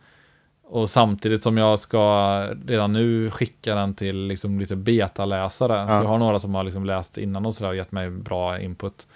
Och 0.65 0.89
samtidigt 0.89 1.41
som 1.43 1.57
jag 1.57 1.79
ska 1.79 2.39
redan 2.67 2.93
nu 2.93 3.29
skicka 3.31 3.75
den 3.75 3.93
till 3.93 4.15
liksom 4.27 4.59
lite 4.59 4.75
betaläsare. 4.75 5.87
Så 5.87 5.93
Ja. 5.93 6.01
jag 6.01 6.07
har 6.07 6.17
några 6.17 6.39
som 6.39 6.55
har 6.55 6.63
liksom 6.63 6.85
läst 6.85 7.17
innan 7.17 7.45
och 7.45 7.53
sådär 7.55 7.69
och 7.69 7.75
gett 7.75 7.91
mig 7.91 8.09
bra 8.09 8.59
input. 8.59 9.07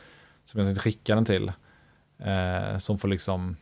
Som 0.46 0.60
jag 0.60 0.68
tänkte 0.68 0.82
skicka 0.84 1.16
den 1.16 1.26
till. 1.26 1.52
Eh, 2.20 2.78
som 2.78 2.98
får 2.98 3.08
liksom 3.08 3.56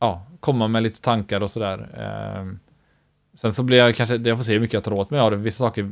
ja, 0.00 0.26
komma 0.40 0.68
med 0.68 0.82
lite 0.82 1.00
tankar 1.00 1.40
och 1.40 1.50
sådär. 1.50 1.88
Eh, 1.98 2.52
sen 3.34 3.52
så 3.52 3.62
blir 3.62 3.78
jag 3.78 3.94
kanske, 3.96 4.16
jag 4.16 4.36
får 4.38 4.44
se 4.44 4.52
hur 4.52 4.60
mycket 4.60 4.74
jag 4.74 4.84
tar 4.84 4.92
åt 4.92 5.10
mig 5.10 5.20
av 5.20 5.30
det. 5.30 5.36
Vissa 5.36 5.58
saker 5.58 5.82
eh, 5.82 5.88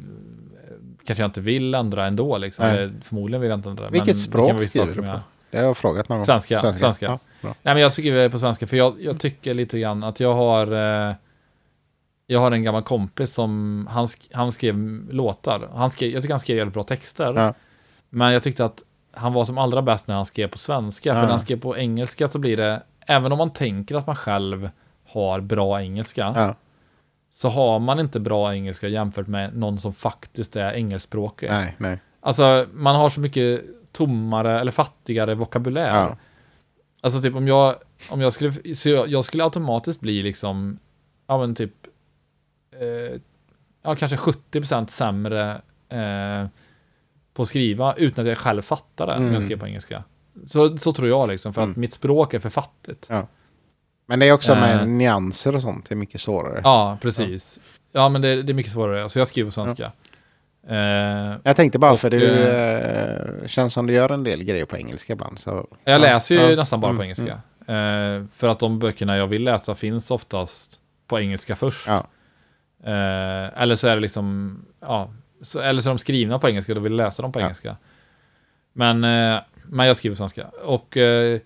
kanske 1.07 1.22
jag 1.22 1.28
inte 1.28 1.40
vill 1.40 1.74
ändra 1.74 2.07
ändå 2.07 2.38
liksom. 2.38 2.66
Nej. 2.66 2.90
Förmodligen 3.02 3.40
vill 3.40 3.50
jag 3.50 3.59
inte 3.59 3.70
ändra. 3.70 3.88
Vilket 3.90 4.09
det 4.09 4.14
språk 4.14 4.62
skriver 4.68 4.86
du 4.94 4.94
på? 5.02 5.07
jag- 5.07 5.20
Det 5.50 5.59
har 5.59 5.64
jag 5.64 5.76
frågat 5.76 6.09
någon 6.09 6.18
gång. 6.18 6.26
Svenska, 6.26 6.59
svenska. 6.72 7.07
Ja, 7.07 7.18
bra. 7.42 7.55
Nej 7.62 7.74
men 7.74 7.82
jag 7.82 7.92
skriver 7.92 8.28
på 8.28 8.38
svenska 8.38 8.66
för 8.66 8.76
jag, 8.76 8.94
jag 9.00 9.20
tycker 9.20 9.55
lite 9.55 9.78
grann 9.80 10.05
att 10.05 10.20
jag 10.20 10.34
har 10.34 10.72
eh, 11.09 11.14
Jag 12.26 12.40
har 12.40 12.52
en 12.52 12.62
gammal 12.62 12.82
kompis 12.82 13.32
som 13.32 13.86
han, 13.90 14.09
sk 14.09 14.28
han 14.32 14.52
skrev 14.52 14.76
låtar. 15.11 15.68
Han 15.74 15.90
skrev, 15.90 16.11
jag 16.11 16.22
tycker 16.22 16.32
han 16.34 16.40
skrev 16.40 16.57
jävligt 16.57 16.74
bra 16.74 16.82
texter. 16.82 17.34
Ja. 17.36 17.55
Men 18.11 18.32
jag 18.32 18.42
tyckte 18.42 18.64
att 18.64 18.82
han 19.12 19.32
var 19.32 19.44
som 19.44 19.59
allra 19.59 19.82
bäst 19.82 20.09
när 20.09 20.14
han 20.14 20.24
skrev 20.24 20.48
på 20.48 20.59
svenska. 20.59 21.12
För 21.12 21.18
Ja. 21.18 21.22
när 21.22 21.30
han 21.30 21.40
skrev 21.40 21.61
på 21.61 21.76
engelska 21.76 22.28
så 22.28 22.38
blir 22.38 22.57
det, 22.57 22.82
även 23.07 23.32
om 23.32 23.38
man 23.38 23.50
tänker 23.52 23.94
att 23.96 24.07
man 24.07 24.16
själv 24.16 24.70
har 25.09 25.40
bra 25.40 25.80
engelska, 25.82 26.32
Ja, 26.36 26.55
så 27.30 27.48
har 27.48 27.78
man 27.78 28.00
inte 28.00 28.20
bra 28.20 28.55
engelska 28.55 28.88
jämfört 28.88 29.26
med 29.26 29.57
någon 29.57 29.78
som 29.78 29.92
faktiskt 29.92 30.57
är 30.57 30.72
engelskspråkig. 30.72 31.50
nej, 31.50 31.74
nej. 31.78 31.98
Alltså, 32.20 32.66
man 32.72 32.96
har 32.96 33.09
så 33.11 33.20
mycket 33.20 33.62
tommare 33.92 34.61
eller 34.61 34.72
fattigare 34.72 35.34
vokabulär. 35.34 35.88
Ja. 35.96 36.16
Alltså 37.00 37.20
typ 37.20 37.34
om 37.34 37.48
jag, 37.48 37.74
om 38.11 38.20
jag 38.20 38.32
skulle, 38.32 38.74
så 38.76 38.88
jag, 38.88 39.09
jag 39.09 39.24
skulle 39.24 39.44
automatiskt 39.44 40.00
bli 40.00 40.22
liksom, 40.22 40.78
ja 41.26 41.38
men 41.38 41.55
typ, 41.55 41.72
eh, 42.80 43.20
ja 43.82 43.96
kanske 43.96 44.16
70% 44.16 44.86
sämre 44.86 45.61
eh, 45.88 46.46
på 47.34 47.42
att 47.42 47.48
skriva 47.48 47.94
utan 47.94 48.22
att 48.22 48.28
jag 48.28 48.38
själv 48.38 48.62
fattar 48.62 49.07
det 49.07 49.12
om 49.14 49.22
jag 49.22 49.30
Mm. 49.30 49.42
skriver 49.42 49.61
på 49.61 49.66
engelska. 49.66 50.05
Så, 50.47 50.78
så 50.78 50.93
tror 50.93 51.09
jag 51.09 51.28
liksom, 51.28 51.55
för 51.55 51.61
att 51.62 51.66
Mm. 51.66 51.80
mitt 51.80 51.95
språk 51.95 52.35
är 52.35 52.39
för 52.41 52.51
fattigt. 52.51 53.09
Men 54.07 54.18
det 54.18 54.26
är 54.28 54.32
också 54.32 54.55
med 54.55 54.80
Eh. 54.80 54.87
nyanser 54.87 55.55
och 55.57 55.62
sånt, 55.62 55.89
det 55.89 55.95
är 55.95 55.97
mycket 55.97 56.20
svårare. 56.20 56.61
Ja, 56.64 56.99
precis. 57.01 57.61
Ja, 57.93 58.09
men 58.09 58.22
det, 58.22 58.43
det 58.43 58.53
är 58.53 58.55
mycket 58.55 58.72
svårare, 58.72 59.09
så 59.09 59.18
jag 59.18 59.28
skriver 59.28 59.49
på 59.51 59.53
svenska. 59.55 59.93
Eh, 60.68 60.76
Jag 61.45 61.57
tänkte 61.57 61.78
bara 61.78 61.93
Och, 61.93 62.01
för 62.01 62.11
du 62.11 62.24
eh, 62.35 63.41
eh, 63.43 63.47
känns 63.47 63.72
som 63.74 63.87
du 63.87 63.93
gör 63.93 64.12
en 64.12 64.24
del 64.24 64.43
grejer 64.45 64.64
på 64.64 64.76
engelska 64.76 65.12
ibland. 65.12 65.39
Så, 65.39 65.51
Jag 65.85 65.95
ja, 65.95 65.99
läser 65.99 66.35
ju 66.35 66.41
ja. 66.51 66.57
nästan 66.57 66.80
bara 66.80 66.93
på 66.93 67.03
Mm, 67.03 67.05
engelska. 67.05 67.32
Eh, 67.74 68.24
för 68.35 68.49
att 68.49 68.59
de 68.59 68.78
böckerna 68.78 69.16
jag 69.16 69.26
vill 69.26 69.45
läsa 69.45 69.74
finns 69.74 70.11
oftast 70.11 70.80
på 71.07 71.20
engelska 71.20 71.57
först. 71.57 71.87
Ja. 71.89 72.07
Eh, 72.85 73.62
eller 73.62 73.74
så 73.76 73.89
är 73.89 73.95
det 73.95 74.01
liksom, 74.01 74.59
ja, 74.80 75.11
så, 75.43 75.61
eller 75.61 75.80
så 75.80 75.89
är 75.89 75.95
de 75.95 75.99
skrivna 75.99 76.39
på 76.39 76.49
engelska, 76.49 76.74
då 76.74 76.80
vill 76.80 76.93
jag 76.93 76.97
läsa 77.07 77.22
dem 77.22 77.32
på 77.32 77.41
Ja. 77.41 77.45
engelska. 77.45 77.76
Men, 78.72 79.05
men 79.75 79.87
jag 79.87 79.97
skriver 79.97 80.16
svenska. 80.16 80.47
Och 80.64 80.97
eh, 80.97 81.41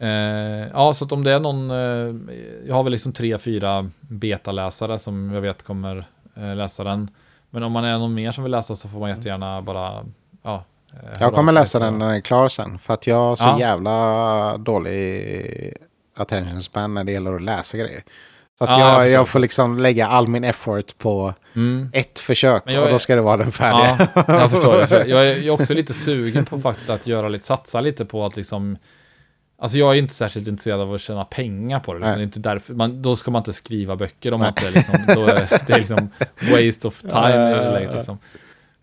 eh, 0.00 0.68
ja, 0.72 0.92
så 0.94 1.04
att 1.04 1.12
om 1.12 1.24
det 1.24 1.32
är 1.32 1.40
någon, 1.40 1.70
eh, 1.70 2.34
jag 2.68 2.74
har 2.74 2.82
väl 2.82 2.92
liksom 2.92 3.12
tre, 3.12 3.38
fyra 3.38 3.90
betaläsare 4.00 4.98
som 4.98 5.30
jag 5.32 5.40
vet 5.40 5.62
kommer 5.62 6.04
eh, 6.36 6.56
läsa 6.56 6.84
den. 6.84 7.10
Men 7.50 7.62
om 7.62 7.72
man 7.72 7.84
är 7.84 7.98
någon 7.98 8.14
mer 8.14 8.32
som 8.32 8.44
vill 8.44 8.50
läsa 8.52 8.76
så 8.76 8.88
får 8.88 9.00
man 9.00 9.10
jättegärna 9.10 9.62
bara, 9.62 10.04
ja. 10.42 10.64
eh, 10.92 10.98
Jag 11.20 11.32
kommer 11.32 11.52
läsa 11.52 11.78
den 11.78 11.98
när 11.98 12.06
den 12.06 12.14
är 12.16 12.20
klar 12.20 12.48
sen. 12.48 12.78
För 12.78 12.94
att 12.94 13.06
jag 13.06 13.16
har 13.16 13.36
så 13.36 13.44
Ja. 13.44 13.60
jävla 13.60 14.56
dålig 14.58 15.74
attention 16.16 16.62
span 16.62 16.94
när 16.94 17.04
det 17.04 17.12
gäller 17.12 17.34
att 17.34 17.42
läsa 17.42 17.78
grejer. 17.78 18.02
Så 18.58 18.64
att 18.64 18.70
Ja, 18.70 19.02
jag 19.04 19.10
jag, 19.10 19.28
får 19.28 19.38
liksom 19.38 19.78
lägga 19.78 20.06
all 20.06 20.28
min 20.28 20.44
effort 20.44 20.98
på 20.98 21.34
Mm. 21.56 21.90
ett 21.92 22.18
försök 22.20 22.62
jag 22.66 22.82
och 22.82 22.88
då 22.88 22.94
är- 22.94 22.98
ska 22.98 23.14
det 23.14 23.20
vara 23.22 23.36
den 23.36 23.52
färdiga. 23.52 24.08
Ja, 24.14 24.22
jag 24.40 24.50
förstår 24.50 24.76
det. 24.78 24.86
För 24.86 25.06
Jag 25.06 25.26
är 25.26 25.42
är 25.42 25.50
också 25.50 25.74
lite 25.74 25.94
sugen 26.04 26.44
på 26.44 26.60
faktiskt 26.60 26.90
att 26.90 27.06
göra 27.06 27.28
lite, 27.28 27.44
satsa 27.44 27.80
lite 27.80 28.04
på 28.04 28.26
att 28.26 28.36
liksom 28.36 28.76
Alltså 29.58 29.78
jag 29.78 29.94
är 29.94 29.98
inte 29.98 30.14
särskilt 30.14 30.48
intresserad 30.48 30.80
av 30.80 30.94
att 30.94 31.00
tjäna 31.00 31.24
pengar 31.24 31.80
på 31.80 31.92
det. 31.94 31.98
Liksom. 31.98 32.14
Det 32.14 32.20
är 32.20 32.24
inte 32.24 32.40
därför, 32.40 32.74
man, 32.74 33.02
då 33.02 33.16
ska 33.16 33.30
man 33.30 33.40
inte 33.40 33.52
skriva 33.52 33.96
böcker 33.96 34.32
om 34.32 34.40
man 34.40 34.48
inte 34.48 34.70
liksom, 34.70 34.94
då 35.14 35.24
är 35.26 35.26
det 35.66 35.72
är 35.72 35.78
liksom 35.78 36.10
waste 36.52 36.88
of 36.88 37.00
time. 37.00 37.50
Ja, 37.50 37.80
ja. 37.80 37.94
liksom. 37.94 38.18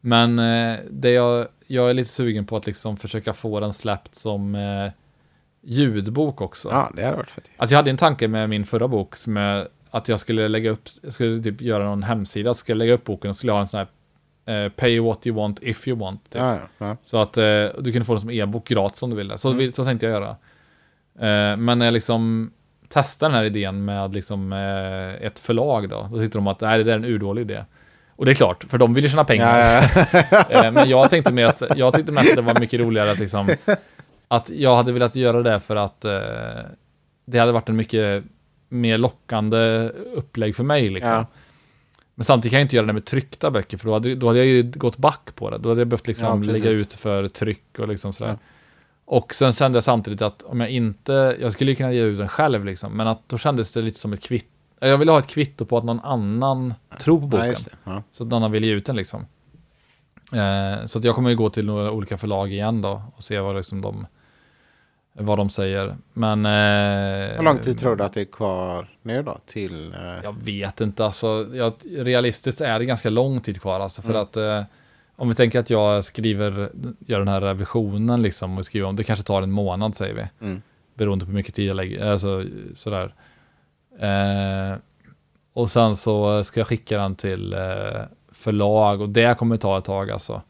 Men 0.02 0.40
eh, 0.40 0.78
det 0.92 1.12
jag, 1.12 1.48
jag 1.68 1.90
är 1.90 1.94
lite 1.94 2.10
sugen 2.10 2.46
på 2.46 2.58
att 2.58 2.66
liksom 2.68 2.98
försöka 2.98 3.34
få 3.34 3.60
den 3.60 3.74
släppt 3.74 4.16
som 4.16 4.56
eh, 4.56 4.92
ljudbok 5.64 6.42
också. 6.42 6.70
Ja, 6.72 6.92
det 6.96 7.04
hade 7.04 7.18
varit 7.18 7.30
fett. 7.30 7.52
Alltså 7.58 7.74
jag 7.74 7.78
hade 7.78 7.90
en 7.90 7.98
tanke 7.98 8.28
med 8.28 8.50
min 8.50 8.66
förra 8.66 8.88
bok 8.88 9.16
som 9.16 9.38
är 9.38 9.68
att 9.92 10.08
jag 10.08 10.20
skulle 10.20 10.48
lägga 10.48 10.70
upp, 10.70 10.82
jag 11.02 11.14
skulle 11.14 11.40
typ 11.44 11.62
göra 11.62 11.84
någon 11.86 12.04
hemsida, 12.04 12.54
så 12.54 12.58
skulle 12.58 12.74
jag 12.74 12.78
lägga 12.78 12.94
upp 12.94 13.04
boken 13.04 13.30
och 13.30 13.36
skulle 13.36 13.52
ha 13.52 13.60
en 13.60 13.68
sån 13.68 13.78
här 14.46 14.66
eh, 14.66 14.70
pay 14.72 15.00
what 15.00 15.28
you 15.28 15.36
want 15.38 15.60
if 15.64 15.88
you 15.88 15.98
want. 16.00 16.24
Typ. 16.30 16.42
Ja, 16.42 16.56
ja, 16.56 16.88
ja. 16.88 16.98
Så 17.04 17.22
att 17.22 17.38
eh, 17.38 17.44
du 17.80 17.92
kunde 17.92 18.04
få 18.06 18.14
den 18.14 18.22
som 18.22 18.30
e-bok 18.32 18.68
gratis 18.68 19.04
om 19.04 19.10
du 19.10 19.16
ville. 19.16 19.38
Så, 19.38 19.52
Mm. 19.52 19.72
så 19.72 19.84
tänkte 19.86 20.06
jag 20.06 20.14
göra. 20.14 20.30
Eh, 21.20 21.58
men 21.58 21.80
när 21.80 21.86
jag 21.86 21.94
liksom 21.94 22.52
testade 22.90 23.30
den 23.32 23.38
här 23.38 23.46
idén 23.46 23.86
med 23.86 24.14
liksom, 24.14 24.54
ett 25.22 25.40
förlag 25.40 25.90
då, 25.90 26.08
då 26.12 26.20
tyckte 26.20 26.38
de 26.38 26.48
att 26.48 26.62
nej, 26.62 26.78
det 26.78 26.84
där 26.84 26.92
är 26.92 26.96
en 26.96 27.06
urdålig 27.06 27.42
idé. 27.42 27.64
Och 28.16 28.26
det 28.26 28.32
är 28.32 28.36
klart, 28.36 28.64
för 28.64 28.78
de 28.78 28.94
vill 28.94 29.04
ju 29.04 29.10
tjäna 29.10 29.24
pengar. 29.24 30.72
Men 30.72 30.90
jag 30.90 31.10
tänkte 31.10 31.34
mest, 31.34 31.62
jag 31.76 31.94
tyckte 31.94 32.12
mest 32.12 32.30
att 32.30 32.36
det 32.36 32.42
var 32.42 32.60
mycket 32.60 32.80
roligare 32.80 33.12
att 33.12 33.20
liksom, 33.20 33.50
att 34.32 34.50
jag 34.50 34.76
hade 34.76 34.92
velat 34.92 35.16
göra 35.16 35.42
det 35.44 35.60
för 35.60 35.76
att 35.76 36.06
eh, 36.06 36.20
det 37.26 37.40
hade 37.40 37.52
varit 37.52 37.70
en 37.70 37.76
mycket 37.76 38.24
mer 38.70 38.98
lockande 38.98 39.90
upplägg 40.14 40.56
för 40.56 40.64
mig 40.64 40.90
liksom. 40.90 41.14
Ja. 41.14 41.26
Men 42.16 42.26
samtidigt 42.26 42.52
kan 42.52 42.60
jag 42.60 42.66
inte 42.66 42.76
göra 42.76 42.86
det 42.86 42.94
med 42.94 43.06
tryckta 43.06 43.52
böcker, 43.52 43.78
för 43.78 43.86
då 43.86 43.94
hade, 43.94 44.16
då 44.16 44.28
hade 44.28 44.40
jag 44.40 44.48
ju 44.48 44.64
gått 44.64 44.98
back 44.98 45.36
på 45.36 45.50
det. 45.50 45.58
Då 45.58 45.70
hade 45.70 45.82
jag 45.82 45.88
behövt 45.88 46.08
liksom 46.08 46.44
Ja, 46.44 46.52
lägga 46.52 46.70
ut 46.70 46.94
för 46.94 47.28
tryck 47.28 47.80
och 47.80 47.88
liksom 47.88 48.14
sådär. 48.14 48.32
Ja. 48.32 48.38
Och 49.06 49.34
sen 49.34 49.54
kände 49.54 49.76
jag 49.76 49.84
samtidigt 49.84 50.22
att 50.22 50.44
om 50.44 50.60
jag 50.60 50.70
inte, 50.70 51.38
jag 51.42 51.52
skulle 51.52 51.72
ju 51.72 51.76
kunna 51.76 51.94
ge 51.94 52.02
ut 52.02 52.18
den 52.18 52.30
själv 52.30 52.66
liksom, 52.66 52.98
men 52.98 53.08
att 53.08 53.30
då 53.30 53.38
kändes 53.38 53.74
det 53.74 53.82
lite 53.82 54.00
som 54.00 54.14
ett 54.14 54.24
kvitto. 54.24 54.48
Jag 54.80 54.98
ville 54.98 55.12
ha 55.12 55.20
ett 55.20 55.28
kvitto 55.28 55.66
på 55.66 55.78
att 55.78 55.84
någon 55.84 56.00
annan 56.00 56.74
tror 57.00 57.20
på 57.20 57.28
boken. 57.28 57.56
Ja. 57.84 58.04
Så 58.12 58.24
att 58.24 58.30
någon 58.30 58.52
vill 58.52 58.64
ge 58.64 58.72
ut 58.72 58.86
den 58.86 58.96
liksom. 58.96 59.26
Eh, 60.34 60.86
så 60.86 61.00
att 61.00 61.04
jag 61.04 61.16
kommer 61.16 61.30
ju 61.30 61.36
gå 61.36 61.50
till 61.50 61.66
några 61.66 61.92
olika 61.92 62.18
förlag 62.18 62.52
igen 62.52 62.82
då 62.82 63.02
och 63.16 63.24
se 63.24 63.40
vad, 63.40 63.56
liksom 63.56 63.82
de, 63.82 64.08
vad 65.14 65.38
de 65.38 65.50
säger. 65.50 65.96
Men... 66.14 66.46
Eh, 66.46 67.36
Hur 67.38 67.44
lång 67.44 67.60
tid 67.60 67.78
tror 67.80 67.96
du 67.96 68.04
att 68.04 68.14
det 68.14 68.22
är 68.22 68.26
kvar 68.26 68.88
nu 69.02 69.24
då 69.24 69.38
till... 69.46 69.94
eh, 69.94 70.24
Jag 70.24 70.36
vet 70.44 70.82
inte, 70.82 71.06
alltså, 71.06 71.48
jag, 71.54 71.74
realistiskt 71.98 72.62
är 72.62 72.80
det 72.80 72.86
ganska 72.86 73.10
lång 73.10 73.42
tid 73.42 73.62
kvar 73.62 73.80
alltså, 73.80 74.02
för 74.02 74.10
Mm. 74.10 74.22
att 74.22 74.38
eh, 74.38 74.64
om 75.16 75.30
vi 75.30 75.36
tänker 75.36 75.60
att 75.60 75.70
jag 75.70 76.06
skriver, 76.06 76.70
gör 77.00 77.20
den 77.20 77.28
här 77.28 77.42
revisionen 77.42 78.22
liksom 78.22 78.58
och 78.58 78.66
skriver 78.66 78.88
om, 78.88 78.96
det 78.96 79.04
kanske 79.04 79.26
tar 79.26 79.42
en 79.42 79.52
månad 79.52 79.96
säger 79.96 80.14
vi, 80.16 80.46
Mm. 80.46 80.62
beroende 80.94 81.26
på 81.26 81.30
hur 81.32 81.36
mycket 81.38 81.56
tid 81.56 81.70
jag 81.70 81.76
lägger, 81.76 82.12
alltså 82.12 82.44
sådär. 82.76 83.14
Eh, 84.00 84.78
och 85.54 85.72
sen 85.72 85.96
så 85.96 86.44
ska 86.44 86.60
jag 86.60 86.68
skicka 86.68 86.98
den 86.98 87.16
till 87.16 87.54
eh, 87.54 88.02
förlag 88.32 89.02
och 89.02 89.10
det 89.10 89.38
kommer 89.38 89.58
ta 89.58 89.78
ett 89.78 89.86
tag 89.86 90.12
alltså. 90.12 90.42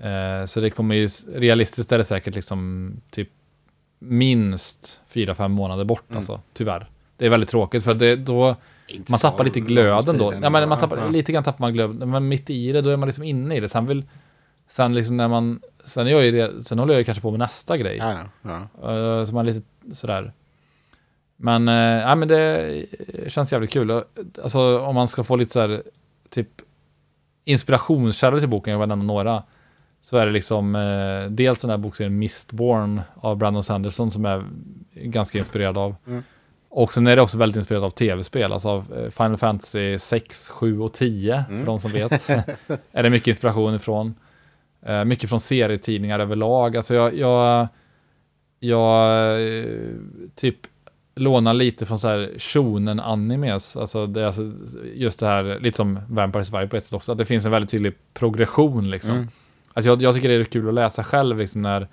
Eh, 0.00 0.46
så 0.46 0.60
det 0.60 0.70
kommer 0.70 0.94
ju, 0.94 1.08
realistiskt 1.34 1.92
är 1.92 1.98
det 1.98 2.04
säkert 2.04 2.34
liksom 2.34 2.92
typ 3.10 3.28
minst 4.02 5.00
fyra 5.06 5.34
fem 5.34 5.52
månader 5.52 5.84
bort 5.84 6.04
Mm. 6.08 6.16
alltså, 6.18 6.40
tyvärr. 6.52 6.86
Det 7.16 7.26
är 7.26 7.30
väldigt 7.30 7.50
tråkigt 7.50 7.84
för 7.84 7.94
det, 7.94 8.16
då 8.16 8.56
man 9.10 9.18
tappar 9.18 9.44
lite 9.44 9.60
glöden 9.60 10.18
då. 10.18 10.34
Ja, 10.42 10.50
men 10.50 10.68
man 10.68 10.78
tappar, 10.78 10.96
ja. 10.98 11.08
Lite 11.08 11.32
grann 11.32 11.44
tappar 11.44 11.60
man 11.60 11.72
glöden, 11.72 12.10
men 12.10 12.28
mitt 12.28 12.50
i 12.50 12.72
det 12.72 12.80
då 12.80 12.90
är 12.90 12.96
man 12.96 13.08
liksom 13.08 13.24
inne 13.24 13.56
i 13.56 13.60
det. 13.60 13.68
Sen 13.68 13.86
vill, 13.86 14.04
sen 14.66 14.94
liksom 14.94 15.16
när 15.16 15.28
man, 15.28 15.60
sen, 15.84 16.06
jag 16.06 16.24
ju 16.24 16.30
det, 16.30 16.64
sen 16.64 16.78
håller 16.78 16.94
jag 16.94 16.98
ju 16.98 17.04
kanske 17.04 17.22
på 17.22 17.30
med 17.30 17.38
nästa 17.38 17.76
grej. 17.76 17.96
Ja, 17.96 18.14
ja. 18.42 18.58
Uh, 18.92 19.24
så 19.24 19.34
man 19.34 19.48
är 19.48 19.52
lite 19.52 19.66
sådär. 19.92 20.32
Men, 21.36 21.68
uh, 21.68 21.74
ja, 21.74 22.14
men 22.14 22.28
det 22.28 22.86
känns 23.28 23.52
jävligt 23.52 23.70
kul. 23.70 24.02
Alltså 24.42 24.80
om 24.80 24.94
man 24.94 25.08
ska 25.08 25.24
få 25.24 25.36
lite 25.36 25.52
sådär, 25.52 25.82
typ 26.30 26.48
inspirationskällor 27.44 28.38
till 28.38 28.48
boken, 28.48 28.72
jag 28.72 28.80
vill 28.80 28.88
nämna 28.88 29.04
några. 29.04 29.42
Så 30.02 30.16
är 30.16 30.26
det 30.26 30.32
liksom 30.32 30.74
uh, 30.74 31.30
dels 31.30 31.60
den 31.60 31.70
här 31.70 31.78
bokserien 31.78 32.18
Mistborn 32.18 33.00
av 33.14 33.36
Brandon 33.36 33.62
Sanderson 33.62 34.10
som 34.10 34.24
är 34.24 34.44
ganska 34.94 35.38
inspirerad 35.38 35.78
av. 35.78 35.96
Mm. 36.06 36.22
Och 36.68 36.94
sen 36.94 37.06
är 37.06 37.16
det 37.16 37.22
också 37.22 37.38
väldigt 37.38 37.56
inspirerad 37.56 37.84
av 37.84 37.90
tv-spel, 37.90 38.52
alltså 38.52 38.68
av 38.68 38.94
eh, 38.96 39.10
Final 39.10 39.36
Fantasy 39.36 39.98
6, 39.98 40.48
7 40.48 40.80
och 40.80 40.92
10, 40.92 41.44
Mm. 41.48 41.60
för 41.60 41.66
de 41.66 41.78
som 41.78 41.92
vet. 41.92 42.12
är 42.92 43.02
det 43.02 43.10
mycket 43.10 43.28
inspiration 43.28 43.74
ifrån. 43.74 44.14
Eh, 44.86 45.04
mycket 45.04 45.30
från 45.30 45.40
serietidningar 45.40 46.18
överlag. 46.20 46.76
Alltså 46.76 46.94
jag, 46.94 47.14
jag, 47.14 47.68
jag 48.60 49.32
eh, 49.58 49.64
typ 50.34 50.56
lånar 51.14 51.54
lite 51.54 51.86
från 51.86 51.98
så 51.98 52.08
här 52.08 52.30
shonen 52.38 53.00
animes. 53.00 53.76
Alltså, 53.76 54.06
det 54.06 54.20
är 54.20 54.26
alltså 54.26 54.52
just 54.94 55.20
det 55.20 55.26
här, 55.26 55.58
lite 55.60 55.76
som 55.76 55.98
Vampire 56.08 56.44
Survivor 56.44 56.66
på 56.66 56.76
ett 56.76 56.84
sätt 56.84 56.94
också, 56.94 57.12
att 57.12 57.18
det 57.18 57.26
finns 57.26 57.44
en 57.44 57.50
väldigt 57.50 57.70
tydlig 57.70 57.94
progression 58.14 58.90
liksom. 58.90 59.14
Mm. 59.14 59.28
Alltså 59.74 59.88
jag, 59.90 60.02
jag 60.02 60.14
tycker 60.14 60.28
det 60.28 60.34
är 60.34 60.44
kul 60.44 60.68
att 60.68 60.74
läsa 60.74 61.04
själv 61.04 61.38
liksom 61.38 61.62
när 61.62 61.88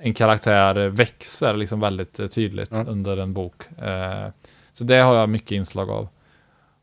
en 0.00 0.14
karaktär 0.14 0.88
växer 0.88 1.54
liksom 1.56 1.80
väldigt 1.80 2.20
eh, 2.20 2.26
tydligt 2.26 2.70
Ja. 2.72 2.84
under 2.88 3.16
en 3.16 3.32
bok. 3.32 3.62
Eh, 3.78 4.28
så 4.72 4.84
det 4.84 4.96
har 4.98 5.14
jag 5.14 5.28
mycket 5.28 5.52
inslag 5.52 5.90
av. 5.90 6.08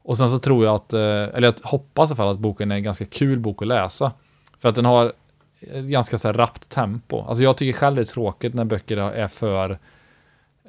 Och 0.04 0.18
sen 0.18 0.30
så 0.30 0.40
tror 0.40 0.66
jag 0.66 0.76
att, 0.76 0.94
eh, 0.94 1.00
eller 1.02 1.42
jag 1.44 1.54
hoppas 1.64 2.10
i 2.10 2.12
alla 2.12 2.16
fall 2.16 2.28
att 2.34 2.40
boken 2.40 2.72
är 2.72 2.76
en 2.76 2.84
ganska 2.84 3.06
kul 3.06 3.40
bok 3.40 3.62
att 3.62 3.68
läsa. 3.68 4.12
För 4.60 4.70
att 4.70 4.76
den 4.76 4.86
har 4.86 5.14
ett 5.62 5.86
ganska 5.86 6.18
så 6.18 6.28
här 6.28 6.34
rappt 6.34 6.70
tempo. 6.70 7.22
Alltså 7.28 7.44
jag 7.44 7.58
tycker 7.58 7.80
själv 7.80 7.96
det 7.96 8.02
är 8.02 8.06
tråkigt 8.06 8.54
när 8.54 8.66
böcker 8.66 8.98
är 8.98 9.28
för, 9.28 9.80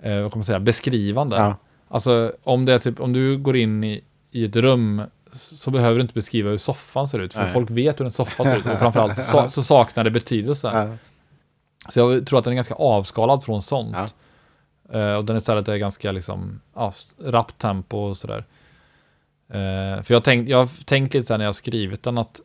eh, 0.02 0.20
vad 0.22 0.32
kan 0.32 0.38
man 0.38 0.44
säga, 0.44 0.60
beskrivande. 0.60 1.36
Ja. 1.36 1.56
Alltså 1.88 2.32
om 2.42 2.64
det 2.64 2.72
är 2.72 2.78
typ, 2.78 3.00
om 3.00 3.12
du 3.12 3.38
går 3.38 3.56
in 3.56 3.84
i, 3.84 4.04
i 4.30 4.44
ett 4.44 4.56
rum 4.56 5.02
så 5.32 5.70
behöver 5.70 5.94
du 5.94 6.00
inte 6.02 6.14
beskriva 6.14 6.50
hur 6.50 6.56
soffan 6.56 7.06
ser 7.08 7.18
ut, 7.18 7.34
för 7.34 7.40
Nej. 7.42 7.52
folk 7.52 7.70
vet 7.70 8.00
hur 8.00 8.04
en 8.04 8.10
soffa 8.10 8.44
ser 8.44 8.56
ut 8.58 8.66
och 8.66 8.78
framförallt 8.78 9.18
så, 9.18 9.48
så 9.48 9.62
saknar 9.62 10.04
det 10.04 10.10
betydelse. 10.10 10.70
Ja. 10.74 10.96
Så 11.88 12.00
jag 12.00 12.26
tror 12.26 12.38
att 12.38 12.44
den 12.44 12.52
är 12.52 12.54
ganska 12.54 12.74
avskalad 12.74 13.44
från 13.44 13.62
sånt. 13.62 13.96
Ja. 14.92 14.98
Eh, 14.98 15.14
och 15.14 15.24
den 15.24 15.36
istället 15.36 15.68
är 15.68 15.76
ganska 15.76 16.12
liksom, 16.12 16.60
ja, 16.74 16.92
rappt 17.24 17.58
tempo 17.58 17.96
och 17.96 18.16
sådär. 18.16 18.44
Eh, 19.48 20.02
för 20.02 20.14
jag, 20.14 20.24
tänkt, 20.24 20.48
jag 20.48 20.58
har 20.58 20.84
tänkt 20.84 21.14
lite 21.14 21.26
så 21.26 21.36
när 21.36 21.44
jag 21.44 21.48
har 21.48 21.52
skrivit 21.52 22.02
den 22.02 22.18
att 22.18 22.40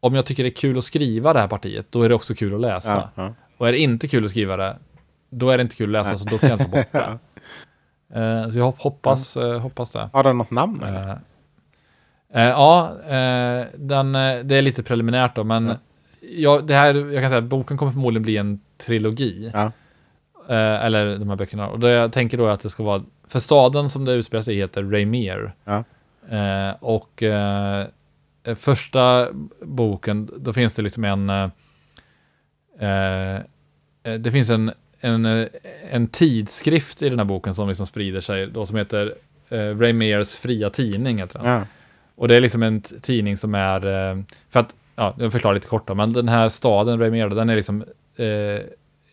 om 0.00 0.14
jag 0.14 0.26
tycker 0.26 0.42
det 0.42 0.48
är 0.48 0.54
kul 0.56 0.78
att 0.78 0.84
skriva 0.84 1.32
det 1.32 1.40
här 1.40 1.48
partiet, 1.48 1.86
då 1.90 2.02
är 2.02 2.08
det 2.08 2.14
också 2.14 2.34
kul 2.34 2.54
att 2.54 2.60
läsa. 2.60 3.10
Ja. 3.14 3.34
Och 3.56 3.68
är 3.68 3.72
det 3.72 3.78
inte 3.78 4.08
kul 4.08 4.24
att 4.24 4.30
skriva 4.30 4.56
det, 4.56 4.76
då 5.30 5.50
är 5.50 5.58
det 5.58 5.62
inte 5.62 5.76
kul 5.76 5.96
att 5.96 6.06
läsa, 6.06 6.10
Nej. 6.10 6.18
så 6.18 6.24
då 6.24 6.38
kan 6.38 6.50
jag 6.50 6.58
ta 6.58 6.68
bort 6.68 6.92
det. 6.92 7.18
Eh, 8.20 8.50
så 8.50 8.58
jag 8.58 8.64
hop- 8.64 8.78
hoppas, 8.82 9.36
eh, 9.36 9.60
hoppas 9.60 9.90
det. 9.90 10.10
Har 10.12 10.24
den 10.24 10.38
något 10.38 10.50
namn? 10.50 10.82
eller? 10.82 11.20
Eh, 12.36 12.42
ja, 12.42 12.96
eh, 13.08 13.66
den, 13.74 14.14
eh, 14.14 14.38
det 14.44 14.54
är 14.56 14.62
lite 14.62 14.82
preliminärt 14.82 15.36
då, 15.36 15.44
men 15.44 15.66
Ja. 15.66 15.76
ja, 16.20 16.60
det 16.60 16.74
här, 16.74 16.94
jag 16.94 17.22
kan 17.22 17.30
säga 17.30 17.38
att 17.38 17.44
boken 17.44 17.76
kommer 17.76 17.92
förmodligen 17.92 18.22
bli 18.22 18.36
en 18.36 18.60
trilogi. 18.78 19.50
Ja. 19.54 19.72
Eller 20.48 21.18
de 21.18 21.28
här 21.28 21.36
böckerna. 21.36 21.68
Och 21.68 21.80
det 21.80 21.90
jag 21.90 22.12
tänker 22.12 22.38
då 22.38 22.46
att 22.46 22.60
det 22.60 22.70
ska 22.70 22.82
vara, 22.82 23.02
för 23.28 23.38
staden 23.38 23.88
som 23.88 24.04
det 24.04 24.12
utspelar 24.12 24.42
sig 24.42 24.56
heter 24.56 24.82
Raymere. 24.82 25.52
Ja. 25.64 25.84
Och 26.80 27.22
första 28.56 29.28
boken, 29.62 30.30
då 30.36 30.52
finns 30.52 30.74
det 30.74 30.82
liksom 30.82 31.04
en, 31.04 31.30
eh, 32.80 34.18
det 34.18 34.32
finns 34.32 34.50
en, 34.50 34.72
en, 35.00 35.48
en 35.90 36.06
tidskrift 36.08 37.02
i 37.02 37.08
den 37.08 37.18
här 37.18 37.26
boken 37.26 37.54
som 37.54 37.68
liksom 37.68 37.86
sprider 37.86 38.20
sig, 38.20 38.46
då 38.46 38.66
som 38.66 38.76
heter 38.76 39.12
eh, 39.48 39.78
Raymeres 39.78 40.38
fria 40.38 40.70
tidning. 40.70 41.18
Heter 41.18 41.38
den. 41.38 41.48
Ja. 41.48 41.62
Och 42.16 42.28
det 42.28 42.36
är 42.36 42.40
liksom 42.40 42.62
en 42.62 42.80
tidning 42.80 43.36
som 43.36 43.54
är, 43.54 43.86
eh, 43.86 44.22
för 44.48 44.60
att, 44.60 44.74
ja, 44.96 45.14
jag 45.18 45.32
förklarar 45.32 45.54
lite 45.54 45.68
kort 45.68 45.88
då, 45.88 45.94
men 45.94 46.12
den 46.12 46.28
här 46.28 46.48
staden, 46.48 46.98
Raymere, 46.98 47.34
den 47.34 47.50
är 47.50 47.56
liksom 47.56 47.84
eh, 48.16 48.66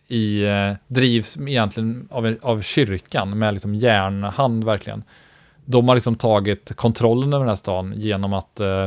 i, 0.08 0.44
eh, 0.44 0.72
drivs 0.86 1.36
egentligen 1.36 2.08
av, 2.10 2.36
av 2.42 2.60
kyrkan 2.60 3.38
med 3.38 3.54
liksom 3.54 3.74
järnhand 3.74 4.64
verkligen. 4.64 5.02
De 5.64 5.88
har 5.88 5.94
liksom 5.94 6.16
tagit 6.16 6.76
kontrollen 6.76 7.32
över 7.32 7.44
den 7.44 7.48
här 7.48 7.56
stan 7.56 7.92
genom 7.96 8.32
att, 8.32 8.60
eh, 8.60 8.82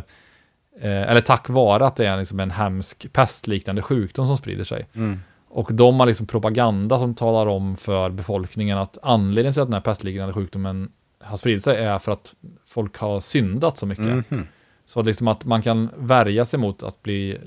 eh, 0.82 1.10
eller 1.10 1.22
tack 1.22 1.50
vare 1.50 1.86
att 1.86 1.96
det 1.96 2.06
är 2.06 2.18
liksom 2.18 2.40
en 2.40 2.52
hemsk 2.52 3.14
pestliknande 3.14 3.82
sjukdom 3.82 4.28
som 4.28 4.38
sprider 4.38 4.64
sig. 4.64 4.88
Mm. 4.94 5.20
Och 5.50 5.74
de 5.74 6.00
har 6.00 6.08
liksom 6.08 6.28
propaganda 6.28 7.00
som 7.00 7.16
talar 7.16 7.48
om 7.48 7.78
för 7.78 8.10
befolkningen 8.10 8.78
att 8.78 8.98
anledningen 9.02 9.54
till 9.54 9.62
att 9.62 9.68
den 9.68 9.74
här 9.74 9.82
pestliknande 9.82 10.34
sjukdomen 10.34 10.92
har 11.28 11.38
spridit 11.38 11.64
sig 11.64 11.78
är 11.78 12.00
för 12.00 12.12
att 12.12 12.34
folk 12.66 12.98
har 12.98 13.20
syndat 13.20 13.78
så 13.78 13.86
mycket. 13.86 14.32
Mhm. 14.32 14.48
Så 14.86 15.00
att, 15.00 15.06
liksom 15.06 15.28
att 15.28 15.46
man 15.46 15.62
kan 15.62 15.90
värja 15.98 16.46
sig 16.46 16.60
mot 16.60 16.84
att 16.84 17.04
bli, 17.04 17.38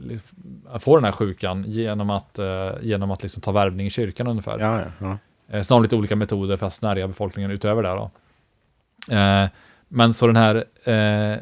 att 0.69 0.83
få 0.83 0.97
den 0.97 1.05
här 1.05 1.13
sjukan 1.13 1.65
genom 1.67 2.11
att, 2.11 2.39
eh, 2.39 2.71
genom 2.83 3.11
att 3.11 3.23
liksom 3.23 3.43
ta 3.43 3.53
värvning 3.53 3.87
i 3.87 3.91
kyrkan 3.91 4.27
ungefär. 4.27 4.59
Ja, 4.59 4.81
ja, 4.81 4.87
ja. 4.99 5.19
Eh, 5.57 5.63
så 5.63 5.75
de 5.75 5.83
lite 5.83 5.97
olika 5.97 6.17
metoder 6.17 6.57
för 6.57 6.67
att 6.67 6.75
snärja 6.75 7.09
befolkningen 7.09 7.51
utöver 7.51 7.83
det. 7.83 7.89
Då. 7.89 8.11
Eh, 9.17 9.49
men 9.89 10.15
så 10.15 10.27
den 10.27 10.37
här 10.37 10.65
eh, 10.85 11.39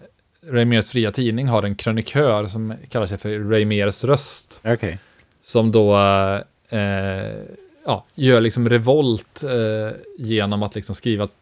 Raymers 0.50 0.90
fria 0.90 1.12
tidning 1.12 1.48
har 1.48 1.62
en 1.62 1.74
krönikör 1.74 2.46
som 2.46 2.74
kallar 2.88 3.06
sig 3.06 3.18
för 3.18 3.38
Raymers 3.50 4.04
röst. 4.04 4.60
Okej. 4.64 4.98
Som 5.40 5.72
då 5.72 5.96
eh, 6.68 7.32
ja, 7.86 8.04
gör 8.14 8.40
liksom 8.40 8.68
revolt 8.68 9.42
eh, 9.42 9.96
genom 10.18 10.62
att 10.62 10.74
liksom 10.74 10.94
skriva 10.94 11.26
t- 11.26 11.32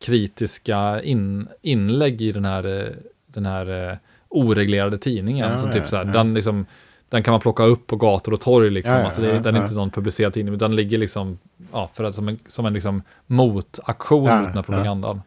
kritiska 0.00 1.02
in, 1.02 1.48
inlägg 1.62 2.22
i 2.22 2.32
den 2.32 2.44
här, 2.44 2.94
den 3.26 3.46
här 3.46 3.90
eh, 3.90 3.96
oreglerade 4.28 4.98
tidningen. 4.98 5.50
Ja, 5.50 5.58
så 5.58 5.72
typ 5.72 5.88
så 5.88 5.96
här, 5.96 6.04
den, 6.04 6.34
liksom, 6.34 6.66
den 7.08 7.22
kan 7.22 7.32
man 7.32 7.40
plocka 7.40 7.62
upp 7.62 7.86
på 7.86 7.96
gator 7.96 8.32
och 8.32 8.40
torg. 8.40 8.70
Liksom. 8.70 8.92
Ja, 8.94 8.98
ja, 8.98 9.04
alltså 9.04 9.20
det, 9.22 9.28
ja, 9.34 9.40
den 9.40 9.56
är 9.56 9.62
inte 9.62 9.74
någon 9.74 9.90
publicerad 9.90 10.34
tidning, 10.34 10.54
utan 10.54 10.70
den 10.70 10.76
ligger 10.76 10.98
liksom, 10.98 11.38
ja, 11.72 11.90
för 11.94 12.04
att, 12.04 12.14
som 12.14 12.28
en, 12.28 12.38
som 12.48 12.66
en 12.66 12.72
liksom 12.72 13.02
motaktion 13.26 14.20
mot 14.22 14.28
den 14.30 14.54
här 14.54 14.62
propagandan. 14.62 15.22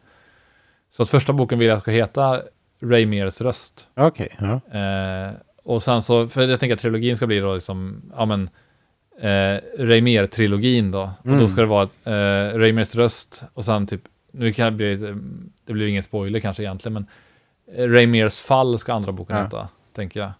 Så 0.90 1.02
att 1.02 1.08
första 1.10 1.32
boken 1.32 1.58
vill 1.58 1.68
jag 1.68 1.80
ska 1.80 1.90
heta 1.90 2.40
Raymers 2.80 3.40
röst. 3.40 3.86
Okej. 3.94 4.28
Ja. 4.40 4.78
Eh, 4.78 5.32
och 5.64 5.82
sen 5.82 6.02
så, 6.02 6.28
för 6.28 6.42
jag 6.48 6.60
tänker 6.60 6.74
att 6.74 6.80
trilogin 6.80 7.16
ska 7.16 7.26
bli 7.26 7.40
då 7.40 7.54
liksom, 7.54 8.02
ja 8.16 8.24
men, 8.26 8.50
eh, 9.20 9.60
Raymer-trilogin 9.78 10.92
då. 10.92 11.10
Och 11.20 11.26
Mm. 11.26 11.40
då 11.40 11.48
ska 11.48 11.60
det 11.60 11.66
vara 11.66 11.82
eh, 12.04 12.58
Raymers 12.58 12.94
röst 12.94 13.42
och 13.54 13.64
sen 13.64 13.86
typ, 13.86 14.00
nu 14.32 14.52
kan 14.52 14.64
det 14.66 14.70
bli, 14.72 14.96
det 15.66 15.72
blir 15.72 15.86
ingen 15.86 16.02
spoiler 16.02 16.40
kanske 16.40 16.62
egentligen, 16.62 16.92
men 16.94 17.06
eh, 17.76 17.88
Raymers 17.88 18.40
fall 18.40 18.78
ska 18.78 18.92
andra 18.92 19.12
boken 19.12 19.36
Ja. 19.36 19.42
heta, 19.42 19.68
tänker 19.96 20.20
jag. 20.20 20.30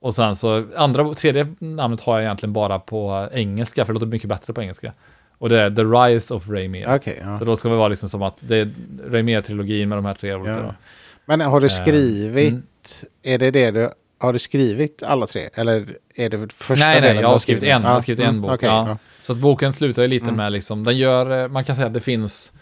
Och 0.00 0.14
sen 0.14 0.36
så, 0.36 0.64
andra, 0.76 1.14
tredje 1.14 1.46
namnet 1.58 2.00
har 2.00 2.14
jag 2.14 2.24
egentligen 2.24 2.52
bara 2.52 2.78
på 2.78 3.28
engelska, 3.32 3.84
för 3.84 3.92
det 3.92 3.94
låter 3.94 4.06
mycket 4.06 4.28
bättre 4.28 4.52
på 4.52 4.62
engelska. 4.62 4.92
Och 5.38 5.48
det 5.48 5.60
är 5.60 5.70
The 5.70 5.82
Rise 5.82 6.34
of 6.34 6.48
Raymer. 6.48 6.96
Okej. 6.96 7.20
ja. 7.24 7.38
Så 7.38 7.44
då 7.44 7.56
ska 7.56 7.68
det 7.68 7.76
vara 7.76 7.88
liksom 7.88 8.08
som 8.08 8.22
att 8.22 8.38
det 8.48 8.56
är 8.56 8.68
Raymer-trilogin 9.10 9.86
med 9.86 9.98
de 9.98 10.04
här 10.04 10.14
tre 10.14 10.34
olika 10.34 10.50
Ja. 10.50 10.74
Men 11.24 11.40
har 11.40 11.60
du 11.60 11.66
Eh, 11.66 11.70
skrivit, 11.70 12.52
mm. 12.52 12.62
är 13.22 13.38
det 13.38 13.50
det 13.50 13.70
du, 13.70 13.90
har 14.18 14.32
du 14.32 14.38
skrivit 14.38 15.02
alla 15.02 15.26
tre? 15.26 15.48
Eller 15.54 15.96
är 16.14 16.28
det 16.30 16.52
första 16.52 16.86
Nej, 16.86 17.00
nej, 17.00 17.16
jag 17.16 17.28
har 17.28 17.38
skrivit 17.38 17.62
en. 17.62 17.82
Jag 17.82 17.88
har 17.90 18.00
skrivit 18.00 18.20
en 18.24 18.28
mm, 18.28 18.42
bok, 18.42 18.62
ja. 18.62 18.98
Så 19.20 19.32
att 19.32 19.38
boken 19.38 19.72
slutar 19.72 20.02
ju 20.02 20.08
lite 20.08 20.24
Mm. 20.24 20.36
med 20.36 20.52
liksom, 20.52 20.84
den 20.84 20.96
gör, 20.96 21.42
eh, 21.42 21.48
man 21.48 21.64
kan 21.64 21.76
säga 21.76 21.86
att 21.86 21.94
det 21.94 22.00
finns, 22.00 22.52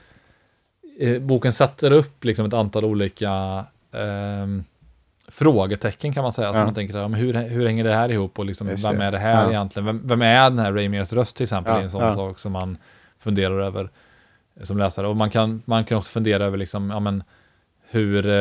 eh, 1.00 1.18
boken 1.22 1.52
sätter 1.52 1.90
upp 1.90 2.24
liksom 2.24 2.46
ett 2.46 2.54
antal 2.54 2.84
olika 2.84 3.64
ehm, 3.94 4.64
frågetecken 5.28 6.12
kan 6.12 6.22
man 6.22 6.32
säga. 6.32 6.52
Så 6.52 6.58
Ja. 6.58 6.64
man 6.64 6.74
tänker, 6.74 6.94
men 7.08 7.14
hur, 7.14 7.34
hur 7.34 7.66
hänger 7.66 7.84
det 7.84 7.94
här 7.94 8.08
ihop 8.10 8.38
och 8.38 8.44
liksom, 8.44 8.66
vem 8.82 9.00
är 9.00 9.12
det 9.12 9.18
här 9.18 9.42
Ja. 9.44 9.48
egentligen? 9.50 9.86
Vem, 9.86 10.00
vem 10.04 10.22
är 10.22 10.50
den 10.50 10.58
här 10.58 10.72
Raymers 10.72 11.12
röst 11.12 11.36
till 11.36 11.44
exempel? 11.44 11.70
Ja, 11.70 11.76
Det 11.76 11.80
är 11.80 11.84
en 11.84 11.90
sån 11.90 12.02
ja. 12.04 12.12
sak 12.12 12.38
som 12.38 12.52
man 12.52 12.76
funderar 13.18 13.60
över 13.60 13.90
eh, 14.56 14.62
som 14.62 14.78
läsare. 14.78 15.06
Och 15.08 15.16
man 15.16 15.30
kan, 15.30 15.62
man 15.64 15.84
kan 15.84 15.98
också 15.98 16.10
fundera 16.10 16.44
över 16.46 16.58
liksom, 16.58 16.90
ja 16.90 17.00
men, 17.00 17.22
hur, 17.90 18.26
eh, 18.26 18.32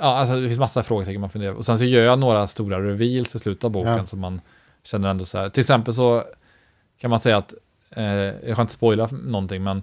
ja 0.00 0.16
alltså 0.18 0.40
det 0.40 0.48
finns 0.48 0.58
massa 0.60 0.82
frågetecken 0.82 1.20
man 1.20 1.30
funderar 1.30 1.52
Och 1.52 1.64
sen 1.64 1.78
så 1.78 1.84
gör 1.84 2.04
jag 2.04 2.18
några 2.18 2.46
stora 2.46 2.80
reveals 2.80 3.34
i 3.34 3.38
slutet 3.38 3.64
av 3.64 3.70
boken 3.72 4.06
som 4.06 4.20
man 4.20 4.40
känner 4.82 5.08
ändå 5.08 5.24
så 5.24 5.38
här. 5.38 5.48
Till 5.48 5.60
exempel 5.60 5.94
så 5.94 6.22
kan 7.00 7.10
man 7.10 7.18
säga 7.18 7.36
att, 7.36 7.54
eh, 7.90 8.04
jag 8.04 8.56
kan 8.56 8.60
inte 8.60 8.72
spoila 8.72 9.08
någonting, 9.12 9.62
men 9.62 9.82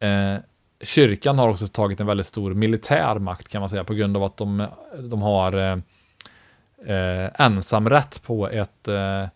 eh, 0.00 0.40
kyrkan 0.84 1.38
har 1.38 1.48
också 1.48 1.66
tagit 1.66 2.00
en 2.00 2.06
väldigt 2.06 2.26
stor 2.26 2.54
militär 2.54 3.18
makt 3.18 3.48
kan 3.48 3.60
man 3.60 3.68
säga, 3.68 3.84
på 3.84 3.94
grund 3.94 4.16
av 4.16 4.22
att 4.24 4.36
de, 4.36 4.66
de 4.98 5.22
har 5.22 5.52
eh, 5.52 5.78
eh, 6.96 7.30
ensamrätt 7.38 8.22
på 8.22 8.48
ett, 8.48 8.88
eh, 8.88 9.26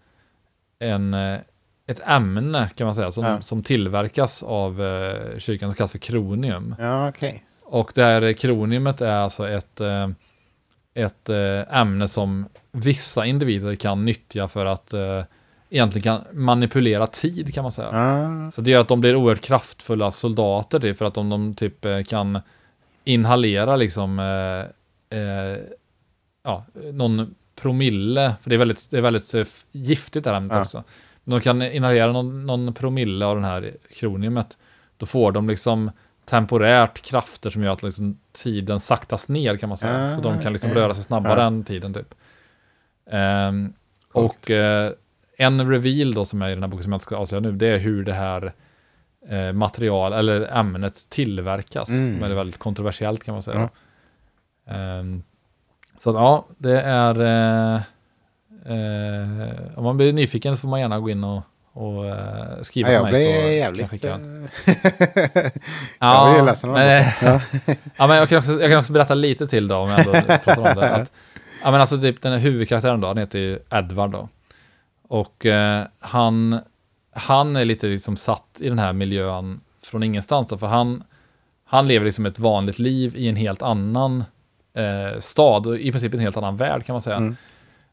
en, 0.78 1.14
eh, 1.14 1.38
ett 1.86 2.00
ämne 2.06 2.70
kan 2.76 2.84
man 2.84 2.94
säga 2.94 3.10
som, 3.10 3.24
Ja. 3.24 3.40
som 3.42 3.62
tillverkas 3.62 4.42
av 4.42 4.82
eh, 4.82 5.38
kyrkan 5.38 5.68
som 5.70 5.74
kallas 5.76 5.90
för 5.90 5.98
kronium. 5.98 6.74
Ja, 6.78 7.08
okej. 7.08 7.44
Och 7.62 7.92
det 7.94 8.02
här 8.04 8.32
kroniumet 8.32 9.00
är 9.00 9.12
alltså 9.16 9.48
ett, 9.48 9.80
eh, 9.80 10.08
ett 10.94 11.28
ämne 11.70 12.08
som 12.08 12.48
vissa 12.72 13.26
individer 13.26 13.74
kan 13.74 14.04
nyttja 14.04 14.48
för 14.48 14.66
att 14.66 14.94
egentligen 15.72 16.02
kan 16.02 16.24
manipulera 16.44 17.06
tid 17.06 17.54
kan 17.54 17.62
man 17.62 17.72
säga. 17.72 17.88
Ah, 17.92 18.50
Så 18.50 18.60
det 18.60 18.70
gör 18.70 18.80
att 18.80 18.88
de 18.88 19.00
blir 19.00 19.16
oerhört 19.16 19.40
kraftfulla 19.40 20.10
soldater 20.10 20.80
typ, 20.80 20.98
för 20.98 21.04
att 21.04 21.16
om 21.16 21.28
de 21.28 21.54
typ 21.54 21.84
eh, 21.84 22.02
kan 22.02 22.40
inhalera 23.04 23.76
liksom 23.76 24.18
eh, 24.18 25.18
eh, 25.18 25.58
ja, 26.42 26.64
någon 26.92 27.34
promille, 27.56 28.34
för 28.42 28.50
det 28.50 28.56
är 28.56 28.58
väldigt, 28.58 28.90
det 28.90 28.96
är 28.96 29.00
väldigt 29.00 29.34
eh, 29.34 29.44
giftigt 29.72 30.24
det 30.24 30.30
här 30.30 30.36
ämnet 30.36 30.54
Ja. 30.54 30.60
också. 30.60 30.84
De 31.24 31.40
kan 31.40 31.62
inhalera 31.62 32.12
någon, 32.12 32.46
någon 32.46 32.74
promille 32.74 33.26
av 33.26 33.34
den 33.36 33.44
här 33.44 33.72
kroniumet, 33.94 34.58
då 34.96 35.06
får 35.06 35.32
de 35.32 35.48
liksom 35.48 35.90
temporärt 36.24 37.02
krafter 37.02 37.50
som 37.50 37.62
gör 37.62 37.72
att 37.72 37.82
liksom 37.82 38.18
tiden 38.32 38.80
saktas 38.80 39.28
ner 39.28 39.56
kan 39.56 39.68
man 39.68 39.78
säga. 39.78 40.06
Ah, 40.12 40.16
så 40.16 40.20
de 40.22 40.40
kan 40.42 40.52
liksom 40.52 40.70
röra 40.70 40.94
sig 40.94 41.04
snabbare 41.04 41.42
än 41.42 41.64
tiden 41.64 41.94
typ. 41.94 42.14
Coolt. 44.12 44.34
och 44.34 44.50
eh, 44.50 44.92
en 45.42 45.70
reveal 45.70 46.12
då 46.12 46.24
som 46.24 46.42
är 46.42 46.48
i 46.48 46.54
den 46.54 46.62
här 46.62 46.70
boken 46.70 46.82
som 46.82 46.92
jag 46.92 46.96
inte 46.96 47.04
ska 47.04 47.16
avslöja 47.16 47.40
nu, 47.40 47.52
det 47.52 47.66
är 47.66 47.78
hur 47.78 48.04
det 48.04 48.14
här 48.14 48.52
eh, 49.28 49.52
material 49.52 50.12
eller 50.12 50.58
ämnet 50.58 51.10
tillverkas. 51.10 51.88
Mm. 51.88 52.14
Som 52.14 52.30
är 52.30 52.34
väldigt 52.34 52.58
kontroversiellt 52.58 53.24
kan 53.24 53.34
man 53.34 53.42
säga. 53.42 53.68
Ehm, 54.66 55.22
så 55.98 56.10
att, 56.10 56.16
ja, 56.16 56.46
det 56.58 56.80
är... 56.80 57.20
Eh, 57.20 57.80
eh, 58.66 59.78
om 59.78 59.84
man 59.84 59.96
blir 59.96 60.12
nyfiken 60.12 60.56
så 60.56 60.60
får 60.60 60.68
man 60.68 60.80
gärna 60.80 61.00
gå 61.00 61.10
in 61.10 61.24
och, 61.24 61.42
och 61.72 62.06
eh, 62.06 62.62
skriva 62.62 62.92
ja, 62.92 63.06
till 63.06 63.20
jag 63.20 63.28
mig. 63.28 63.40
jag 63.40 63.54
jävligt... 63.54 63.90
skicka 63.90 64.08
eh, 64.08 64.16
den. 64.18 64.48
jag 66.00 66.46
den 66.46 66.70
men. 66.70 67.04
Ja. 67.22 67.40
ja, 67.96 68.06
men 68.06 68.16
jag, 68.16 68.28
kan 68.28 68.38
också, 68.38 68.52
jag 68.52 68.70
kan 68.70 68.78
också 68.78 68.92
berätta 68.92 69.14
lite 69.14 69.46
till 69.46 69.68
då 69.68 69.76
om 69.76 69.90
jag 69.90 69.98
ändå 69.98 70.12
pratar 70.12 70.58
om 70.58 70.80
det. 70.80 70.90
Att, 70.94 71.12
ja, 71.62 71.70
men 71.70 71.80
alltså 71.80 72.00
typ 72.00 72.22
den 72.22 72.32
här 72.32 72.38
huvudkaraktären 72.38 73.00
då, 73.00 73.08
han 73.08 73.18
heter 73.18 73.38
ju 73.38 73.58
Edward 73.70 74.10
då. 74.10 74.28
Och 75.12 75.46
eh, 75.46 75.86
han, 75.98 76.58
han 77.12 77.56
är 77.56 77.64
lite 77.64 77.86
liksom 77.86 78.16
satt 78.16 78.60
i 78.60 78.68
den 78.68 78.78
här 78.78 78.92
miljön 78.92 79.60
från 79.82 80.02
ingenstans 80.02 80.46
då, 80.46 80.58
för 80.58 80.66
han, 80.66 81.04
han 81.64 81.88
lever 81.88 82.04
liksom 82.04 82.26
ett 82.26 82.38
vanligt 82.38 82.78
liv 82.78 83.16
i 83.16 83.28
en 83.28 83.36
helt 83.36 83.62
annan 83.62 84.24
eh, 84.74 85.18
stad 85.20 85.66
och 85.66 85.78
i 85.78 85.92
princip 85.92 86.14
en 86.14 86.20
helt 86.20 86.36
annan 86.36 86.56
värld 86.56 86.84
kan 86.84 86.94
man 86.94 87.02
säga. 87.02 87.16
Mm. 87.16 87.36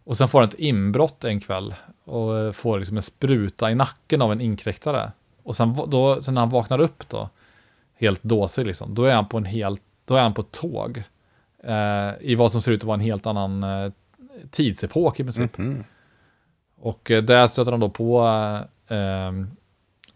Och 0.04 0.18
sen 0.18 0.28
får 0.28 0.40
han 0.40 0.50
ett 0.50 0.60
inbrott 0.60 1.24
en 1.24 1.40
kväll 1.40 1.76
och 2.04 2.38
eh, 2.38 2.52
får 2.52 2.80
liksom 2.80 2.98
en 2.98 3.04
spruta 3.04 3.72
i 3.72 3.76
nacken 3.76 4.22
av 4.22 4.32
en 4.32 4.42
inkräktare. 4.42 5.12
Och 5.44 5.56
sen, 5.56 5.78
då, 5.88 6.22
sen 6.22 6.34
när 6.34 6.42
han 6.42 6.50
vaknar 6.50 6.80
upp 6.80 7.10
då, 7.10 7.30
helt 7.96 8.24
dåsig 8.24 8.66
liksom, 8.66 8.96
då 8.96 9.04
är 9.04 9.16
han 9.16 9.28
på 9.28 9.38
en 9.38 9.46
helt, 9.46 9.82
då 10.06 10.16
är 10.16 10.22
han 10.22 10.34
på 10.34 10.42
ett 10.42 10.52
tåg. 10.52 11.04
Eh, 11.64 12.12
I 12.20 12.36
vad 12.36 12.52
som 12.52 12.62
ser 12.62 12.72
ut 12.72 12.82
att 12.82 12.88
vara 12.88 12.96
en 12.96 13.06
helt 13.06 13.26
annan 13.26 13.64
eh, 13.64 13.92
tidsepok 14.52 15.20
i 15.20 15.24
princip. 15.24 15.58
Mhm. 15.58 15.84
Och 16.82 17.12
eh, 17.12 17.24
där 17.24 17.48
stöter 17.48 17.72
de 17.72 17.80
då 17.80 17.90
på 17.90 18.28
eh, 18.90 18.98
ehm, 18.98 19.48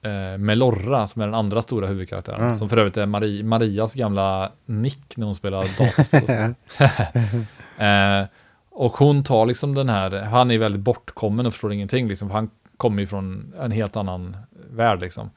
eh, 0.01 0.37
Melorra 0.37 1.07
som 1.07 1.21
är 1.21 1.25
den 1.25 1.35
andra 1.35 1.61
stora 1.61 1.87
huvudkaraktären. 1.87 2.41
Mm. 2.41 2.57
Som 2.57 2.69
för 2.69 2.77
övrigt 2.77 2.97
är 2.97 3.05
Marie, 3.05 3.43
Marias 3.43 3.93
gamla 3.93 4.51
nick 4.65 5.17
när 5.17 5.25
hon 5.25 5.35
spelar 5.35 5.61
dataspel. 5.79 6.53
eh, 8.21 8.27
och 8.69 8.97
hon 8.97 9.23
tar 9.23 9.45
liksom 9.45 9.75
den 9.75 9.89
här, 9.89 10.11
han 10.11 10.51
är 10.51 10.57
väldigt 10.57 10.81
bortkommen 10.81 11.45
och 11.45 11.53
förstår 11.53 11.73
ingenting 11.73 12.07
liksom. 12.07 12.29
för 12.29 12.35
Han 12.35 12.49
kommer 12.77 13.01
ju 13.01 13.07
från 13.07 13.53
en 13.59 13.71
helt 13.71 13.95
annan 13.95 14.37
värld 14.71 14.99
liksom. 15.01 15.29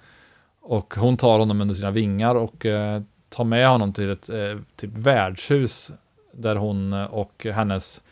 Och 0.60 0.94
hon 0.96 1.16
tar 1.16 1.38
honom 1.38 1.60
under 1.60 1.74
sina 1.74 1.90
vingar 1.90 2.34
och 2.34 2.66
eh, 2.66 3.02
tar 3.28 3.44
med 3.44 3.68
honom 3.68 3.92
till 3.92 4.10
ett 4.10 4.28
eh, 4.28 4.58
typ 4.76 4.90
värdshus 4.94 5.90
där 6.32 6.56
hon 6.56 6.92
eh, 6.92 7.04
och 7.04 7.46
hennes 7.54 8.02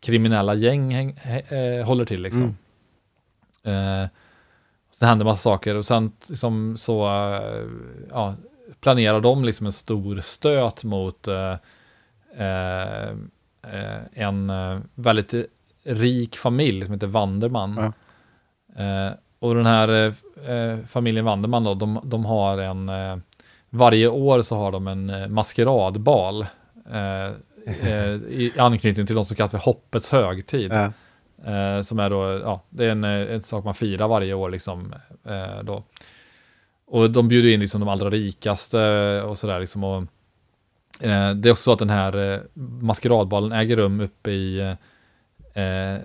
kriminella 0.00 0.54
gäng 0.54 0.94
häng, 0.94 1.16
hä- 1.22 1.78
eh, 1.80 1.86
håller 1.86 2.04
till 2.04 2.22
liksom. 2.22 2.56
Eh, 3.64 4.08
så 4.90 5.04
det 5.04 5.06
händer 5.06 5.24
massa 5.24 5.42
saker 5.42 5.74
och 5.74 5.86
sen 5.86 6.12
liksom, 6.28 6.76
så 6.76 7.06
eh, 7.06 7.66
ja, 8.10 8.34
planerar 8.80 9.20
de 9.20 9.44
liksom 9.44 9.66
en 9.66 9.72
stor 9.72 10.20
stöt 10.20 10.84
mot 10.84 11.28
eh, 11.28 11.56
eh, 12.36 13.08
eh, 13.62 14.00
en 14.12 14.50
eh, 14.50 14.78
väldigt 14.94 15.34
rik 15.84 16.36
familj 16.36 16.84
som 16.84 16.94
heter 16.94 17.06
Vanderman. 17.06 17.78
Eh, 18.76 19.12
och 19.38 19.54
den 19.54 19.66
här 19.66 20.14
familjen 20.86 21.24
Vanderman 21.24 21.64
då, 21.64 21.74
de, 21.74 22.00
de 22.04 22.24
har 22.24 22.58
en, 22.58 22.90
varje 23.70 24.08
år 24.08 24.42
så 24.42 24.56
har 24.56 24.72
de 24.72 24.88
en 24.88 25.32
maskeradbal. 25.32 26.46
I 28.28 28.52
anknytning 28.56 29.06
till 29.06 29.16
de 29.16 29.24
som 29.24 29.36
kallas 29.36 29.50
för 29.50 29.58
hoppets 29.58 30.10
högtid. 30.10 30.72
Ja. 30.72 30.92
Eh, 31.46 31.82
som 31.82 31.98
är 31.98 32.10
då, 32.10 32.40
ja, 32.44 32.62
det 32.70 32.84
är 32.84 32.90
en, 32.90 33.04
eh, 33.04 33.34
en 33.34 33.42
sak 33.42 33.64
man 33.64 33.74
firar 33.74 34.08
varje 34.08 34.34
år 34.34 34.50
liksom. 34.50 34.94
Eh, 35.24 35.62
då. 35.62 35.82
Och 36.86 37.10
de 37.10 37.28
bjuder 37.28 37.48
in 37.48 37.60
liksom 37.60 37.80
de 37.80 37.88
allra 37.88 38.10
rikaste 38.10 39.22
och 39.22 39.38
sådär 39.38 39.60
liksom. 39.60 39.84
Och, 39.84 40.02
eh, 41.00 41.30
det 41.34 41.48
är 41.48 41.52
också 41.52 41.62
så 41.62 41.72
att 41.72 41.78
den 41.78 41.90
här 41.90 42.32
eh, 42.32 42.40
maskeradbalen 42.80 43.52
äger 43.52 43.76
rum 43.76 44.00
uppe 44.00 44.30
i, 44.30 44.60
eh, 45.54 45.98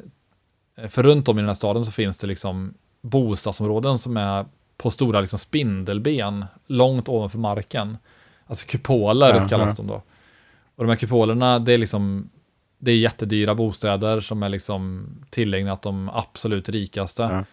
för 0.90 1.04
runt 1.04 1.28
om 1.28 1.38
i 1.38 1.42
den 1.42 1.50
här 1.50 1.54
staden 1.54 1.86
så 1.86 1.92
finns 1.92 2.18
det 2.18 2.28
liksom 2.28 2.74
bostadsområden 3.02 3.98
som 3.98 4.18
är 4.18 4.46
på 4.78 4.92
stora 4.92 5.22
liksom 5.22 5.40
spindelben 5.40 6.46
långt 6.66 7.10
ovanför 7.10 7.40
marken. 7.40 7.98
Alltså 8.48 8.68
kupoler 8.68 9.36
Ja, 9.36 9.48
kallas 9.48 9.70
ja. 9.78 9.84
de 9.84 9.88
då. 9.88 10.02
Och 10.76 10.84
de 10.84 10.90
här 10.90 10.96
kupolerna, 10.96 11.60
det 11.60 11.74
är 11.74 11.78
liksom 11.78 12.30
det 12.80 12.92
är 12.92 12.98
jättedyra 12.98 13.56
bostäder 13.56 14.20
som 14.20 14.44
är 14.44 14.50
liksom 14.50 15.08
tillägnat 15.30 15.82
de 15.82 16.10
absolut 16.10 16.70
rikaste. 16.70 17.22
Ja. 17.22 17.44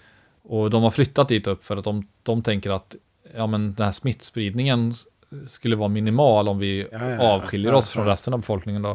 Och 0.43 0.71
de 0.71 0.83
har 0.83 0.91
flyttat 0.91 1.29
dit 1.29 1.47
upp 1.47 1.65
för 1.65 1.77
att 1.77 1.85
de, 1.85 2.09
de 2.23 2.43
tänker 2.43 2.71
att 2.71 2.97
ja, 3.37 3.47
men 3.47 3.75
den 3.75 3.85
här 3.85 3.93
smittspridningen 3.93 4.95
skulle 5.47 5.77
vara 5.77 5.89
minimal 5.89 6.49
om 6.49 6.59
vi 6.59 6.89
Ja, 6.93 7.11
ja, 7.11 7.35
avskiljer 7.35 7.75
oss 7.75 7.91
från 7.91 8.07
resten 8.07 8.35
av 8.35 8.41
befolkningen. 8.41 8.83
Då. 8.83 8.91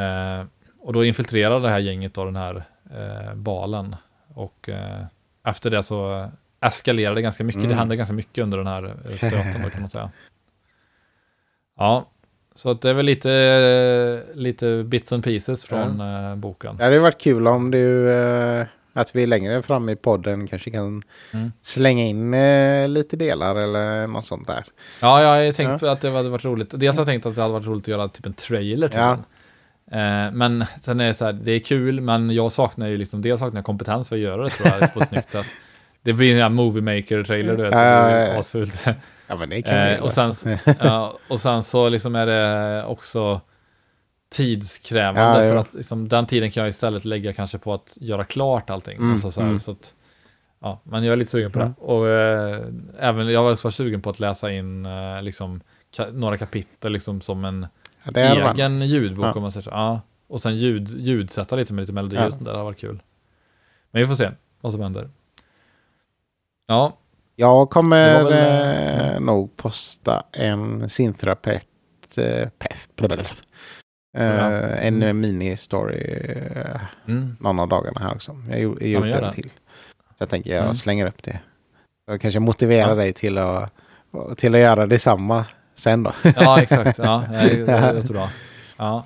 Eh, 0.00 0.44
och 0.80 0.92
då 0.92 1.04
infiltrerar 1.04 1.60
det 1.60 1.68
här 1.68 1.78
gänget 1.78 2.14
då 2.14 2.24
den 2.24 2.36
här 2.36 2.64
eh, 2.94 3.34
balen. 3.34 3.96
Och 4.34 4.68
eh, 4.68 5.04
efter 5.44 5.70
det 5.70 5.82
så 5.82 6.30
eskalerar 6.60 7.14
det 7.14 7.22
ganska 7.22 7.44
mycket. 7.44 7.58
Mm. 7.58 7.70
Det 7.70 7.76
händer 7.76 7.96
ganska 7.96 8.14
mycket 8.14 8.42
under 8.42 8.58
den 8.58 8.66
här 8.66 8.84
eh, 8.84 9.16
stöten 9.16 9.62
då 9.62 9.70
kan 9.70 9.80
man 9.80 9.88
säga. 9.88 10.10
Ja, 11.76 12.06
så 12.56 12.70
att 12.70 12.80
det 12.82 12.90
är 12.90 12.94
väl 12.94 13.06
lite, 13.06 14.22
lite 14.34 14.82
bits 14.84 15.12
and 15.12 15.24
pieces 15.24 15.64
från 15.64 16.00
eh, 16.00 16.36
boken. 16.36 16.76
Det 16.76 16.84
hade 16.84 16.98
varit 16.98 17.20
kul 17.20 17.46
om 17.48 17.70
du, 17.70 18.10
eh, 18.12 18.66
att 18.92 19.16
vi 19.16 19.26
längre 19.26 19.62
fram 19.62 19.88
i 19.88 19.96
podden 19.96 20.46
kanske 20.46 20.70
kan 20.70 21.02
Mm. 21.34 21.52
slänga 21.62 22.04
in 22.04 22.34
eh, 22.34 22.88
lite 22.88 23.16
delar 23.16 23.56
eller 23.56 24.06
något 24.06 24.26
sånt 24.26 24.46
där. 24.46 24.64
Ja, 25.02 25.22
jag 25.22 25.46
har 25.46 25.52
tänkt 25.52 25.80
på 25.80 25.86
att 25.86 26.00
det 26.00 26.10
hade 26.10 26.28
varit 26.28 26.44
roligt. 26.44 26.70
Dels 26.74 26.96
har 26.96 27.00
jag 27.00 27.06
tänkt 27.08 27.26
att 27.26 27.34
det 27.34 27.40
hade 27.42 27.52
varit 27.54 27.66
roligt 27.66 27.84
att 27.84 27.88
göra 27.88 28.08
typ 28.08 28.26
en 28.26 28.32
trailer 28.34 28.88
till 28.88 28.98
Ja. 29.00 29.06
den. 29.06 29.24
Men 30.38 30.64
sen 30.82 31.00
är 31.00 31.06
det 31.06 31.14
så 31.14 31.24
här, 31.24 31.32
det 31.32 31.52
är 31.52 31.58
kul, 31.58 32.00
men 32.00 32.30
jag 32.30 32.52
saknar 32.52 32.86
ju 32.88 32.96
liksom, 32.96 33.22
dels 33.22 33.40
saknar 33.40 33.58
jag 33.58 33.64
kompetens 33.66 34.08
för 34.08 34.16
att 34.16 34.22
göra 34.22 34.42
det 34.44 34.50
tror 34.50 34.72
jag 34.80 34.94
på 34.94 35.00
ett 35.00 35.08
snyggt 35.08 35.30
sätt. 35.32 35.46
Det 36.02 36.12
blir 36.12 36.40
en 36.40 36.54
movie 36.54 36.82
maker 36.82 37.24
trailer, 37.24 37.56
du 37.56 37.62
vet, 37.62 37.72
det 37.72 37.78
Ja, 37.78 37.84
ja, 38.10 38.16
är 38.16 38.32
ja. 38.32 38.38
asfult. 38.40 38.84
Ja, 39.26 39.36
men 39.36 39.48
det 39.48 39.62
kan 39.62 39.76
Eh, 39.76 40.02
och, 40.02 40.12
sen, 40.12 40.32
ja, 40.80 41.18
och 41.28 41.40
sen 41.40 41.62
så 41.62 41.88
liksom 41.88 42.14
är 42.14 42.26
det 42.26 42.84
också 42.84 43.40
tidskrävande, 44.28 45.44
Ja, 45.44 45.50
för 45.52 45.56
att 45.56 45.74
liksom, 45.74 46.08
den 46.08 46.26
tiden 46.26 46.50
kan 46.50 46.60
jag 46.62 46.70
istället 46.70 47.04
lägga 47.04 47.32
kanske 47.32 47.58
på 47.58 47.74
att 47.74 47.98
göra 48.00 48.24
klart 48.24 48.70
allting. 48.70 48.96
Mm, 48.96 49.12
alltså 49.12 49.30
så 49.30 49.40
här, 49.40 49.48
mm. 49.48 49.60
så 49.60 49.70
att, 49.70 49.94
ja, 50.60 50.80
men 50.84 51.04
jag 51.04 51.12
är 51.12 51.16
lite 51.16 51.30
sugen 51.30 51.52
på 51.52 51.58
Mm. 51.60 51.74
det. 51.78 51.84
Och 51.84 52.08
eh, 52.08 52.60
även, 52.98 53.28
jag 53.32 53.42
var 53.42 53.52
också 53.52 53.70
sugen 53.70 54.02
på 54.02 54.10
att 54.10 54.20
läsa 54.20 54.52
in 54.52 54.86
eh, 54.86 55.22
liksom, 55.22 55.60
ka- 55.96 56.12
några 56.12 56.36
kapitel 56.36 56.92
liksom, 56.92 57.20
som 57.20 57.44
en 57.44 57.66
egen 58.14 58.78
ljudbok 58.78 59.36
om 59.36 59.42
man 59.42 59.52
säger 59.52 59.64
så. 59.64 59.70
Ja. 59.70 60.00
Och 60.28 60.42
sen 60.42 60.56
ljud, 60.56 60.88
ljudsätta 60.88 61.56
lite 61.56 61.72
med 61.72 61.82
lite 61.82 61.92
melodi 61.92 62.16
Ja. 62.16 62.26
och 62.26 62.32
sånt 62.32 62.44
där, 62.44 62.52
det 62.52 62.58
har 62.58 62.64
varit 62.64 62.78
kul. 62.80 63.02
Men 63.90 64.02
vi 64.02 64.08
får 64.08 64.14
se 64.14 64.30
vad 64.60 64.72
som 64.72 64.80
händer. 64.80 65.10
Ja, 66.66 66.96
Jag 67.36 67.70
kommer 67.70 68.24
väl, 68.24 69.14
eh, 69.14 69.20
nog 69.20 69.56
posta 69.56 70.22
en 70.32 70.88
syntherapeut 70.88 71.66
eh, 72.18 72.48
peth, 72.58 72.88
blablabla. 72.96 73.24
eh, 74.18 74.24
Ja. 74.24 74.50
en 74.60 75.02
Mm. 75.02 75.20
mini-story 75.24 76.22
eh, 76.56 76.80
mm. 77.08 77.36
någon 77.40 77.58
av 77.60 77.68
dagarna 77.68 78.00
här 78.00 78.14
också. 78.14 78.42
Jag 78.50 78.60
gjorde 78.60 78.88
Ja, 78.88 79.06
gör 79.06 79.22
en 79.22 79.32
till. 79.32 79.50
Så 80.08 80.14
jag 80.18 80.28
tänker 80.28 80.54
jag 80.54 80.62
Mm. 80.62 80.74
slänger 80.74 81.06
upp 81.06 81.22
det. 81.22 81.40
Jag 82.06 82.20
kanske 82.20 82.40
motiverar 82.40 82.88
Ja. 82.88 82.94
dig 82.94 83.12
till 83.12 83.38
att, 83.38 83.72
till 84.36 84.54
att 84.54 84.60
göra 84.60 84.86
detsamma 84.86 85.44
sen 85.74 86.02
då. 86.02 86.12
ja 86.36 86.60
exakt. 86.62 86.98
Ja, 86.98 87.24
det, 87.30 87.64
det 87.64 87.92
låter 87.92 88.12
bra. 88.12 88.28
Ja. 88.76 89.04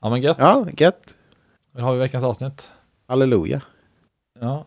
ja, 0.00 0.10
men 0.10 0.20
gött. 0.20 0.36
Ja, 0.40 0.66
gött. 0.76 1.14
Då 1.72 1.82
har 1.82 1.92
vi 1.92 1.98
veckans 1.98 2.24
avsnitt. 2.24 2.70
Halleluja. 3.08 3.60
Ja. 4.40 4.64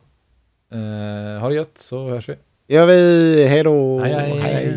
Eh, 0.76 1.40
ha 1.42 1.50
det 1.50 1.56
gött 1.56 1.78
så 1.78 2.10
hörs 2.10 2.30
vi. 2.30 2.36
Gör 2.68 2.86
vi. 2.86 3.48
Hej 3.48 3.64
då. 3.64 4.00
Hej, 4.00 4.14
hej. 4.14 4.40
hej. 4.40 4.74